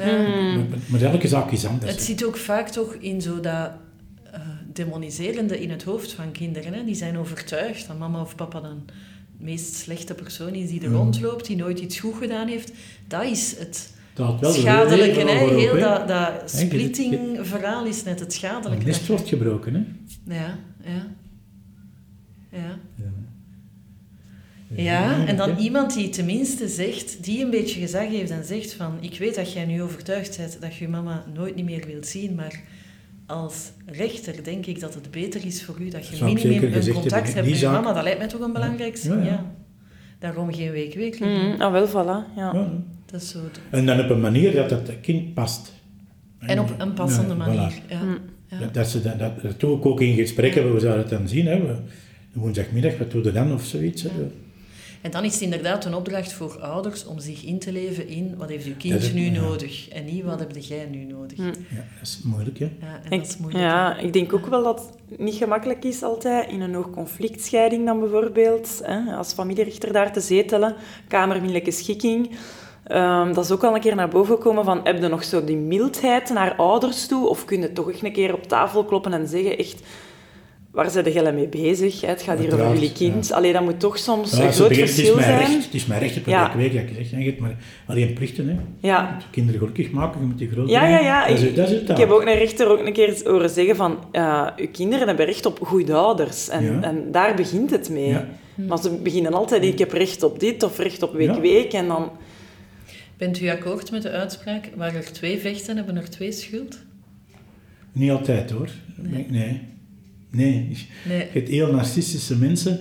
Mm. 0.54 0.66
maar, 0.86 1.02
elke 1.02 1.28
zaak 1.28 1.50
is 1.50 1.66
anders. 1.66 1.90
Het 1.90 2.00
hè. 2.00 2.06
zit 2.06 2.24
ook 2.24 2.36
vaak 2.36 2.68
toch 2.68 2.94
in 2.94 3.22
zo 3.22 3.40
dat 3.40 3.70
eh, 4.32 4.40
demoniserende 4.72 5.60
in 5.62 5.70
het 5.70 5.82
hoofd 5.82 6.12
van 6.12 6.32
kinderen. 6.32 6.72
Hè? 6.72 6.84
Die 6.84 6.94
zijn 6.94 7.18
overtuigd 7.18 7.86
dat 7.86 7.98
mama 7.98 8.20
of 8.20 8.34
papa 8.34 8.60
dan 8.60 8.82
de 9.38 9.44
meest 9.44 9.74
slechte 9.74 10.14
persoon 10.14 10.54
is 10.54 10.68
die 10.68 10.82
er 10.82 10.88
Mm. 10.88 10.94
rondloopt, 10.96 11.46
die 11.46 11.56
nooit 11.56 11.78
iets 11.80 11.98
goed 12.00 12.14
gedaan 12.14 12.48
heeft. 12.48 12.72
Dat 13.08 13.24
is 13.24 13.54
het 13.58 13.92
Dat 14.14 14.40
wel 14.40 14.52
de 14.52 14.58
schadelijke. 14.58 15.20
Hè? 15.20 15.42
ook, 15.44 15.50
Heel 15.50 15.78
dat, 15.80 16.08
dat 16.08 16.32
splitting-verhaal 16.50 17.84
is 17.86 17.96
net 18.04 18.12
het 18.12 18.20
Het 18.20 18.32
schadelijke. 18.32 18.84
nest 18.86 19.06
wordt 19.06 19.28
gebroken, 19.28 19.74
hè. 19.74 19.80
Ja, 20.34 20.58
ja. 20.84 21.06
Ja. 22.52 22.78
Ja, 24.74 25.26
en 25.26 25.36
dan 25.36 25.56
iemand 25.58 25.94
die 25.94 26.08
tenminste 26.08 26.68
zegt, 26.68 27.24
die 27.24 27.44
een 27.44 27.50
beetje 27.50 27.80
gezag 27.80 28.08
heeft 28.08 28.30
en 28.30 28.44
zegt 28.44 28.72
van, 28.72 28.92
ik 29.00 29.18
weet 29.18 29.34
dat 29.34 29.52
jij 29.52 29.64
nu 29.64 29.82
overtuigd 29.82 30.36
bent 30.36 30.60
dat 30.60 30.74
je 30.76 30.88
mama 30.88 31.24
nooit 31.34 31.54
niet 31.54 31.64
meer 31.64 31.86
wilt 31.86 32.06
zien, 32.06 32.34
maar 32.34 32.60
als 33.26 33.70
rechter 33.86 34.44
denk 34.44 34.66
ik 34.66 34.80
dat 34.80 34.94
het 34.94 35.10
beter 35.10 35.46
is 35.46 35.62
voor 35.64 35.76
u 35.80 35.88
dat 35.88 36.06
je 36.08 36.24
minimum 36.24 36.72
een 36.72 36.92
contact 36.92 37.34
hebt 37.34 37.48
met 37.48 37.58
je 37.58 37.66
mama. 37.66 37.92
Dat 37.92 38.02
lijkt 38.02 38.18
mij 38.18 38.28
toch 38.28 38.40
een 38.40 38.52
belangrijk 38.52 38.96
Ja, 38.96 39.14
ja. 39.14 39.20
signaal. 39.20 39.54
Daarom 40.18 40.54
geen 40.54 40.70
week-week 40.70 41.20
Mhm, 41.20 41.60
Ah, 41.62 41.72
wel, 41.72 41.88
voilà. 41.88 42.34
Ja. 42.36 42.52
Ja. 42.52 42.68
Dat 43.06 43.20
is 43.22 43.28
zo. 43.30 43.38
En 43.70 43.86
dan 43.86 44.00
op 44.00 44.10
een 44.10 44.20
manier 44.20 44.54
dat 44.54 44.70
het 44.70 45.00
kind 45.00 45.34
past. 45.34 45.72
En 46.38 46.60
op 46.60 46.74
een 46.78 46.92
passende 46.92 47.28
Ja, 47.34 47.34
manier. 47.34 47.72
voilà. 47.72 47.88
Ja. 47.90 48.02
Mm. 48.02 48.18
Ja. 48.46 48.58
Dat, 48.58 48.74
dat, 48.74 48.88
ze, 48.88 49.02
dat, 49.02 49.18
dat, 49.18 49.42
dat 49.42 49.60
doe 49.60 49.76
ik 49.78 49.86
ook 49.86 50.00
in 50.00 50.14
gesprekken, 50.14 50.72
we 50.74 50.80
zouden 50.80 51.00
het 51.02 51.10
dan 51.10 51.28
zien. 51.28 51.46
Hè. 51.46 51.60
We, 51.60 51.74
woensdagmiddag, 52.32 52.98
wat 52.98 53.10
doe 53.10 53.24
je 53.24 53.32
dan 53.32 53.52
of 53.52 53.64
zoiets. 53.64 54.02
Hè. 54.02 54.08
En 55.00 55.10
dan 55.10 55.24
is 55.24 55.32
het 55.32 55.40
inderdaad 55.42 55.84
een 55.84 55.94
opdracht 55.94 56.32
voor 56.32 56.58
ouders 56.60 57.06
om 57.06 57.18
zich 57.18 57.44
in 57.44 57.58
te 57.58 57.72
leven 57.72 58.08
in 58.08 58.34
wat 58.36 58.48
heeft 58.48 58.66
uw 58.66 58.76
kind 58.78 59.02
is- 59.02 59.12
nu 59.12 59.22
ja. 59.24 59.40
nodig 59.40 59.88
en 59.88 60.04
niet 60.04 60.24
wat 60.24 60.38
heb 60.38 60.56
jij 60.56 60.86
nu 60.90 61.04
nodig. 61.04 61.36
Hm. 61.36 61.44
Ja, 61.44 61.52
dat 61.98 62.02
is 62.02 62.20
moeilijk, 62.24 62.58
hè. 62.58 62.64
Ja, 62.80 63.00
en 63.04 63.10
Ik, 63.12 63.18
dat 63.20 63.28
is 63.28 63.36
moeilijk. 63.36 63.64
ja, 63.64 63.96
ik 63.98 64.12
denk 64.12 64.32
ook 64.32 64.46
wel 64.46 64.62
dat 64.62 64.92
het 65.08 65.18
niet 65.18 65.34
gemakkelijk 65.34 65.84
is 65.84 66.02
altijd 66.02 66.50
in 66.50 66.60
een 66.60 66.74
hoog 66.74 66.90
conflictscheiding 66.90 67.86
dan 67.86 68.00
bijvoorbeeld, 68.00 68.80
hè, 68.84 69.14
als 69.16 69.32
familierechter 69.32 69.92
daar 69.92 70.12
te 70.12 70.20
zetelen, 70.20 70.74
kamermiddelijke 71.08 71.70
schikking. 71.70 72.30
Ehm, 72.84 73.32
dat 73.32 73.44
is 73.44 73.50
ook 73.50 73.64
al 73.64 73.74
een 73.74 73.80
keer 73.80 73.94
naar 73.94 74.08
boven 74.08 74.34
gekomen 74.36 74.64
van, 74.64 74.80
heb 74.84 75.02
je 75.02 75.08
nog 75.08 75.24
zo 75.24 75.44
die 75.44 75.56
mildheid 75.56 76.28
naar 76.30 76.54
ouders 76.56 77.06
toe? 77.06 77.28
Of 77.28 77.44
kun 77.44 77.60
je 77.60 77.72
toch 77.72 77.90
echt 77.92 78.02
een 78.04 78.12
keer 78.12 78.34
op 78.34 78.42
tafel 78.42 78.84
kloppen 78.84 79.12
en 79.12 79.28
zeggen, 79.28 79.58
echt, 79.58 79.80
waar 80.72 80.90
zijn 80.90 81.12
jullie 81.12 81.32
mee 81.32 81.48
bezig? 81.48 82.00
hè? 82.00 82.06
Het 82.08 82.22
gaat 82.22 82.38
hier 82.38 82.52
over 82.54 82.72
jullie 82.72 82.92
kind. 82.92 83.32
Allee, 83.32 83.52
dat 83.52 83.62
moet 83.62 83.80
toch 83.80 83.98
soms 83.98 84.36
Ja, 84.36 84.44
een 84.44 84.52
groot 84.52 84.68
begint, 84.68 84.88
het, 84.88 84.98
is 84.98 85.04
verschil 85.04 85.14
mijn 85.16 85.38
zijn. 85.38 85.52
recht, 85.52 85.64
het 85.64 85.74
is 85.74 85.86
mijn 85.86 86.00
recht 86.00 86.24
Ja. 86.26 86.44
elke 86.46 86.56
week 86.56 86.72
dat 86.72 86.82
ik 86.82 87.06
zeg. 87.06 87.18
Je 87.18 87.24
hebt 87.24 87.38
maar 87.40 87.56
alleen 87.86 88.12
plichten. 88.12 88.48
Hè. 88.48 88.56
Ja. 88.88 89.06
Je 89.06 89.14
moet 89.14 89.24
kinderen 89.30 89.60
gelukkig 89.60 89.90
maken, 89.90 90.20
je 90.20 90.26
moet 90.26 90.38
die 90.38 90.48
groot 90.50 90.68
Ja, 90.68 90.86
ja, 90.88 90.98
ja. 91.00 91.26
Dat 91.28 91.38
is, 91.38 91.42
Ik, 91.44 91.56
dat 91.56 91.64
is 91.66 91.70
het 91.72 91.80
ik 91.80 91.86
taak. 91.86 91.98
heb 91.98 92.10
ook 92.10 92.22
een 92.22 92.34
rechter 92.38 92.68
ook 92.68 92.86
een 92.86 92.92
keer 92.92 93.20
horen 93.24 93.50
zeggen 93.50 93.76
van... 93.76 93.98
eh 94.12 94.46
uw 94.56 94.68
kinderen 94.72 95.06
hebben 95.08 95.26
recht 95.26 95.46
op 95.46 95.58
goede 95.66 95.94
ouders. 95.94 96.48
En, 96.48 96.64
Ja. 96.64 96.82
en 96.82 97.10
daar 97.12 97.34
begint 97.34 97.70
het 97.70 97.90
mee. 97.90 98.08
Ja. 98.08 98.28
Maar 98.54 98.78
ze 98.78 98.90
beginnen 99.02 99.34
altijd... 99.34 99.64
Ik 99.64 99.78
heb 99.78 99.92
recht 99.92 100.22
op 100.22 100.40
dit 100.40 100.62
of 100.62 100.78
recht 100.78 101.02
op 101.02 101.12
week, 101.12 101.34
Ja. 101.34 101.40
week. 101.40 101.72
En 101.72 101.86
dan... 101.88 102.10
Bent 103.16 103.40
u 103.40 103.48
akkoord 103.50 103.90
met 103.90 104.02
de 104.02 104.10
uitspraak, 104.10 104.70
waar 104.76 104.94
er 104.94 105.12
twee 105.12 105.38
vechten, 105.38 105.76
hebben 105.76 105.96
er 105.96 106.10
twee 106.10 106.32
schuld? 106.32 106.78
Niet 107.92 108.10
altijd 108.10 108.50
hoor. 108.50 108.68
Nee. 108.96 109.26
Nee. 109.28 109.60
Nee. 110.30 110.76
Nee. 111.08 111.18
Je 111.18 111.28
hebt 111.32 111.48
heel 111.48 111.72
narcistische 111.72 112.36
mensen. 112.36 112.80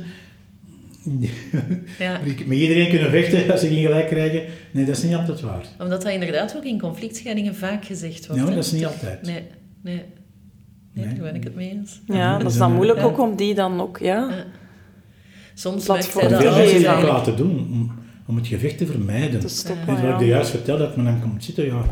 Ja. 1.99 2.19
die 2.23 2.45
met 2.45 2.57
iedereen 2.57 2.89
kunnen 2.89 3.09
vechten 3.09 3.51
als 3.51 3.59
ze 3.59 3.67
geen 3.67 3.81
gelijk 3.81 4.07
krijgen. 4.07 4.43
Nee, 4.71 4.85
dat 4.85 4.97
is 4.97 5.03
niet 5.03 5.15
altijd 5.15 5.41
waar. 5.41 5.65
Omdat 5.79 6.01
dat 6.01 6.11
inderdaad 6.11 6.55
ook 6.57 6.63
in 6.63 6.79
conflictscheidingen 6.79 7.55
vaak 7.55 7.85
gezegd 7.85 8.27
wordt. 8.27 8.41
Ja, 8.41 8.47
hè? 8.47 8.55
dat 8.55 8.65
is 8.65 8.71
niet 8.71 8.85
altijd. 8.85 9.21
Nee, 9.21 9.43
nee. 9.83 10.03
Nee, 10.93 11.05
daar 11.05 11.23
ben 11.23 11.35
ik 11.35 11.43
het 11.43 11.55
mee 11.55 11.69
eens. 11.69 12.01
Ja, 12.05 12.37
dat 12.37 12.51
is 12.51 12.57
dan 12.57 12.73
moeilijk 12.73 12.99
ook 12.99 13.19
om 13.19 13.35
die 13.35 13.53
dan 13.53 13.81
ook... 13.81 13.97
Ja. 13.97 14.45
Soms 15.53 15.85
Veel 15.85 15.95
hij 15.95 16.27
dat 16.29 16.55
mensen 16.55 16.83
dat 16.83 17.03
laten 17.03 17.35
doen 17.35 17.59
om, 17.59 17.91
om 18.27 18.35
het 18.35 18.47
gevecht 18.47 18.77
te 18.77 18.85
vermijden. 18.85 19.49
Stoppen, 19.49 19.97
En 19.97 20.03
ja. 20.03 20.13
ik 20.13 20.19
je 20.19 20.25
juist 20.25 20.49
vertelde, 20.49 20.83
dat 20.83 20.95
men 20.95 21.05
dan 21.05 21.21
komt 21.21 21.43
zitten, 21.43 21.65
ja, 21.65 21.83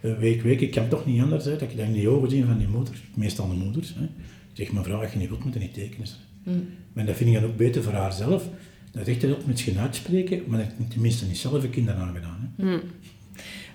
eh, 0.00 0.18
week, 0.18 0.42
week, 0.42 0.60
ik 0.60 0.70
kan 0.70 0.88
toch 0.88 1.06
niet 1.06 1.22
anders, 1.22 1.44
hè, 1.44 1.50
dat 1.50 1.62
ik 1.62 1.76
dan 1.76 1.86
in 1.86 1.92
die 1.92 2.08
ogen 2.08 2.30
zie 2.30 2.44
van 2.44 2.58
die 2.58 2.68
moeder, 2.68 2.94
meestal 3.14 3.48
de 3.48 3.54
moeders. 3.54 3.94
Hè. 3.98 4.06
Zeg, 4.54 4.72
mevrouw, 4.72 5.00
als 5.00 5.12
je 5.12 5.18
niet 5.18 5.28
wilt, 5.28 5.44
moet 5.44 5.54
je 5.54 5.60
niet 5.60 5.74
tekenen. 5.74 6.08
Mm. 6.42 6.68
Maar 6.92 7.06
dat 7.06 7.16
vind 7.16 7.30
ik 7.30 7.40
dan 7.40 7.50
ook 7.50 7.56
beter 7.56 7.82
voor 7.82 7.92
haarzelf. 7.92 8.48
Dat 8.92 9.06
echt 9.06 9.20
dat 9.20 9.46
met 9.46 9.60
je 9.60 9.78
uitspreken, 9.78 10.42
maar 10.46 10.58
dat 10.58 10.68
ik 10.78 10.90
tenminste 10.90 11.26
niet 11.26 11.38
zelf 11.38 11.62
een 11.62 11.70
kinderen 11.70 12.00
aangedaan. 12.00 12.54
Hè. 12.56 12.64
Hm. 12.64 12.80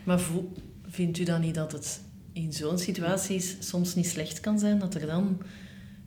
Maar 0.03 0.21
vindt 0.87 1.19
u 1.19 1.23
dan 1.23 1.41
niet 1.41 1.55
dat 1.55 1.71
het 1.71 2.01
in 2.33 2.53
zo'n 2.53 2.77
situaties 2.77 3.55
soms 3.59 3.95
niet 3.95 4.07
slecht 4.07 4.39
kan 4.39 4.59
zijn 4.59 4.79
dat 4.79 4.95
er 4.95 5.05
dan 5.05 5.41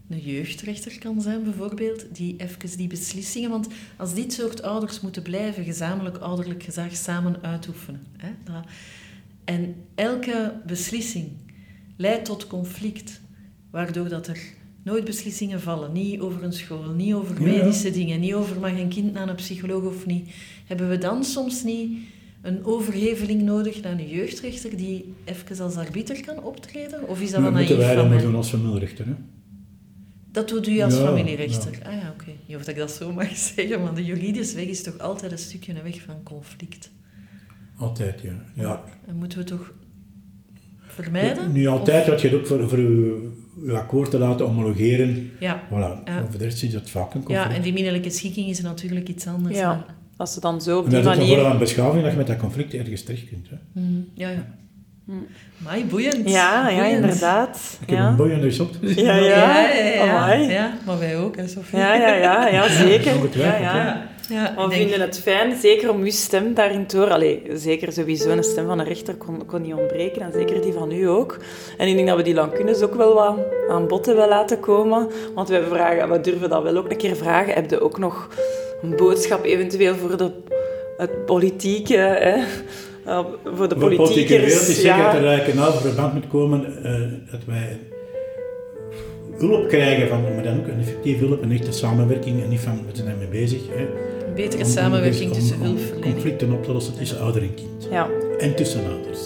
een 0.08 0.20
jeugdrechter 0.20 0.98
kan 0.98 1.20
zijn, 1.20 1.42
bijvoorbeeld, 1.42 2.14
die 2.14 2.36
even 2.36 2.76
die 2.76 2.88
beslissingen... 2.88 3.50
Want 3.50 3.68
als 3.96 4.14
dit 4.14 4.32
soort 4.32 4.62
ouders 4.62 5.00
moeten 5.00 5.22
blijven 5.22 5.64
gezamenlijk 5.64 6.16
ouderlijk 6.16 6.62
gezag 6.62 6.96
samen 6.96 7.42
uitoefenen... 7.42 8.06
Hè, 8.16 8.30
dat, 8.44 8.64
en 9.44 9.74
elke 9.94 10.60
beslissing 10.66 11.28
leidt 11.96 12.24
tot 12.24 12.46
conflict, 12.46 13.20
waardoor 13.70 14.08
dat 14.08 14.26
er 14.26 14.38
nooit 14.82 15.04
beslissingen 15.04 15.60
vallen. 15.60 15.92
Niet 15.92 16.20
over 16.20 16.42
een 16.42 16.52
school, 16.52 16.90
niet 16.90 17.14
over 17.14 17.42
ja. 17.42 17.46
medische 17.46 17.90
dingen, 17.90 18.20
niet 18.20 18.34
over 18.34 18.60
mag 18.60 18.78
een 18.78 18.88
kind 18.88 19.12
naar 19.12 19.28
een 19.28 19.34
psycholoog 19.34 19.84
of 19.84 20.06
niet. 20.06 20.30
Hebben 20.66 20.88
we 20.88 20.98
dan 20.98 21.24
soms 21.24 21.62
niet 21.62 21.98
een 22.42 22.64
overheveling 22.64 23.42
nodig 23.42 23.82
naar 23.82 23.92
een 23.92 24.08
jeugdrechter 24.08 24.76
die 24.76 25.14
even 25.24 25.64
als 25.64 25.76
arbiter 25.76 26.24
kan 26.24 26.42
optreden? 26.42 27.08
Of 27.08 27.20
is 27.20 27.30
dat 27.30 27.40
wel 27.40 27.52
moeten 27.52 27.78
wij 27.78 27.94
dat 27.94 28.20
doen 28.20 28.34
als 28.34 28.48
familierechter. 28.48 29.06
Hè. 29.06 29.14
Dat 30.32 30.48
doet 30.48 30.68
u 30.68 30.80
als 30.80 30.94
Ja, 30.94 31.04
familierechter? 31.06 31.78
Ah 31.82 31.92
ja, 31.92 32.10
oké. 32.12 32.30
Niet 32.46 32.56
of 32.56 32.64
dat 32.64 32.74
ik 32.74 32.76
dat 32.76 32.90
zo 32.90 33.12
mag 33.12 33.36
zeggen, 33.54 33.82
maar 33.82 33.94
de 33.94 34.04
juridische 34.04 34.56
weg 34.56 34.64
is 34.64 34.82
toch 34.82 34.98
altijd 34.98 35.32
een 35.32 35.38
stukje 35.38 35.74
een 35.74 35.82
weg 35.82 36.00
van 36.00 36.22
conflict. 36.22 36.90
Altijd, 37.76 38.20
ja. 38.20 38.44
ja. 38.54 38.84
En 39.06 39.16
moeten 39.16 39.38
we 39.38 39.44
toch 39.44 39.72
vermijden? 40.80 41.52
Nu 41.52 41.66
altijd, 41.66 42.06
wat 42.06 42.20
je 42.20 42.30
doet 42.30 42.46
voor, 42.46 42.68
voor 42.68 42.78
uw 43.60 43.76
akkoord 43.76 44.10
te 44.10 44.18
laten 44.18 44.46
homologeren. 44.46 45.30
Ja. 45.40 45.62
Voilà. 45.68 46.04
Ja. 46.04 46.20
Over 46.26 46.38
de 46.38 46.44
rest 46.44 46.62
is 46.62 46.72
dat 46.72 46.90
vaak 46.90 47.14
een 47.14 47.22
conflict. 47.22 47.48
Ja, 47.50 47.54
en 47.56 47.62
die 47.62 47.72
middelijke 47.72 48.10
schikking 48.10 48.48
is 48.48 48.60
natuurlijk 48.60 49.08
iets 49.08 49.26
anders. 49.26 49.58
Ja. 49.58 49.68
maar- 49.68 49.84
Als 50.16 50.32
ze 50.32 50.40
dan 50.40 50.60
zo 50.60 50.78
op 50.78 50.84
En 50.84 50.90
die 50.90 51.00
dat 51.02 51.06
is 51.06 51.12
ook 51.12 51.14
een 51.14 51.20
manier... 51.28 51.36
vorm 51.38 51.50
van 51.50 51.58
beschaving 51.58 52.02
dat 52.02 52.10
je 52.12 52.16
met 52.18 52.26
dat 52.26 52.36
conflict 52.36 52.74
ergens 52.74 53.02
terecht 53.02 53.28
kunt. 53.28 53.48
Hè. 53.50 53.56
Mhm, 53.80 54.00
Ja, 54.14 54.28
ja. 54.28 54.44
Maar 55.56 55.78
boeiend. 55.88 56.28
Ja, 56.30 56.68
ja, 56.68 56.76
Boeiend. 56.80 57.02
inderdaad. 57.04 57.78
Ik 57.82 57.88
heb 57.90 57.98
Ja. 57.98 58.08
een 58.08 58.16
boeiende 58.16 58.50
shop. 58.50 58.70
Ja, 58.80 59.14
ja. 59.14 59.14
Ja, 59.14 59.68
ja, 59.68 59.84
ja. 59.84 60.02
Amai. 60.16 60.48
Ja, 60.50 60.72
maar 60.86 60.98
wij 60.98 61.18
ook, 61.18 61.36
hè, 61.36 61.48
Sophie. 61.48 61.78
Ja, 61.78 61.94
ja, 61.94 62.14
ja, 62.14 62.46
ja, 62.48 62.68
zeker. 62.68 63.12
Ja, 63.38 63.56
ja. 63.58 64.06
Ja, 64.28 64.52
Maar 64.56 64.68
we 64.68 64.74
vinden 64.74 65.00
het 65.00 65.20
fijn, 65.20 65.60
zeker 65.60 65.90
om 65.90 66.00
uw 66.00 66.10
stem 66.10 66.54
daarin 66.54 66.86
te 66.86 66.96
horen. 66.96 67.12
Allee, 67.12 67.42
zeker 67.52 67.92
sowieso 67.92 68.30
een 68.30 68.42
stem 68.42 68.66
van 68.66 68.78
een 68.78 68.86
rechter 68.86 69.14
kon, 69.14 69.46
kon 69.46 69.62
niet 69.62 69.74
ontbreken. 69.74 70.22
En 70.22 70.32
zeker 70.32 70.62
die 70.62 70.72
van 70.72 70.92
u 70.92 71.08
ook. 71.08 71.36
En 71.78 71.88
ik 71.88 71.94
denk 71.96 72.08
dat 72.08 72.16
we 72.16 72.22
die 72.22 72.34
Lancunes 72.34 72.82
ook 72.82 72.94
wel 72.94 73.14
wat 73.14 73.38
aan 73.68 73.86
bod 73.86 74.06
hebben 74.06 74.28
laten 74.28 74.60
komen. 74.60 75.08
Want 75.34 75.48
we, 75.48 75.66
vragen, 75.68 76.10
we 76.10 76.20
durven 76.20 76.50
dat 76.50 76.62
wel 76.62 76.76
ook 76.76 76.90
een 76.90 76.96
keer 76.96 77.16
vragen. 77.16 77.54
Heb 77.54 77.70
je 77.70 77.80
ook 77.80 77.98
nog 77.98 78.28
een 78.82 78.96
boodschap 78.96 79.44
eventueel 79.44 79.94
voor 79.94 80.16
de, 80.16 80.30
het 80.96 81.24
politieke... 81.24 81.96
Hè? 81.96 82.36
Uh, 83.06 83.20
voor 83.54 83.68
de 83.68 83.76
politieke 83.76 84.36
wereld 84.36 84.68
is 84.68 84.74
zeker 84.74 84.96
ja. 84.96 85.12
dat 85.12 85.20
er 85.20 85.26
eigenlijk 85.26 85.48
een 85.48 85.64
nauw 85.64 85.72
verband 85.72 86.14
moet 86.14 86.28
komen 86.28 86.84
eh, 86.84 86.92
dat 87.30 87.40
wij 87.46 87.78
hulp 89.48 89.68
krijgen, 89.68 90.08
van, 90.08 90.22
maar 90.34 90.42
dan 90.42 90.58
ook 90.58 90.66
een 90.66 90.78
effectieve 90.80 91.24
hulp, 91.24 91.42
een 91.42 91.52
echte 91.52 91.72
samenwerking 91.72 92.42
en 92.42 92.48
niet 92.48 92.60
van, 92.60 92.72
we 92.90 92.96
zijn 92.96 93.06
daarmee 93.08 93.26
bezig. 93.28 93.60
Hè, 93.70 93.82
Een 94.26 94.34
betere 94.34 94.62
om- 94.64 94.68
samenwerking 94.70 95.30
om- 95.30 95.36
tussen 95.36 95.56
om 95.56 95.62
hulpverlening. 95.62 96.12
conflicten 96.12 96.52
op 96.52 96.64
te 96.64 96.72
lossen 96.72 96.94
tussen 96.94 97.20
ouder 97.20 97.42
en 97.42 97.54
kind. 97.54 97.88
Ja. 97.90 98.08
En 98.38 98.54
tussen 98.54 98.80
ouders. 98.90 99.20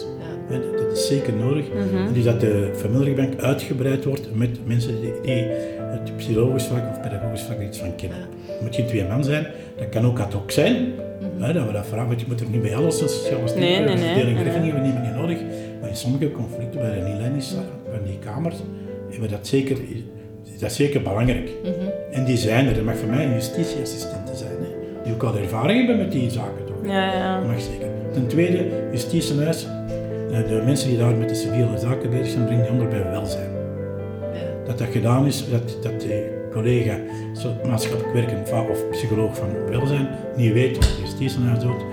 Hè, 0.48 0.60
dat, 0.60 0.78
dat 0.78 0.93
is 0.97 1.06
zeker 1.06 1.32
nodig. 1.32 1.64
Mhm. 1.68 2.12
Dus 2.12 2.24
dat 2.24 2.40
de 2.40 2.70
familierechtbank 2.76 3.40
uitgebreid 3.40 4.05
wordt 4.05 4.28
met 4.34 4.66
mensen 4.66 5.01
die, 5.01 5.12
die 5.22 5.44
het 5.78 6.16
psychologisch 6.16 6.64
vlak 6.66 6.90
of 6.90 7.01
pedagogisch 7.01 7.43
vlak 7.43 7.59
er 7.59 7.64
iets 7.66 7.78
van 7.78 7.94
kennen. 7.97 8.18
Moet 8.62 8.74
geen 8.74 8.86
twee 8.86 9.05
man 9.05 9.24
zijn, 9.24 9.47
dat 9.78 9.88
kan 9.88 10.06
ook 10.06 10.18
ad 10.18 10.32
hoc 10.32 10.51
zijn. 10.51 10.93
hè, 11.38 11.52
dat 11.52 11.66
we 11.66 11.72
dat 11.72 11.86
vragen, 11.86 12.06
want 12.09 12.20
je 12.20 12.26
moet 12.28 12.40
er 12.40 12.47
niet 12.51 12.62
bij 12.62 12.76
alles 12.76 13.01
een 13.01 13.09
sociale 13.09 13.43
Mhm. 13.43 13.59
Nee, 13.59 13.68
nee, 13.78 13.78
nee, 13.78 13.97
verdeling 13.97 14.34
nee, 14.36 14.44
nee. 14.44 14.52
hebben 14.52 14.72
we 14.82 14.86
niet 14.88 15.01
meer 15.02 15.14
nodig. 15.20 15.38
Maar 15.80 15.88
in 15.88 15.97
sommige 15.97 16.30
conflicten 16.30 16.80
bij 16.80 16.90
de 16.90 16.98
inleidings 17.10 17.48
van 17.90 18.01
die 18.05 18.18
kamers 18.18 18.56
we 19.20 19.28
dat 19.28 19.47
zeker, 19.47 19.76
is 20.55 20.59
dat 20.59 20.72
zeker 20.72 21.02
belangrijk. 21.02 21.51
Mhm. 21.62 21.72
En 22.10 22.24
die 22.24 22.36
zijn 22.36 22.66
er. 22.66 22.76
Er 22.76 22.84
mag 22.84 22.97
voor 22.97 23.09
mij 23.09 23.24
een 23.24 23.32
justitieassistenten 23.32 24.36
zijn, 24.36 24.51
hè, 24.51 25.02
die 25.05 25.12
ook 25.14 25.22
al 25.22 25.36
ervaring 25.36 25.78
hebben 25.78 25.98
met 25.98 26.12
die 26.12 26.30
zaken. 26.30 26.64
Toch? 26.66 26.76
Ja, 26.93 27.12
ja. 27.12 27.38
Dat 27.38 27.47
mag 27.47 27.60
zeker. 27.60 27.86
Ten 28.12 28.26
tweede, 28.26 28.68
justitiehuis, 28.93 29.66
eh, 30.30 30.48
de 30.48 30.62
mensen 30.64 30.88
die 30.88 30.98
daar 30.98 31.14
met 31.14 31.28
de 31.28 31.34
civiele 31.34 31.78
zaken 31.78 32.10
bezig 32.10 32.28
zijn, 32.28 32.44
brengen 32.44 32.62
die 32.62 32.72
onder 32.72 32.88
bij 32.88 33.10
welzijn. 33.10 33.51
Dat 34.66 34.78
dat 34.78 34.88
gedaan 34.88 35.26
is, 35.26 35.44
dat, 35.51 35.78
dat 35.82 36.01
de 36.01 36.48
collega 36.52 36.98
maatschappelijk 37.66 38.12
werken 38.12 38.70
of 38.70 38.88
psycholoog 38.90 39.36
van 39.36 39.48
welzijn 39.70 40.09
niet 40.36 40.52
weet 40.52 40.76
wat 40.76 40.86
de 40.86 41.02
justitiehuis 41.02 41.59
doet. 41.59 41.84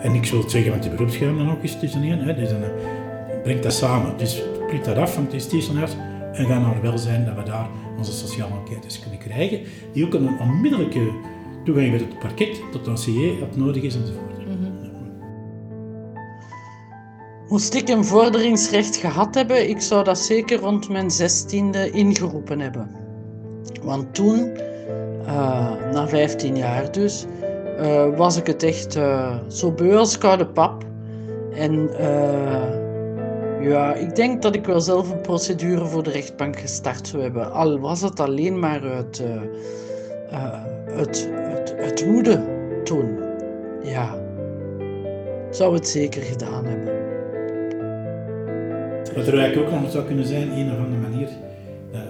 En 0.00 0.14
ik 0.14 0.24
zou 0.24 0.40
het 0.40 0.50
zeggen, 0.50 0.70
want 0.70 0.82
die 0.82 0.92
beroepsgeheim 0.92 1.38
dan 1.38 1.50
ook 1.50 1.62
is 1.62 1.78
tussen 1.78 2.02
één. 2.02 2.18
Hè, 2.18 2.34
dus 2.34 2.48
dan 2.48 2.62
eh, 2.62 2.68
brengt 3.42 3.62
dat 3.62 3.72
samen. 3.72 4.16
Dus 4.16 4.42
spreekt 4.64 4.84
dat 4.84 4.96
af 4.96 5.12
van 5.12 5.22
het 5.22 5.32
justitiehuis 5.32 5.92
en 6.32 6.46
ga 6.46 6.58
naar 6.58 6.82
welzijn, 6.82 7.24
dat 7.24 7.34
we 7.34 7.42
daar 7.42 7.68
onze 7.98 8.12
sociale 8.12 8.52
enquêtes 8.54 9.00
kunnen 9.00 9.18
krijgen. 9.18 9.60
Die 9.92 10.06
ook 10.06 10.14
een 10.14 10.40
onmiddellijke 10.40 11.12
toegang 11.64 11.90
hebben 11.90 12.08
tot 12.08 12.16
het 12.16 12.26
parket, 12.26 12.54
tot 12.54 12.72
het 12.72 12.84
dossier, 12.84 13.38
dat 13.38 13.56
nodig 13.56 13.82
is 13.82 13.94
enzovoort. 13.94 14.26
Moest 17.48 17.74
ik 17.74 17.88
een 17.88 18.04
vorderingsrecht 18.04 18.96
gehad 18.96 19.34
hebben, 19.34 19.68
ik 19.68 19.80
zou 19.80 20.04
dat 20.04 20.18
zeker 20.18 20.58
rond 20.58 20.88
mijn 20.88 21.10
zestiende 21.10 21.90
ingeroepen 21.90 22.60
hebben. 22.60 22.90
Want 23.82 24.14
toen, 24.14 24.50
eh, 25.26 25.72
na 25.92 26.08
15 26.08 26.56
jaar 26.56 26.92
dus, 26.92 27.26
eh, 27.78 28.16
was 28.16 28.36
ik 28.36 28.46
het 28.46 28.62
echt 28.62 28.96
eh, 28.96 29.36
zo 29.48 29.72
beu 29.72 29.96
als 29.96 30.18
koude 30.18 30.46
pap. 30.46 30.84
En 31.54 31.98
eh, 31.98 32.77
ja, 33.60 33.94
ik 33.94 34.16
denk 34.16 34.42
dat 34.42 34.54
ik 34.54 34.64
wel 34.66 34.80
zelf 34.80 35.10
een 35.10 35.20
procedure 35.20 35.84
voor 35.86 36.02
de 36.02 36.10
rechtbank 36.10 36.58
gestart 36.60 37.06
zou 37.08 37.22
hebben. 37.22 37.52
Al 37.52 37.78
was 37.78 38.00
het 38.00 38.20
alleen 38.20 38.58
maar 38.58 38.82
uit, 38.82 39.20
eh, 39.20 39.34
eh, 40.30 40.64
uit, 40.96 41.28
uit, 41.34 41.74
uit 41.78 42.04
woede 42.06 42.44
toen. 42.84 43.18
Ja, 43.82 44.18
zou 45.50 45.74
het 45.74 45.88
zeker 45.88 46.22
gedaan 46.22 46.64
hebben. 46.64 46.96
Wat 49.14 49.26
er 49.26 49.38
eigenlijk 49.38 49.72
ook 49.74 49.80
nog 49.80 49.90
zou 49.90 50.04
kunnen 50.04 50.26
zijn, 50.26 50.50
een 50.50 50.72
of 50.72 50.78
andere 50.84 51.00
manier, 51.10 51.28
dat 51.92 52.00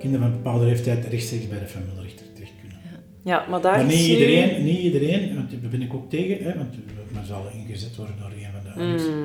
kinderen 0.00 0.26
van 0.26 0.36
een 0.36 0.42
bepaalde 0.42 0.64
leeftijd 0.64 1.06
rechtstreeks 1.06 1.48
bij 1.48 1.58
de 1.58 1.66
familierechter 1.66 2.26
terecht 2.34 2.52
kunnen. 2.60 2.78
Ja, 3.22 3.46
maar 3.50 3.60
daar 3.60 3.76
Maar 3.76 3.84
niet 3.84 3.92
is 3.94 4.06
nu- 4.06 4.12
iedereen, 4.12 4.64
niet 4.64 4.78
iedereen, 4.78 5.34
want 5.34 5.50
daar 5.50 5.70
ben 5.70 5.82
ik 5.82 5.94
ook 5.94 6.10
tegen, 6.10 6.44
hè, 6.44 6.56
want 6.58 6.74
men 7.12 7.26
zal 7.26 7.42
ingezet 7.66 7.96
worden 7.96 8.14
door 8.20 8.26
een 8.30 8.52
van 8.52 8.62
de 8.64 8.80
ouders. 8.80 9.02
Mm. 9.08 9.24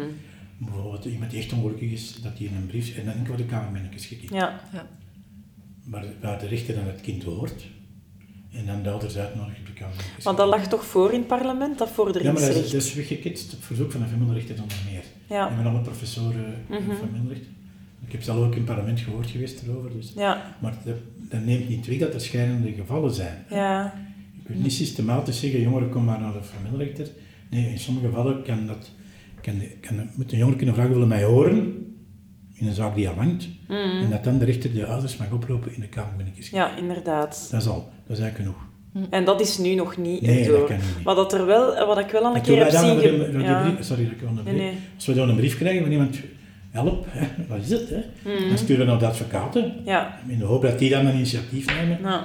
Bijvoorbeeld 0.57 1.05
iemand 1.05 1.31
die 1.31 1.39
echt 1.39 1.53
ongelukkig 1.53 1.91
is, 1.91 2.15
dat 2.21 2.37
die 2.37 2.49
een 2.49 2.65
brief 2.67 2.97
en 2.97 3.05
dan 3.05 3.25
wordt 3.25 3.41
de 3.41 3.47
kamermannetjes 3.47 4.05
gekeken. 4.05 4.35
Ja. 4.35 4.61
Maar 5.83 6.05
waar 6.21 6.39
de 6.39 6.47
rechter 6.47 6.75
dan 6.75 6.85
het 6.85 7.01
kind 7.01 7.23
hoort 7.23 7.65
en 8.53 8.65
dan 8.65 8.83
de 8.83 8.89
ouders 8.89 9.17
uitnodigen 9.17 9.59
op 9.59 9.65
de 9.65 9.73
kamermannetjes. 9.73 10.23
Maar 10.23 10.35
dat 10.35 10.47
lag 10.47 10.67
toch 10.67 10.85
voor 10.85 11.11
in 11.11 11.19
het 11.19 11.27
parlement, 11.27 11.77
dat 11.77 11.89
Ja, 11.95 12.03
maar 12.31 12.41
dat 12.41 12.55
is, 12.55 12.71
dat 12.71 12.81
is 12.81 12.93
weggeketst 12.93 13.53
op 13.53 13.63
verzoek 13.63 13.91
van 13.91 14.01
de 14.01 14.07
familierechter 14.07 14.61
onder 14.61 14.77
meer. 14.91 15.03
Ja. 15.29 15.49
Ik 15.49 15.55
ben 15.55 15.65
alle 15.65 15.81
professoren 15.81 16.65
Mhm. 16.69 16.91
familierecht. 16.91 17.45
Ik 18.05 18.11
heb 18.11 18.21
zelf 18.23 18.37
ook 18.45 18.51
in 18.51 18.57
het 18.57 18.65
parlement 18.65 18.99
gehoord 18.99 19.29
geweest 19.29 19.61
erover. 19.61 19.91
Dus. 19.91 20.11
Ja. 20.15 20.55
Maar 20.61 20.73
dat, 20.85 20.95
dat 21.29 21.45
neemt 21.45 21.69
niet 21.69 21.87
weg 21.87 21.97
dat 21.97 22.13
er 22.13 22.21
schijnende 22.21 22.71
gevallen 22.71 23.13
zijn. 23.13 23.45
Ja. 23.49 23.93
Je 24.37 24.43
kunt 24.43 24.63
niet 24.63 24.73
systematisch 24.73 25.39
zeggen, 25.39 25.61
jongeren, 25.61 25.89
kom 25.89 26.03
maar 26.03 26.19
naar 26.19 26.33
de 26.33 26.43
familierechter. 26.43 27.07
Nee, 27.49 27.69
in 27.69 27.79
sommige 27.79 28.05
gevallen 28.07 28.43
kan 28.43 28.67
dat, 28.67 28.91
kan, 29.41 29.61
kan, 29.81 30.09
moet 30.15 30.31
een 30.31 30.37
jongere 30.37 30.57
kunnen 30.57 30.75
vragen, 30.75 30.93
willen 30.93 31.07
mij 31.07 31.23
horen 31.23 31.85
in 32.53 32.67
een 32.67 32.73
zaak 32.73 32.95
die 32.95 33.09
al 33.09 33.15
hangt. 33.15 33.47
Mhm. 33.67 33.77
En 33.77 34.09
dat 34.09 34.23
dan 34.23 34.37
de 34.37 34.45
rechter 34.45 34.73
de 34.73 34.85
ouders 34.85 35.17
mag 35.17 35.31
oproepen 35.31 35.73
in 35.75 35.81
de 35.81 35.87
kamermannetjes. 35.87 36.49
Ja, 36.49 36.75
inderdaad. 36.77 37.47
Dat 37.51 37.61
is 37.61 37.67
al, 37.67 37.89
dat 38.07 38.17
is 38.17 38.23
eigenlijk 38.23 38.35
genoeg. 38.35 38.65
En 39.09 39.25
dat 39.25 39.41
is 39.41 39.57
nu 39.57 39.73
nog 39.73 39.97
niet 39.97 40.21
Nee, 40.21 40.47
dat 40.47 40.63
kan 40.67 40.75
niet. 40.75 41.03
Maar 41.03 41.15
dat 41.15 41.33
er 41.33 41.45
wel, 41.45 41.85
wat 41.85 41.97
ik 41.99 42.09
wel 42.09 42.23
al 42.23 42.35
een 42.35 42.41
keer 42.41 42.57
heb 42.59 42.69
zien... 42.69 42.99
ge- 42.99 43.29
de- 43.31 43.39
ja. 43.39 43.61
brief- 43.61 43.85
sorry 43.85 44.03
dat 44.03 44.11
ik 44.11 44.27
onderbreek. 44.29 44.55
Nee, 44.55 44.65
nee. 44.71 44.77
Als 44.95 45.05
we 45.05 45.13
dan 45.13 45.29
een 45.29 45.35
brief 45.35 45.57
krijgen 45.57 45.81
van 45.81 45.91
iemand, 45.91 46.19
help, 46.71 47.05
hè, 47.09 47.27
wat 47.47 47.57
is 47.63 47.69
het? 47.69 47.89
Hè? 47.89 48.01
Mhm. 48.33 48.47
Dan 48.47 48.57
sturen 48.57 48.85
we 48.85 48.91
naar 48.91 48.99
de 48.99 49.05
advocaten, 49.07 49.73
Ja. 49.85 50.19
in 50.27 50.37
de 50.37 50.45
hoop 50.45 50.61
dat 50.61 50.79
die 50.79 50.89
dan 50.89 51.05
een 51.05 51.15
initiatief 51.15 51.65
nemen. 51.79 52.01
Nou. 52.01 52.21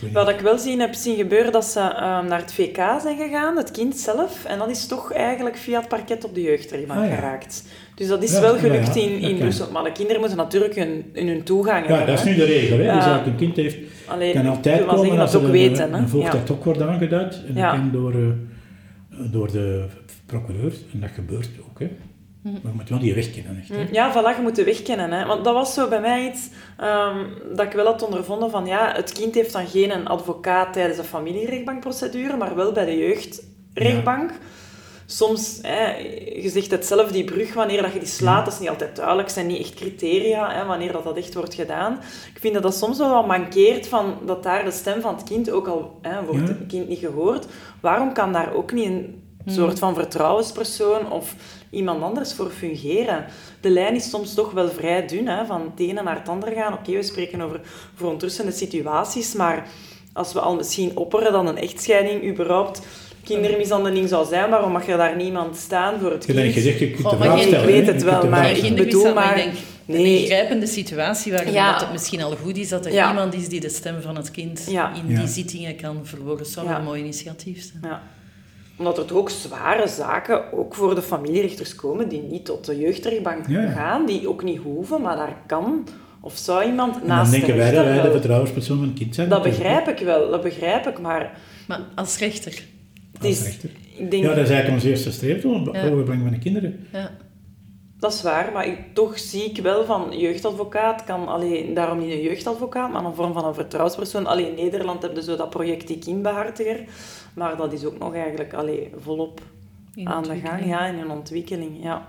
Ik 0.00 0.12
Wat 0.12 0.28
ik 0.28 0.40
wel 0.40 0.58
zien 0.58 0.80
heb 0.80 0.94
zien 0.94 1.16
gebeuren, 1.16 1.52
dat 1.52 1.64
ze 1.64 1.80
ehm, 1.80 2.26
naar 2.26 2.38
het 2.40 2.52
VK 2.52 2.76
zijn 2.76 3.16
gegaan, 3.16 3.56
het 3.56 3.70
kind 3.70 3.96
zelf, 3.96 4.44
en 4.44 4.58
dat 4.58 4.68
is 4.70 4.86
toch 4.86 5.12
eigenlijk 5.12 5.56
via 5.56 5.78
het 5.78 5.88
parket 5.88 6.24
op 6.24 6.34
de 6.34 6.42
jeugdrechtbank 6.42 7.00
Ah, 7.00 7.08
ja. 7.08 7.14
geraakt. 7.14 7.64
Dus 7.94 8.08
dat 8.08 8.22
is 8.22 8.32
Ja, 8.32 8.40
wel 8.40 8.58
gelukt 8.58 8.94
ja, 8.94 9.00
in, 9.02 9.12
dat 9.12 9.20
in 9.20 9.28
kan. 9.28 9.38
Brussel. 9.38 9.70
Maar 9.70 9.84
de 9.84 9.92
kinderen 9.92 10.20
moeten 10.20 10.38
natuurlijk 10.38 10.74
hun, 10.74 11.10
in 11.12 11.28
hun 11.28 11.42
toegang 11.42 11.86
Ja, 11.88 11.94
hebben. 11.96 12.14
dat 12.14 12.18
is 12.18 12.30
nu 12.30 12.34
de 12.34 12.44
regel. 12.44 12.78
Hè? 12.78 12.94
Dus 12.94 13.04
als 13.04 13.26
een 13.26 13.36
kind 13.36 13.56
heeft, 13.56 13.76
Allee, 14.06 14.32
kan 14.32 14.46
altijd 14.46 14.80
komen 14.84 14.98
zeggen 15.00 15.18
als 15.20 15.32
dat 15.32 15.42
ook 15.42 15.50
weten, 15.50 15.92
een 15.94 16.18
Ja. 16.20 16.32
ook 16.50 16.64
wordt 16.64 16.82
aangeduid. 16.82 17.42
En 17.48 17.54
dat 17.54 17.70
kan 17.70 17.90
door, 17.92 18.12
eh, 18.12 18.18
door 19.32 19.52
de 19.52 19.86
procureur. 20.26 20.72
En 20.92 21.00
dat 21.00 21.10
gebeurt 21.14 21.48
ook. 21.70 21.78
Hè? 21.80 21.88
Mhm. 22.52 22.58
Maar 22.62 22.72
je 22.72 22.78
moet 22.78 22.88
wel 22.88 22.98
die 22.98 23.14
weg 23.14 23.30
kennen. 23.30 23.58
Echt, 23.60 23.68
hè? 23.68 23.82
Mm, 23.82 23.88
Ja, 23.92 24.12
voilà, 24.12 24.36
je 24.36 24.42
moet 24.42 24.56
de 24.56 24.64
weg 24.64 24.82
kennen. 24.82 25.10
Hè. 25.12 25.26
Want 25.26 25.44
dat 25.44 25.54
was 25.54 25.74
zo 25.74 25.88
bij 25.88 26.00
mij 26.00 26.26
iets 26.28 26.48
ehm, 26.76 27.18
dat 27.54 27.66
ik 27.66 27.72
wel 27.72 27.86
had 27.86 28.02
ondervonden 28.02 28.50
van 28.50 28.66
ja, 28.66 28.92
het 28.94 29.12
kind 29.12 29.34
heeft 29.34 29.52
dan 29.52 29.66
geen 29.66 29.90
een 29.90 30.06
advocaat 30.06 30.72
tijdens 30.72 30.96
de 30.96 31.04
familierechtbankprocedure, 31.04 32.36
maar 32.36 32.54
wel 32.54 32.72
bij 32.72 32.84
de 32.84 32.96
jeugdrechtbank. 32.96 34.30
Soms, 35.10 35.58
hè, 35.62 35.96
je 36.42 36.48
zegt 36.48 36.70
het 36.70 36.86
zelf, 36.86 37.10
die 37.12 37.24
brug, 37.24 37.54
wanneer 37.54 37.82
dat 37.82 37.92
je 37.92 37.98
die 37.98 38.08
slaat, 38.08 38.44
dat 38.44 38.54
is 38.54 38.60
niet 38.60 38.68
altijd 38.68 38.96
duidelijk, 38.96 39.28
zijn 39.28 39.46
niet 39.46 39.60
echt 39.60 39.74
criteria, 39.74 40.50
hè, 40.54 40.64
wanneer 40.64 40.92
dat, 40.92 41.04
dat 41.04 41.16
echt 41.16 41.34
wordt 41.34 41.54
gedaan. 41.54 41.92
Ik 42.34 42.40
vind 42.40 42.54
dat 42.54 42.62
dat 42.62 42.74
soms 42.74 42.98
wel 42.98 43.10
wat 43.14 43.26
mankeert, 43.26 43.86
van, 43.88 44.14
dat 44.26 44.42
daar 44.42 44.64
de 44.64 44.70
stem 44.70 45.00
van 45.00 45.14
het 45.14 45.22
kind, 45.24 45.50
ook 45.50 45.66
al 45.66 45.98
hè, 46.02 46.24
wordt 46.24 46.40
Ja. 46.48 46.54
het 46.54 46.66
kind 46.68 46.88
niet 46.88 46.98
gehoord, 46.98 47.46
waarom 47.80 48.12
kan 48.12 48.32
daar 48.32 48.52
ook 48.54 48.72
niet 48.72 48.86
een 48.86 49.22
Hmm. 49.48 49.56
soort 49.64 49.78
van 49.78 49.94
vertrouwenspersoon 49.94 51.10
of 51.12 51.34
iemand 51.70 52.02
anders 52.02 52.32
voor 52.34 52.50
fungeren? 52.50 53.24
De 53.60 53.70
lijn 53.70 53.94
is 53.94 54.10
soms 54.10 54.34
toch 54.34 54.50
wel 54.52 54.68
vrij 54.70 55.06
dun, 55.06 55.28
hè, 55.28 55.46
van 55.46 55.60
het 55.76 55.88
ene 55.88 56.02
naar 56.02 56.18
het 56.18 56.28
andere 56.28 56.54
gaan. 56.54 56.72
Oké, 56.72 56.92
we 56.92 57.02
spreken 57.02 57.40
over 57.40 57.60
verontrustende 57.94 58.52
situaties, 58.52 59.34
maar 59.34 59.66
als 60.12 60.32
we 60.32 60.40
al 60.40 60.54
misschien 60.54 60.96
opperen 60.96 61.32
dat 61.32 61.46
een 61.48 61.58
echtscheiding 61.58 62.24
überhaupt 62.30 62.80
kindermishandeling 63.24 64.08
zou 64.08 64.26
zijn, 64.26 64.50
waarom 64.50 64.72
mag 64.72 64.88
er 64.88 64.96
daar 64.96 65.16
niemand 65.16 65.56
staan 65.56 66.00
voor 66.00 66.10
het 66.10 66.26
Je 66.26 66.32
kind? 66.34 66.52
gezegd, 66.52 66.78
je 66.78 66.90
kunt 66.90 67.10
de 67.10 67.16
vraag 67.16 67.28
maar 67.28 67.38
stellen. 67.38 67.60
Ik 67.68 67.74
weet 67.74 67.86
het 67.86 68.00
Je 68.00 68.04
wel, 68.06 68.28
maar 68.28 68.50
ik 68.50 68.74
bedoel 68.76 69.14
maar 69.14 69.38
ik 69.38 69.44
denk 69.44 69.56
Nee. 69.84 70.16
een 70.16 70.20
ingrijpende 70.22 70.66
situatie 70.66 71.32
waarin 71.32 71.52
Ja. 71.52 71.72
dat 71.72 71.80
het 71.80 71.92
misschien 71.92 72.22
al 72.22 72.36
goed 72.42 72.56
is 72.56 72.68
dat 72.68 72.86
er 72.86 72.92
Ja. 72.92 73.08
iemand 73.08 73.34
is 73.34 73.48
die 73.48 73.60
de 73.60 73.68
stem 73.68 74.02
van 74.02 74.16
het 74.16 74.30
kind 74.30 74.64
Ja. 74.70 74.92
in 74.94 75.12
Ja. 75.14 75.18
die 75.18 75.28
zittingen 75.28 75.76
kan 75.76 76.00
verwoorden. 76.02 76.38
Dat 76.38 76.48
zou 76.52 76.68
een 76.68 76.84
mooi 76.84 77.00
initiatief 77.02 77.70
zijn. 77.80 78.00
Omdat 78.78 78.98
er 78.98 79.04
toch 79.04 79.18
ook 79.18 79.30
zware 79.30 79.88
zaken, 79.88 80.52
ook 80.52 80.74
voor 80.74 80.94
de 80.94 81.02
familierechters 81.02 81.74
komen, 81.74 82.08
die 82.08 82.22
niet 82.22 82.44
tot 82.44 82.64
de 82.66 82.78
jeugdrechtbank 82.78 83.48
Ja, 83.48 83.70
gaan, 83.70 84.06
die 84.06 84.28
ook 84.28 84.42
niet 84.42 84.58
hoeven, 84.58 85.00
maar 85.02 85.16
daar 85.16 85.36
kan 85.46 85.86
of 86.20 86.36
zou 86.36 86.64
iemand 86.64 87.00
En 87.00 87.06
naast 87.06 87.30
dan 87.30 87.40
de 87.40 87.46
denken 87.46 87.56
wij 87.64 87.74
dat 87.74 87.84
wij 87.84 88.02
de 88.02 88.10
vertrouwenspersoon 88.10 88.78
van 88.78 88.86
het 88.88 88.98
kind 88.98 89.14
zijn. 89.14 89.28
Dat 89.28 89.42
begrijp 89.42 89.88
ik 89.88 89.98
wel, 89.98 90.30
dat 90.30 90.42
begrijp 90.42 90.86
ik, 90.86 90.98
maar 91.00 91.38
Maar 91.66 91.80
als 91.94 92.18
rechter. 92.18 92.62
het 93.12 93.24
is, 93.24 93.42
rechter. 93.44 93.70
ik 93.96 94.10
denk, 94.10 94.22
Ja, 94.22 94.28
dat 94.28 94.38
is 94.44 94.50
eigenlijk 94.50 94.70
ons 94.82 94.84
eerste 94.84 95.12
streefdoel, 95.12 95.64
het 95.64 95.74
Ja. 95.74 95.90
belang 95.90 96.22
van 96.22 96.30
de 96.30 96.38
kinderen. 96.38 96.86
Ja. 96.92 97.10
Dat 97.98 98.12
is 98.12 98.22
waar, 98.22 98.50
maar 98.52 98.66
ik, 98.66 98.78
toch 98.94 99.18
zie 99.18 99.44
ik 99.44 99.62
wel 99.62 99.84
van 99.84 100.06
jeugdadvocaat 100.18 101.04
kan 101.04 101.28
alleen, 101.28 101.74
daarom 101.74 101.98
niet 101.98 102.12
een 102.12 102.22
jeugdadvocaat, 102.22 102.92
maar 102.92 103.04
een 103.04 103.14
vorm 103.14 103.32
van 103.32 103.44
een 103.44 103.54
vertrouwenspersoon. 103.54 104.26
Alleen 104.26 104.48
in 104.56 104.64
Nederland 104.64 105.02
hebben 105.02 105.22
ze 105.22 105.30
zo 105.30 105.36
dat 105.36 105.50
project 105.50 105.86
die 105.86 105.98
kindbehartiger, 105.98 106.84
maar 107.34 107.56
dat 107.56 107.72
is 107.72 107.84
ook 107.84 107.98
nog 107.98 108.14
eigenlijk 108.14 108.54
allee, 108.54 108.90
volop 109.00 109.40
In 109.94 110.08
aan 110.08 110.22
de 110.22 110.36
gang, 110.44 110.66
ja, 110.66 110.86
in 110.86 110.98
een 110.98 111.10
ontwikkeling, 111.10 111.78
ja. 111.82 112.06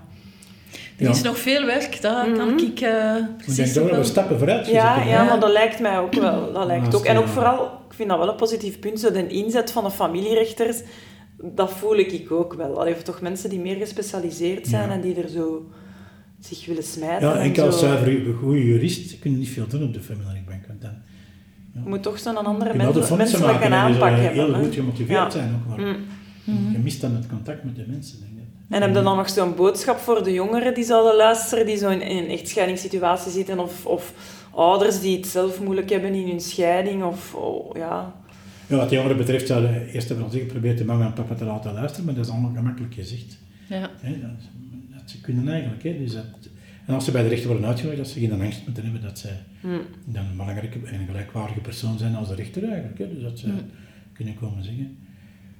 Er 0.97 1.05
Ja. 1.05 1.09
is 1.09 1.21
nog 1.21 1.37
veel 1.37 1.65
werk, 1.65 2.01
dat 2.01 2.27
Mhm. 2.27 2.35
kan 2.37 2.59
ik 2.59 2.79
eh 2.81 3.15
Ik 3.15 3.37
precies 3.37 3.55
denk 3.55 3.67
dat 3.67 3.75
we 3.75 3.83
wel- 3.83 3.93
wel 3.99 4.03
stappen 4.03 4.37
vooruit 4.37 4.67
Ja, 4.67 4.95
ja, 4.95 5.01
hè. 5.03 5.25
maar 5.25 5.39
dat 5.39 5.51
lijkt 5.51 5.79
mij 5.79 5.99
ook 5.99 6.13
wel. 6.13 6.53
Dat 6.53 6.65
lijkt 6.65 6.95
ook. 6.95 7.05
En 7.05 7.17
ook 7.17 7.23
eh, 7.23 7.29
vooral, 7.29 7.63
ik 7.65 7.93
vind 7.95 8.09
dat 8.09 8.17
wel 8.17 8.29
een 8.29 8.35
positief 8.35 8.79
punt, 8.79 8.99
zo 8.99 9.11
de 9.11 9.27
inzet 9.27 9.71
van 9.71 9.83
de 9.83 9.91
familierechters, 9.91 10.81
dat 11.41 11.71
voel 11.71 11.97
ik 11.97 12.31
ook 12.31 12.53
wel. 12.53 12.79
Allee, 12.79 12.93
of 12.93 13.03
toch 13.03 13.21
mensen 13.21 13.49
die 13.49 13.59
meer 13.59 13.75
gespecialiseerd 13.75 14.67
zijn 14.67 14.87
Ja. 14.87 14.93
en 14.93 15.01
die 15.01 15.15
er 15.21 15.29
zo 15.29 15.69
zich 16.39 16.65
willen 16.65 16.83
smijten. 16.83 17.27
Ja, 17.27 17.33
en 17.35 17.41
enkel 17.41 17.65
als 17.65 17.79
zuiver 17.79 18.33
goede 18.33 18.65
jurist 18.65 19.19
kun 19.19 19.31
je 19.31 19.37
niet 19.37 19.49
veel 19.49 19.67
doen 19.67 19.83
op 19.83 19.93
de 19.93 20.01
familierechtbank. 20.01 20.67
Want 20.67 20.81
dan 20.81 20.91
Je 21.83 21.89
moet 21.89 22.03
toch 22.03 22.19
zo'n 22.19 22.37
andere 22.45 22.69
kun 22.69 22.79
je 22.79 22.85
al 22.85 22.91
de 22.93 22.97
mens, 22.99 23.09
fondsen 23.11 23.17
menselijke 23.17 23.53
maken 23.53 23.65
en 23.67 23.73
aanpak 23.73 24.09
hebben. 24.17 24.33
heel 24.45 24.63
goed 24.63 24.73
gemotiveerd 24.73 25.09
Ja. 25.09 25.29
zijn 25.29 25.53
ook. 25.55 25.77
Maar 25.77 25.95
Mm. 26.45 26.71
Je 26.71 26.77
mist 26.77 27.01
dan 27.01 27.15
het 27.15 27.27
contact 27.27 27.63
met 27.63 27.75
de 27.75 27.83
mensen, 27.87 28.19
denk 28.19 28.31
ik. 28.31 28.43
En 28.69 28.81
heb 28.81 28.95
je 28.95 29.01
dan 29.01 29.15
nog 29.17 29.29
zo'n 29.29 29.55
boodschap 29.55 29.97
voor 29.97 30.23
de 30.23 30.33
jongeren 30.33 30.73
die 30.73 30.83
zouden 30.83 31.15
luisteren, 31.15 31.65
die 31.65 31.77
zo 31.77 31.89
in, 31.89 32.01
in 32.01 32.17
een 32.17 32.29
echtscheidingssituatie 32.29 33.31
zitten, 33.31 33.59
of, 33.59 33.85
of 33.85 34.13
ouders 34.55 34.99
die 34.99 35.17
het 35.17 35.27
zelf 35.27 35.61
moeilijk 35.61 35.89
hebben 35.89 36.13
in 36.13 36.27
hun 36.27 36.39
scheiding, 36.41 37.03
of 37.03 37.33
oh, 37.35 37.75
ja... 37.75 38.13
Ja, 38.69 38.75
wat 38.75 38.89
de 38.89 38.95
jongeren 38.95 39.17
betreft 39.17 39.47
zouden 39.47 39.87
eerst 39.87 40.07
hebben 40.07 40.25
we 40.27 40.31
ons 40.31 40.41
geprobeerd 40.41 40.77
de 40.77 40.85
mama 40.85 41.05
en 41.05 41.13
papa 41.13 41.35
te 41.35 41.45
laten 41.45 41.73
luisteren, 41.73 42.05
maar 42.05 42.15
dat 42.15 42.25
is 42.25 42.31
allemaal 42.31 42.53
gemakkelijk 42.55 42.93
gezegd. 42.93 43.37
Ja. 43.69 43.79
Dat, 43.81 43.91
dat 44.97 45.09
ze 45.09 45.21
kunnen 45.21 45.47
eigenlijk. 45.47 45.83
Hè, 45.83 45.97
dus 45.97 46.13
dat, 46.13 46.25
en 46.85 46.93
als 46.93 47.05
ze 47.05 47.11
bij 47.11 47.23
de 47.23 47.29
rechter 47.29 47.47
worden 47.49 47.67
uitgenodigd, 47.67 48.01
dat 48.01 48.11
ze 48.11 48.19
geen 48.19 48.41
angst 48.41 48.61
moeten 48.65 48.83
hebben 48.83 49.01
dat 49.01 49.19
zij 49.19 49.37
Hmm. 49.61 49.81
dan 50.05 50.25
een 50.25 50.37
belangrijke 50.37 50.79
en 50.85 51.05
gelijkwaardige 51.07 51.59
persoon 51.59 51.97
zijn 51.97 52.15
als 52.15 52.27
de 52.27 52.35
rechter 52.35 52.63
eigenlijk. 52.63 52.97
Hè, 52.97 53.13
dus 53.13 53.23
dat 53.23 53.39
ze 53.39 53.45
Hmm. 53.47 53.59
kunnen 54.13 54.35
komen 54.35 54.63
zeggen. 54.63 54.97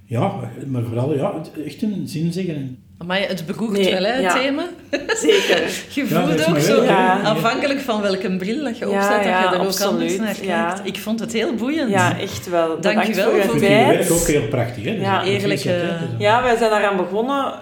Ja, 0.06 0.52
maar 0.68 0.84
vooral 0.84 1.16
ja, 1.16 1.42
echt 1.66 1.82
een 1.82 2.08
zin 2.08 2.34
zeggen. 2.34 2.78
Maar 3.06 3.20
het 3.20 3.46
beroert 3.46 3.72
Nee, 3.72 3.92
wel, 3.94 4.04
hè, 4.04 4.12
het 4.12 4.22
ja. 4.22 4.34
thema. 4.34 4.64
Zeker. 5.08 5.62
Je 5.96 6.08
voelt 6.08 6.48
ook 6.50 6.60
zo. 6.60 6.84
Ja. 6.84 7.20
afhankelijk 7.24 7.80
van 7.80 8.02
welke 8.02 8.38
bril 8.38 8.64
dat 8.64 8.78
je 8.78 8.86
Ja, 8.88 8.92
opzet, 8.98 9.16
dat 9.16 9.24
ja, 9.24 9.40
je 9.42 9.48
er 9.56 9.60
ook 9.62 9.66
absoluut, 9.66 9.92
anders 9.92 10.16
naar 10.18 10.26
kijkt. 10.34 10.46
ja. 10.46 10.80
Ik 10.84 11.00
vond 11.00 11.20
het 11.20 11.34
heel 11.34 11.54
boeiend. 11.54 11.90
Ja, 11.90 12.20
echt 12.20 12.50
wel. 12.50 12.82
Dank 12.82 13.04
je 13.04 13.14
wel 13.14 13.32
voor 13.42 13.58
tijd. 13.60 13.98
werk 14.08 14.12
ook 14.12 14.28
heel 14.28 14.48
prachtig. 14.48 14.84
Hè? 14.84 14.92
Dus 14.92 15.02
Ja. 15.02 15.18
dat 15.20 15.28
is 15.28 15.34
Eerlijk, 15.34 15.54
iets 15.54 15.64
wat, 15.66 15.74
hè, 15.74 15.88
eh, 15.88 16.02
Ja, 16.18 16.44
wij 16.44 16.58
zijn 16.58 16.70
daaraan 16.70 16.98
begonnen. 16.98 17.54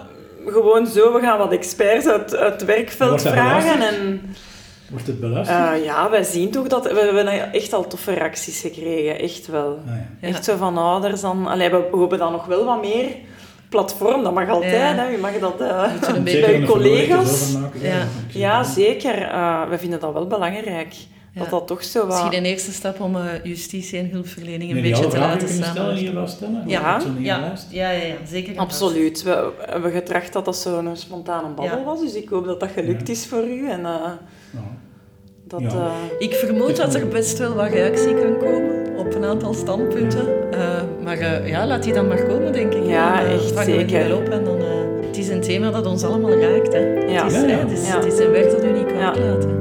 Gewoon 0.46 0.86
zo, 0.86 1.12
we 1.12 1.20
gaan 1.20 1.38
wat 1.38 1.52
experts 1.52 2.06
uit, 2.06 2.36
uit 2.36 2.52
het 2.52 2.64
werkveld 2.64 3.22
vragen. 3.22 3.80
En 3.88 4.20
Wordt 4.90 5.06
het 5.06 5.20
beluisterd? 5.20 5.58
eh, 5.74 5.84
ja, 5.84 6.10
wij 6.10 6.22
zien 6.22 6.50
toch 6.50 6.66
dat... 6.66 6.92
We 6.92 7.00
hebben 7.00 7.52
echt 7.52 7.72
al 7.72 7.86
toffe 7.86 8.12
reacties 8.12 8.60
gekregen, 8.60 9.18
echt 9.18 9.46
wel. 9.46 9.78
Ah, 9.88 9.94
ja. 10.20 10.28
Echt 10.28 10.44
zo 10.44 10.56
van 10.56 10.78
ouders 10.78 11.20
dan... 11.20 11.46
Allee, 11.46 11.70
we 11.70 11.82
hopen 11.92 12.18
dan 12.18 12.32
nog 12.32 12.46
wel 12.46 12.64
wat 12.64 12.80
meer 12.82 13.06
platform. 13.68 14.22
Dat 14.22 14.34
mag 14.34 14.48
altijd, 14.48 14.72
Ja. 14.72 14.94
hè. 14.94 15.08
Je 15.08 15.18
mag 15.18 15.38
dat 15.38 15.60
eh, 15.60 16.22
bij 16.24 16.60
je 16.60 16.66
collega's. 16.66 17.52
maken, 17.52 17.80
Ja. 17.80 18.06
Ja, 18.32 18.62
zeker. 18.64 19.22
Eh 19.22 19.68
we 19.68 19.78
vinden 19.78 20.00
dat 20.00 20.12
wel 20.12 20.26
belangrijk. 20.26 20.94
Dat 21.34 21.50
dat 21.50 21.66
toch 21.66 21.84
zo 21.84 21.98
wat... 22.06 22.08
Misschien 22.08 22.34
een 22.38 22.44
eerste 22.44 22.72
stap 22.72 23.00
om 23.00 23.16
uh, 23.16 23.22
justitie 23.42 23.98
en 23.98 24.10
hulpverlening 24.10 24.70
een 24.70 24.80
Nee, 24.80 24.90
beetje 24.90 25.06
te 25.06 25.18
laten 25.18 25.46
kunnen 25.48 25.64
stellen 25.66 26.14
wel 26.14 26.26
stellen? 26.26 26.62
Ja, 26.66 27.00
ja, 27.18 27.52
ja, 27.70 27.90
ja, 27.90 27.90
ja, 27.90 28.14
zeker. 28.26 28.56
Absoluut. 28.56 29.22
We 29.22 29.52
we 29.58 29.64
hebben 29.70 29.90
getracht 29.92 30.32
dat 30.32 30.44
dat 30.44 30.56
zo'n 30.56 30.90
spontane 30.96 31.48
babbel 31.48 31.78
Ja. 31.78 31.84
was, 31.84 32.00
dus 32.00 32.14
ik 32.14 32.28
hoop 32.28 32.44
dat 32.44 32.60
dat 32.60 32.68
gelukt 32.74 33.08
is 33.08 33.26
voor 33.26 33.44
u. 33.48 33.70
En, 33.70 33.84
eh, 33.86 34.10
dat, 35.48 35.60
Ja. 35.60 35.68
eh, 35.68 35.84
Ik 36.18 36.34
vermoed 36.34 36.76
dat 36.76 36.94
er 36.94 37.08
best 37.08 37.38
wel 37.38 37.54
wat 37.54 37.68
reactie 37.72 38.14
kan 38.14 38.38
komen 38.38 38.96
op 38.98 39.14
een 39.14 39.24
aantal 39.24 39.54
standpunten. 39.54 40.26
Eh, 40.52 40.58
maar 41.04 41.18
eh, 41.18 41.48
ja, 41.48 41.66
laat 41.66 41.82
die 41.82 41.92
dan 41.92 42.08
maar 42.08 42.22
komen, 42.22 42.52
denk 42.52 42.74
ik. 42.74 42.84
Ja, 42.86 43.16
Dan, 43.16 43.26
eh, 43.26 43.34
echt 43.34 43.64
zeker. 43.64 44.08
wel 44.08 44.16
op 44.16 44.28
en 44.28 44.44
dan... 44.44 44.58
eh, 44.58 45.06
het 45.06 45.16
is 45.18 45.28
een 45.28 45.40
thema 45.40 45.70
dat 45.70 45.86
ons 45.86 46.04
allemaal 46.04 46.30
raakt, 46.40 46.72
hè. 46.72 46.78
Ja. 46.80 47.24
Het, 47.24 47.32
is, 47.32 47.40
Ja, 47.40 47.46
hè, 47.46 47.52
ja. 47.52 47.58
het, 47.58 47.70
is, 47.78 47.86
Ja. 47.88 47.94
het 47.96 48.12
is 48.12 48.18
een 48.18 48.30
werk 48.30 48.50
dat 48.50 48.64
u 48.64 48.72
niet 48.72 48.86
kan 48.86 48.96
Ja. 48.98 49.06
uitlaten. 49.06 49.56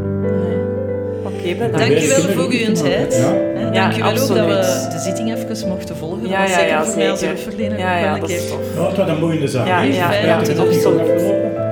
Oké, 1.24 1.54
bedankt. 1.54 1.78
Dank 1.78 1.92
u 1.92 2.08
wel 2.08 2.20
voor 2.36 2.52
uw 2.52 2.74
tijd. 2.74 3.16
Ja. 3.16 3.34
Hè, 3.34 3.62
Ja, 3.62 3.72
Dank 3.90 3.98
u 3.98 4.02
wel 4.02 4.12
ook 4.12 4.18
dat 4.18 4.28
we 4.28 4.88
de 4.94 5.00
zitting 5.00 5.34
even 5.36 5.68
mochten 5.68 5.96
volgen. 5.96 6.28
Ja, 6.28 6.42
ja, 6.44 6.48
zeker 6.48 6.68
ja, 6.68 6.86
voor 6.86 6.98
mij 6.98 7.10
als 7.12 7.22
hulpverlener 7.22 7.78
Ja, 7.80 7.98
ja, 7.98 8.04
wel 8.06 8.14
een 8.14 8.20
dat 8.20 8.30
is 8.30 8.50
tof. 8.50 8.60
Ja, 8.76 8.88
het 8.88 8.98
was 8.98 9.08
een 9.08 9.20
mooie 9.20 9.48
zaak. 9.48 9.68
Ja, 9.68 9.82
ja, 9.82 10.14
ja, 10.14 10.38
dat 10.38 10.48
het 10.48 10.60
absoluut. 10.60 11.14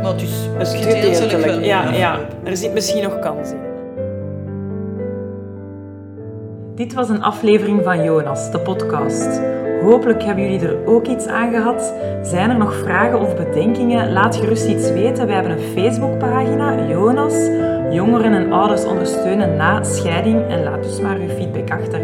Maar 0.04 0.16
is 0.16 0.30
Het 0.58 0.68
is 0.84 0.94
gedeeltelijk 0.94 1.46
wel. 1.46 1.60
Ja, 1.60 1.94
ja, 1.94 2.20
er 2.44 2.58
zit 2.58 2.74
misschien 2.74 3.04
nog 3.04 3.20
kans 3.20 3.50
in. 3.52 3.65
Dit 6.76 6.94
was 6.94 7.10
een 7.10 7.24
aflevering 7.24 7.84
van 7.84 8.04
Jonas, 8.04 8.52
de 8.52 8.60
podcast. 8.60 9.42
Hopelijk 9.82 10.24
hebben 10.24 10.44
jullie 10.44 10.68
er 10.68 10.86
ook 10.86 11.08
iets 11.08 11.28
aan 11.28 11.54
gehad. 11.54 11.94
Zijn 12.22 12.50
er 12.50 12.58
nog 12.58 12.76
vragen 12.76 13.20
of 13.20 13.36
bedenkingen? 13.36 14.12
Laat 14.12 14.36
gerust 14.36 14.68
iets 14.68 14.92
weten. 14.92 15.26
Wij 15.26 15.36
hebben 15.36 15.52
een 15.52 15.74
Facebookpagina, 15.74 16.88
Jonas. 16.88 17.34
Jongeren 17.92 18.34
en 18.34 18.52
ouders 18.52 18.86
ondersteunen 18.86 19.56
na 19.56 19.84
scheiding. 19.84 20.48
En 20.48 20.64
laat 20.64 20.84
dus 20.84 21.00
maar 21.00 21.18
uw 21.18 21.28
feedback 21.28 21.72
achter. 21.72 22.02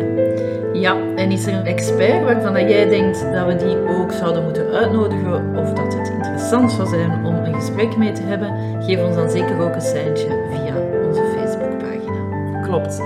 Ja, 0.74 0.96
en 1.16 1.32
is 1.32 1.46
er 1.46 1.54
een 1.54 1.66
expert 1.66 2.24
waarvan 2.24 2.54
dat 2.54 2.70
jij 2.70 2.90
denkt 2.90 3.26
dat 3.34 3.46
we 3.46 3.56
die 3.56 3.98
ook 4.00 4.12
zouden 4.12 4.44
moeten 4.44 4.68
uitnodigen 4.68 5.56
of 5.56 5.74
dat 5.74 5.94
het 5.94 6.10
interessant 6.10 6.72
zou 6.72 6.88
zijn 6.88 7.26
om 7.26 7.36
een 7.36 7.56
gesprek 7.56 7.98
mee 7.98 8.12
te 8.12 8.24
hebben? 8.24 8.82
Geef 8.84 9.04
ons 9.04 9.16
dan 9.16 9.30
zeker 9.30 9.62
ook 9.62 9.74
een 9.74 9.82
seintje 9.82 10.28
via 10.28 10.76
onze 11.08 11.24
Facebookpagina. 11.36 12.62
Klopt. 12.62 13.02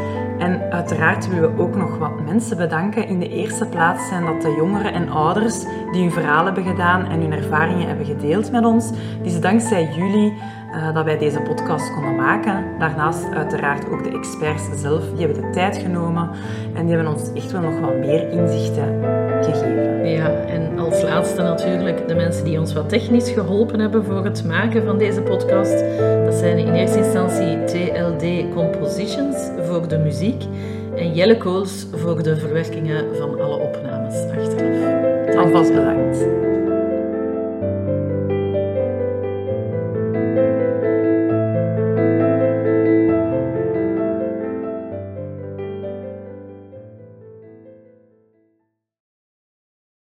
Uiteraard 0.86 1.30
willen 1.30 1.56
we 1.56 1.62
ook 1.62 1.76
nog 1.76 1.98
wat 1.98 2.26
mensen 2.26 2.58
bedanken. 2.58 3.08
In 3.08 3.20
de 3.20 3.30
eerste 3.30 3.66
plaats 3.66 4.08
zijn 4.08 4.26
dat 4.26 4.42
de 4.42 4.54
jongeren 4.58 4.94
en 4.94 5.10
ouders 5.10 5.64
die 5.92 6.02
hun 6.02 6.12
verhaal 6.12 6.46
hebben 6.46 6.64
gedaan 6.64 7.06
en 7.06 7.22
hun 7.22 7.34
ervaringen 7.34 7.88
hebben 7.88 8.06
gedeeld 8.06 8.52
met 8.52 8.66
ons. 8.66 8.90
Het 8.90 9.26
is 9.26 9.40
dankzij 9.40 9.90
jullie 9.96 10.34
eh, 10.72 10.94
dat 10.94 11.06
wij 11.06 11.18
deze 11.18 11.40
podcast 11.40 11.94
konden 11.94 12.16
maken. 12.16 12.66
Daarnaast 12.80 13.32
uiteraard 13.34 13.90
ook 13.90 14.04
de 14.04 14.18
experts 14.18 14.82
zelf. 14.82 15.04
Die 15.16 15.26
hebben 15.26 15.42
de 15.44 15.50
tijd 15.50 15.78
genomen 15.78 16.30
en 16.74 16.86
die 16.86 16.96
hebben 16.96 17.14
ons 17.14 17.34
echt 17.34 17.52
wel 17.52 17.62
nog 17.62 17.80
wat 17.80 17.98
meer 17.98 18.30
inzichten 18.32 19.04
gegeven. 19.44 20.08
Ja, 20.08 20.30
en 20.30 20.80
als 20.80 21.02
laatste 21.02 21.42
natuurlijk 21.42 22.08
de 22.08 22.16
mensen 22.16 22.46
die 22.46 22.60
ons 22.60 22.74
wat 22.74 22.90
technisch 22.90 23.30
geholpen 23.30 23.80
hebben 23.80 24.06
voor 24.06 24.24
het 24.24 24.44
maken 24.44 24.86
van 24.86 24.98
deze 24.98 25.22
podcast. 25.22 25.80
Dat 26.26 26.34
zijn 26.34 26.58
in 26.58 26.74
eerste 26.74 26.98
instantie 26.98 27.64
TLD 27.64 28.54
Compositions 28.54 29.55
voor 29.76 29.88
de 29.88 29.98
muziek 29.98 30.44
en 30.96 31.14
Jelle 31.14 31.38
Kools 31.38 31.88
voor 31.92 32.24
de 32.24 32.38
verwerkingen 32.38 33.16
van 33.16 33.42
alle 33.42 33.58
opnames 33.58 34.16
achteraf. 34.16 35.36
Alvast 35.36 35.74
bedankt. 35.74 36.45